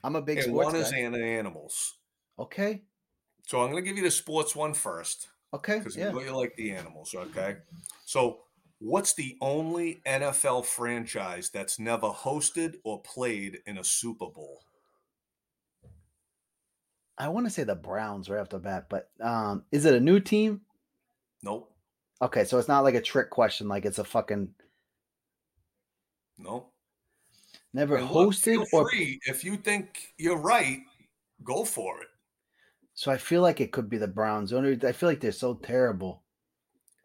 I'm 0.01 0.15
a 0.15 0.21
big 0.21 0.37
and 0.37 0.47
sports 0.47 0.65
one 0.67 0.75
is 0.77 0.89
guy. 0.89 0.99
an- 0.99 1.13
animals. 1.15 1.95
Okay. 2.39 2.83
So 3.47 3.59
I'm 3.61 3.69
going 3.69 3.83
to 3.83 3.85
give 3.89 3.97
you 3.97 4.03
the 4.03 4.11
sports 4.11 4.55
one 4.55 4.73
first 4.73 5.27
Okay. 5.53 5.79
because 5.79 5.97
Yeah. 5.97 6.07
you 6.07 6.13
know 6.13 6.21
you 6.21 6.31
like 6.37 6.55
the 6.55 6.71
animals, 6.71 7.13
okay? 7.13 7.57
So 8.05 8.43
what's 8.79 9.13
the 9.13 9.37
only 9.41 10.01
NFL 10.05 10.63
franchise 10.63 11.49
that's 11.49 11.79
never 11.79 12.07
hosted 12.07 12.75
or 12.85 13.01
played 13.01 13.59
in 13.65 13.77
a 13.77 13.83
Super 13.83 14.27
Bowl? 14.27 14.61
I 17.17 17.27
want 17.27 17.45
to 17.45 17.49
say 17.49 17.65
the 17.65 17.75
Browns 17.75 18.29
right 18.29 18.39
off 18.39 18.47
the 18.47 18.59
bat, 18.59 18.85
but 18.89 19.09
um, 19.19 19.65
is 19.69 19.83
it 19.83 19.95
a 19.95 19.99
new 19.99 20.21
team? 20.21 20.61
Nope. 21.47 21.71
Okay, 22.21 22.43
so 22.43 22.57
it's 22.57 22.67
not 22.67 22.83
like 22.83 22.95
a 22.95 23.01
trick 23.01 23.29
question, 23.29 23.69
like 23.69 23.85
it's 23.85 23.99
a 23.99 24.03
fucking 24.03 24.49
Nope. 26.37 26.73
never 27.73 27.95
And 27.95 28.09
look, 28.11 28.29
hosted 28.31 28.43
feel 28.43 28.65
or 28.73 28.89
free 28.89 29.17
if 29.25 29.45
you 29.45 29.55
think 29.55 30.13
you're 30.17 30.37
right, 30.41 30.79
go 31.45 31.63
for 31.63 32.01
it. 32.01 32.07
so 32.95 33.11
I 33.13 33.17
feel 33.17 33.41
like 33.41 33.61
it 33.61 33.71
could 33.71 33.89
be 33.89 33.97
the 33.97 34.07
Browns. 34.09 34.51
Only 34.51 34.77
I 34.85 34.91
feel 34.91 35.07
like 35.07 35.21
they're 35.21 35.31
so 35.31 35.53
terrible. 35.55 36.21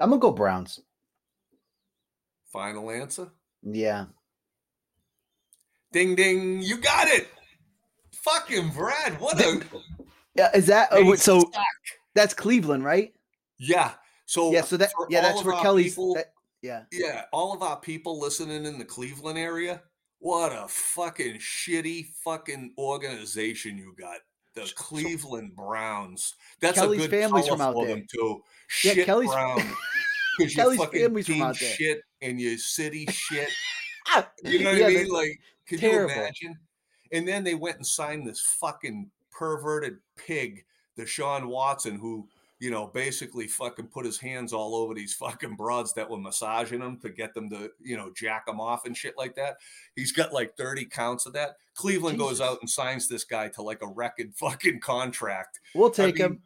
I'm 0.01 0.11
gonna 0.11 0.21
go 0.21 0.33
Browns. 0.33 0.81
Final 2.53 2.91
answer. 2.91 3.29
Yeah. 3.63 4.07
Ding 5.93 6.17
ding, 6.17 6.63
you 6.63 6.79
got 6.79 7.07
it. 7.07 7.29
Fucking 8.13 8.71
Brad, 8.71 9.21
what 9.21 9.41
a 9.41 9.63
Yeah, 10.35 10.51
is 10.55 10.67
that 10.67 10.89
oh, 10.91 11.15
so 11.15 11.49
that's 12.15 12.35
Cleveland, 12.35 12.85
right? 12.85 13.15
yeah. 13.59 13.93
So 14.27 14.53
Yeah, 14.53 14.63
so 14.63 14.77
that 14.77 14.93
yeah, 15.09 15.21
that's 15.21 15.45
where 15.45 15.57
Kelly's 15.61 15.93
people- 15.93 16.15
that- 16.15 16.33
yeah. 16.63 16.85
yeah, 16.93 17.25
all 17.33 17.53
of 17.53 17.63
our 17.63 17.79
people 17.81 18.21
listening 18.21 18.65
in 18.67 18.79
the 18.79 18.85
Cleveland 18.85 19.39
area, 19.39 19.83
what 20.21 20.53
a 20.53 20.69
fucking 20.69 21.37
shitty 21.39 22.07
fucking 22.25 22.75
organization 22.79 23.77
you 23.77 23.95
got. 23.99 24.19
The 24.55 24.71
Cleveland 24.77 25.57
Browns. 25.57 26.35
That's 26.61 26.79
Kelly's 26.79 27.01
a 27.07 27.09
good 27.09 27.11
family's 27.11 27.49
from 27.49 27.61
out 27.61 27.75
there. 27.75 28.03
too. 28.13 28.43
Yeah, 28.85 28.93
Shit 28.95 29.07
Kelly's- 29.07 29.31
Brown. 29.31 29.61
Because 30.39 30.57
your 30.57 30.65
Kelly's 30.65 30.79
fucking 30.81 31.01
family's 31.03 31.27
from 31.27 31.35
team 31.35 31.43
out 31.43 31.59
there. 31.61 31.75
shit 31.75 32.01
and 32.23 32.41
your 32.41 32.57
city 32.57 33.07
shit. 33.11 33.49
You 34.45 34.61
know 34.65 34.71
what 34.71 34.79
yeah, 34.79 34.87
I 34.87 34.91
mean? 34.91 35.09
Like, 35.09 35.39
could 35.69 35.79
terrible. 35.81 36.15
you 36.15 36.21
imagine? 36.21 36.59
And 37.13 37.29
then 37.29 37.45
they 37.45 37.55
went 37.55 37.77
and 37.77 37.87
signed 37.87 38.27
this 38.27 38.41
fucking 38.41 39.11
perverted 39.31 39.99
pig, 40.17 40.65
Deshaun 40.99 41.47
Watson, 41.47 41.97
who, 41.99 42.29
you 42.63 42.71
know, 42.71 42.87
basically 42.87 43.49
fucking 43.49 43.89
put 43.89 44.07
his 44.07 44.19
hands 44.19 44.53
all 44.53 44.77
over 44.77 44.95
these 44.95 45.13
fucking 45.15 45.57
broads 45.57 45.93
that 45.95 46.09
were 46.09 46.17
massaging 46.17 46.81
him 46.81 46.97
to 46.97 47.09
get 47.09 47.35
them 47.35 47.51
to, 47.51 47.69
you 47.81 47.97
know, 47.97 48.13
jack 48.15 48.47
them 48.47 48.61
off 48.61 48.87
and 48.87 48.97
shit 48.97 49.15
like 49.19 49.35
that. 49.35 49.57
He's 49.97 50.13
got 50.13 50.33
like 50.33 50.57
30 50.57 50.85
counts 50.85 51.27
of 51.27 51.33
that. 51.33 51.57
Cleveland 51.75 52.21
goes 52.21 52.41
out 52.41 52.59
and 52.61 52.71
signs 52.71 53.09
this 53.09 53.25
guy 53.25 53.49
to 53.49 53.63
like 53.63 53.83
a 53.83 53.89
record 53.89 54.33
fucking 54.37 54.79
contract. 54.79 55.59
We'll 55.75 55.89
I 55.89 55.93
take 55.93 56.15
mean, 56.15 56.25
him. 56.25 56.43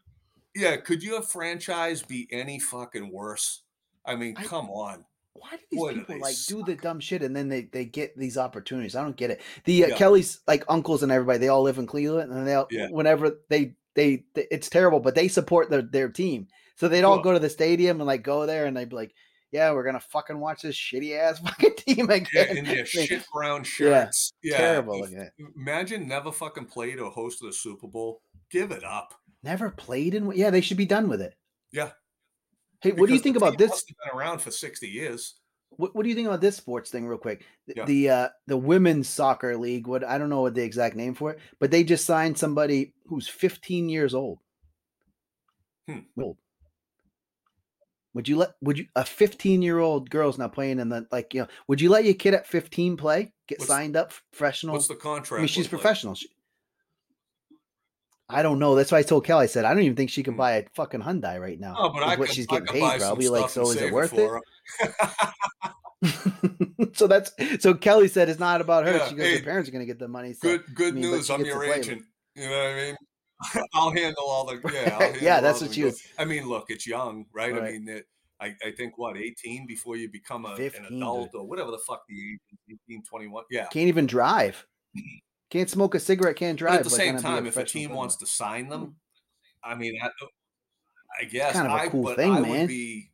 Yeah, 0.55 0.77
could 0.79 1.03
your 1.03 1.21
franchise 1.21 2.01
be 2.01 2.27
any 2.31 2.61
fucking 2.61 3.13
worse? 3.13 3.65
I 4.07 4.17
mean, 4.17 4.37
I- 4.39 4.45
come 4.45 4.71
on. 4.71 5.05
Why 5.35 5.51
do 5.51 5.59
these 5.71 5.79
boy, 5.79 5.93
people 5.97 6.15
they 6.15 6.21
like 6.23 6.37
do 6.49 6.63
the 6.65 6.77
dumb 6.77 6.99
shit 6.99 7.23
and 7.23 7.37
then 7.37 7.51
they 7.51 7.65
they 7.65 7.85
get 7.85 8.17
these 8.17 8.39
opportunities? 8.39 8.97
I 8.97 9.03
don't 9.03 9.19
get 9.19 9.29
it. 9.29 9.43
The 9.67 9.85
uh, 9.85 9.89
Yeah. 9.89 9.97
Kelly's 9.97 10.41
like 10.49 10.65
uncles 10.67 11.03
and 11.03 11.13
everybody, 11.13 11.39
they 11.41 11.49
all 11.49 11.61
live 11.61 11.77
in 11.77 11.87
Cleveland, 11.87 12.33
and 12.33 12.47
they 12.47 12.55
all 12.55 12.69
Yeah. 12.71 12.89
whenever 12.89 13.39
they 13.51 13.75
they 13.97 14.25
th- 14.37 14.47
it's 14.53 14.69
terrible, 14.69 15.01
but 15.01 15.15
they 15.17 15.27
support 15.29 15.69
their 15.71 15.83
their 15.83 16.09
team, 16.09 16.47
so 16.77 16.87
they'd 16.89 17.03
all 17.05 17.17
Sure. 17.17 17.25
go 17.25 17.33
to 17.33 17.39
the 17.41 17.51
stadium 17.51 18.01
and 18.01 18.07
like 18.07 18.23
go 18.23 18.47
there 18.47 18.67
and 18.67 18.77
they'd 18.77 18.89
be 18.89 18.95
like, 18.97 19.13
yeah, 19.51 19.73
we're 19.73 19.83
gonna 19.85 19.99
fucking 20.01 20.39
watch 20.39 20.63
this 20.63 20.77
shitty 20.77 21.19
ass 21.19 21.39
fucking 21.45 21.75
team 21.77 22.07
Yeah, 22.11 22.17
again. 22.17 22.57
in 22.59 22.65
their 22.65 22.87
shit 22.87 23.25
brown 23.33 23.65
shirts. 23.65 24.33
Yeah, 24.43 24.57
terrible 24.59 25.03
if-. 25.05 25.31
Imagine 25.57 26.07
never 26.07 26.31
fucking 26.31 26.67
played 26.67 27.01
or 27.01 27.11
hosted 27.13 27.49
a 27.49 27.53
Super 27.53 27.89
Bowl. 27.89 28.21
Give 28.51 28.71
it 28.71 28.85
up. 28.85 29.15
Never 29.43 29.71
played 29.71 30.15
in. 30.15 30.31
Yeah, 30.35 30.51
they 30.51 30.61
should 30.61 30.77
be 30.77 30.87
done 30.87 31.09
with 31.09 31.21
it. 31.21 31.35
Yeah. 31.73 31.91
Hey, 32.83 32.93
what 32.93 33.09
do 33.09 33.15
you 33.15 33.21
think 33.21 33.37
about 33.37 33.59
this? 33.59 33.85
been 33.85 34.19
around 34.19 34.41
for 34.41 34.51
60 34.51 34.87
years. 34.87 35.35
What, 35.77 35.95
what 35.95 36.03
do 36.03 36.09
you 36.09 36.15
think 36.15 36.27
about 36.29 36.41
this 36.41 36.57
sports 36.57 36.91
thing, 36.91 37.07
real 37.07 37.19
quick? 37.19 37.45
The 37.67 37.75
Yeah. 37.77 37.85
the, 37.85 38.11
uh, 38.11 38.29
the 38.47 38.57
women's 38.57 39.09
soccer 39.09 39.57
league. 39.57 39.87
What 39.87 40.05
I 40.05 40.19
don't 40.19 40.31
know 40.31 40.41
what 40.43 40.55
the 40.55 40.63
exact 40.63 40.97
name 40.97 41.15
for 41.15 41.33
it, 41.33 41.39
but 41.61 41.71
they 41.71 41.85
just 41.85 42.05
signed 42.07 42.39
somebody 42.39 42.95
who's 43.07 43.29
15 43.29 43.89
years 43.89 44.15
old. 44.15 44.39
Hmm. 45.89 46.01
Old. 46.21 46.39
Would 48.15 48.29
you 48.29 48.37
let? 48.39 48.53
Would 48.63 48.79
you 48.79 48.87
a 48.97 49.05
15 49.05 49.61
year 49.61 49.79
old 49.79 50.09
girl's 50.09 50.39
now 50.39 50.49
playing 50.49 50.81
in 50.81 50.89
the 50.89 51.07
like 51.13 51.35
you 51.35 51.43
know? 51.43 51.49
Would 51.69 51.81
you 51.83 51.91
let 51.91 52.05
your 52.07 52.15
kid 52.15 52.33
at 52.33 52.47
15 52.47 52.97
play 52.97 53.33
get 53.47 53.59
What's- 53.59 53.69
signed 53.69 53.95
up 53.95 54.13
professional? 54.33 54.73
What's 54.73 54.89
the 54.89 54.95
contract? 54.97 55.39
I 55.41 55.43
mean, 55.43 55.49
she's 55.49 55.65
like? 55.67 55.71
professional. 55.71 56.15
She, 56.15 56.29
I 58.29 58.43
don't 58.43 58.59
know. 58.59 58.75
That's 58.75 58.91
why 58.91 58.99
I 58.99 59.03
told 59.03 59.25
Kelly. 59.25 59.45
I 59.45 59.47
said 59.47 59.65
I 59.65 59.73
don't 59.73 59.83
even 59.85 59.97
think 59.97 60.11
she 60.11 60.23
can 60.23 60.35
Hmm. 60.35 60.39
buy 60.39 60.53
a 60.53 60.65
fucking 60.75 61.01
Hyundai 61.01 61.41
right 61.41 61.59
now. 61.61 61.75
Oh, 61.79 61.91
but 61.91 62.03
I 62.03 62.17
what 62.17 62.29
could, 62.29 62.35
she's 62.35 62.47
getting 62.47 62.67
paid, 62.67 63.01
probably. 63.01 63.29
Like, 63.29 63.51
so 63.51 63.71
is 63.71 63.77
it 63.77 63.93
worth 63.93 64.15
it? 64.15 64.31
so 66.95 67.07
that's 67.07 67.33
so 67.61 67.75
Kelly 67.75 68.09
said 68.09 68.29
it's 68.29 68.41
not 68.41 68.61
about 68.61 68.85
her. 68.87 68.93
Yeah, 68.97 69.09
she 69.09 69.15
goes, 69.15 69.27
hey, 69.27 69.39
her 69.39 69.45
parents 69.45 69.69
are 69.69 69.73
going 69.73 69.83
to 69.83 69.87
get 69.87 69.99
the 69.99 70.09
money. 70.09 70.33
So 70.33 70.59
Good, 70.59 70.75
good 70.75 70.93
I 70.95 71.01
mean, 71.01 71.11
news. 71.11 71.31
I'm 71.31 71.45
your 71.45 71.59
with- 71.61 71.77
agent. 71.79 72.03
You 72.35 72.49
know 72.51 72.57
what 72.57 72.67
I 72.67 72.75
mean? 72.75 72.97
I'll 73.75 73.91
handle 73.93 74.25
all 74.25 74.45
the 74.47 74.61
yeah. 74.73 74.99
I'll 75.01 75.17
yeah, 75.19 75.41
that's 75.41 75.61
what 75.61 75.77
you. 75.77 75.93
I 76.19 76.25
mean, 76.25 76.49
look, 76.49 76.67
it's 76.69 76.87
young, 76.87 77.27
right? 77.35 77.55
I 77.55 77.61
mean, 77.73 77.89
it, 77.89 78.07
I, 78.41 78.55
I 78.65 78.73
think 78.77 78.99
what 78.99 79.17
18 79.17 79.67
before 79.67 79.97
you 79.97 80.11
become 80.11 80.45
a, 80.45 80.51
an 80.51 80.57
15, 80.57 80.85
adult 80.97 81.31
or 81.35 81.47
whatever 81.47 81.71
the 81.71 81.79
fuck 81.87 82.03
the 82.09 82.15
age 82.15 82.41
is, 82.69 82.79
18, 82.89 83.03
21. 83.05 83.45
Yeah. 83.51 83.67
Can't 83.67 83.89
even 83.89 84.07
drive. 84.07 84.67
Can't 85.51 85.71
smoke 85.71 85.95
a 85.95 86.01
cigarette. 86.01 86.37
Can't 86.37 86.59
drive. 86.59 86.73
But 86.73 86.79
at 86.79 86.85
the 86.85 86.91
same 86.91 87.19
time, 87.19 87.47
if 87.47 87.57
a 87.57 87.65
team 87.65 87.89
team 87.89 87.97
wants 87.97 88.17
to 88.17 88.27
sign 88.27 88.69
them, 88.69 88.97
I 89.63 89.75
mean, 89.75 89.99
I, 90.03 90.09
I 91.21 91.25
guess 91.25 91.53
kind 91.53 91.67
of 91.67 91.73
a 91.73 91.83
I, 91.83 91.89
cool 91.89 92.03
but 92.03 92.17
thing, 92.17 92.33
I 92.33 92.41
man. 92.41 92.51
would 92.51 92.69
be 92.69 93.11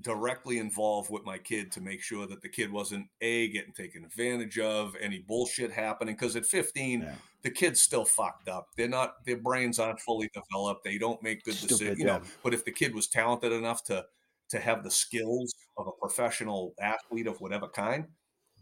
directly 0.00 0.58
involved 0.58 1.10
with 1.10 1.24
my 1.24 1.38
kid 1.38 1.72
to 1.72 1.80
make 1.80 2.02
sure 2.02 2.26
that 2.26 2.42
the 2.42 2.48
kid 2.48 2.70
wasn't 2.70 3.06
a 3.20 3.48
getting 3.48 3.72
taken 3.72 4.04
advantage 4.04 4.58
of, 4.58 4.94
any 5.00 5.20
bullshit 5.20 5.70
happening. 5.70 6.14
Because 6.14 6.36
at 6.36 6.44
15, 6.44 7.02
Yeah. 7.02 7.14
the 7.42 7.50
kid's 7.50 7.80
still 7.80 8.04
fucked 8.04 8.48
up. 8.48 8.68
They're 8.76 8.88
not. 8.88 9.24
Their 9.24 9.38
brains 9.38 9.78
aren't 9.78 10.00
fully 10.00 10.30
developed. 10.34 10.84
They 10.84 10.98
don't 10.98 11.22
make 11.22 11.44
good 11.44 11.54
Stupid, 11.54 11.68
decisions. 11.68 11.98
You 11.98 12.06
know. 12.06 12.22
But 12.42 12.54
if 12.54 12.64
the 12.64 12.72
kid 12.72 12.94
was 12.94 13.06
talented 13.08 13.52
enough 13.52 13.84
to 13.84 14.04
to 14.50 14.58
have 14.58 14.82
the 14.82 14.90
skills 14.90 15.54
of 15.76 15.86
a 15.86 15.92
professional 15.92 16.74
athlete 16.80 17.28
of 17.28 17.40
whatever 17.40 17.68
kind, 17.68 18.06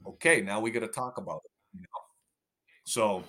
okay, 0.06 0.42
now 0.42 0.60
we 0.60 0.70
got 0.70 0.80
to 0.80 0.88
talk 0.88 1.16
about 1.16 1.40
it. 1.44 1.50
You 1.72 1.80
know? 1.80 2.07
So, 2.88 3.22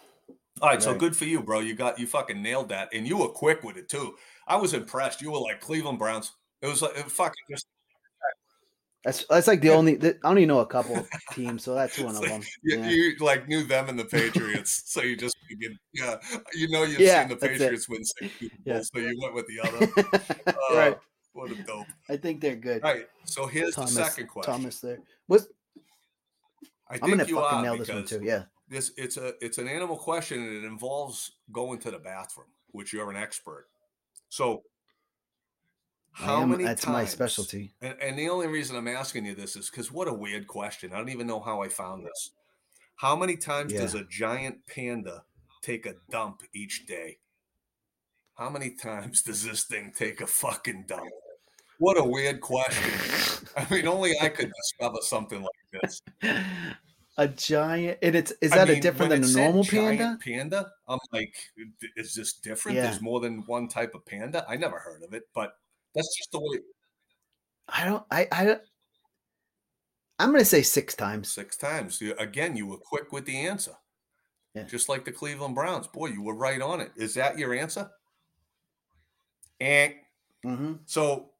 all 0.62 0.70
right, 0.70 0.82
so 0.82 0.95
good 0.95 1.16
for 1.16 1.26
you, 1.26 1.41
bro. 1.41 1.60
You 1.60 1.74
got 1.76 1.99
you 1.99 2.07
fucking 2.07 2.41
nailed 2.41 2.70
that, 2.70 2.89
and 2.93 3.05
you 3.05 3.18
were 3.18 3.28
quick 3.28 3.62
with 3.64 3.76
it 3.76 3.89
too. 3.89 4.16
I 4.47 4.55
was 4.55 4.74
impressed. 4.74 5.22
You 5.22 5.32
were 5.32 5.39
like 5.39 5.60
Cleveland 5.60 5.99
Browns. 5.99 6.32
It 6.62 6.68
was 6.68 6.82
like 6.82 6.97
it 6.97 7.12
fucking 7.12 7.43
just 7.51 7.68
That's 9.03 9.26
that's 9.30 9.47
like 9.47 9.60
the 9.62 9.72
only. 9.72 9.95
The, 9.95 10.18
I 10.24 10.30
only 10.30 10.45
know 10.45 10.60
a 10.60 10.66
couple 10.66 11.05
teams, 11.34 11.64
so 11.64 11.76
that's 11.76 11.99
one 11.99 12.16
of 12.16 12.22
like 12.22 12.30
them. 12.30 12.41
you, 12.64 12.80
Yeah. 12.80 12.89
you 12.89 13.16
like 13.20 13.49
knew 13.49 13.64
them 13.64 13.89
and 13.89 13.99
the 13.99 14.05
Patriots, 14.05 14.84
so 14.86 15.01
you 15.01 15.18
just 15.18 15.36
yeah, 15.93 16.16
you 16.53 16.70
know 16.70 16.84
you've 16.84 16.99
Yeah, 17.01 17.22
seen 17.22 17.30
the 17.30 17.36
that's 17.36 17.55
it. 17.55 17.60
Patriots 17.60 17.89
win 17.89 18.03
six 18.05 18.32
Super 18.39 18.55
Yeah. 18.64 18.82
So 18.82 18.99
you 18.99 19.20
went 19.22 19.36
with 19.36 19.47
the 19.47 19.60
other. 19.62 20.24
Uh, 20.47 20.76
right. 20.76 20.97
What 21.34 21.51
a 21.51 21.55
dope. 21.64 21.86
I 22.10 22.18
think 22.18 22.41
they're 22.41 22.55
good. 22.55 22.82
All 22.84 22.93
right, 22.93 23.07
so 23.26 23.45
here's 23.45 23.76
Thomas, 23.76 23.93
the 23.93 24.03
second 24.05 24.28
question. 24.28 24.53
Thomas 24.53 24.80
there. 24.80 24.99
What's 25.28 25.47
I 26.89 26.95
I'm 27.01 27.10
gonna 27.10 27.26
fucking 27.26 27.62
nail 27.62 27.78
this 27.78 27.89
one 27.89 28.05
too. 28.05 28.22
Yeah. 28.24 28.43
This 28.70 28.91
it's 28.97 29.17
a 29.17 29.34
it's 29.43 29.57
an 29.57 29.67
animal 29.67 29.97
question 29.97 30.39
and 30.41 30.55
it 30.63 30.63
involves 30.67 31.32
going 31.51 31.80
to 31.80 31.91
the 31.91 31.99
bathroom, 31.99 32.47
which 32.72 32.93
you're 32.93 33.09
an 33.09 33.17
expert. 33.17 33.67
So 34.30 34.63
how 36.11 36.41
am- 36.41 36.49
many 36.51 36.63
that's 36.63 36.88
my 36.88 37.05
specialty. 37.05 37.74
And, 37.82 37.95
and 38.01 38.20
the 38.20 38.30
only 38.30 38.47
reason 38.47 38.76
I'm 38.76 38.88
asking 38.88 39.26
you 39.26 39.36
this 39.36 39.55
is 39.55 39.70
because 39.70 39.91
what 39.91 40.07
a 40.07 40.13
weird 40.13 40.47
question. 40.47 40.91
I 40.93 40.97
don't 40.97 41.09
even 41.09 41.28
know 41.28 41.39
how 41.39 41.61
I 41.61 41.70
found 41.70 42.05
this. 42.05 42.32
How 42.95 43.15
many 43.15 43.38
times 43.38 43.72
Yeah. 43.74 43.82
does 43.82 43.95
a 43.95 44.03
giant 44.05 44.65
panda 44.67 45.24
take 45.61 45.86
a 45.86 45.95
dump 46.11 46.41
each 46.53 46.86
day? 46.86 47.17
How 48.38 48.49
many 48.49 48.72
times 48.72 49.22
does 49.22 49.43
this 49.43 49.63
thing 49.65 49.91
take 49.95 50.22
a 50.22 50.28
fucking 50.28 50.86
dump? 50.88 51.09
What 51.80 51.97
a 51.97 52.03
weird 52.03 52.41
question. 52.41 52.91
I 53.55 53.65
mean, 53.74 53.88
only 53.88 54.13
I 54.22 54.30
could 54.30 54.51
discover 54.53 54.97
something 55.01 55.41
like 55.41 55.82
this. 55.82 56.01
A 57.20 57.28
giant, 57.28 57.97
and 58.01 58.15
it's 58.15 58.32
is 58.41 58.53
I 58.53 58.59
that 58.59 58.70
a 58.70 58.80
different 58.80 59.09
than 59.09 59.26
a 59.26 59.28
normal 59.28 59.65
panda? 59.65 60.17
Panda. 60.24 60.72
I'm 60.88 60.99
like, 61.11 61.36
is 61.97 62.15
this 62.15 62.32
different? 62.32 62.78
Yeah. 62.78 62.84
There's 62.84 63.01
more 63.01 63.20
than 63.20 63.43
one 63.45 63.67
type 63.67 63.93
of 63.93 64.05
panda. 64.05 64.45
I 64.47 64.55
never 64.55 64.80
heard 64.80 65.03
of 65.03 65.13
it, 65.13 65.24
but 65.36 65.57
that's 65.93 66.17
just 66.17 66.32
the 66.32 66.39
way. 66.39 66.59
I 67.67 67.84
don't. 67.84 68.05
I. 68.09 68.26
I. 68.32 68.45
don't- 68.45 68.61
I'm 70.17 70.32
gonna 70.32 70.45
say 70.45 70.61
six 70.61 70.95
times. 70.95 71.30
Six 71.30 71.57
times. 71.57 72.01
Again, 72.20 72.55
you 72.55 72.67
were 72.67 72.78
quick 72.78 73.11
with 73.11 73.26
the 73.26 73.36
answer. 73.36 73.74
Yeah. 74.53 74.63
Just 74.63 74.88
like 74.88 75.03
the 75.03 75.11
Cleveland 75.11 75.55
Browns. 75.55 75.88
Boy, 75.88 76.07
you 76.07 76.22
were 76.22 76.36
right 76.36 76.61
on 76.61 76.80
it. 76.80 76.91
Is 76.95 77.13
that 77.15 77.38
your 77.38 77.53
answer? 77.53 77.91
And 79.59 79.93
hmm 80.41 80.74
so, 80.86 81.32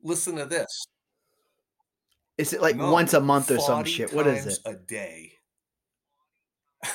listen 0.00 0.36
to 0.36 0.46
this. 0.46 0.86
Is 2.38 2.52
it 2.52 2.60
like 2.62 2.76
No, 2.76 2.92
once 2.92 3.12
a 3.14 3.20
month 3.20 3.50
or 3.50 3.58
some 3.58 3.84
shit? 3.84 4.12
What 4.12 4.26
is 4.26 4.46
it? 4.46 4.58
A 4.64 4.74
day. 4.74 5.32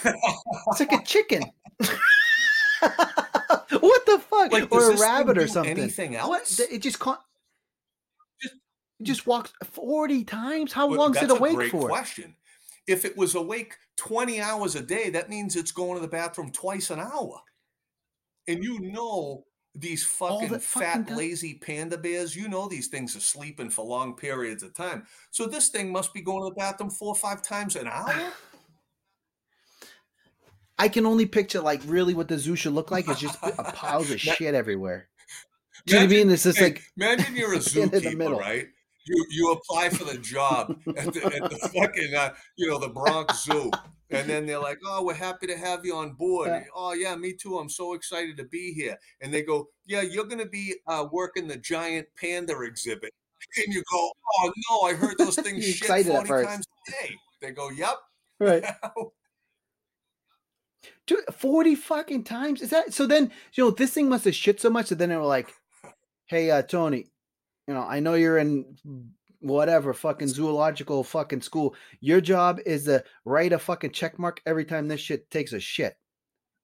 It's 0.05 0.79
like 0.79 0.91
a 0.93 1.03
chicken. 1.05 1.43
what 2.79 4.05
the 4.05 4.19
fuck? 4.29 4.51
Like, 4.51 4.71
or 4.71 4.91
a 4.91 4.97
rabbit 4.97 5.37
or 5.37 5.47
something? 5.47 5.77
anything 5.77 6.15
else? 6.15 6.59
It 6.59 6.79
just 6.81 6.99
can't. 6.99 7.19
Just- 8.41 8.55
It 8.99 9.03
just 9.03 9.27
walks 9.27 9.51
forty 9.71 10.23
times. 10.23 10.71
How 10.73 10.87
But 10.87 10.97
long's 10.97 11.17
it 11.17 11.21
that's 11.27 11.33
a 11.33 11.35
awake 11.35 11.55
great 11.55 11.71
for? 11.71 11.87
question. 11.89 12.35
If 12.87 13.05
it 13.05 13.15
was 13.17 13.35
awake 13.35 13.75
20 13.95 14.41
hours 14.41 14.75
a 14.75 14.81
day, 14.81 15.09
that 15.11 15.29
means 15.29 15.55
it's 15.55 15.71
going 15.71 15.95
to 15.95 16.01
the 16.01 16.07
bathroom 16.07 16.51
twice 16.51 16.89
an 16.89 16.99
hour. 16.99 17.39
And 18.47 18.61
you 18.61 18.79
know 18.81 19.45
these 19.76 20.03
fucking 20.05 20.49
fucking 20.49 20.59
fat, 20.59 21.07
time? 21.07 21.17
lazy 21.17 21.55
panda 21.55 21.97
bears, 21.97 22.36
you 22.36 22.47
know 22.47 22.67
these 22.67 22.88
things 22.88 23.15
are 23.15 23.19
sleeping 23.21 23.69
for 23.69 23.86
long 23.86 24.15
periods 24.15 24.61
of 24.63 24.74
time. 24.74 25.05
So 25.32 25.45
this 25.47 25.69
thing 25.69 25.91
must 25.91 26.13
be 26.13 26.21
going 26.21 26.43
to 26.43 26.49
the 26.49 26.55
bathroom 26.55 26.89
four 26.91 27.09
or 27.09 27.15
five 27.15 27.41
times 27.41 27.76
an 27.76 27.88
hour. 27.88 28.13
I 30.80 30.89
can 30.89 31.05
only 31.05 31.26
picture 31.26 31.61
like 31.61 31.82
really 31.86 32.13
what 32.13 32.28
the 32.28 32.38
zoo 32.38 32.55
should 32.55 32.74
look 32.74 32.91
like 32.91 33.07
is 33.09 33.19
just 33.19 33.38
a 33.43 33.63
piles 33.76 34.09
of 34.11 34.19
shit 34.19 34.55
everywhere. 34.55 35.07
Do 35.86 35.93
you 35.95 35.99
know 35.99 36.05
what 36.07 36.13
I 36.13 36.17
mean? 36.17 36.30
It's 36.32 36.43
just 36.43 36.59
like 36.61 36.82
imagine 36.97 37.36
you're 37.36 37.53
a 37.53 37.57
in 37.76 37.89
the 37.89 38.01
zookeeper, 38.01 38.17
middle. 38.17 38.39
right? 38.39 38.67
You 39.06 39.26
you 39.30 39.51
apply 39.51 39.89
for 39.89 40.06
the 40.06 40.18
job 40.18 40.78
at 40.95 41.14
the, 41.14 41.26
at 41.26 41.49
the 41.49 41.58
fucking 41.74 42.16
uh, 42.16 42.34
you 42.56 42.70
know 42.70 42.80
the 42.80 42.88
Bronx 42.88 43.43
Zoo, 43.43 43.70
and 44.10 44.30
then 44.30 44.45
they're 44.45 44.60
like, 44.60 44.80
"Oh, 44.86 45.04
we're 45.04 45.14
happy 45.14 45.47
to 45.47 45.58
have 45.58 45.86
you 45.86 45.95
on 45.95 46.14
board." 46.14 46.47
Yeah. 46.47 46.64
Oh 46.74 46.93
yeah, 46.93 47.16
me 47.16 47.34
too. 47.34 47.58
I'm 47.58 47.70
so 47.70 47.93
excited 47.93 48.38
to 48.38 48.45
be 48.45 48.74
here. 48.74 48.97
And 49.22 49.34
they 49.34 49.41
go, 49.41 49.68
"Yeah, 49.86 50.01
you're 50.01 50.26
going 50.26 50.39
to 50.39 50.49
be 50.49 50.76
uh, 50.88 51.06
working 51.12 51.47
the 51.47 51.58
giant 51.58 52.08
panda 52.18 52.58
exhibit." 52.62 53.14
And 53.58 53.74
you 53.74 53.84
go, 53.91 54.12
"Oh 54.39 54.51
no, 54.70 54.88
I 54.88 54.93
heard 54.93 55.18
those 55.18 55.36
things 55.39 55.66
shit 55.66 56.06
forty 56.06 56.28
first. 56.28 56.49
times 56.49 56.66
a 56.88 56.91
day." 56.91 57.16
They 57.41 57.51
go, 57.51 57.70
"Yep." 57.70 57.95
right. 58.39 58.64
Dude, 61.06 61.20
40 61.34 61.76
fucking 61.76 62.24
times? 62.24 62.62
Is 62.62 62.70
that 62.70 62.93
so 62.93 63.06
then 63.06 63.32
you 63.54 63.64
know 63.64 63.72
this 63.72 63.93
thing 63.93 64.08
must 64.08 64.26
have 64.26 64.36
shit 64.36 64.62
so 64.62 64.70
much 64.70 64.89
that 64.89 64.97
then 64.97 65.10
they 65.10 65.18
were 65.18 65.24
like, 65.24 65.54
Hey 66.26 66.49
uh 66.49 66.62
Tony, 66.62 67.08
you 67.68 67.74
know, 67.74 67.82
I 67.82 67.99
know 67.99 68.14
you're 68.16 68.38
in 68.38 68.66
whatever 69.39 69.93
fucking 69.93 70.28
zoological 70.30 71.03
fucking 71.03 71.41
school. 71.41 71.76
Your 71.99 72.22
job 72.22 72.59
is 72.66 72.86
to 72.86 73.03
write 73.26 73.53
a 73.53 73.59
fucking 73.59 73.91
check 73.91 74.18
mark 74.20 74.41
every 74.45 74.66
time 74.66 74.88
this 74.88 75.01
shit 75.01 75.30
takes 75.30 75.53
a 75.53 75.59
shit. 75.59 75.97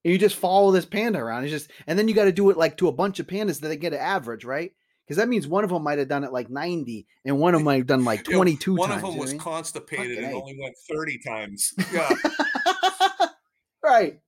And 0.06 0.14
you 0.14 0.18
just 0.18 0.36
follow 0.38 0.72
this 0.72 0.86
panda 0.86 1.20
around. 1.20 1.44
It's 1.44 1.52
just 1.52 1.72
and 1.88 2.00
then 2.00 2.08
you 2.08 2.14
got 2.16 2.24
to 2.26 2.32
do 2.32 2.50
it 2.50 2.58
like 2.58 2.78
to 2.78 2.88
a 2.88 2.92
bunch 2.94 3.20
of 3.20 3.28
pandas 3.28 3.60
that 3.60 3.68
they 3.68 3.76
get 3.78 3.94
an 3.94 4.00
average, 4.00 4.46
right? 4.46 4.72
Because 5.06 5.18
that 5.18 5.28
means 5.28 5.48
one 5.48 5.64
of 5.64 5.72
them 5.72 5.84
might 5.84 5.98
have 6.00 6.08
done 6.08 6.24
it 6.24 6.32
like 6.32 6.50
90 6.50 7.06
and 7.26 7.40
one 7.40 7.54
of 7.56 7.60
them 7.60 7.66
might 7.66 7.78
have 7.78 7.88
done 7.88 8.06
like 8.06 8.20
You 8.28 8.34
know, 8.34 8.38
22 8.40 8.76
One 8.76 8.90
times. 8.90 9.04
of 9.04 9.10
them 9.10 9.20
was 9.20 9.32
I 9.32 9.34
mean? 9.34 9.42
constipated 9.42 10.18
Fucking 10.18 10.24
and 10.26 10.34
A. 10.34 10.38
only 10.38 10.58
went 10.62 10.76
thirty 10.90 11.20
times. 11.26 11.74
Yeah. 11.94 12.10
right. 13.84 14.20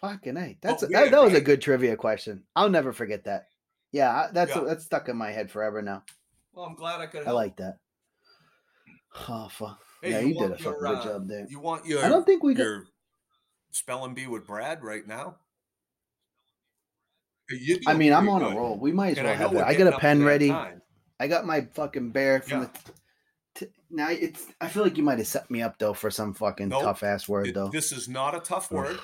Fucking 0.00 0.36
a. 0.36 0.58
That's 0.60 0.82
oh, 0.82 0.86
But 0.86 0.92
that, 0.92 1.00
weird, 1.02 1.12
that 1.14 1.22
was 1.22 1.34
a 1.34 1.40
good 1.40 1.62
trivia 1.62 1.96
question. 1.96 2.42
I'll 2.56 2.68
never 2.68 2.92
forget 2.92 3.24
that. 3.24 3.46
Yeah, 3.92 4.28
that's 4.32 4.54
Yeah. 4.54 4.62
that's 4.64 4.84
stuck 4.84 5.08
in 5.08 5.16
my 5.16 5.30
head 5.30 5.50
forever 5.50 5.82
now. 5.82 6.02
well, 6.52 6.64
I'm 6.66 6.74
glad 6.74 7.00
I 7.00 7.06
could. 7.06 7.26
I 7.26 7.30
like 7.32 7.56
that. 7.56 7.76
Oh 9.28 9.48
fuck. 9.50 9.80
Hey, 10.02 10.10
yeah, 10.12 10.20
you 10.20 10.28
you, 10.28 10.34
did 10.34 10.42
a 10.44 10.46
your, 10.48 10.72
fucking 10.74 10.78
good 10.80 10.98
uh, 10.98 11.04
job 11.04 11.28
there. 11.28 11.46
You 11.48 11.60
want 11.60 11.86
your 11.86 12.04
I 12.04 12.08
don't 12.08 12.24
think 12.24 12.42
we 12.42 12.54
got. 12.54 12.64
your 12.64 12.84
spelling 13.70 14.14
bee 14.14 14.26
with 14.26 14.46
Brad 14.46 14.82
right 14.82 15.06
now? 15.06 15.36
I 17.86 17.92
mean, 17.94 18.12
I'm 18.14 18.28
on 18.30 18.42
a 18.42 18.56
roll. 18.56 18.78
We 18.78 18.92
might 18.92 19.10
as 19.12 19.18
And 19.18 19.26
well 19.26 19.36
have 19.36 19.52
we're. 19.52 19.62
I 19.64 19.74
got 19.74 19.92
a 19.92 19.98
pen 19.98 20.22
ready. 20.24 20.48
time. 20.48 20.80
I 21.20 21.28
got 21.28 21.44
my 21.44 21.62
fucking 21.74 22.10
bear 22.10 22.40
from 22.40 22.62
Yeah. 22.62 22.68
the. 22.84 22.92
T- 23.66 23.72
now 23.90 24.08
it's. 24.08 24.46
I 24.60 24.68
feel 24.68 24.82
like 24.82 24.96
you 24.96 25.02
might 25.02 25.18
have 25.18 25.26
set 25.26 25.50
me 25.50 25.60
up 25.60 25.78
though 25.78 25.92
for 25.92 26.10
some 26.10 26.32
fucking 26.32 26.68
Nope. 26.70 26.82
tough 26.82 27.02
ass 27.02 27.28
word 27.28 27.48
It- 27.48 27.54
though. 27.54 27.68
this 27.68 27.92
is 27.92 28.08
not 28.08 28.34
a 28.34 28.40
tough 28.40 28.70
word. 28.70 28.98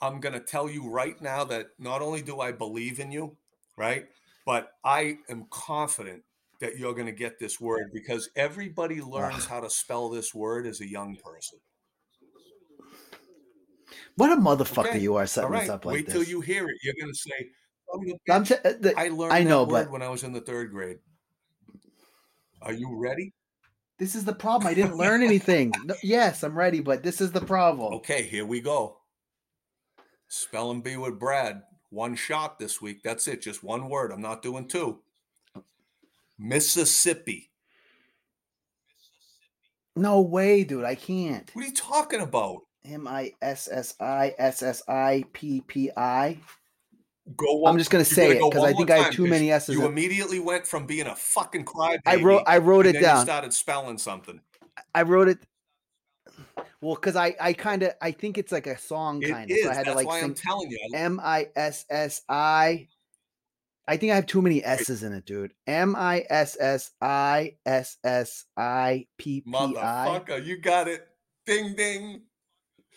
I'm 0.00 0.18
going 0.18 0.32
to 0.32 0.40
tell 0.40 0.68
you 0.68 0.88
right 0.90 1.20
now 1.22 1.44
that 1.44 1.68
not 1.78 2.02
only 2.02 2.22
do 2.22 2.40
I 2.40 2.50
believe 2.50 2.98
in 2.98 3.12
you, 3.12 3.36
right, 3.76 4.08
but 4.44 4.72
I 4.84 5.18
am 5.28 5.46
confident 5.50 6.22
that 6.60 6.78
you're 6.78 6.94
going 6.94 7.06
to 7.06 7.12
get 7.12 7.38
this 7.38 7.60
word 7.60 7.90
because 7.92 8.30
everybody 8.36 9.00
learns 9.00 9.46
how 9.46 9.60
to 9.60 9.68
spell 9.70 10.08
this 10.08 10.32
word 10.34 10.66
as 10.66 10.80
a 10.80 10.88
young 10.88 11.16
person. 11.16 11.58
What 14.16 14.32
a 14.32 14.36
motherfucker 14.40 14.86
Okay, 14.86 14.98
you 14.98 15.16
are 15.16 15.26
setting 15.26 15.50
right, 15.50 15.60
this 15.62 15.70
up 15.70 15.84
like 15.84 15.94
wait 15.94 16.06
this. 16.06 16.14
till 16.14 16.22
you 16.24 16.40
hear 16.40 16.68
it. 16.68 16.76
You're 16.82 16.94
going 17.00 17.12
to 17.12 17.18
say, 17.18 17.50
"Son 17.90 18.00
of 18.00 18.08
a 18.08 18.32
I'm 18.32 18.44
t- 18.44 18.78
the- 18.78 18.94
I 18.96 19.08
learned 19.08 19.32
I 19.32 19.42
know, 19.42 19.64
that 19.64 19.72
word 19.72 19.84
but 19.86 19.92
when 19.92 20.02
I 20.02 20.08
was 20.08 20.22
in 20.22 20.32
the 20.32 20.40
third 20.40 20.70
grade." 20.70 20.98
Are 22.60 22.72
you 22.72 22.96
ready? 22.96 23.32
this 23.98 24.14
is 24.14 24.24
the 24.24 24.34
problem. 24.34 24.68
I 24.68 24.74
didn't 24.74 24.96
learn 24.96 25.22
anything. 25.24 25.72
No, 25.84 25.94
yes, 26.02 26.42
I'm 26.42 26.56
ready, 26.56 26.80
but 26.80 27.02
this 27.02 27.20
is 27.20 27.32
the 27.32 27.40
problem. 27.40 27.94
Okay, 27.94 28.22
here 28.22 28.44
we 28.46 28.60
go. 28.60 28.98
Spelling 30.28 30.80
bee 30.82 30.96
with 30.96 31.18
Brad. 31.18 31.62
One 31.92 32.14
shot 32.14 32.58
this 32.58 32.80
week. 32.80 33.02
That's 33.02 33.28
it. 33.28 33.42
Just 33.42 33.62
one 33.62 33.90
word. 33.90 34.12
I'm 34.12 34.22
not 34.22 34.40
doing 34.40 34.66
two. 34.66 35.00
Mississippi. 36.38 37.50
No 39.94 40.22
way, 40.22 40.64
dude. 40.64 40.86
I 40.86 40.94
can't. 40.94 41.50
What 41.52 41.66
are 41.66 41.68
you 41.68 41.74
talking 41.74 42.22
about? 42.22 42.62
M 42.86 43.06
I 43.06 43.32
S 43.42 43.68
S 43.70 43.94
I 44.00 44.34
S 44.38 44.62
S 44.62 44.82
I 44.88 45.22
P 45.34 45.60
P 45.66 45.90
I. 45.94 46.38
Go. 47.36 47.56
One, 47.56 47.72
I'm 47.72 47.78
just 47.78 47.90
gonna 47.90 48.06
say 48.06 48.30
it 48.30 48.40
go 48.40 48.50
'cause 48.50 48.62
one 48.62 48.72
I 48.72 48.76
think 48.76 48.90
I 48.90 48.96
have 49.02 49.12
too 49.12 49.26
many 49.26 49.52
S's 49.52 49.76
You 49.76 49.84
immediately 49.84 50.40
went 50.40 50.66
from 50.66 50.86
being 50.86 51.06
a 51.06 51.14
fucking 51.14 51.66
crybaby. 51.66 52.00
I 52.06 52.16
wrote. 52.16 52.44
I 52.46 52.56
wrote 52.56 52.86
it 52.86 53.00
down. 53.02 53.26
started 53.26 53.52
spelling 53.52 53.98
something. 53.98 54.40
I 54.94 55.02
wrote 55.02 55.28
it. 55.28 55.38
Well, 56.82 56.96
because 56.96 57.14
I 57.14 57.36
I 57.40 57.52
kind 57.52 57.84
of 57.84 57.92
I 58.02 58.10
think 58.10 58.36
it's 58.36 58.50
like 58.50 58.66
a 58.66 58.76
song 58.76 59.22
kind 59.22 59.48
of. 59.48 59.56
So 59.56 59.70
I 59.70 59.74
had 59.74 59.86
to 59.86 59.94
like 59.94 60.08
why 60.08 60.20
I'm 60.20 60.34
telling 60.34 60.68
you. 60.68 60.78
M 60.92 61.20
I 61.22 61.48
S 61.54 61.86
S 61.88 62.22
I. 62.28 62.88
I 63.86 63.96
think 63.96 64.12
I 64.12 64.16
have 64.16 64.26
too 64.26 64.42
many 64.42 64.64
S's 64.64 65.04
in 65.04 65.12
it, 65.12 65.24
dude. 65.24 65.54
M 65.68 65.94
I 65.96 66.24
S 66.28 66.56
S 66.58 66.90
I 67.00 67.54
S 67.64 67.98
S 68.02 68.44
I 68.56 69.06
P 69.16 69.42
P 69.42 69.52
I. 69.56 70.22
Motherfucker, 70.26 70.44
you 70.44 70.58
got 70.58 70.88
it. 70.88 71.06
Ding 71.46 71.74
ding. 71.76 72.22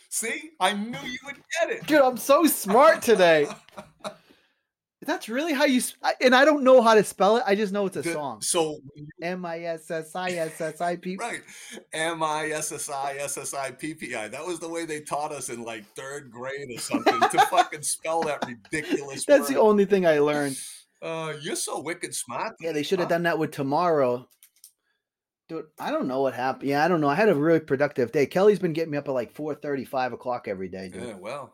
See, 0.09 0.51
I 0.59 0.73
knew 0.73 0.97
you 1.03 1.19
would 1.25 1.35
get 1.59 1.69
it. 1.69 1.85
Dude, 1.85 2.01
I'm 2.01 2.17
so 2.17 2.47
smart 2.47 3.03
today. 3.03 3.47
That's 5.05 5.29
really 5.29 5.53
how 5.53 5.65
you. 5.65 5.81
And 6.21 6.35
I 6.35 6.45
don't 6.45 6.63
know 6.63 6.81
how 6.81 6.95
to 6.95 7.03
spell 7.03 7.37
it. 7.37 7.43
I 7.45 7.55
just 7.55 7.71
know 7.71 7.85
it's 7.85 7.97
a 7.97 8.01
The- 8.01 8.13
song. 8.13 8.41
So 8.41 8.79
M 9.21 9.45
I 9.45 9.59
S 9.61 9.89
S 9.91 10.15
I 10.15 10.31
S 10.31 10.59
S 10.59 10.81
I 10.81 10.95
P. 10.95 11.15
right, 11.19 11.41
M 11.93 12.23
I 12.23 12.47
S 12.49 12.71
S 12.71 12.89
I 12.89 13.13
S 13.19 13.37
S 13.37 13.53
I 13.53 13.71
P 13.71 13.93
P 13.93 14.15
I. 14.15 14.27
That 14.27 14.45
was 14.45 14.59
the 14.59 14.69
way 14.69 14.85
they 14.85 15.01
taught 15.01 15.31
us 15.31 15.49
in 15.49 15.63
like 15.63 15.85
third 15.95 16.31
grade 16.31 16.69
or 16.75 16.79
something 16.79 17.19
to 17.19 17.45
fucking 17.49 17.83
spell 17.83 18.21
that 18.23 18.45
ridiculous. 18.45 19.25
That's 19.27 19.47
the 19.47 19.59
only 19.59 19.85
thing 19.85 20.05
I 20.05 20.19
learned. 20.19 20.57
Uh, 21.01 21.33
you're 21.41 21.55
so 21.55 21.81
wicked 21.81 22.15
smart. 22.15 22.55
Yeah, 22.59 22.71
they 22.71 22.81
should 22.83 22.99
have 22.99 23.09
huh? 23.09 23.15
done 23.15 23.23
that 23.23 23.37
with 23.37 23.51
tomorrow. 23.51 24.27
Dude, 25.47 25.65
I 25.79 25.91
don't 25.91 26.07
know 26.07 26.21
what 26.21 26.33
happened. 26.33 26.67
Yeah, 26.69 26.83
I 26.83 26.87
don't 26.87 27.01
know. 27.01 27.09
I 27.09 27.13
had 27.15 27.29
a 27.29 27.35
really 27.35 27.59
productive 27.59 28.11
day. 28.11 28.25
Kelly's 28.25 28.57
been 28.57 28.73
getting 28.73 28.89
me 28.91 28.97
up 28.97 29.07
at 29.07 29.13
like 29.13 29.31
4 29.31 29.55
5 29.85 30.13
o'clock 30.13 30.47
every 30.47 30.69
day, 30.69 30.89
dude. 30.89 31.03
Yeah, 31.03 31.13
well, 31.19 31.53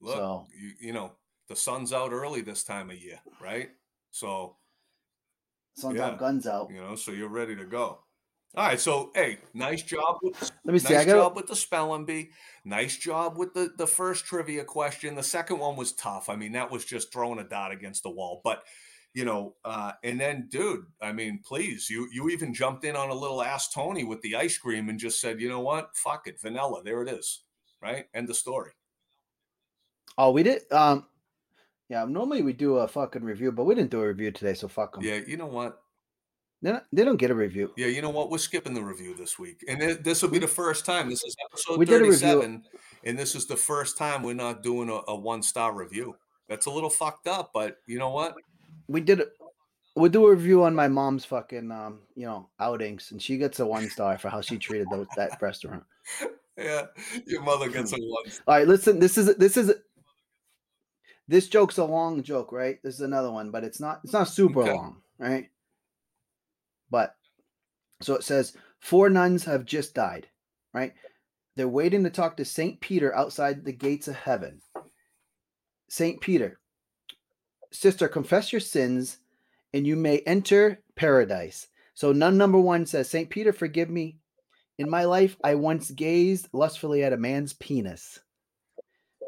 look, 0.00 0.16
So- 0.16 0.46
you, 0.60 0.72
you 0.88 0.92
know, 0.92 1.12
the 1.48 1.56
sun's 1.56 1.92
out 1.92 2.12
early 2.12 2.40
this 2.40 2.64
time 2.64 2.90
of 2.90 2.96
year, 3.02 3.18
right? 3.40 3.70
So, 4.10 4.56
Sun's 5.76 5.96
yeah. 5.96 6.06
out, 6.06 6.18
guns 6.18 6.46
out. 6.46 6.70
you 6.70 6.80
know, 6.80 6.94
so 6.96 7.12
you're 7.12 7.28
ready 7.28 7.54
to 7.56 7.64
go. 7.64 8.00
All 8.56 8.66
right, 8.66 8.80
so 8.80 9.10
hey, 9.14 9.38
nice 9.52 9.82
job 9.82 10.16
with 10.22 10.38
the, 10.40 10.50
Let 10.64 10.72
me 10.72 10.78
see. 10.78 10.94
nice 10.94 11.02
I 11.02 11.06
got 11.06 11.12
job 11.12 11.36
with 11.36 11.46
the 11.46 11.54
spelling 11.54 12.06
bee. 12.06 12.30
Nice 12.64 12.96
job 12.96 13.36
with 13.36 13.52
the 13.52 13.72
the 13.76 13.86
first 13.86 14.24
trivia 14.24 14.64
question. 14.64 15.14
The 15.14 15.22
second 15.22 15.58
one 15.58 15.76
was 15.76 15.92
tough. 15.92 16.28
I 16.28 16.36
mean, 16.36 16.52
that 16.52 16.70
was 16.70 16.84
just 16.84 17.12
throwing 17.12 17.38
a 17.38 17.44
dot 17.44 17.72
against 17.72 18.02
the 18.02 18.10
wall. 18.10 18.40
But 18.42 18.64
you 19.14 19.24
know, 19.24 19.54
uh, 19.64 19.92
and 20.02 20.18
then, 20.18 20.48
dude, 20.50 20.86
I 21.00 21.12
mean, 21.12 21.40
please, 21.44 21.90
you 21.90 22.08
you 22.10 22.30
even 22.30 22.54
jumped 22.54 22.84
in 22.84 22.96
on 22.96 23.10
a 23.10 23.14
little 23.14 23.42
ask 23.42 23.72
Tony 23.72 24.04
with 24.04 24.22
the 24.22 24.34
ice 24.34 24.56
cream 24.56 24.88
and 24.88 24.98
just 24.98 25.20
said, 25.20 25.40
you 25.40 25.48
know 25.48 25.60
what, 25.60 25.94
fuck 25.94 26.26
it, 26.26 26.40
vanilla. 26.40 26.82
There 26.82 27.02
it 27.02 27.08
is. 27.10 27.42
Right. 27.82 28.06
End 28.14 28.28
the 28.28 28.34
story. 28.34 28.72
Oh, 30.16 30.32
we 30.32 30.42
did. 30.42 30.62
Um, 30.72 31.06
yeah. 31.88 32.04
Normally 32.04 32.42
we 32.42 32.52
do 32.52 32.76
a 32.76 32.88
fucking 32.88 33.22
review, 33.24 33.52
but 33.52 33.64
we 33.64 33.74
didn't 33.74 33.90
do 33.90 34.00
a 34.00 34.08
review 34.08 34.30
today, 34.30 34.54
so 34.54 34.68
fuck 34.68 34.94
them. 34.94 35.02
Yeah, 35.04 35.20
you 35.26 35.36
know 35.36 35.46
what? 35.46 35.80
They 36.60 36.72
don't, 36.72 36.82
they 36.92 37.04
don't 37.04 37.16
get 37.18 37.30
a 37.30 37.34
review. 37.34 37.72
Yeah, 37.76 37.86
you 37.86 38.02
know 38.02 38.10
what? 38.10 38.30
We're 38.30 38.38
skipping 38.38 38.74
the 38.74 38.82
review 38.82 39.14
this 39.14 39.38
week, 39.38 39.64
and 39.68 39.80
it, 39.80 40.02
this 40.02 40.22
will 40.22 40.30
be 40.30 40.40
the 40.40 40.48
first 40.48 40.84
time. 40.84 41.08
This 41.08 41.22
is 41.22 41.36
episode 41.48 41.78
We 41.78 41.84
did 41.84 42.00
a 42.02 42.04
review. 42.04 42.18
thirty-seven, 42.18 42.64
and 43.04 43.18
this 43.18 43.34
is 43.36 43.46
the 43.46 43.56
first 43.56 43.96
time 43.96 44.22
we're 44.24 44.34
not 44.34 44.62
doing 44.62 44.88
a, 44.88 45.00
a 45.06 45.14
one-star 45.14 45.72
review. 45.72 46.16
That's 46.48 46.66
a 46.66 46.70
little 46.70 46.90
fucked 46.90 47.28
up, 47.28 47.50
but 47.54 47.76
you 47.86 47.98
know 47.98 48.10
what? 48.10 48.34
We 48.88 49.00
did. 49.00 49.20
it. 49.20 49.28
We'll 49.94 50.10
do 50.10 50.26
a 50.26 50.30
review 50.30 50.64
on 50.64 50.74
my 50.74 50.88
mom's 50.88 51.24
fucking 51.24 51.70
um, 51.70 52.00
you 52.16 52.26
know, 52.26 52.48
outings, 52.58 53.10
and 53.12 53.20
she 53.22 53.36
gets 53.36 53.60
a 53.60 53.66
one 53.66 53.88
star 53.90 54.18
for 54.18 54.28
how 54.28 54.40
she 54.40 54.56
treated 54.58 54.88
those, 54.90 55.06
that 55.16 55.40
restaurant. 55.40 55.84
Yeah, 56.56 56.86
your 57.24 57.42
mother 57.42 57.68
gets 57.70 57.92
a 57.92 57.96
one. 58.00 58.24
All 58.48 58.56
right, 58.56 58.66
listen. 58.66 58.98
This 58.98 59.16
is 59.16 59.36
this 59.36 59.56
is 59.56 59.72
this 61.28 61.48
joke's 61.48 61.78
a 61.78 61.84
long 61.84 62.22
joke, 62.22 62.52
right? 62.52 62.82
This 62.82 62.94
is 62.94 63.02
another 63.02 63.30
one, 63.30 63.50
but 63.50 63.62
it's 63.64 63.80
not 63.80 64.00
it's 64.02 64.12
not 64.12 64.28
super 64.28 64.60
Okay. 64.60 64.72
long, 64.72 65.02
right? 65.18 65.48
But 66.90 67.14
so 68.00 68.14
it 68.14 68.24
says 68.24 68.56
four 68.80 69.10
nuns 69.10 69.44
have 69.44 69.64
just 69.64 69.94
died, 69.94 70.26
right? 70.72 70.94
They're 71.54 71.68
waiting 71.68 72.04
to 72.04 72.10
talk 72.10 72.36
to 72.36 72.44
Saint 72.44 72.80
Peter 72.80 73.14
outside 73.14 73.64
the 73.64 73.72
gates 73.72 74.08
of 74.08 74.14
heaven. 74.14 74.60
Saint 75.88 76.20
Peter, 76.20 76.60
sister, 77.72 78.08
confess 78.08 78.52
your 78.52 78.60
sins, 78.60 79.18
and 79.74 79.86
you 79.86 79.96
may 79.96 80.20
enter 80.20 80.80
paradise. 80.94 81.68
So 81.94 82.12
nun 82.12 82.38
number 82.38 82.60
one 82.60 82.86
says, 82.86 83.10
Saint 83.10 83.28
Peter, 83.28 83.52
forgive 83.52 83.90
me. 83.90 84.18
In 84.78 84.88
my 84.88 85.04
life, 85.04 85.36
I 85.42 85.56
once 85.56 85.90
gazed 85.90 86.48
lustfully 86.52 87.02
at 87.02 87.12
a 87.12 87.16
man's 87.16 87.54
penis. 87.54 88.20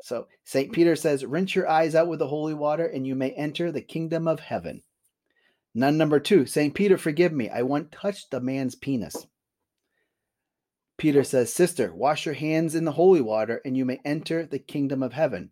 So 0.03 0.27
St. 0.45 0.73
Peter 0.73 0.97
says, 0.97 1.25
rinse 1.25 1.55
your 1.55 1.69
eyes 1.69 1.95
out 1.95 2.09
with 2.09 2.19
the 2.19 2.29
holy 2.29 2.55
water 2.55 2.87
and 2.87 3.07
you 3.07 3.15
may 3.15 3.31
enter 3.31 3.71
the 3.71 3.83
kingdom 3.83 4.27
of 4.27 4.41
heaven. 4.41 4.83
Nun 5.75 5.97
number 5.97 6.19
two, 6.19 6.47
St. 6.47 6.75
Peter, 6.75 6.99
forgive 6.99 7.33
me. 7.33 7.49
I 7.49 7.63
once 7.63 7.89
touched 7.93 8.35
a 8.35 8.41
man's 8.41 8.75
penis. 8.75 9.27
Peter 10.97 11.25
says, 11.25 11.53
Sister, 11.53 11.95
wash 11.95 12.27
your 12.27 12.35
hands 12.35 12.75
in 12.75 12.85
the 12.85 12.93
holy 12.93 13.21
water 13.21 13.61
and 13.65 13.77
you 13.77 13.85
may 13.85 14.01
enter 14.05 14.45
the 14.45 14.59
kingdom 14.59 15.03
of 15.03 15.13
heaven. 15.13 15.51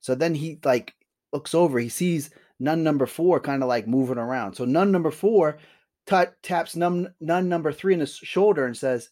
So 0.00 0.14
then 0.14 0.34
he 0.34 0.58
like 0.64 0.94
looks 1.32 1.54
over, 1.54 1.78
he 1.78 1.88
sees 1.88 2.30
nun 2.58 2.82
number 2.82 3.06
four 3.06 3.40
kind 3.40 3.62
of 3.62 3.68
like 3.68 3.86
moving 3.86 4.18
around. 4.18 4.54
So 4.54 4.64
nun 4.64 4.90
number 4.90 5.10
four 5.10 5.58
ta- 6.06 6.32
taps 6.42 6.74
nun, 6.74 7.14
nun 7.20 7.48
number 7.48 7.72
three 7.72 7.94
in 7.94 8.00
the 8.00 8.06
shoulder 8.06 8.66
and 8.66 8.76
says, 8.76 9.10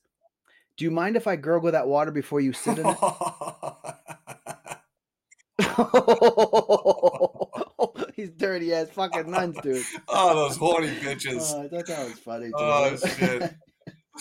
Do 0.77 0.85
you 0.85 0.91
mind 0.91 1.17
if 1.17 1.27
I 1.27 1.37
gurgle 1.37 1.71
that 1.71 1.87
water 1.87 2.11
before 2.11 2.41
you 2.41 2.53
sit 2.53 2.79
in 2.79 2.87
it? 2.87 2.97
He's 8.17 8.31
dirty 8.31 8.73
ass 8.75 8.89
fucking 8.93 9.31
nuns, 9.31 9.57
dude. 9.63 9.85
oh, 10.09 10.35
those 10.35 10.57
horny 10.57 10.89
bitches. 10.97 11.53
Oh, 11.55 11.63
I 11.65 11.69
thought 11.69 11.87
that 11.87 12.09
was 12.09 12.19
funny. 12.19 12.47
Dude. 12.47 12.55
Oh, 12.57 12.97
shit. 12.97 13.55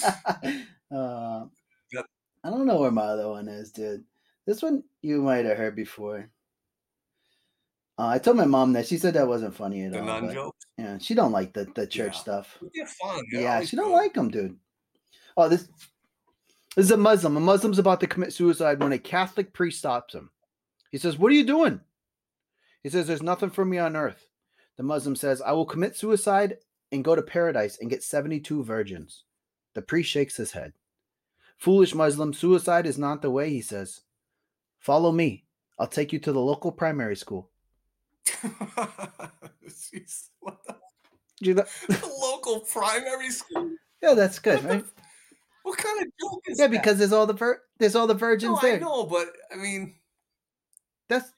uh, 0.95 1.45
Yep. 1.91 2.05
I 2.43 2.49
don't 2.49 2.67
know 2.67 2.79
where 2.79 2.91
my 2.91 3.03
other 3.03 3.29
one 3.29 3.47
is, 3.47 3.71
dude. 3.71 4.03
This 4.45 4.61
one 4.61 4.83
you 5.01 5.21
might 5.21 5.45
have 5.45 5.57
heard 5.57 5.75
before. 5.75 6.29
Uh, 7.97 8.07
I 8.07 8.19
told 8.19 8.37
my 8.37 8.45
mom 8.45 8.73
that 8.73 8.87
she 8.87 8.97
said 8.97 9.15
that 9.15 9.27
wasn't 9.27 9.55
funny 9.55 9.83
at 9.83 9.91
the 9.91 9.99
all. 9.99 10.05
nun 10.05 10.27
but, 10.27 10.33
joke. 10.33 10.55
Yeah, 10.77 10.97
she 10.99 11.15
don't 11.15 11.33
like 11.33 11.53
the, 11.53 11.65
the 11.75 11.85
church 11.85 12.13
Yeah. 12.15 12.21
stuff. 12.21 12.57
They're 12.73 12.87
fun. 12.87 13.23
Yeah, 13.31 13.61
she 13.65 13.75
don't 13.75 13.91
like 13.91 14.13
them, 14.13 14.29
dude. 14.29 14.57
Oh, 15.35 15.49
this 15.49 15.67
this 16.75 16.85
is 16.85 16.91
a 16.91 16.97
Muslim. 16.97 17.35
A 17.35 17.39
Muslim's 17.39 17.79
about 17.79 17.99
to 17.99 18.07
commit 18.07 18.31
suicide 18.31 18.81
when 18.81 18.93
a 18.93 18.99
Catholic 18.99 19.51
priest 19.51 19.79
stops 19.79 20.13
him. 20.13 20.29
He 20.89 20.97
says, 20.97 21.17
"What 21.17 21.31
are 21.31 21.35
you 21.35 21.45
doing?" 21.45 21.81
He 22.83 22.89
says, 22.89 23.07
"There's 23.07 23.21
nothing 23.21 23.49
for 23.49 23.65
me 23.65 23.77
on 23.77 23.95
earth." 23.95 24.27
The 24.77 24.83
Muslim 24.83 25.15
says, 25.15 25.41
"I 25.41 25.51
will 25.51 25.65
commit 25.65 25.95
suicide 25.95 26.57
and 26.91 27.03
go 27.03 27.15
to 27.15 27.21
paradise 27.21 27.77
and 27.79 27.89
get 27.89 28.03
72 28.03 28.63
virgins." 28.63 29.23
The 29.73 29.81
priest 29.81 30.09
shakes 30.09 30.37
his 30.37 30.51
head. 30.53 30.73
Foolish 31.57 31.93
Muslim, 31.93 32.33
suicide 32.33 32.85
is 32.85 32.97
not 32.97 33.21
the 33.21 33.29
way, 33.29 33.49
he 33.49 33.61
says. 33.61 34.01
Follow 34.79 35.11
me. 35.11 35.45
I'll 35.77 35.87
take 35.87 36.11
you 36.13 36.19
to 36.19 36.31
the 36.31 36.39
local 36.41 36.71
primary 36.71 37.15
school. 37.15 37.49
Jeez, 39.67 40.29
what 40.39 40.57
the, 40.65 40.75
you 41.39 41.53
know- 41.53 41.65
the 41.89 42.11
local 42.21 42.61
primary 42.61 43.29
school? 43.31 43.71
Yeah, 44.01 44.13
that's 44.13 44.39
good, 44.39 44.63
What 44.63 44.69
right? 44.69 44.79
f- 44.83 44.93
What 45.63 45.77
kind 45.77 46.01
of 46.01 46.07
joke 46.19 46.41
is 46.47 46.57
Yeah, 46.59 46.67
that? 46.67 46.73
Yeah, 46.73 46.79
because 46.81 46.97
there's 46.97 47.11
all 47.11 47.25
the 47.27 47.33
vir- 47.33 47.61
there's 47.77 47.95
all 47.95 48.07
the 48.07 48.13
virgins 48.13 48.51
no, 48.53 48.57
I 48.57 48.71
there. 48.71 48.79
know, 48.79 49.05
but 49.05 49.27
I 49.51 49.55
mean, 49.57 49.95
That's 51.09 51.31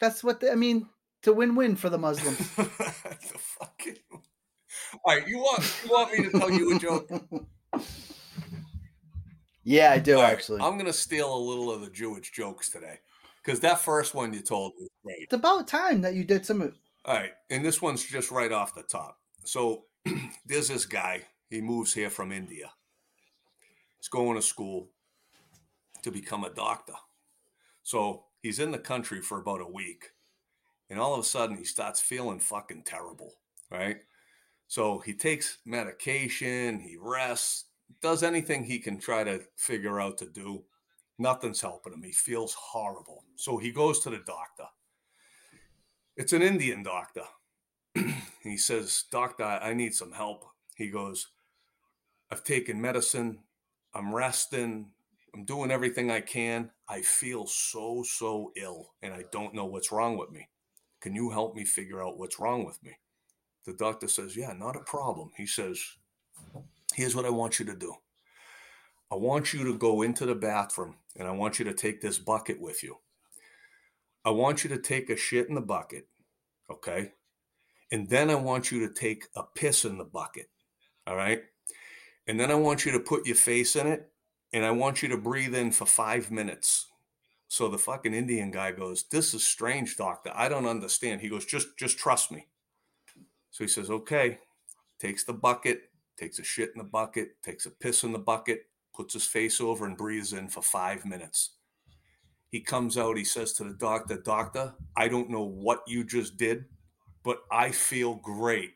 that's 0.00 0.24
what 0.24 0.40
the, 0.40 0.52
I 0.52 0.54
mean. 0.54 0.88
It's 1.20 1.28
a 1.28 1.32
win-win 1.32 1.76
for 1.76 1.88
the 1.90 1.98
Muslims. 1.98 2.38
the 2.56 2.64
fucking. 2.64 3.96
All 5.04 5.16
right, 5.16 5.26
you 5.26 5.38
want 5.38 5.74
you 5.84 5.90
want 5.90 6.12
me 6.12 6.24
to 6.24 6.38
tell 6.38 6.50
you 6.50 6.76
a 6.76 6.78
joke? 6.78 7.10
yeah, 9.64 9.90
I 9.92 9.98
do 9.98 10.16
All 10.16 10.22
right, 10.22 10.32
actually. 10.32 10.60
I'm 10.60 10.78
gonna 10.78 10.92
steal 10.92 11.34
a 11.34 11.36
little 11.38 11.70
of 11.72 11.80
the 11.80 11.90
Jewish 11.90 12.30
jokes 12.30 12.68
today 12.70 12.98
because 13.42 13.60
that 13.60 13.80
first 13.80 14.14
one 14.14 14.32
you 14.32 14.40
told 14.40 14.72
was 14.78 14.88
great. 15.04 15.18
it's 15.22 15.32
about 15.32 15.66
time 15.66 16.02
that 16.02 16.14
you 16.14 16.24
did 16.24 16.44
some. 16.46 16.62
of- 16.62 16.74
All 17.04 17.14
right, 17.14 17.32
and 17.50 17.64
this 17.64 17.80
one's 17.82 18.04
just 18.04 18.30
right 18.30 18.52
off 18.52 18.74
the 18.74 18.82
top. 18.82 19.18
So 19.44 19.84
there's 20.46 20.68
this 20.68 20.84
guy. 20.86 21.22
He 21.48 21.60
moves 21.60 21.94
here 21.94 22.10
from 22.10 22.30
India. 22.32 22.70
He's 23.98 24.08
going 24.08 24.36
to 24.36 24.42
school 24.42 24.90
to 26.02 26.10
become 26.10 26.44
a 26.44 26.50
doctor. 26.50 26.94
So 27.86 28.24
he's 28.42 28.58
in 28.58 28.72
the 28.72 28.80
country 28.80 29.22
for 29.22 29.40
about 29.40 29.60
a 29.60 29.72
week. 29.72 30.06
And 30.90 30.98
all 30.98 31.14
of 31.14 31.20
a 31.20 31.22
sudden, 31.22 31.56
he 31.56 31.62
starts 31.62 32.00
feeling 32.00 32.40
fucking 32.40 32.82
terrible, 32.84 33.34
right? 33.70 33.98
So 34.66 34.98
he 34.98 35.14
takes 35.14 35.58
medication, 35.64 36.80
he 36.80 36.96
rests, 37.00 37.66
does 38.02 38.24
anything 38.24 38.64
he 38.64 38.80
can 38.80 38.98
try 38.98 39.22
to 39.22 39.40
figure 39.54 40.00
out 40.00 40.18
to 40.18 40.26
do. 40.26 40.64
Nothing's 41.20 41.60
helping 41.60 41.92
him. 41.92 42.02
He 42.02 42.10
feels 42.10 42.54
horrible. 42.54 43.22
So 43.36 43.56
he 43.56 43.70
goes 43.70 44.00
to 44.00 44.10
the 44.10 44.20
doctor. 44.26 44.66
It's 46.16 46.32
an 46.32 46.42
Indian 46.42 46.82
doctor. 46.82 47.22
he 48.42 48.56
says, 48.56 49.04
Doctor, 49.12 49.44
I 49.44 49.74
need 49.74 49.94
some 49.94 50.10
help. 50.10 50.44
He 50.74 50.90
goes, 50.90 51.28
I've 52.32 52.42
taken 52.42 52.80
medicine. 52.80 53.44
I'm 53.94 54.12
resting. 54.12 54.90
I'm 55.32 55.44
doing 55.44 55.70
everything 55.70 56.10
I 56.10 56.20
can. 56.20 56.72
I 56.88 57.02
feel 57.02 57.46
so, 57.46 58.04
so 58.04 58.52
ill, 58.56 58.92
and 59.02 59.12
I 59.12 59.24
don't 59.32 59.54
know 59.54 59.66
what's 59.66 59.90
wrong 59.90 60.16
with 60.16 60.30
me. 60.30 60.48
Can 61.00 61.14
you 61.14 61.30
help 61.30 61.54
me 61.54 61.64
figure 61.64 62.02
out 62.04 62.18
what's 62.18 62.38
wrong 62.38 62.64
with 62.64 62.82
me? 62.82 62.92
The 63.64 63.72
doctor 63.72 64.08
says, 64.08 64.36
Yeah, 64.36 64.52
not 64.52 64.76
a 64.76 64.80
problem. 64.80 65.30
He 65.36 65.46
says, 65.46 65.80
Here's 66.94 67.16
what 67.16 67.24
I 67.24 67.30
want 67.30 67.58
you 67.58 67.66
to 67.66 67.74
do 67.74 67.94
I 69.10 69.16
want 69.16 69.52
you 69.52 69.64
to 69.64 69.78
go 69.78 70.02
into 70.02 70.26
the 70.26 70.34
bathroom 70.34 70.96
and 71.16 71.28
I 71.28 71.32
want 71.32 71.58
you 71.58 71.64
to 71.66 71.74
take 71.74 72.00
this 72.00 72.18
bucket 72.18 72.60
with 72.60 72.82
you. 72.82 72.98
I 74.24 74.30
want 74.30 74.64
you 74.64 74.70
to 74.70 74.78
take 74.78 75.10
a 75.10 75.16
shit 75.16 75.48
in 75.48 75.54
the 75.54 75.60
bucket, 75.60 76.08
okay? 76.70 77.12
And 77.92 78.08
then 78.08 78.30
I 78.30 78.34
want 78.34 78.72
you 78.72 78.86
to 78.86 78.92
take 78.92 79.26
a 79.36 79.44
piss 79.44 79.84
in 79.84 79.98
the 79.98 80.04
bucket, 80.04 80.50
all 81.06 81.14
right? 81.14 81.42
And 82.26 82.40
then 82.40 82.50
I 82.50 82.56
want 82.56 82.84
you 82.84 82.90
to 82.92 83.00
put 83.00 83.26
your 83.26 83.36
face 83.36 83.76
in 83.76 83.86
it 83.86 84.10
and 84.52 84.64
I 84.64 84.70
want 84.70 85.02
you 85.02 85.08
to 85.08 85.16
breathe 85.16 85.54
in 85.54 85.72
for 85.72 85.86
five 85.86 86.30
minutes. 86.30 86.86
So 87.48 87.68
the 87.68 87.78
fucking 87.78 88.14
Indian 88.14 88.50
guy 88.50 88.72
goes, 88.72 89.04
This 89.04 89.34
is 89.34 89.46
strange, 89.46 89.96
doctor. 89.96 90.32
I 90.34 90.48
don't 90.48 90.66
understand. 90.66 91.20
He 91.20 91.28
goes, 91.28 91.44
Just 91.44 91.76
just 91.76 91.98
trust 91.98 92.32
me. 92.32 92.46
So 93.50 93.64
he 93.64 93.68
says, 93.68 93.90
Okay, 93.90 94.38
takes 94.98 95.24
the 95.24 95.32
bucket, 95.32 95.82
takes 96.16 96.38
a 96.38 96.44
shit 96.44 96.70
in 96.74 96.78
the 96.78 96.84
bucket, 96.84 97.42
takes 97.42 97.66
a 97.66 97.70
piss 97.70 98.02
in 98.02 98.12
the 98.12 98.18
bucket, 98.18 98.62
puts 98.94 99.14
his 99.14 99.26
face 99.26 99.60
over 99.60 99.86
and 99.86 99.96
breathes 99.96 100.32
in 100.32 100.48
for 100.48 100.62
five 100.62 101.04
minutes. 101.04 101.50
He 102.48 102.60
comes 102.60 102.96
out, 102.96 103.18
he 103.18 103.24
says 103.24 103.52
to 103.54 103.64
the 103.64 103.74
doctor, 103.74 104.16
Doctor, 104.16 104.74
I 104.96 105.08
don't 105.08 105.30
know 105.30 105.42
what 105.42 105.82
you 105.86 106.04
just 106.04 106.36
did, 106.36 106.64
but 107.22 107.40
I 107.50 107.70
feel 107.70 108.14
great. 108.14 108.74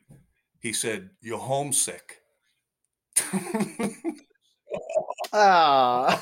He 0.59 0.73
said, 0.73 1.09
You're 1.21 1.39
homesick. 1.39 2.17
Ah. 5.33 6.21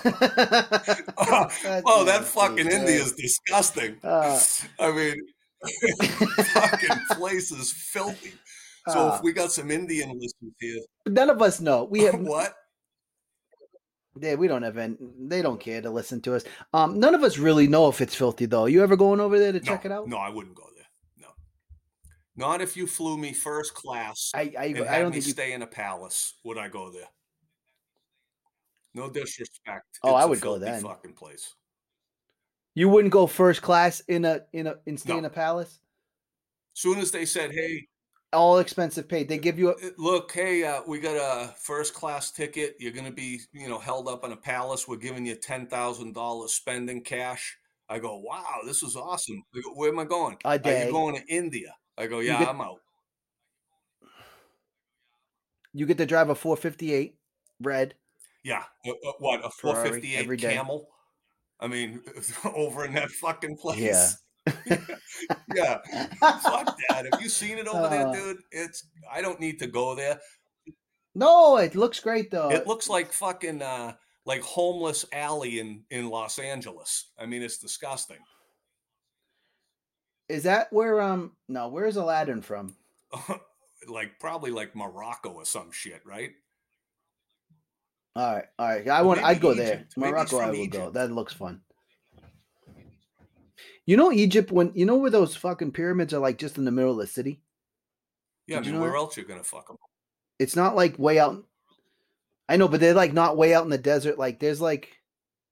oh, 1.86 2.04
that 2.06 2.24
fucking 2.26 2.60
India 2.68 3.02
is 3.02 3.14
disgusting. 3.14 3.98
Uh, 4.04 4.40
I 4.80 4.92
mean, 4.92 5.16
fucking 6.54 6.98
place 7.12 7.52
is 7.52 7.72
filthy. 7.72 8.34
So 8.88 9.00
Ah. 9.00 9.18
if 9.18 9.24
we 9.24 9.34
got 9.34 9.52
some 9.52 9.72
Indian 9.72 10.10
listeners 10.10 10.54
here, 10.60 10.80
none 11.08 11.30
of 11.30 11.42
us 11.42 11.60
know. 11.60 11.84
We 11.86 12.02
have 12.02 12.20
what? 12.20 12.54
Yeah, 14.20 14.36
we 14.36 14.48
don't 14.48 14.64
have 14.64 14.78
any, 14.78 14.98
they 15.20 15.42
don't 15.42 15.60
care 15.62 15.82
to 15.82 15.90
listen 15.90 16.20
to 16.22 16.36
us. 16.36 16.44
Um, 16.74 17.00
none 17.00 17.16
of 17.16 17.24
us 17.24 17.38
really 17.38 17.68
know 17.68 17.88
if 17.88 18.02
it's 18.02 18.16
filthy 18.16 18.46
though. 18.48 18.66
You 18.66 18.84
ever 18.84 18.96
going 18.98 19.20
over 19.20 19.38
there 19.40 19.52
to 19.54 19.60
check 19.60 19.86
it 19.86 19.92
out? 19.92 20.08
No, 20.08 20.18
I 20.18 20.30
wouldn't 20.30 20.56
go 20.56 20.66
there. 20.76 20.86
No, 21.18 21.28
not 22.36 22.62
if 22.62 22.76
you 22.76 22.86
flew 22.88 23.18
me 23.18 23.32
first 23.34 23.74
class 23.76 24.32
I 24.36 24.52
I, 24.58 24.64
I 24.66 25.00
don't 25.00 25.12
me 25.12 25.14
think 25.14 25.26
you. 25.28 25.32
stay 25.32 25.54
in 25.54 25.62
a 25.62 25.68
palace. 25.68 26.34
Would 26.44 26.58
I 26.58 26.68
go 26.68 26.92
there? 26.92 27.08
No 28.94 29.10
disrespect. 29.10 30.00
Oh, 30.04 30.14
I 30.14 30.20
It's 30.20 30.26
a 30.26 30.30
would 30.30 30.42
go 30.42 30.58
then. 30.58 30.82
Fucking 30.82 31.14
place. 31.14 31.56
You 32.76 32.90
wouldn't 32.90 33.12
go 33.12 33.28
first 33.28 33.62
class 33.62 34.00
in 34.02 34.26
a 34.26 34.42
in 34.54 34.68
a 34.68 34.76
in 34.86 34.98
stay 34.98 35.18
in 35.18 35.26
a 35.26 35.30
palace. 35.30 35.80
Soon 36.74 37.00
as 37.00 37.12
they 37.12 37.26
said, 37.26 37.52
"Hey, 37.52 37.88
All 38.32 38.60
expensive 38.60 39.10
paid. 39.10 39.28
They 39.28 39.38
give 39.40 39.58
you 39.58 39.70
a 39.70 39.74
Uh, 39.74 39.90
look, 39.98 40.32
hey, 40.32 40.64
uh, 40.64 40.82
we 40.88 41.00
got 41.00 41.16
a 41.16 41.54
first 41.58 41.94
class 41.96 42.32
ticket. 42.32 42.76
You're 42.80 42.92
going 42.92 43.06
to 43.08 43.12
be, 43.12 43.40
you 43.52 43.68
know, 43.68 43.80
held 43.80 44.08
up 44.08 44.24
in 44.24 44.32
a 44.32 44.38
palace. 44.38 44.88
We're 44.88 44.98
giving 44.98 45.26
you 45.26 45.36
ten 45.36 45.66
thousand 45.68 46.14
dollars 46.14 46.54
spending 46.54 47.02
cash. 47.04 47.58
I 47.90 47.98
go, 47.98 48.18
wow, 48.20 48.60
this 48.66 48.84
is 48.84 48.96
awesome. 48.96 49.44
Go, 49.54 49.72
Where 49.74 49.90
am 49.90 49.98
I 49.98 50.06
going? 50.06 50.38
A 50.46 50.48
Are 50.50 50.86
you 50.86 50.92
going 50.92 51.16
to 51.16 51.26
India? 51.28 51.76
I 51.98 52.06
go, 52.06 52.20
yeah, 52.20 52.38
get- 52.38 52.50
I'm 52.50 52.62
out. 52.62 52.80
you 55.74 55.86
get 55.86 55.98
to 55.98 56.06
drive 56.06 56.30
a 56.30 56.36
458 56.36 57.16
red. 57.62 57.96
Yeah, 58.44 58.64
uh, 58.88 58.92
uh, 58.92 59.12
what 59.20 59.46
a 59.46 59.50
Ferrari 59.50 60.02
458. 60.02 60.40
Camel? 60.40 60.88
I 61.60 61.68
mean, 61.68 62.02
over 62.56 62.86
in 62.86 62.94
that 62.94 63.10
fucking 63.12 63.58
place. 63.58 63.78
Yeah. 63.80 64.10
yeah. 65.56 65.78
Fuck 66.20 66.78
that. 66.90 67.08
Have 67.12 67.22
you 67.22 67.30
seen 67.30 67.58
it 67.58 67.68
over 67.68 67.86
Uh, 67.86 67.90
there, 67.90 68.14
dude? 68.14 68.38
It's. 68.52 68.88
I 69.12 69.22
don't 69.22 69.40
need 69.40 69.60
to 69.60 69.68
go 69.68 69.94
there. 69.96 70.20
No, 71.16 71.58
it 71.58 71.76
looks 71.76 72.00
great 72.00 72.32
though. 72.32 72.50
It 72.50 72.66
looks 72.66 72.88
like 72.88 73.12
fucking 73.12 73.62
uh 73.62 73.94
like 74.26 74.42
homeless 74.42 75.06
alley 75.12 75.60
in 75.60 75.84
in 75.90 76.10
Los 76.10 76.40
Angeles. 76.40 77.12
I 77.20 77.26
mean, 77.26 77.42
it's 77.42 77.58
disgusting. 77.58 78.20
Is 80.30 80.44
that 80.44 80.72
where 80.72 81.02
um 81.02 81.34
no, 81.48 81.68
where's 81.68 81.98
Aladdin 81.98 82.42
from? 82.42 82.76
like 83.88 84.20
probably 84.20 84.52
like 84.52 84.76
Morocco 84.76 85.30
or 85.32 85.46
some 85.46 85.72
shit, 85.72 86.02
right? 86.06 86.32
All 88.20 88.36
right, 88.36 88.46
all 88.60 88.68
right. 88.68 88.88
I 88.90 89.02
want. 89.02 89.20
maybe 89.20 89.30
I'd 89.30 89.40
go 89.40 89.54
there. 89.54 89.76
Egypt. 89.76 89.94
Maybe 89.96 90.12
Morocco, 90.12 90.40
I 90.40 90.52
will 90.52 90.68
go. 90.68 90.90
That 90.90 91.10
looks 91.10 91.32
fun. 91.32 91.62
You 93.86 93.96
know 93.96 94.12
Egypt 94.12 94.52
when 94.52 94.74
you 94.76 94.86
know 94.86 94.98
where 94.98 95.10
those 95.10 95.38
fucking 95.38 95.72
pyramids 95.72 96.14
are 96.14 96.20
like 96.20 96.38
just 96.38 96.58
in 96.58 96.66
the 96.66 96.72
middle 96.72 96.92
of 96.92 96.98
the 96.98 97.08
city. 97.08 97.40
Yeah, 98.46 98.58
I 98.58 98.60
Did 98.60 98.66
you 98.66 98.72
mean, 98.74 98.82
know 98.82 98.84
where 98.84 98.92
that? 98.92 98.98
else 98.98 99.16
you're 99.16 99.26
gonna 99.26 99.42
fuck 99.42 99.70
them? 99.70 99.78
It's 100.38 100.58
not 100.58 100.76
like 100.76 101.00
way 101.00 101.18
out. 101.18 101.46
I 102.50 102.58
know, 102.58 102.68
but 102.68 102.82
they're 102.82 102.94
like 102.94 103.14
not 103.14 103.38
way 103.38 103.54
out 103.54 103.64
in 103.64 103.70
the 103.70 103.78
desert. 103.78 104.20
Like 104.20 104.42
there's 104.42 104.60
like, 104.60 104.90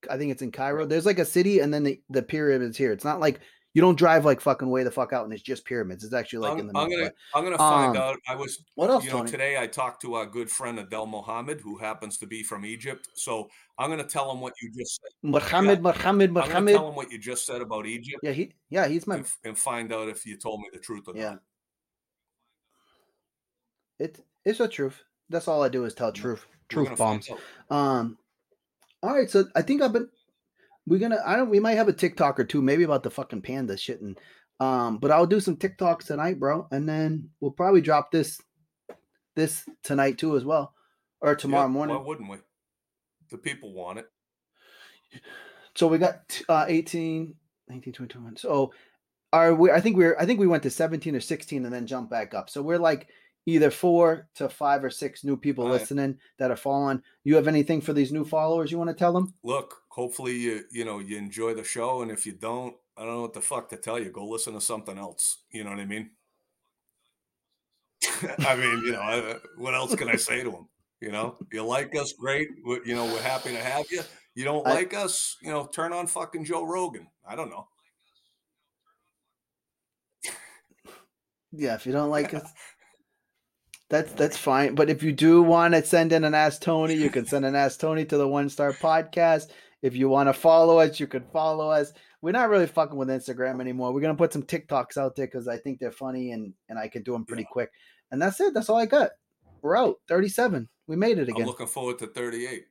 I 0.09 0.17
think 0.17 0.33
it's 0.33 0.41
in 0.41 0.51
Cairo. 0.51 0.85
There's 0.85 1.05
like 1.05 1.19
a 1.19 1.25
city, 1.25 1.59
and 1.59 1.73
then 1.73 1.83
the 1.83 2.01
the 2.09 2.21
pyramids 2.21 2.77
here. 2.77 2.91
It's 2.91 3.05
not 3.05 3.21
like 3.21 3.39
you 3.77 3.81
don't 3.81 3.95
drive 3.95 4.25
like 4.25 4.41
fucking 4.41 4.67
way 4.67 4.83
the 4.83 4.89
fuck 4.89 5.13
out, 5.13 5.23
and 5.25 5.31
it's 5.31 5.43
just 5.43 5.63
pyramids. 5.63 6.03
It's 6.03 6.11
actually 6.11 6.39
like 6.39 6.53
I'm, 6.53 6.59
in 6.61 6.65
the 6.67 6.79
I'm 6.79 6.89
middle. 6.89 7.05
gonna 7.05 7.13
I'm 7.35 7.43
gonna 7.43 7.57
find 7.59 7.95
um, 7.95 8.01
out. 8.01 8.17
I 8.27 8.35
was 8.35 8.63
What 8.73 8.89
else, 8.89 9.03
you 9.05 9.11
know 9.11 9.17
Tony? 9.19 9.29
today 9.29 9.59
I 9.59 9.67
talked 9.67 10.01
to 10.01 10.15
our 10.15 10.25
good 10.25 10.49
friend 10.49 10.79
Adel 10.79 11.05
Mohammed, 11.05 11.61
who 11.61 11.77
happens 11.77 12.17
to 12.17 12.25
be 12.25 12.41
from 12.41 12.65
Egypt. 12.65 13.09
So 13.13 13.47
I'm 13.77 13.91
gonna 13.91 14.03
tell 14.03 14.31
him 14.31 14.41
what 14.41 14.53
you 14.63 14.71
just 14.75 14.99
said. 14.99 15.11
Muhammad, 15.21 15.83
Muhammad, 15.83 16.31
I'm 16.35 16.49
gonna 16.49 16.71
tell 16.71 16.89
him 16.89 16.95
what 16.95 17.11
you 17.11 17.19
just 17.19 17.45
said 17.45 17.61
about 17.61 17.85
Egypt 17.85 18.17
Yeah, 18.23 18.31
he. 18.31 18.51
Yeah, 18.71 18.87
he's 18.87 19.05
my. 19.05 19.17
and, 19.17 19.27
and 19.45 19.55
find 19.55 19.93
out 19.93 20.09
if 20.09 20.25
you 20.25 20.37
told 20.37 20.61
me 20.61 20.69
the 20.73 20.79
truth 20.79 21.03
or 21.07 21.15
Yeah. 21.15 21.29
not. 21.33 21.39
It 23.99 24.25
it's 24.43 24.57
the 24.57 24.67
truth. 24.67 25.03
That's 25.29 25.47
all 25.47 25.61
I 25.61 25.69
do 25.69 25.85
is 25.85 25.93
tell 25.93 26.11
truth. 26.11 26.47
We're 26.73 26.85
Truth 26.85 26.97
bombs. 26.97 27.29
Um. 27.69 28.17
All 29.03 29.13
right, 29.13 29.29
so 29.29 29.45
I 29.55 29.61
think 29.61 29.83
I've 29.83 29.93
been. 29.93 30.09
We're 30.87 30.99
gonna. 30.99 31.21
I 31.25 31.35
don't. 31.35 31.49
We 31.49 31.59
might 31.59 31.75
have 31.75 31.89
a 31.89 31.93
TikTok 31.93 32.39
or 32.39 32.45
two, 32.45 32.61
maybe 32.61 32.83
about 32.83 33.03
the 33.03 33.11
fucking 33.11 33.41
panda 33.41 33.77
shit, 33.77 34.01
and 34.01 34.17
um. 34.59 34.97
But 34.97 35.11
I'll 35.11 35.27
do 35.27 35.41
some 35.41 35.57
TikToks 35.57 36.05
tonight, 36.05 36.39
bro, 36.39 36.67
and 36.71 36.87
then 36.87 37.29
we'll 37.41 37.51
probably 37.51 37.81
drop 37.81 38.11
this, 38.11 38.41
this 39.35 39.67
tonight 39.83 40.17
too 40.17 40.37
as 40.37 40.45
well, 40.45 40.73
or 41.19 41.35
tomorrow 41.35 41.67
morning. 41.67 41.95
Why 41.97 42.03
wouldn't 42.03 42.29
we? 42.29 42.37
The 43.29 43.37
people 43.37 43.73
want 43.73 43.99
it. 43.99 44.09
So 45.75 45.87
we 45.87 45.97
got 45.97 46.27
t- 46.29 46.45
uh 46.49 46.65
18, 46.67 47.35
19, 47.69 47.93
20, 47.93 48.13
21. 48.13 48.37
So 48.37 48.73
are 49.33 49.53
we 49.53 49.71
I 49.71 49.81
think 49.81 49.97
we're 49.97 50.17
I 50.17 50.25
think 50.25 50.39
we 50.39 50.47
went 50.47 50.63
to 50.63 50.69
17 50.69 51.15
or 51.15 51.19
16 51.19 51.65
and 51.65 51.73
then 51.73 51.85
jump 51.85 52.09
back 52.09 52.33
up. 52.33 52.49
So 52.49 52.61
we're 52.61 52.79
like 52.79 53.09
either 53.45 53.69
four 53.71 54.27
to 54.35 54.49
five 54.49 54.83
or 54.83 54.89
six 54.89 55.23
new 55.23 55.37
people 55.37 55.65
All 55.65 55.71
right. 55.71 55.79
listening 55.79 56.17
that 56.39 56.51
are 56.51 56.55
following. 56.57 57.01
You 57.23 57.35
have 57.35 57.47
anything 57.47 57.81
for 57.81 57.93
these 57.93 58.11
new 58.11 58.25
followers 58.25 58.71
you 58.71 58.77
want 58.77 58.89
to 58.89 58.95
tell 58.95 59.13
them? 59.13 59.33
Look, 59.43 59.75
hopefully 59.97 60.35
you 60.37 60.63
you 60.71 60.85
know 60.85 60.99
you 60.99 61.17
enjoy 61.17 61.53
the 61.55 61.63
show, 61.63 62.01
and 62.01 62.11
if 62.11 62.25
you 62.25 62.31
don't, 62.31 62.75
I 62.95 63.03
don't 63.03 63.15
know 63.15 63.21
what 63.23 63.33
the 63.33 63.41
fuck 63.41 63.67
to 63.69 63.77
tell 63.77 63.99
you. 63.99 64.11
Go 64.11 64.25
listen 64.25 64.53
to 64.53 64.61
something 64.61 64.97
else. 64.97 65.39
You 65.51 65.63
know 65.65 65.71
what 65.71 65.79
I 65.79 65.85
mean? 65.85 66.11
I 68.47 68.55
mean, 68.55 68.83
you 68.85 68.91
know, 68.91 69.01
I, 69.01 69.35
what 69.57 69.73
else 69.73 69.95
can 69.95 70.07
I 70.07 70.15
say 70.15 70.43
to 70.43 70.51
them? 70.51 70.67
You 71.01 71.11
know, 71.11 71.35
you 71.51 71.63
like 71.65 71.95
us, 71.95 72.13
great. 72.13 72.47
we 72.65 72.79
you 72.85 72.95
know, 72.95 73.05
we're 73.05 73.21
happy 73.21 73.49
to 73.49 73.61
have 73.61 73.85
you. 73.91 74.01
You 74.35 74.45
don't 74.45 74.65
I- 74.67 74.73
like 74.75 74.93
us, 74.93 75.35
you 75.41 75.49
know, 75.49 75.65
turn 75.65 75.91
on 75.93 76.07
fucking 76.07 76.45
Joe 76.45 76.63
Rogan. 76.65 77.07
I 77.27 77.35
don't 77.35 77.49
know. 77.49 77.67
Yeah, 81.51 81.75
if 81.75 81.85
you 81.85 81.93
don't 81.93 82.09
like 82.09 82.33
us, 82.33 82.51
that's 83.89 84.11
that's 84.13 84.37
fine. 84.37 84.75
But 84.75 84.89
if 84.89 85.01
you 85.01 85.11
do 85.13 85.41
want 85.41 85.73
to 85.73 85.83
send 85.83 86.11
in 86.11 86.23
an 86.23 86.35
Ask 86.35 86.61
Tony, 86.61 86.93
you 86.93 87.09
can 87.09 87.25
send 87.25 87.45
an 87.45 87.55
Ask 87.55 87.79
Tony 87.79 88.05
to 88.05 88.17
the 88.17 88.27
One 88.27 88.49
Star 88.49 88.73
Podcast. 88.73 89.47
If 89.81 89.95
you 89.95 90.09
want 90.09 90.27
to 90.27 90.33
follow 90.33 90.79
us, 90.79 90.99
you 90.99 91.07
can 91.07 91.23
follow 91.31 91.69
us. 91.69 91.93
We're 92.21 92.31
not 92.31 92.49
really 92.49 92.65
fucking 92.67 92.97
with 92.97 93.09
Instagram 93.09 93.61
anymore. 93.61 93.93
We're 93.93 94.01
gonna 94.01 94.15
put 94.15 94.33
some 94.33 94.43
TikToks 94.43 94.97
out 94.97 95.15
there 95.15 95.27
because 95.27 95.47
I 95.47 95.57
think 95.57 95.79
they're 95.79 95.91
funny 95.91 96.31
and 96.31 96.53
and 96.69 96.79
I 96.79 96.87
can 96.87 97.03
do 97.03 97.11
them 97.13 97.25
pretty 97.25 97.43
Yeah. 97.43 97.49
quick. 97.51 97.71
And 98.11 98.21
that's 98.21 98.39
it. 98.39 98.53
That's 98.53 98.69
all 98.69 98.77
I 98.77 98.85
got. 98.85 99.11
We're 99.61 99.77
out. 99.77 99.97
37. 100.07 100.67
We 100.87 100.95
made 100.95 101.19
it 101.19 101.29
again. 101.29 101.41
I'm 101.41 101.47
looking 101.47 101.67
forward 101.67 101.99
to 101.99 102.07
38. 102.07 102.65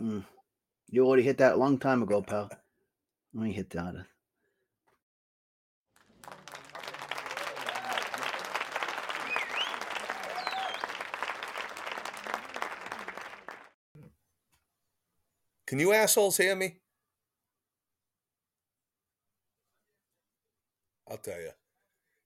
Mm. 0.00 0.24
You 0.88 1.06
already 1.06 1.22
hit 1.22 1.38
that 1.38 1.54
a 1.54 1.56
long 1.56 1.78
time 1.78 2.02
ago, 2.02 2.22
pal. 2.22 2.50
Let 3.34 3.44
me 3.44 3.52
hit 3.52 3.70
that. 3.70 3.94
Can 15.66 15.78
you 15.80 15.92
assholes 15.92 16.36
hear 16.36 16.54
me? 16.54 16.76
I'll 21.08 21.18
tell 21.18 21.40
you. 21.40 21.50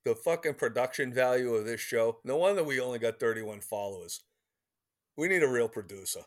The 0.05 0.15
fucking 0.15 0.55
production 0.55 1.13
value 1.13 1.55
of 1.55 1.67
this 1.67 1.81
show. 1.81 2.21
No 2.25 2.37
wonder 2.37 2.65
we 2.65 2.81
only 2.81 2.99
got 2.99 3.21
31 3.21 3.61
followers. 3.61 4.21
We 5.17 5.29
need 5.29 5.43
a 5.43 5.49
real 5.49 5.69
producer. 5.69 6.21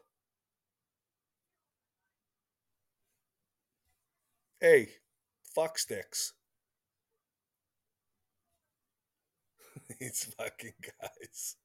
Hey, 4.60 4.90
fuck 5.54 5.78
sticks. 5.78 6.34
These 10.00 10.34
fucking 10.38 10.74
guys. 11.02 11.56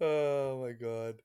Oh 0.00 0.62
my 0.62 0.72
god. 0.72 1.20